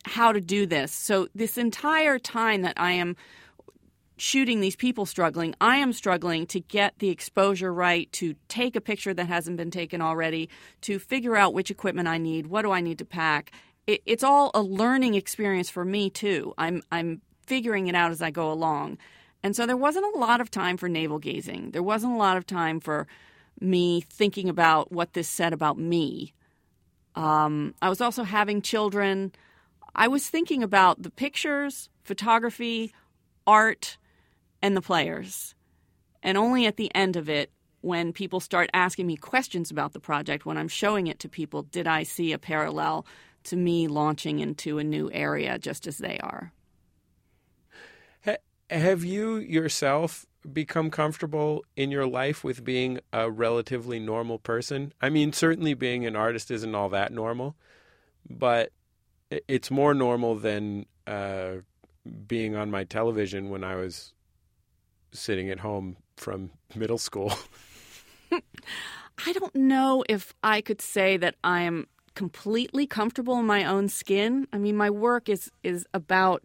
how 0.06 0.32
to 0.32 0.42
do 0.42 0.66
this. 0.66 0.92
So, 0.92 1.28
this 1.34 1.58
entire 1.58 2.20
time 2.20 2.62
that 2.62 2.76
I 2.78 2.92
am 2.92 3.16
shooting 4.24 4.62
these 4.62 4.78
people 4.78 5.06
struggling, 5.06 5.54
I 5.60 5.76
am 5.78 5.92
struggling 5.92 6.48
to 6.48 6.62
get 6.62 6.98
the 7.00 7.10
exposure 7.10 7.74
right, 7.74 8.10
to 8.14 8.36
take 8.48 8.78
a 8.78 8.82
picture 8.82 9.14
that 9.14 9.28
hasn't 9.28 9.58
been 9.58 9.70
taken 9.70 10.02
already, 10.02 10.50
to 10.84 10.98
figure 10.98 11.36
out 11.36 11.54
which 11.54 11.70
equipment 11.70 12.08
I 12.08 12.20
need, 12.20 12.48
what 12.48 12.62
do 12.62 12.72
I 12.72 12.80
need 12.80 13.00
to 13.00 13.06
pack. 13.06 13.52
It, 13.86 14.02
it's 14.06 14.24
all 14.24 14.50
a 14.54 14.62
learning 14.62 15.16
experience 15.16 15.70
for 15.70 15.84
me 15.84 16.10
too. 16.10 16.54
I'm 16.58 16.82
I'm 16.90 17.22
figuring 17.46 17.88
it 17.88 17.96
out 17.96 18.12
as 18.12 18.22
I 18.22 18.32
go 18.32 18.50
along. 18.50 18.98
And 19.44 19.58
so 19.58 19.66
there 19.66 19.76
wasn't 19.76 20.16
a 20.16 20.18
lot 20.18 20.40
of 20.40 20.50
time 20.50 20.78
for 20.78 20.88
navel 20.88 21.20
gazing. 21.20 21.72
There 21.72 21.84
wasn't 21.84 22.14
a 22.14 22.18
lot 22.18 22.38
of 22.38 22.48
time 22.48 22.80
for 22.80 23.08
me 23.60 24.00
thinking 24.00 24.48
about 24.48 24.90
what 24.90 25.12
this 25.12 25.28
said 25.28 25.52
about 25.52 25.78
me. 25.78 26.34
Um, 27.16 27.76
I 27.82 27.90
was 27.90 28.00
also 28.00 28.24
having 28.24 28.62
children. 28.62 29.34
I 29.94 30.08
was 30.08 30.30
thinking 30.30 30.64
about 30.64 31.04
the 31.04 31.12
pictures, 31.12 31.90
photography, 32.06 32.94
art, 33.46 33.98
and 34.64 34.76
the 34.76 34.82
players. 34.82 35.54
And 36.24 36.40
only 36.40 36.66
at 36.66 36.78
the 36.78 36.94
end 36.96 37.16
of 37.16 37.30
it, 37.30 37.52
when 37.82 38.14
people 38.14 38.40
start 38.40 38.72
asking 38.74 39.06
me 39.06 39.18
questions 39.18 39.70
about 39.70 39.94
the 39.94 40.00
project, 40.00 40.46
when 40.46 40.58
I'm 40.58 40.70
showing 40.70 41.06
it 41.06 41.20
to 41.20 41.30
people, 41.30 41.62
did 41.62 41.86
I 41.86 42.02
see 42.02 42.32
a 42.34 42.40
parallel 42.40 43.06
to 43.44 43.56
me 43.56 43.88
launching 43.88 44.40
into 44.40 44.80
a 44.80 44.84
new 44.84 45.12
area 45.12 45.60
just 45.60 45.88
as 45.88 45.98
they 45.98 46.18
are. 46.20 46.52
Have 48.70 49.04
you 49.04 49.36
yourself 49.36 50.26
become 50.52 50.90
comfortable 50.90 51.64
in 51.76 51.92
your 51.92 52.08
life 52.08 52.44
with 52.44 52.64
being 52.64 53.00
a 53.12 53.30
relatively 53.30 54.00
normal 54.00 54.40
person? 54.40 54.94
I 55.00 55.10
mean, 55.10 55.32
certainly 55.32 55.74
being 55.74 56.06
an 56.06 56.16
artist 56.16 56.50
isn't 56.50 56.74
all 56.74 56.90
that 56.90 57.12
normal, 57.12 57.56
but 58.28 58.72
it's 59.48 59.70
more 59.70 59.94
normal 59.94 60.36
than 60.36 60.86
uh, 61.06 61.58
being 62.26 62.56
on 62.56 62.72
my 62.72 62.84
television 62.84 63.50
when 63.50 63.64
I 63.64 63.76
was 63.76 64.14
sitting 65.14 65.50
at 65.50 65.60
home 65.60 65.98
from 66.18 66.52
middle 66.76 66.98
school. 66.98 67.34
I 68.32 69.34
don't 69.34 69.56
know 69.56 70.04
if 70.10 70.34
I 70.44 70.62
could 70.62 70.82
say 70.82 71.18
that 71.18 71.36
I 71.44 71.62
am 71.62 71.88
completely 72.16 72.86
comfortable 72.86 73.40
in 73.40 73.46
my 73.46 73.66
own 73.66 73.90
skin. 73.90 74.48
I 74.52 74.58
mean, 74.58 74.76
my 74.76 74.90
work 74.90 75.30
is 75.30 75.52
is 75.64 75.86
about 75.94 76.44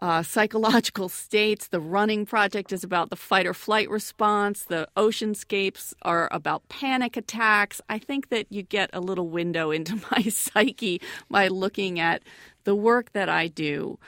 uh, 0.00 0.22
psychological 0.22 1.08
states. 1.08 1.68
The 1.68 1.80
running 1.80 2.26
project 2.26 2.72
is 2.72 2.84
about 2.84 3.10
the 3.10 3.16
fight 3.16 3.46
or 3.46 3.54
flight 3.54 3.88
response. 3.88 4.64
The 4.64 4.88
oceanscapes 4.96 5.94
are 6.02 6.28
about 6.30 6.68
panic 6.68 7.16
attacks. 7.16 7.80
I 7.88 7.98
think 7.98 8.28
that 8.28 8.46
you 8.50 8.62
get 8.62 8.90
a 8.92 9.00
little 9.00 9.28
window 9.28 9.70
into 9.70 9.96
my 10.10 10.22
psyche 10.22 11.00
by 11.30 11.48
looking 11.48 11.98
at 11.98 12.22
the 12.64 12.74
work 12.74 13.12
that 13.12 13.28
I 13.28 13.48
do. 13.48 13.98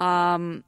Um, 0.00 0.64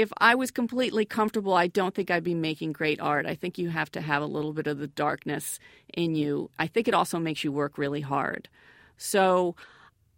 if 0.00 0.10
I 0.16 0.34
was 0.34 0.50
completely 0.50 1.04
comfortable, 1.04 1.52
I 1.52 1.66
don't 1.66 1.94
think 1.94 2.10
I'd 2.10 2.24
be 2.24 2.34
making 2.34 2.72
great 2.72 3.00
art. 3.00 3.26
I 3.26 3.34
think 3.34 3.58
you 3.58 3.68
have 3.68 3.90
to 3.92 4.00
have 4.00 4.22
a 4.22 4.26
little 4.26 4.54
bit 4.54 4.66
of 4.66 4.78
the 4.78 4.86
darkness 4.86 5.58
in 5.92 6.14
you. 6.14 6.50
I 6.58 6.68
think 6.68 6.88
it 6.88 6.94
also 6.94 7.18
makes 7.18 7.44
you 7.44 7.52
work 7.52 7.76
really 7.76 8.00
hard. 8.00 8.48
So 8.96 9.56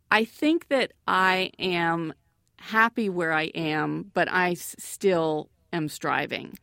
I 0.09 0.25
think 0.25 0.69
that 0.69 0.93
I 1.09 1.51
am 1.59 2.15
happy 2.61 3.09
where 3.09 3.33
I 3.33 3.47
am, 3.57 4.13
but 4.15 4.31
I 4.31 4.55
still 4.55 5.51
am 5.73 5.89
striving. 5.89 6.59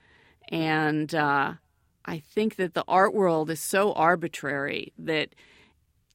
And 0.47 1.13
uh, 1.13 1.55
I 2.05 2.19
think 2.19 2.55
that 2.55 2.73
the 2.73 2.85
art 2.87 3.13
world 3.13 3.49
is 3.49 3.59
so 3.59 3.91
arbitrary 3.93 4.93
that 4.97 5.35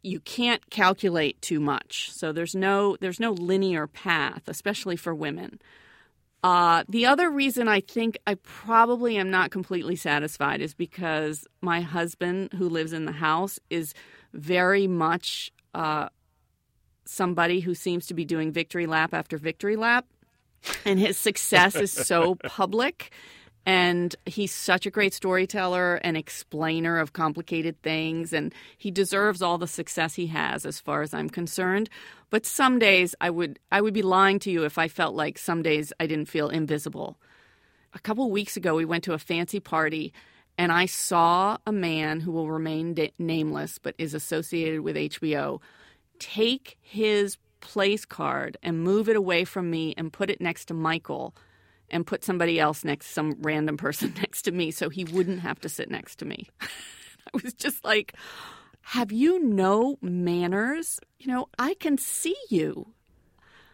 you 0.02 0.20
can't 0.20 0.70
calculate 0.70 1.42
too 1.42 1.60
much. 1.60 2.10
So 2.12 2.32
there's 2.32 2.54
no 2.54 2.96
there's 2.98 3.20
no 3.20 3.32
linear 3.32 3.86
path, 3.86 4.48
especially 4.48 4.96
for 4.96 5.14
women. 5.14 5.60
Uh, 6.44 6.84
the 6.90 7.06
other 7.06 7.30
reason 7.30 7.68
I 7.68 7.80
think 7.80 8.18
I 8.26 8.34
probably 8.34 9.16
am 9.16 9.30
not 9.30 9.50
completely 9.50 9.96
satisfied 9.96 10.60
is 10.60 10.74
because 10.74 11.46
my 11.62 11.80
husband, 11.80 12.52
who 12.52 12.68
lives 12.68 12.92
in 12.92 13.06
the 13.06 13.12
house, 13.12 13.58
is 13.70 13.94
very 14.34 14.86
much 14.86 15.50
uh, 15.72 16.10
somebody 17.06 17.60
who 17.60 17.74
seems 17.74 18.06
to 18.08 18.14
be 18.14 18.26
doing 18.26 18.52
victory 18.52 18.84
lap 18.84 19.14
after 19.14 19.38
victory 19.38 19.76
lap, 19.76 20.04
and 20.84 20.98
his 20.98 21.16
success 21.16 21.76
is 21.76 21.90
so 21.90 22.34
public. 22.44 23.10
And 23.66 24.14
he's 24.26 24.52
such 24.52 24.84
a 24.84 24.90
great 24.90 25.14
storyteller 25.14 25.96
and 25.96 26.16
explainer 26.16 26.98
of 26.98 27.14
complicated 27.14 27.80
things, 27.82 28.32
and 28.32 28.54
he 28.76 28.90
deserves 28.90 29.40
all 29.40 29.56
the 29.56 29.66
success 29.66 30.14
he 30.14 30.26
has, 30.26 30.66
as 30.66 30.80
far 30.80 31.00
as 31.00 31.14
I'm 31.14 31.30
concerned. 31.30 31.88
But 32.28 32.44
some 32.44 32.78
days 32.78 33.14
I 33.20 33.30
would 33.30 33.58
I 33.72 33.80
would 33.80 33.94
be 33.94 34.02
lying 34.02 34.38
to 34.40 34.50
you 34.50 34.64
if 34.64 34.76
I 34.76 34.88
felt 34.88 35.14
like 35.14 35.38
some 35.38 35.62
days 35.62 35.92
I 35.98 36.06
didn't 36.06 36.28
feel 36.28 36.48
invisible. 36.48 37.16
A 37.94 38.00
couple 38.00 38.30
weeks 38.30 38.56
ago, 38.56 38.74
we 38.74 38.84
went 38.84 39.04
to 39.04 39.14
a 39.14 39.18
fancy 39.18 39.60
party, 39.60 40.12
and 40.58 40.70
I 40.70 40.86
saw 40.86 41.56
a 41.66 41.72
man 41.72 42.20
who 42.20 42.32
will 42.32 42.50
remain 42.50 42.96
nameless 43.18 43.78
but 43.78 43.94
is 43.98 44.12
associated 44.14 44.80
with 44.80 44.96
HBO 44.96 45.60
take 46.18 46.76
his 46.80 47.36
place 47.60 48.04
card 48.04 48.56
and 48.62 48.82
move 48.82 49.08
it 49.08 49.16
away 49.16 49.44
from 49.44 49.70
me 49.70 49.94
and 49.96 50.12
put 50.12 50.30
it 50.30 50.40
next 50.40 50.66
to 50.66 50.74
Michael 50.74 51.34
and 51.90 52.06
put 52.06 52.24
somebody 52.24 52.58
else 52.58 52.84
next, 52.84 53.08
some 53.08 53.36
random 53.40 53.76
person 53.76 54.14
next 54.18 54.42
to 54.42 54.52
me 54.52 54.70
so 54.70 54.88
he 54.88 55.04
wouldn't 55.04 55.40
have 55.40 55.60
to 55.60 55.68
sit 55.68 55.90
next 55.90 56.16
to 56.16 56.24
me. 56.24 56.48
I 56.60 57.40
was 57.42 57.54
just 57.54 57.84
like, 57.84 58.14
have 58.82 59.12
you 59.12 59.42
no 59.42 59.98
manners? 60.02 61.00
You 61.18 61.32
know, 61.32 61.48
I 61.58 61.74
can 61.74 61.96
see 61.96 62.36
you. 62.50 62.92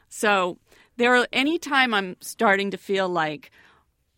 So 0.09 0.59
there 0.97 1.17
are 1.17 1.27
any 1.33 1.59
time 1.59 1.95
I'm 1.95 2.17
starting 2.21 2.71
to 2.71 2.77
feel 2.77 3.09
like 3.09 3.51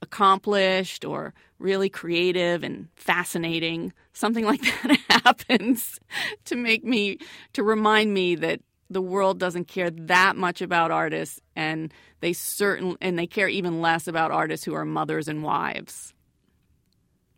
accomplished 0.02 1.04
or 1.04 1.32
really 1.58 1.88
creative 1.88 2.62
and 2.62 2.88
fascinating, 2.96 3.92
something 4.12 4.44
like 4.44 4.60
that 4.82 4.98
happens 5.24 6.00
to 6.44 6.56
make 6.56 6.84
me 6.84 7.18
to 7.54 7.62
remind 7.62 8.12
me 8.12 8.34
that 8.34 8.60
the 8.92 9.02
world 9.02 9.38
doesn't 9.38 9.66
care 9.66 9.90
that 9.90 10.36
much 10.36 10.62
about 10.62 10.90
artists 10.90 11.40
and 11.56 11.92
they 12.20 12.32
certain 12.32 12.96
and 13.00 13.18
they 13.18 13.26
care 13.26 13.48
even 13.48 13.80
less 13.80 14.06
about 14.06 14.30
artists 14.30 14.64
who 14.64 14.74
are 14.74 14.84
mothers 14.84 15.28
and 15.28 15.42
wives. 15.42 16.14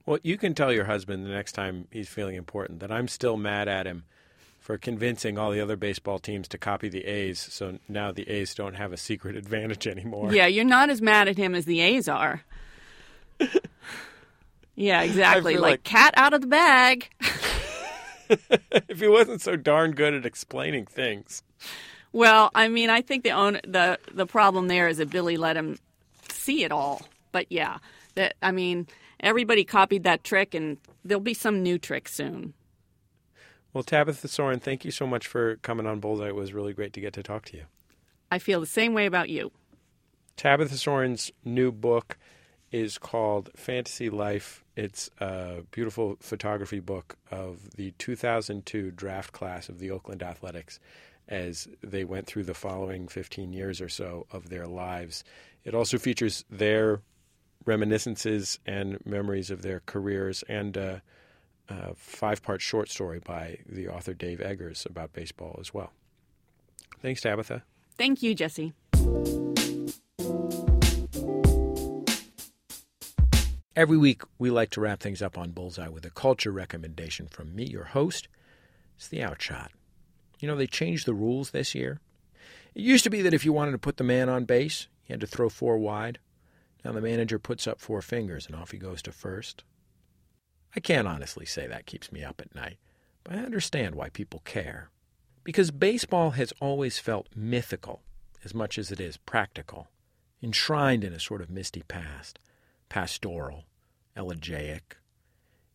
Well, 0.07 0.19
you 0.23 0.37
can 0.37 0.55
tell 0.55 0.73
your 0.73 0.85
husband 0.85 1.25
the 1.25 1.31
next 1.31 1.53
time 1.53 1.89
he's 1.91 2.09
feeling 2.09 2.37
important 2.37 2.81
that 2.81 2.93
I'm 2.93 3.09
still 3.09 3.37
mad 3.39 3.69
at 3.69 3.87
him 3.87 4.05
for 4.59 4.77
convincing 4.79 5.37
all 5.39 5.51
the 5.51 5.61
other 5.61 5.77
baseball 5.77 6.19
teams 6.19 6.49
to 6.49 6.59
copy 6.59 6.89
the 6.89 7.05
A's, 7.05 7.39
so 7.39 7.79
now 7.87 8.13
the 8.13 8.29
A's 8.31 8.55
don't 8.55 8.75
have 8.75 8.93
a 8.93 8.97
secret 8.97 9.37
advantage 9.43 9.87
anymore. 9.87 10.33
Yeah, 10.33 10.47
you're 10.47 10.65
not 10.65 10.91
as 10.91 11.03
mad 11.03 11.29
at 11.29 11.37
him 11.37 11.55
as 11.55 11.65
the 11.67 11.81
A's 11.81 12.09
are. 12.09 12.43
yeah, 14.75 15.03
exactly. 15.03 15.55
Like, 15.55 15.63
like- 15.63 15.85
cat 15.85 16.15
out 16.17 16.33
of 16.35 16.41
the 16.41 16.47
bag. 16.47 17.11
if 18.89 19.01
he 19.01 19.09
wasn't 19.09 19.41
so 19.41 19.57
darn 19.57 19.93
good 19.93 20.15
at 20.15 20.27
explaining 20.27 20.87
things. 20.87 21.43
Well, 22.13 22.51
I 22.55 22.69
mean, 22.69 22.91
I 22.91 23.03
think 23.03 23.25
the 23.25 23.33
own 23.33 23.61
the 23.67 23.99
the 24.13 24.27
problem 24.27 24.69
there 24.69 24.89
is 24.89 24.99
that 24.99 25.11
Billy 25.11 25.37
let 25.37 25.57
him 25.57 25.79
see 26.29 26.65
it 26.65 26.73
all. 26.73 27.03
But 27.33 27.51
yeah, 27.51 27.79
that 28.15 28.35
I 28.43 28.53
mean, 28.53 28.87
everybody 29.21 29.65
copied 29.65 30.05
that 30.05 30.23
trick, 30.23 30.55
and 30.55 30.79
there'll 31.05 31.21
be 31.21 31.35
some 31.35 31.63
new 31.63 31.79
trick 31.79 32.09
soon. 32.09 32.55
Well, 33.73 33.83
Tabitha 33.83 34.29
Soren, 34.29 34.61
thank 34.61 34.85
you 34.85 34.93
so 34.93 35.07
much 35.07 35.27
for 35.27 35.57
coming 35.57 35.87
on 35.87 35.99
Bullseye. 35.99 36.29
It 36.29 36.37
was 36.37 36.53
really 36.53 36.73
great 36.73 36.93
to 36.93 37.01
get 37.01 37.13
to 37.15 37.25
talk 37.25 37.45
to 37.47 37.57
you. 37.57 37.65
I 38.31 38.39
feel 38.39 38.61
the 38.61 38.67
same 38.67 38.95
way 38.95 39.07
about 39.07 39.29
you. 39.29 39.51
Tabitha 40.37 40.77
Soren's 40.77 41.33
new 41.45 41.73
book 41.73 42.17
is 42.75 42.99
called 42.99 43.51
Fantasy 43.55 44.11
Life. 44.11 44.65
It's 44.75 45.09
a 45.21 45.63
beautiful 45.71 46.17
photography 46.19 46.81
book 46.81 47.17
of 47.31 47.71
the 47.77 47.93
2002 47.99 48.91
draft 48.91 49.31
class 49.33 49.69
of 49.69 49.79
the 49.79 49.93
Oakland 49.93 50.25
Athletics 50.25 50.81
as 51.29 51.69
they 51.85 52.03
went 52.03 52.27
through 52.27 52.43
the 52.43 52.53
following 52.53 53.07
15 53.07 53.53
years 53.53 53.81
or 53.81 53.89
so 53.89 54.27
of 54.33 54.49
their 54.49 54.67
lives. 54.67 55.23
It 55.63 55.73
also 55.73 55.99
features 55.99 56.45
their 56.51 57.01
reminiscences 57.65 58.59
and 58.67 58.99
memories 59.07 59.53
of 59.53 59.63
their 59.63 59.81
careers 59.87 60.43
and 60.49 60.77
uh, 60.77 60.97
a 61.69 61.95
five 61.95 62.43
part 62.43 62.61
short 62.61 62.91
story 62.91 63.21
by 63.21 63.59
the 63.69 63.87
author 63.87 64.15
Dave 64.15 64.41
Eggers 64.41 64.85
about 64.85 65.13
baseball 65.13 65.57
as 65.61 65.73
well. 65.73 65.93
Thanks, 67.01 67.21
Tabitha. 67.21 67.63
Thank 67.97 68.21
you, 68.21 68.35
Jesse. 68.35 68.73
Every 73.77 73.97
week, 73.97 74.23
we 74.39 74.51
like 74.51 74.71
to 74.71 74.81
wrap 74.81 75.01
things 75.01 75.21
up 75.21 75.37
on 75.37 75.51
Bullseye 75.51 75.89
with 75.89 76.05
a 76.05 76.11
culture 76.11 76.53
recommendation 76.53 77.27
from 77.27 77.57
me, 77.57 77.65
your 77.65 77.87
host. 77.87 78.29
It's 78.97 79.09
the 79.09 79.23
outshot. 79.23 79.73
You 80.39 80.47
know, 80.47 80.55
they 80.55 80.69
changed 80.69 81.07
the 81.07 81.15
rules 81.15 81.51
this 81.51 81.75
year. 81.75 81.99
It 82.77 82.83
used 82.83 83.03
to 83.03 83.11
be 83.11 83.21
that 83.23 83.35
if 83.35 83.45
you 83.45 83.53
wanted 83.53 83.73
to 83.73 83.79
put 83.79 83.97
the 83.97 84.05
man 84.05 84.29
on 84.29 84.45
base, 84.45 84.87
you 85.07 85.15
had 85.15 85.21
to 85.23 85.27
throw 85.27 85.49
four 85.49 85.77
wide. 85.77 86.21
Now 86.85 86.93
the 86.93 87.01
manager 87.01 87.41
puts 87.41 87.67
up 87.67 87.81
four 87.81 88.01
fingers 88.01 88.47
and 88.47 88.55
off 88.55 88.71
he 88.71 88.79
goes 88.79 89.03
to 89.03 89.13
first. 89.13 89.65
I 90.77 90.81
can't 90.81 91.09
honestly 91.09 91.47
say 91.47 91.67
that 91.67 91.87
keeps 91.87 92.13
me 92.13 92.23
up 92.23 92.41
at 92.41 92.55
night, 92.55 92.79
but 93.25 93.35
I 93.35 93.41
understand 93.41 93.97
why 93.97 94.09
people 94.09 94.43
care. 94.45 94.91
Because 95.43 95.73
baseball 95.73 96.33
has 96.33 96.53
always 96.61 97.01
felt 97.01 97.29
mythical 97.35 98.03
as 98.45 98.55
much 98.55 98.79
as 98.79 98.93
it 98.93 99.01
is 99.01 99.17
practical, 99.17 99.89
enshrined 100.41 101.03
in 101.03 101.13
a 101.13 101.21
sort 101.21 101.41
of 101.41 101.51
misty 101.51 101.83
past, 101.89 102.39
pastoral, 102.95 103.65
elegiac. 104.17 104.99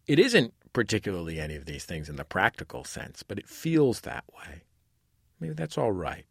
It 0.08 0.20
isn't 0.20 0.54
particularly 0.72 1.38
any 1.38 1.58
of 1.58 1.66
these 1.66 1.84
things 1.84 2.08
in 2.08 2.16
the 2.16 2.24
practical 2.24 2.86
sense, 2.86 3.24
but 3.24 3.38
it 3.38 3.50
feels 3.50 4.00
that 4.02 4.24
way. 4.38 4.64
Maybe 5.38 5.54
that's 5.54 5.78
all 5.78 5.92
right. 5.92 6.24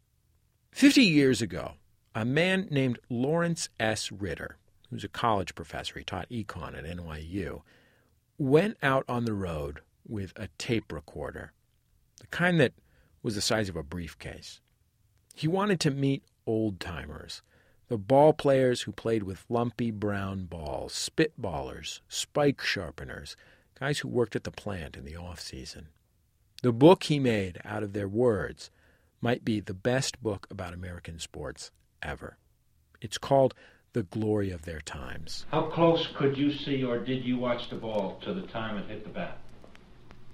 Fifty 0.71 1.03
years 1.03 1.43
ago, 1.43 1.73
a 2.15 2.25
man 2.25 2.67
named 2.71 2.97
Lawrence 3.07 3.69
S. 3.79 4.11
Ritter, 4.11 4.57
who's 4.89 5.03
a 5.03 5.09
college 5.09 5.53
professor, 5.53 5.99
he 5.99 6.03
taught 6.03 6.27
econ 6.31 6.75
at 6.75 6.85
NYU, 6.85 7.61
went 8.39 8.75
out 8.81 9.05
on 9.07 9.25
the 9.25 9.35
road 9.35 9.81
with 10.07 10.33
a 10.37 10.49
tape 10.57 10.91
recorder, 10.91 11.53
the 12.19 12.25
kind 12.27 12.59
that 12.59 12.73
was 13.21 13.35
the 13.35 13.41
size 13.41 13.69
of 13.69 13.75
a 13.75 13.83
briefcase. 13.83 14.59
He 15.35 15.47
wanted 15.47 15.79
to 15.81 15.91
meet 15.91 16.23
old 16.47 16.79
timers, 16.79 17.43
the 17.89 17.97
ball 17.97 18.33
players 18.33 18.83
who 18.83 18.91
played 18.91 19.23
with 19.23 19.45
lumpy 19.49 19.89
brown 19.89 20.45
balls, 20.45 20.93
spitballers, 20.93 22.01
spike 22.07 22.61
sharpeners, 22.61 23.35
guys 23.79 23.99
who 23.99 24.07
worked 24.07 24.35
at 24.35 24.43
the 24.43 24.51
plant 24.51 24.95
in 24.95 25.05
the 25.05 25.15
off 25.15 25.39
season. 25.39 25.87
The 26.61 26.71
book 26.71 27.03
he 27.03 27.17
made 27.19 27.59
out 27.65 27.81
of 27.81 27.93
their 27.93 28.07
words 28.07 28.69
might 29.21 29.43
be 29.43 29.59
the 29.59 29.73
best 29.73 30.21
book 30.21 30.45
about 30.51 30.73
American 30.73 31.17
sports 31.17 31.71
ever. 32.03 32.37
It's 33.01 33.17
called 33.17 33.55
The 33.93 34.03
Glory 34.03 34.51
of 34.51 34.63
Their 34.63 34.81
Times. 34.81 35.47
How 35.49 35.63
close 35.63 36.07
could 36.15 36.37
you 36.37 36.53
see 36.53 36.83
or 36.83 36.99
did 36.99 37.25
you 37.25 37.37
watch 37.37 37.71
the 37.71 37.75
ball 37.75 38.19
to 38.23 38.33
the 38.35 38.45
time 38.47 38.77
it 38.77 38.87
hit 38.87 39.03
the 39.03 39.09
bat? 39.09 39.39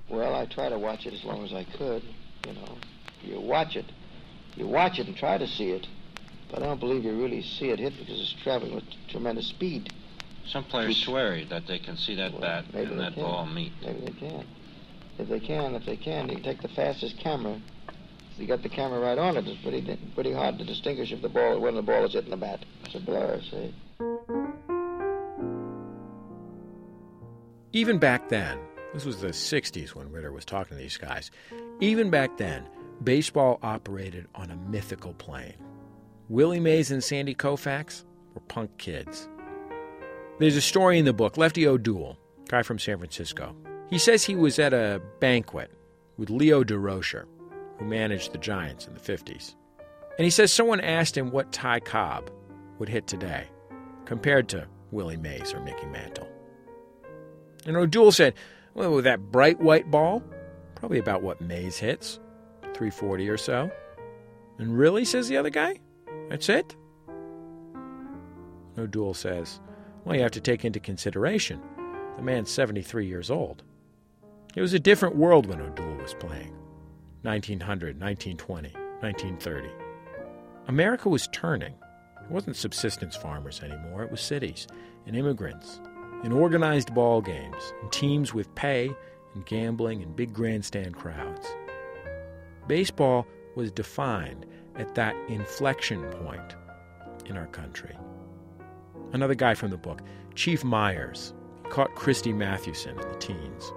Well, 0.10 0.36
I 0.36 0.46
try 0.46 0.68
to 0.68 0.78
watch 0.78 1.06
it 1.06 1.14
as 1.14 1.24
long 1.24 1.46
as 1.46 1.54
I 1.54 1.64
could. 1.64 2.04
You 2.46 2.54
know, 2.54 2.78
you 3.24 3.40
watch 3.40 3.78
it, 3.78 3.86
you 4.58 4.68
watch 4.68 5.00
it 5.00 5.08
and 5.08 5.16
try 5.16 5.38
to 5.38 5.48
see 5.48 5.72
it, 5.72 5.88
but 6.56 6.64
I 6.64 6.68
don't 6.68 6.80
believe 6.80 7.04
you 7.04 7.12
really 7.22 7.42
see 7.42 7.70
it 7.70 7.80
hit 7.80 7.98
because 8.00 8.18
it's 8.18 8.34
traveling 8.42 8.76
with 8.76 8.86
tremendous 9.10 9.48
speed. 9.48 9.92
Some 10.48 10.64
players 10.64 10.96
swear 10.96 11.44
that 11.50 11.68
they 11.68 11.80
can 11.80 11.98
see 11.98 12.16
that 12.16 12.32
Well, 12.32 12.42
bat 12.42 12.74
maybe 12.74 12.92
and 12.92 13.00
that 13.02 13.16
can. 13.16 13.24
ball 13.24 13.46
meet. 13.46 13.74
Maybe 13.84 14.00
they 14.06 14.14
can. 14.14 14.46
If 15.18 15.28
they 15.28 15.42
can, 15.42 15.76
if 15.76 15.86
they 15.86 15.98
can, 15.98 16.30
you 16.30 16.36
can 16.36 16.44
take 16.44 16.62
the 16.62 16.70
fastest 16.70 17.20
camera. 17.20 17.60
If 17.90 18.40
you 18.40 18.48
got 18.48 18.64
the 18.64 18.70
camera 18.70 19.02
right 19.02 19.18
on 19.18 19.36
it, 19.36 19.46
it's 19.46 19.62
pretty 19.62 20.00
pretty 20.14 20.32
hard 20.32 20.58
to 20.60 20.64
distinguish 20.64 21.12
if 21.12 21.22
the 21.22 21.28
ball 21.28 21.60
when 21.60 21.76
the 21.76 21.82
ball 21.82 22.06
is 22.06 22.14
hitting 22.14 22.30
the 22.30 22.38
bat. 22.38 22.64
It's 22.86 22.96
a 22.96 23.00
blur, 23.02 23.42
see. 23.52 23.74
Even 27.74 27.98
back 27.98 28.30
then, 28.30 28.58
this 28.94 29.04
was 29.04 29.20
the 29.20 29.28
60s 29.28 29.90
when 29.90 30.10
Ritter 30.10 30.32
was 30.32 30.46
talking 30.46 30.78
to 30.78 30.82
these 30.82 30.96
guys, 30.96 31.32
even 31.82 32.10
back 32.10 32.38
then, 32.38 32.66
baseball 33.04 33.60
operated 33.62 34.28
on 34.36 34.52
a 34.52 34.56
mythical 34.56 35.14
plane. 35.16 35.56
Willie 36.28 36.60
Mays 36.60 36.90
and 36.90 37.04
Sandy 37.04 37.36
Koufax 37.36 38.04
were 38.34 38.42
punk 38.42 38.76
kids. 38.80 39.30
There's 40.40 40.56
a 40.56 40.62
story 40.62 40.98
in 40.98 41.06
the 41.06 41.14
book, 41.14 41.38
Lefty 41.38 41.68
O'Doul, 41.68 42.18
guy 42.50 42.64
from 42.64 42.80
San 42.80 42.98
Francisco. 42.98 43.56
He 43.92 44.00
says 44.00 44.24
he 44.24 44.36
was 44.36 44.58
at 44.58 44.74
a 44.74 45.02
banquet 45.20 45.72
with 46.18 46.32
Leo 46.32 46.64
Durocher, 46.64 47.26
who 47.78 47.86
managed 47.86 48.32
the 48.32 48.40
Giants 48.40 48.88
in 48.88 48.96
the 48.96 49.00
50s. 49.00 49.54
And 50.18 50.26
he 50.26 50.32
says 50.32 50.52
someone 50.52 50.82
asked 50.82 51.16
him 51.16 51.30
what 51.30 51.52
Ty 51.52 51.82
Cobb 51.82 52.32
would 52.80 52.90
hit 52.90 53.06
today, 53.06 53.46
compared 54.06 54.50
to 54.50 54.68
Willie 54.90 55.18
Mays 55.18 55.54
or 55.54 55.60
Mickey 55.60 55.86
Mantle. 55.86 56.28
And 57.68 57.78
O'Doul 57.78 58.12
said, 58.12 58.34
well, 58.74 58.92
with 58.92 59.04
that 59.04 59.32
bright 59.32 59.60
white 59.60 59.92
ball, 59.92 60.24
probably 60.74 61.00
about 61.00 61.22
what 61.22 61.40
Mays 61.40 61.78
hits, 61.78 62.20
340 62.74 63.30
or 63.30 63.38
so. 63.38 63.70
And 64.58 64.76
really, 64.76 65.06
says 65.06 65.28
the 65.28 65.38
other 65.38 65.50
guy? 65.50 65.80
That's 66.30 66.50
it? 66.50 66.76
O'Doul 68.78 69.14
says, 69.14 69.60
well, 70.04 70.16
you 70.16 70.22
have 70.22 70.32
to 70.32 70.42
take 70.42 70.66
into 70.66 70.80
consideration 70.80 71.62
the 72.18 72.22
man's 72.22 72.52
73 72.52 73.06
years 73.06 73.30
old. 73.30 73.64
It 74.56 74.62
was 74.62 74.74
a 74.74 74.80
different 74.80 75.16
world 75.16 75.48
when 75.48 75.62
O'Doul 75.62 75.96
was 75.96 76.14
playing 76.14 76.54
1900, 77.24 78.00
1920, 78.00 78.70
1930. 79.02 79.70
America 80.68 81.10
was 81.10 81.28
turning. 81.28 81.74
It 82.24 82.32
wasn't 82.32 82.56
subsistence 82.56 83.16
farmers 83.16 83.62
anymore, 83.62 84.04
it 84.04 84.12
was 84.12 84.22
cities 84.22 84.68
and 85.06 85.16
immigrants 85.16 85.80
and 86.24 86.34
organized 86.34 86.94
ball 86.94 87.22
games 87.22 87.74
and 87.82 87.92
teams 87.92 88.34
with 88.34 88.54
pay 88.56 88.92
and 89.36 89.46
gambling 89.46 90.02
and 90.02 90.16
big 90.16 90.34
grandstand 90.34 90.96
crowds. 90.96 91.48
Baseball 92.68 93.28
was 93.56 93.72
defined 93.72 94.46
at 94.78 94.96
that 94.96 95.16
inflection 95.28 96.04
point 96.12 96.56
in 97.26 97.38
our 97.38 97.48
country. 97.48 97.96
Another 99.14 99.36
guy 99.36 99.54
from 99.54 99.72
the 99.72 99.78
book, 99.78 100.02
Chief 100.36 100.64
Meyers, 100.64 101.34
caught 101.70 101.96
Christy 101.96 102.34
Mathewson 102.34 103.00
in 103.00 103.12
the 103.12 103.18
teens. 103.18 103.72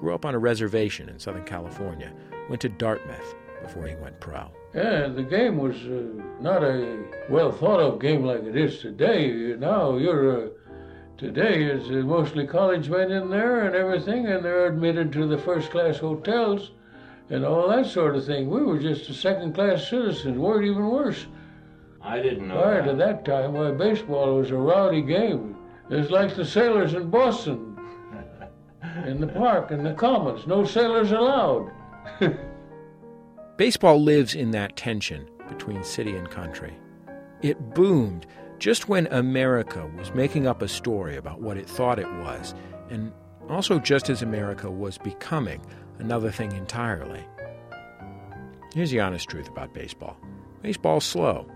Grew 0.00 0.14
up 0.14 0.24
on 0.24 0.34
a 0.34 0.38
reservation 0.38 1.08
in 1.08 1.18
Southern 1.18 1.44
California, 1.44 2.12
went 2.48 2.60
to 2.62 2.68
Dartmouth 2.68 3.34
before 3.62 3.86
he 3.86 3.94
went 3.96 4.18
pro. 4.20 4.50
Yeah, 4.74 5.08
the 5.08 5.22
game 5.22 5.58
was 5.58 5.76
uh, 5.76 6.22
not 6.40 6.62
a 6.62 7.04
well 7.28 7.52
thought 7.52 7.80
of 7.80 8.00
game 8.00 8.24
like 8.24 8.42
it 8.44 8.56
is 8.56 8.80
today. 8.80 9.54
Now 9.58 9.96
you're 9.96 10.46
uh, 10.46 10.48
today 11.18 11.64
is 11.64 11.88
uh, 11.90 12.06
mostly 12.06 12.46
college 12.46 12.88
men 12.88 13.10
in 13.10 13.30
there 13.30 13.66
and 13.66 13.74
everything, 13.74 14.26
and 14.26 14.44
they're 14.44 14.68
admitted 14.68 15.12
to 15.12 15.26
the 15.26 15.38
first 15.38 15.70
class 15.70 15.98
hotels 15.98 16.70
and 17.30 17.44
all 17.44 17.68
that 17.68 17.86
sort 17.86 18.16
of 18.16 18.26
thing. 18.26 18.50
We 18.50 18.62
were 18.62 18.78
just 18.78 19.08
a 19.08 19.14
second 19.14 19.54
class 19.54 19.88
citizens. 19.88 20.36
We're 20.36 20.62
even 20.62 20.86
worse. 20.88 21.26
I 22.02 22.20
didn't 22.20 22.48
know 22.48 22.60
Prior 22.60 22.82
that. 22.82 22.90
to 22.90 22.96
that 22.96 23.24
time, 23.24 23.52
why 23.52 23.70
baseball 23.70 24.36
was 24.36 24.50
a 24.50 24.56
rowdy 24.56 25.02
game. 25.02 25.56
It's 25.90 26.10
like 26.10 26.34
the 26.34 26.44
sailors 26.44 26.94
in 26.94 27.10
Boston, 27.10 27.76
in 29.06 29.20
the 29.20 29.26
park, 29.26 29.70
in 29.70 29.82
the 29.82 29.94
commons. 29.94 30.46
No 30.46 30.64
sailors 30.64 31.12
allowed. 31.12 31.70
Baseball 33.56 34.00
lives 34.00 34.34
in 34.34 34.52
that 34.52 34.76
tension 34.76 35.28
between 35.48 35.84
city 35.84 36.16
and 36.16 36.30
country. 36.30 36.74
It 37.42 37.74
boomed 37.74 38.26
just 38.58 38.88
when 38.88 39.06
America 39.08 39.90
was 39.98 40.14
making 40.14 40.46
up 40.46 40.62
a 40.62 40.68
story 40.68 41.16
about 41.16 41.40
what 41.40 41.58
it 41.58 41.68
thought 41.68 41.98
it 41.98 42.10
was, 42.14 42.54
and 42.88 43.12
also 43.48 43.78
just 43.78 44.08
as 44.08 44.22
America 44.22 44.70
was 44.70 44.96
becoming 44.96 45.60
another 46.00 46.30
thing 46.30 46.52
entirely. 46.52 47.24
Here's 48.74 48.90
the 48.90 49.00
honest 49.00 49.28
truth 49.28 49.48
about 49.48 49.74
baseball 49.74 50.16
baseball's 50.62 51.04
slow. 51.04 51.46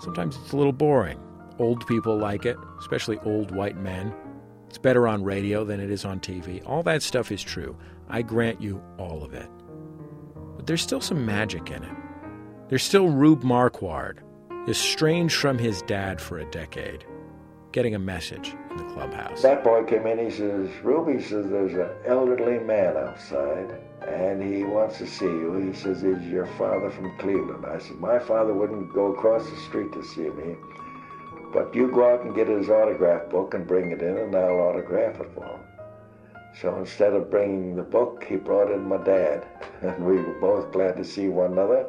Sometimes 0.00 0.36
it's 0.36 0.52
a 0.52 0.56
little 0.56 0.72
boring. 0.72 1.18
Old 1.58 1.86
people 1.86 2.16
like 2.16 2.44
it, 2.44 2.56
especially 2.78 3.18
old 3.18 3.50
white 3.50 3.76
men. 3.76 4.14
It's 4.68 4.78
better 4.78 5.06
on 5.06 5.22
radio 5.22 5.64
than 5.64 5.80
it 5.80 5.90
is 5.90 6.04
on 6.04 6.18
TV. 6.20 6.66
All 6.66 6.82
that 6.82 7.02
stuff 7.02 7.30
is 7.30 7.42
true. 7.42 7.76
I 8.08 8.22
grant 8.22 8.60
you 8.60 8.82
all 8.98 9.22
of 9.22 9.34
it. 9.34 9.48
But 10.56 10.66
there's 10.66 10.82
still 10.82 11.00
some 11.00 11.24
magic 11.26 11.70
in 11.70 11.82
it. 11.82 11.96
There's 12.68 12.82
still 12.82 13.08
Rube 13.08 13.42
Marquard, 13.42 14.22
estranged 14.66 15.36
from 15.36 15.58
his 15.58 15.82
dad 15.82 16.20
for 16.20 16.38
a 16.38 16.50
decade, 16.50 17.04
getting 17.72 17.94
a 17.94 17.98
message 17.98 18.54
in 18.70 18.76
the 18.76 18.84
clubhouse. 18.94 19.42
That 19.42 19.64
boy 19.64 19.84
came 19.84 20.06
in, 20.06 20.18
he 20.18 20.30
says, 20.30 20.68
Ruby 20.82 21.22
says 21.22 21.50
there's 21.50 21.74
an 21.74 21.90
elderly 22.06 22.58
man 22.58 22.96
outside 22.96 23.80
and 24.08 24.42
he 24.42 24.64
wants 24.64 24.98
to 24.98 25.06
see 25.06 25.24
you. 25.24 25.54
He 25.54 25.72
says, 25.72 26.02
Is 26.02 26.22
your 26.26 26.46
father 26.58 26.90
from 26.90 27.16
Cleveland? 27.18 27.64
I 27.64 27.78
said, 27.78 27.98
My 27.98 28.18
father 28.18 28.52
wouldn't 28.52 28.92
go 28.92 29.12
across 29.12 29.48
the 29.48 29.56
street 29.56 29.92
to 29.92 30.04
see 30.04 30.28
me. 30.28 30.56
But 31.52 31.74
you 31.74 31.90
go 31.90 32.12
out 32.12 32.24
and 32.24 32.34
get 32.34 32.48
his 32.48 32.70
autograph 32.70 33.30
book 33.30 33.54
and 33.54 33.66
bring 33.66 33.90
it 33.90 34.02
in, 34.02 34.16
and 34.16 34.34
I'll 34.34 34.60
autograph 34.60 35.20
it 35.20 35.30
for 35.34 35.44
him. 35.44 35.60
So 36.60 36.76
instead 36.78 37.12
of 37.12 37.30
bringing 37.30 37.76
the 37.76 37.82
book, 37.82 38.24
he 38.24 38.36
brought 38.36 38.70
in 38.70 38.88
my 38.88 38.98
dad, 38.98 39.46
and 39.82 40.04
we 40.04 40.16
were 40.16 40.40
both 40.40 40.72
glad 40.72 40.96
to 40.96 41.04
see 41.04 41.28
one 41.28 41.52
another. 41.52 41.86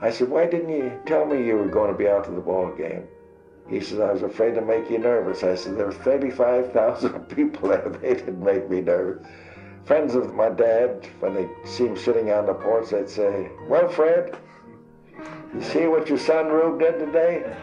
I 0.00 0.10
said, 0.10 0.28
Why 0.28 0.46
didn't 0.46 0.70
you 0.70 0.92
tell 1.06 1.26
me 1.26 1.44
you 1.44 1.56
were 1.56 1.68
going 1.68 1.92
to 1.92 1.98
be 1.98 2.08
out 2.08 2.24
to 2.24 2.30
the 2.30 2.40
ball 2.40 2.72
game? 2.76 3.06
He 3.70 3.80
said, 3.80 4.00
I 4.00 4.12
was 4.12 4.22
afraid 4.22 4.56
to 4.56 4.62
make 4.62 4.90
you 4.90 4.98
nervous. 4.98 5.44
I 5.44 5.54
said, 5.54 5.78
There 5.78 5.86
were 5.86 5.92
35,000 5.92 7.20
people 7.28 7.68
there. 7.68 7.88
They 7.88 8.14
didn't 8.14 8.42
make 8.42 8.68
me 8.68 8.80
nervous. 8.80 9.24
Friends 9.84 10.16
of 10.16 10.34
my 10.34 10.50
dad, 10.50 11.08
when 11.20 11.34
they 11.34 11.48
see 11.64 11.86
him 11.86 11.96
sitting 11.96 12.32
on 12.32 12.46
the 12.46 12.54
porch, 12.54 12.90
they'd 12.90 13.08
say, 13.08 13.48
Well, 13.68 13.88
Fred, 13.88 14.36
you 15.54 15.62
see 15.62 15.86
what 15.86 16.08
your 16.08 16.18
son 16.18 16.48
Rube 16.48 16.80
did 16.80 16.98
today? 16.98 17.56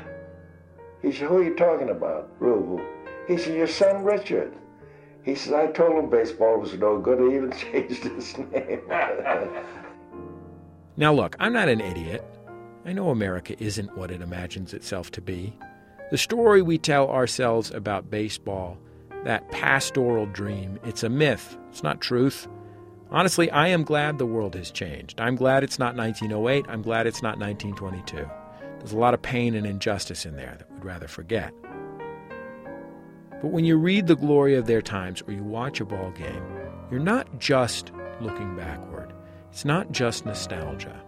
He 1.02 1.12
said, 1.12 1.28
Who 1.28 1.40
are 1.40 1.44
you 1.44 1.56
talking 1.56 1.90
about? 1.90 2.32
Rube. 2.40 2.82
He 3.28 3.38
said, 3.38 3.56
Your 3.56 3.68
son 3.68 4.06
Richard. 4.06 4.54
He 5.24 5.36
says, 5.36 5.52
I 5.52 5.68
told 5.68 6.02
him 6.02 6.10
baseball 6.10 6.58
was 6.58 6.74
no 6.76 6.98
good. 6.98 7.20
He 7.20 7.36
even 7.36 7.52
changed 7.58 8.04
his 8.04 8.38
name. 8.38 8.82
Now, 11.00 11.14
look, 11.14 11.36
I'm 11.40 11.54
not 11.54 11.70
an 11.70 11.80
idiot. 11.80 12.26
I 12.84 12.92
know 12.92 13.12
America 13.12 13.56
isn't 13.64 13.96
what 13.96 14.10
it 14.10 14.20
imagines 14.20 14.74
itself 14.74 15.12
to 15.12 15.22
be. 15.22 15.54
The 16.10 16.18
story 16.18 16.62
we 16.62 16.78
tell 16.78 17.10
ourselves 17.10 17.70
about 17.72 18.10
baseball, 18.10 18.78
that 19.26 19.52
pastoral 19.52 20.26
dream, 20.26 20.80
it's 20.86 21.04
a 21.04 21.10
myth. 21.10 21.58
It's 21.70 21.84
not 21.84 22.00
truth. 22.00 22.48
Honestly, 23.12 23.52
I 23.52 23.68
am 23.68 23.84
glad 23.84 24.18
the 24.18 24.26
world 24.26 24.56
has 24.56 24.72
changed. 24.72 25.20
I'm 25.20 25.36
glad 25.36 25.66
it's 25.66 25.80
not 25.80 25.98
1908. 25.98 26.66
I'm 26.70 26.82
glad 26.82 27.08
it's 27.08 27.22
not 27.22 27.38
1922. 27.38 28.26
There's 28.80 28.94
a 28.94 28.98
lot 28.98 29.14
of 29.14 29.22
pain 29.22 29.54
and 29.54 29.68
injustice 29.68 30.26
in 30.26 30.38
there 30.38 30.56
that 30.58 30.72
we'd 30.72 30.86
rather 30.86 31.10
forget. 31.10 31.54
But 33.42 33.52
when 33.52 33.66
you 33.66 33.78
read 33.78 34.08
the 34.08 34.16
glory 34.16 34.56
of 34.56 34.66
their 34.66 34.82
times 34.82 35.22
or 35.28 35.34
you 35.34 35.44
watch 35.44 35.82
a 35.82 35.86
ball 35.86 36.12
game, 36.12 36.44
you're 36.90 37.02
not 37.02 37.38
just 37.38 37.92
looking 38.22 38.56
backward. 38.56 39.12
It's 39.52 39.66
not 39.66 39.92
just 39.92 40.26
nostalgia. 40.26 41.04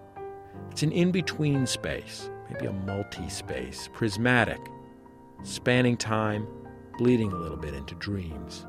It's 0.72 0.84
an 0.84 0.92
in 0.92 1.12
between 1.12 1.68
space, 1.68 2.30
maybe 2.50 2.66
a 2.66 2.74
multi 2.74 3.30
space, 3.30 3.90
prismatic, 3.94 4.60
spanning 5.44 5.98
time, 5.98 6.48
bleeding 6.98 7.32
a 7.32 7.36
little 7.36 7.58
bit 7.58 7.74
into 7.74 7.96
dreams. 7.96 8.66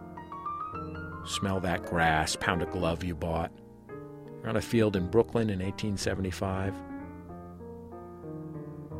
Smell 1.27 1.61
that 1.61 1.85
grass, 1.85 2.37
pound 2.37 2.63
a 2.63 2.67
glove 2.67 3.05
you 3.05 3.15
bought. 3.15 3.53
You're 4.41 4.49
on 4.49 4.57
a 4.57 4.63
field 4.63 4.97
in 4.97 5.09
Brooklyn 5.09 5.51
in 5.51 5.59
1875. 5.59 6.75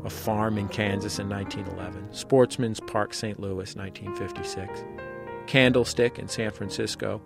A 0.03 0.09
farm 0.09 0.57
in 0.57 0.67
Kansas 0.67 1.19
in 1.19 1.29
1911. 1.29 2.13
Sportsman's 2.13 2.79
Park, 2.79 3.13
St. 3.13 3.39
Louis, 3.39 3.75
1956. 3.75 4.83
Candlestick 5.47 6.19
in 6.19 6.27
San 6.27 6.51
Francisco 6.51 7.21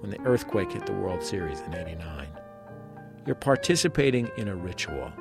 when 0.00 0.10
the 0.10 0.20
earthquake 0.22 0.72
hit 0.72 0.86
the 0.86 0.92
World 0.92 1.22
Series 1.22 1.60
in 1.60 1.74
89. 1.74 2.28
You're 3.26 3.34
participating 3.34 4.30
in 4.36 4.48
a 4.48 4.54
ritual. 4.54 5.12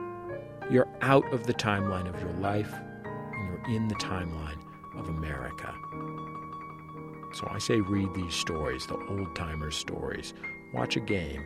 You're 0.69 0.87
out 1.01 1.31
of 1.33 1.45
the 1.45 1.53
timeline 1.53 2.07
of 2.07 2.19
your 2.21 2.33
life, 2.33 2.73
and 2.73 3.49
you're 3.49 3.75
in 3.75 3.87
the 3.87 3.95
timeline 3.95 4.64
of 4.97 5.09
America. 5.09 5.73
So 7.33 7.47
I 7.51 7.57
say 7.59 7.81
read 7.81 8.13
these 8.13 8.33
stories, 8.33 8.87
the 8.87 8.97
old 9.09 9.35
timers' 9.35 9.75
stories. 9.75 10.33
Watch 10.73 10.95
a 10.95 11.01
game. 11.01 11.43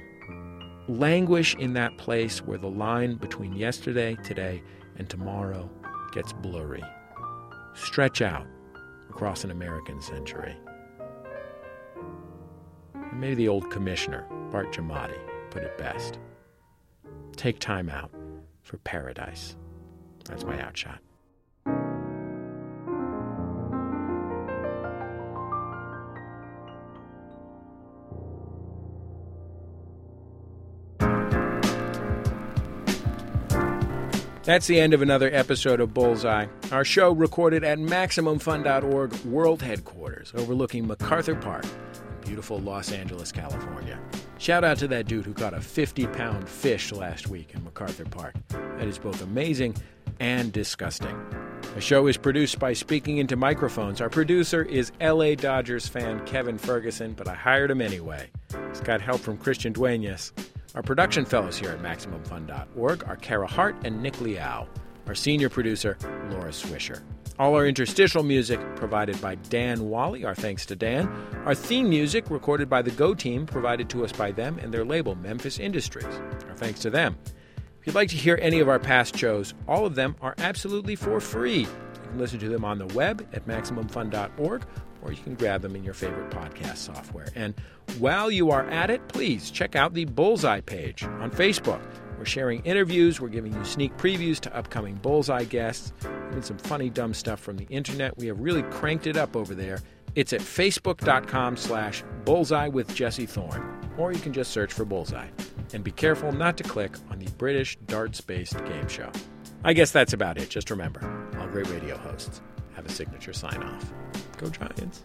Languish 0.88 1.56
in 1.56 1.74
that 1.74 1.98
place 1.98 2.40
where 2.44 2.58
the 2.58 2.70
line 2.70 3.16
between 3.16 3.54
yesterday, 3.54 4.16
today, 4.24 4.62
and 4.98 5.10
tomorrow 5.10 5.70
gets 6.12 6.34
blurry. 6.34 6.84
Stretch 7.74 8.22
out 8.22 8.46
across 9.10 9.44
an 9.44 9.52
American 9.52 10.02
century. 10.02 10.56
Maybe 13.14 13.36
the 13.36 13.48
old 13.48 13.70
commissioner, 13.72 14.26
Bart 14.52 14.72
Giamatti, 14.72 15.20
put 15.50 15.64
it 15.64 15.78
best. 15.78 16.20
Take 17.36 17.60
time 17.60 17.90
out 17.90 18.12
for 18.62 18.78
paradise. 18.78 19.56
That's 20.26 20.44
my 20.44 20.62
outshot. 20.62 21.00
That's 34.50 34.66
the 34.66 34.80
end 34.80 34.96
of 34.96 35.04
another 35.04 35.30
episode 35.32 35.80
of 35.80 35.94
Bullseye. 35.94 36.48
Our 36.72 36.84
show 36.84 37.12
recorded 37.12 37.64
at 37.64 37.78
MaximumFun.org 37.78 39.14
World 39.18 39.62
Headquarters, 39.62 40.34
overlooking 40.36 40.88
MacArthur 40.88 41.36
Park 41.36 41.66
beautiful 42.26 42.60
Los 42.60 42.92
Angeles, 42.92 43.32
California. 43.32 44.00
Shout 44.40 44.64
out 44.64 44.78
to 44.80 44.88
that 44.88 45.06
dude 45.06 45.26
who 45.26 45.34
caught 45.36 45.54
a 45.54 45.62
50 45.62 46.08
pound 46.08 46.50
fish 46.50 46.92
last 46.92 47.28
week 47.28 47.54
in 47.54 47.64
MacArthur 47.64 48.06
Park. 48.06 48.34
That 48.50 48.88
is 48.88 48.98
both 48.98 49.22
amazing 49.22 49.76
and 50.20 50.52
disgusting. 50.52 51.16
The 51.76 51.82
show 51.82 52.08
is 52.08 52.18
produced 52.18 52.58
by 52.58 52.74
Speaking 52.74 53.18
Into 53.18 53.36
Microphones. 53.36 54.02
Our 54.02 54.10
producer 54.10 54.64
is 54.64 54.92
LA 55.00 55.36
Dodgers 55.36 55.88
fan 55.88 56.26
Kevin 56.26 56.58
Ferguson, 56.58 57.14
but 57.14 57.28
I 57.28 57.36
hired 57.36 57.70
him 57.70 57.82
anyway. 57.82 58.30
He's 58.70 58.82
got 58.82 59.00
help 59.00 59.22
from 59.22 59.38
Christian 59.38 59.74
Duenas. 59.74 60.34
Our 60.76 60.84
production 60.84 61.26
fellows 61.26 61.58
here 61.58 61.72
at 61.72 61.82
MaximumFun.org 61.82 63.04
are 63.08 63.16
Kara 63.16 63.48
Hart 63.48 63.76
and 63.84 64.04
Nick 64.04 64.22
Liao. 64.22 64.68
Our 65.08 65.16
senior 65.16 65.50
producer, 65.50 65.98
Laura 66.30 66.52
Swisher. 66.52 67.02
All 67.40 67.56
our 67.56 67.66
interstitial 67.66 68.22
music 68.22 68.60
provided 68.76 69.20
by 69.20 69.36
Dan 69.36 69.90
Wally. 69.90 70.26
Our 70.26 70.36
thanks 70.36 70.68
to 70.68 70.76
Dan. 70.76 71.08
Our 71.46 71.56
theme 71.56 71.90
music 71.90 72.30
recorded 72.30 72.70
by 72.70 72.84
the 72.84 72.91
Go 72.91 73.16
Team, 73.16 73.48
provided 73.48 73.90
to 73.90 74.04
us 74.04 74.12
by 74.12 74.32
them 74.32 74.60
and 74.60 74.72
their 74.72 74.86
label, 74.86 75.16
Memphis 75.16 75.58
Industries. 75.58 76.06
Our 76.48 76.56
thanks 76.56 76.82
to 76.82 76.91
them. 76.91 77.18
If 77.80 77.88
you'd 77.88 77.96
like 77.96 78.10
to 78.10 78.18
hear 78.18 78.38
any 78.40 78.60
of 78.60 78.70
our 78.70 78.78
past 78.78 79.18
shows, 79.18 79.56
all 79.68 79.88
of 79.88 79.96
them 79.96 80.16
are 80.22 80.36
absolutely 80.38 80.96
for 80.96 81.20
free. 81.20 81.62
You 81.62 81.68
can 82.04 82.20
listen 82.20 82.38
to 82.40 82.50
them 82.50 82.64
on 82.64 82.78
the 82.78 82.88
web 82.88 83.28
at 83.34 83.48
MaximumFun.org 83.48 84.66
or 85.02 85.12
you 85.12 85.22
can 85.22 85.36
grab 85.36 85.62
them 85.62 85.76
in 85.76 85.84
your 85.84 85.94
favorite 85.94 86.30
podcast 86.30 86.78
software. 86.78 87.28
And 87.36 87.54
while 87.98 88.30
you 88.30 88.52
are 88.52 88.68
at 88.70 88.90
it, 88.90 89.08
please 89.08 89.52
check 89.52 89.76
out 89.76 89.94
the 89.94 90.06
Bullseye 90.06 90.62
page 90.62 91.04
on 91.04 91.32
Facebook. 91.32 91.82
We're 92.18 92.26
sharing 92.26 92.62
interviews, 92.66 93.22
we're 93.22 93.30
giving 93.30 93.54
you 93.54 93.64
sneak 93.64 93.96
previews 93.96 94.40
to 94.42 94.56
upcoming 94.56 94.96
Bullseye 94.96 95.46
guests, 95.46 95.94
even 96.30 96.44
some 96.44 96.58
funny, 96.58 96.90
dumb 96.90 97.14
stuff 97.14 97.40
from 97.40 97.56
the 97.56 97.66
internet. 97.66 98.18
We 98.18 98.28
have 98.28 98.40
really 98.42 98.64
cranked 98.64 99.08
it 99.08 99.16
up 99.16 99.38
over 99.38 99.56
there. 99.56 99.80
It's 100.16 100.34
at 100.34 100.42
facebook.com 100.42 101.56
slash 101.56 102.04
bullseye 102.26 102.68
with 102.68 102.94
Jesse 102.94 103.26
Thorn, 103.26 103.90
or 103.98 104.12
you 104.12 104.20
can 104.20 104.34
just 104.34 104.52
search 104.52 104.74
for 104.74 104.84
Bullseye. 104.84 105.30
And 105.74 105.84
be 105.84 105.92
careful 105.92 106.32
not 106.32 106.58
to 106.58 106.64
click 106.64 106.96
on 107.10 107.20
the 107.20 107.32
British 107.34 107.78
darts 107.86 108.20
based 108.20 108.58
game 108.66 108.88
show. 108.88 109.12
I 109.64 109.74
guess 109.74 109.92
that's 109.92 110.14
about 110.14 110.38
it. 110.38 110.50
Just 110.50 110.72
remember, 110.72 111.00
all 111.40 111.48
great 111.48 111.70
radio 111.70 111.98
hosts 111.98 112.42
have 112.76 112.86
a 112.86 112.90
signature 112.90 113.34
sign 113.34 113.62
off. 113.62 113.94
Go 114.40 114.49
Giants. 114.49 115.03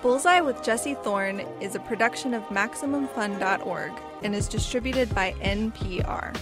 Bullseye 0.00 0.40
with 0.40 0.62
Jesse 0.62 0.94
Thorn 0.94 1.40
is 1.60 1.74
a 1.74 1.80
production 1.80 2.34
of 2.34 2.44
MaximumFun.org 2.44 3.92
and 4.22 4.32
is 4.32 4.46
distributed 4.46 5.12
by 5.12 5.32
NPR. 5.40 6.36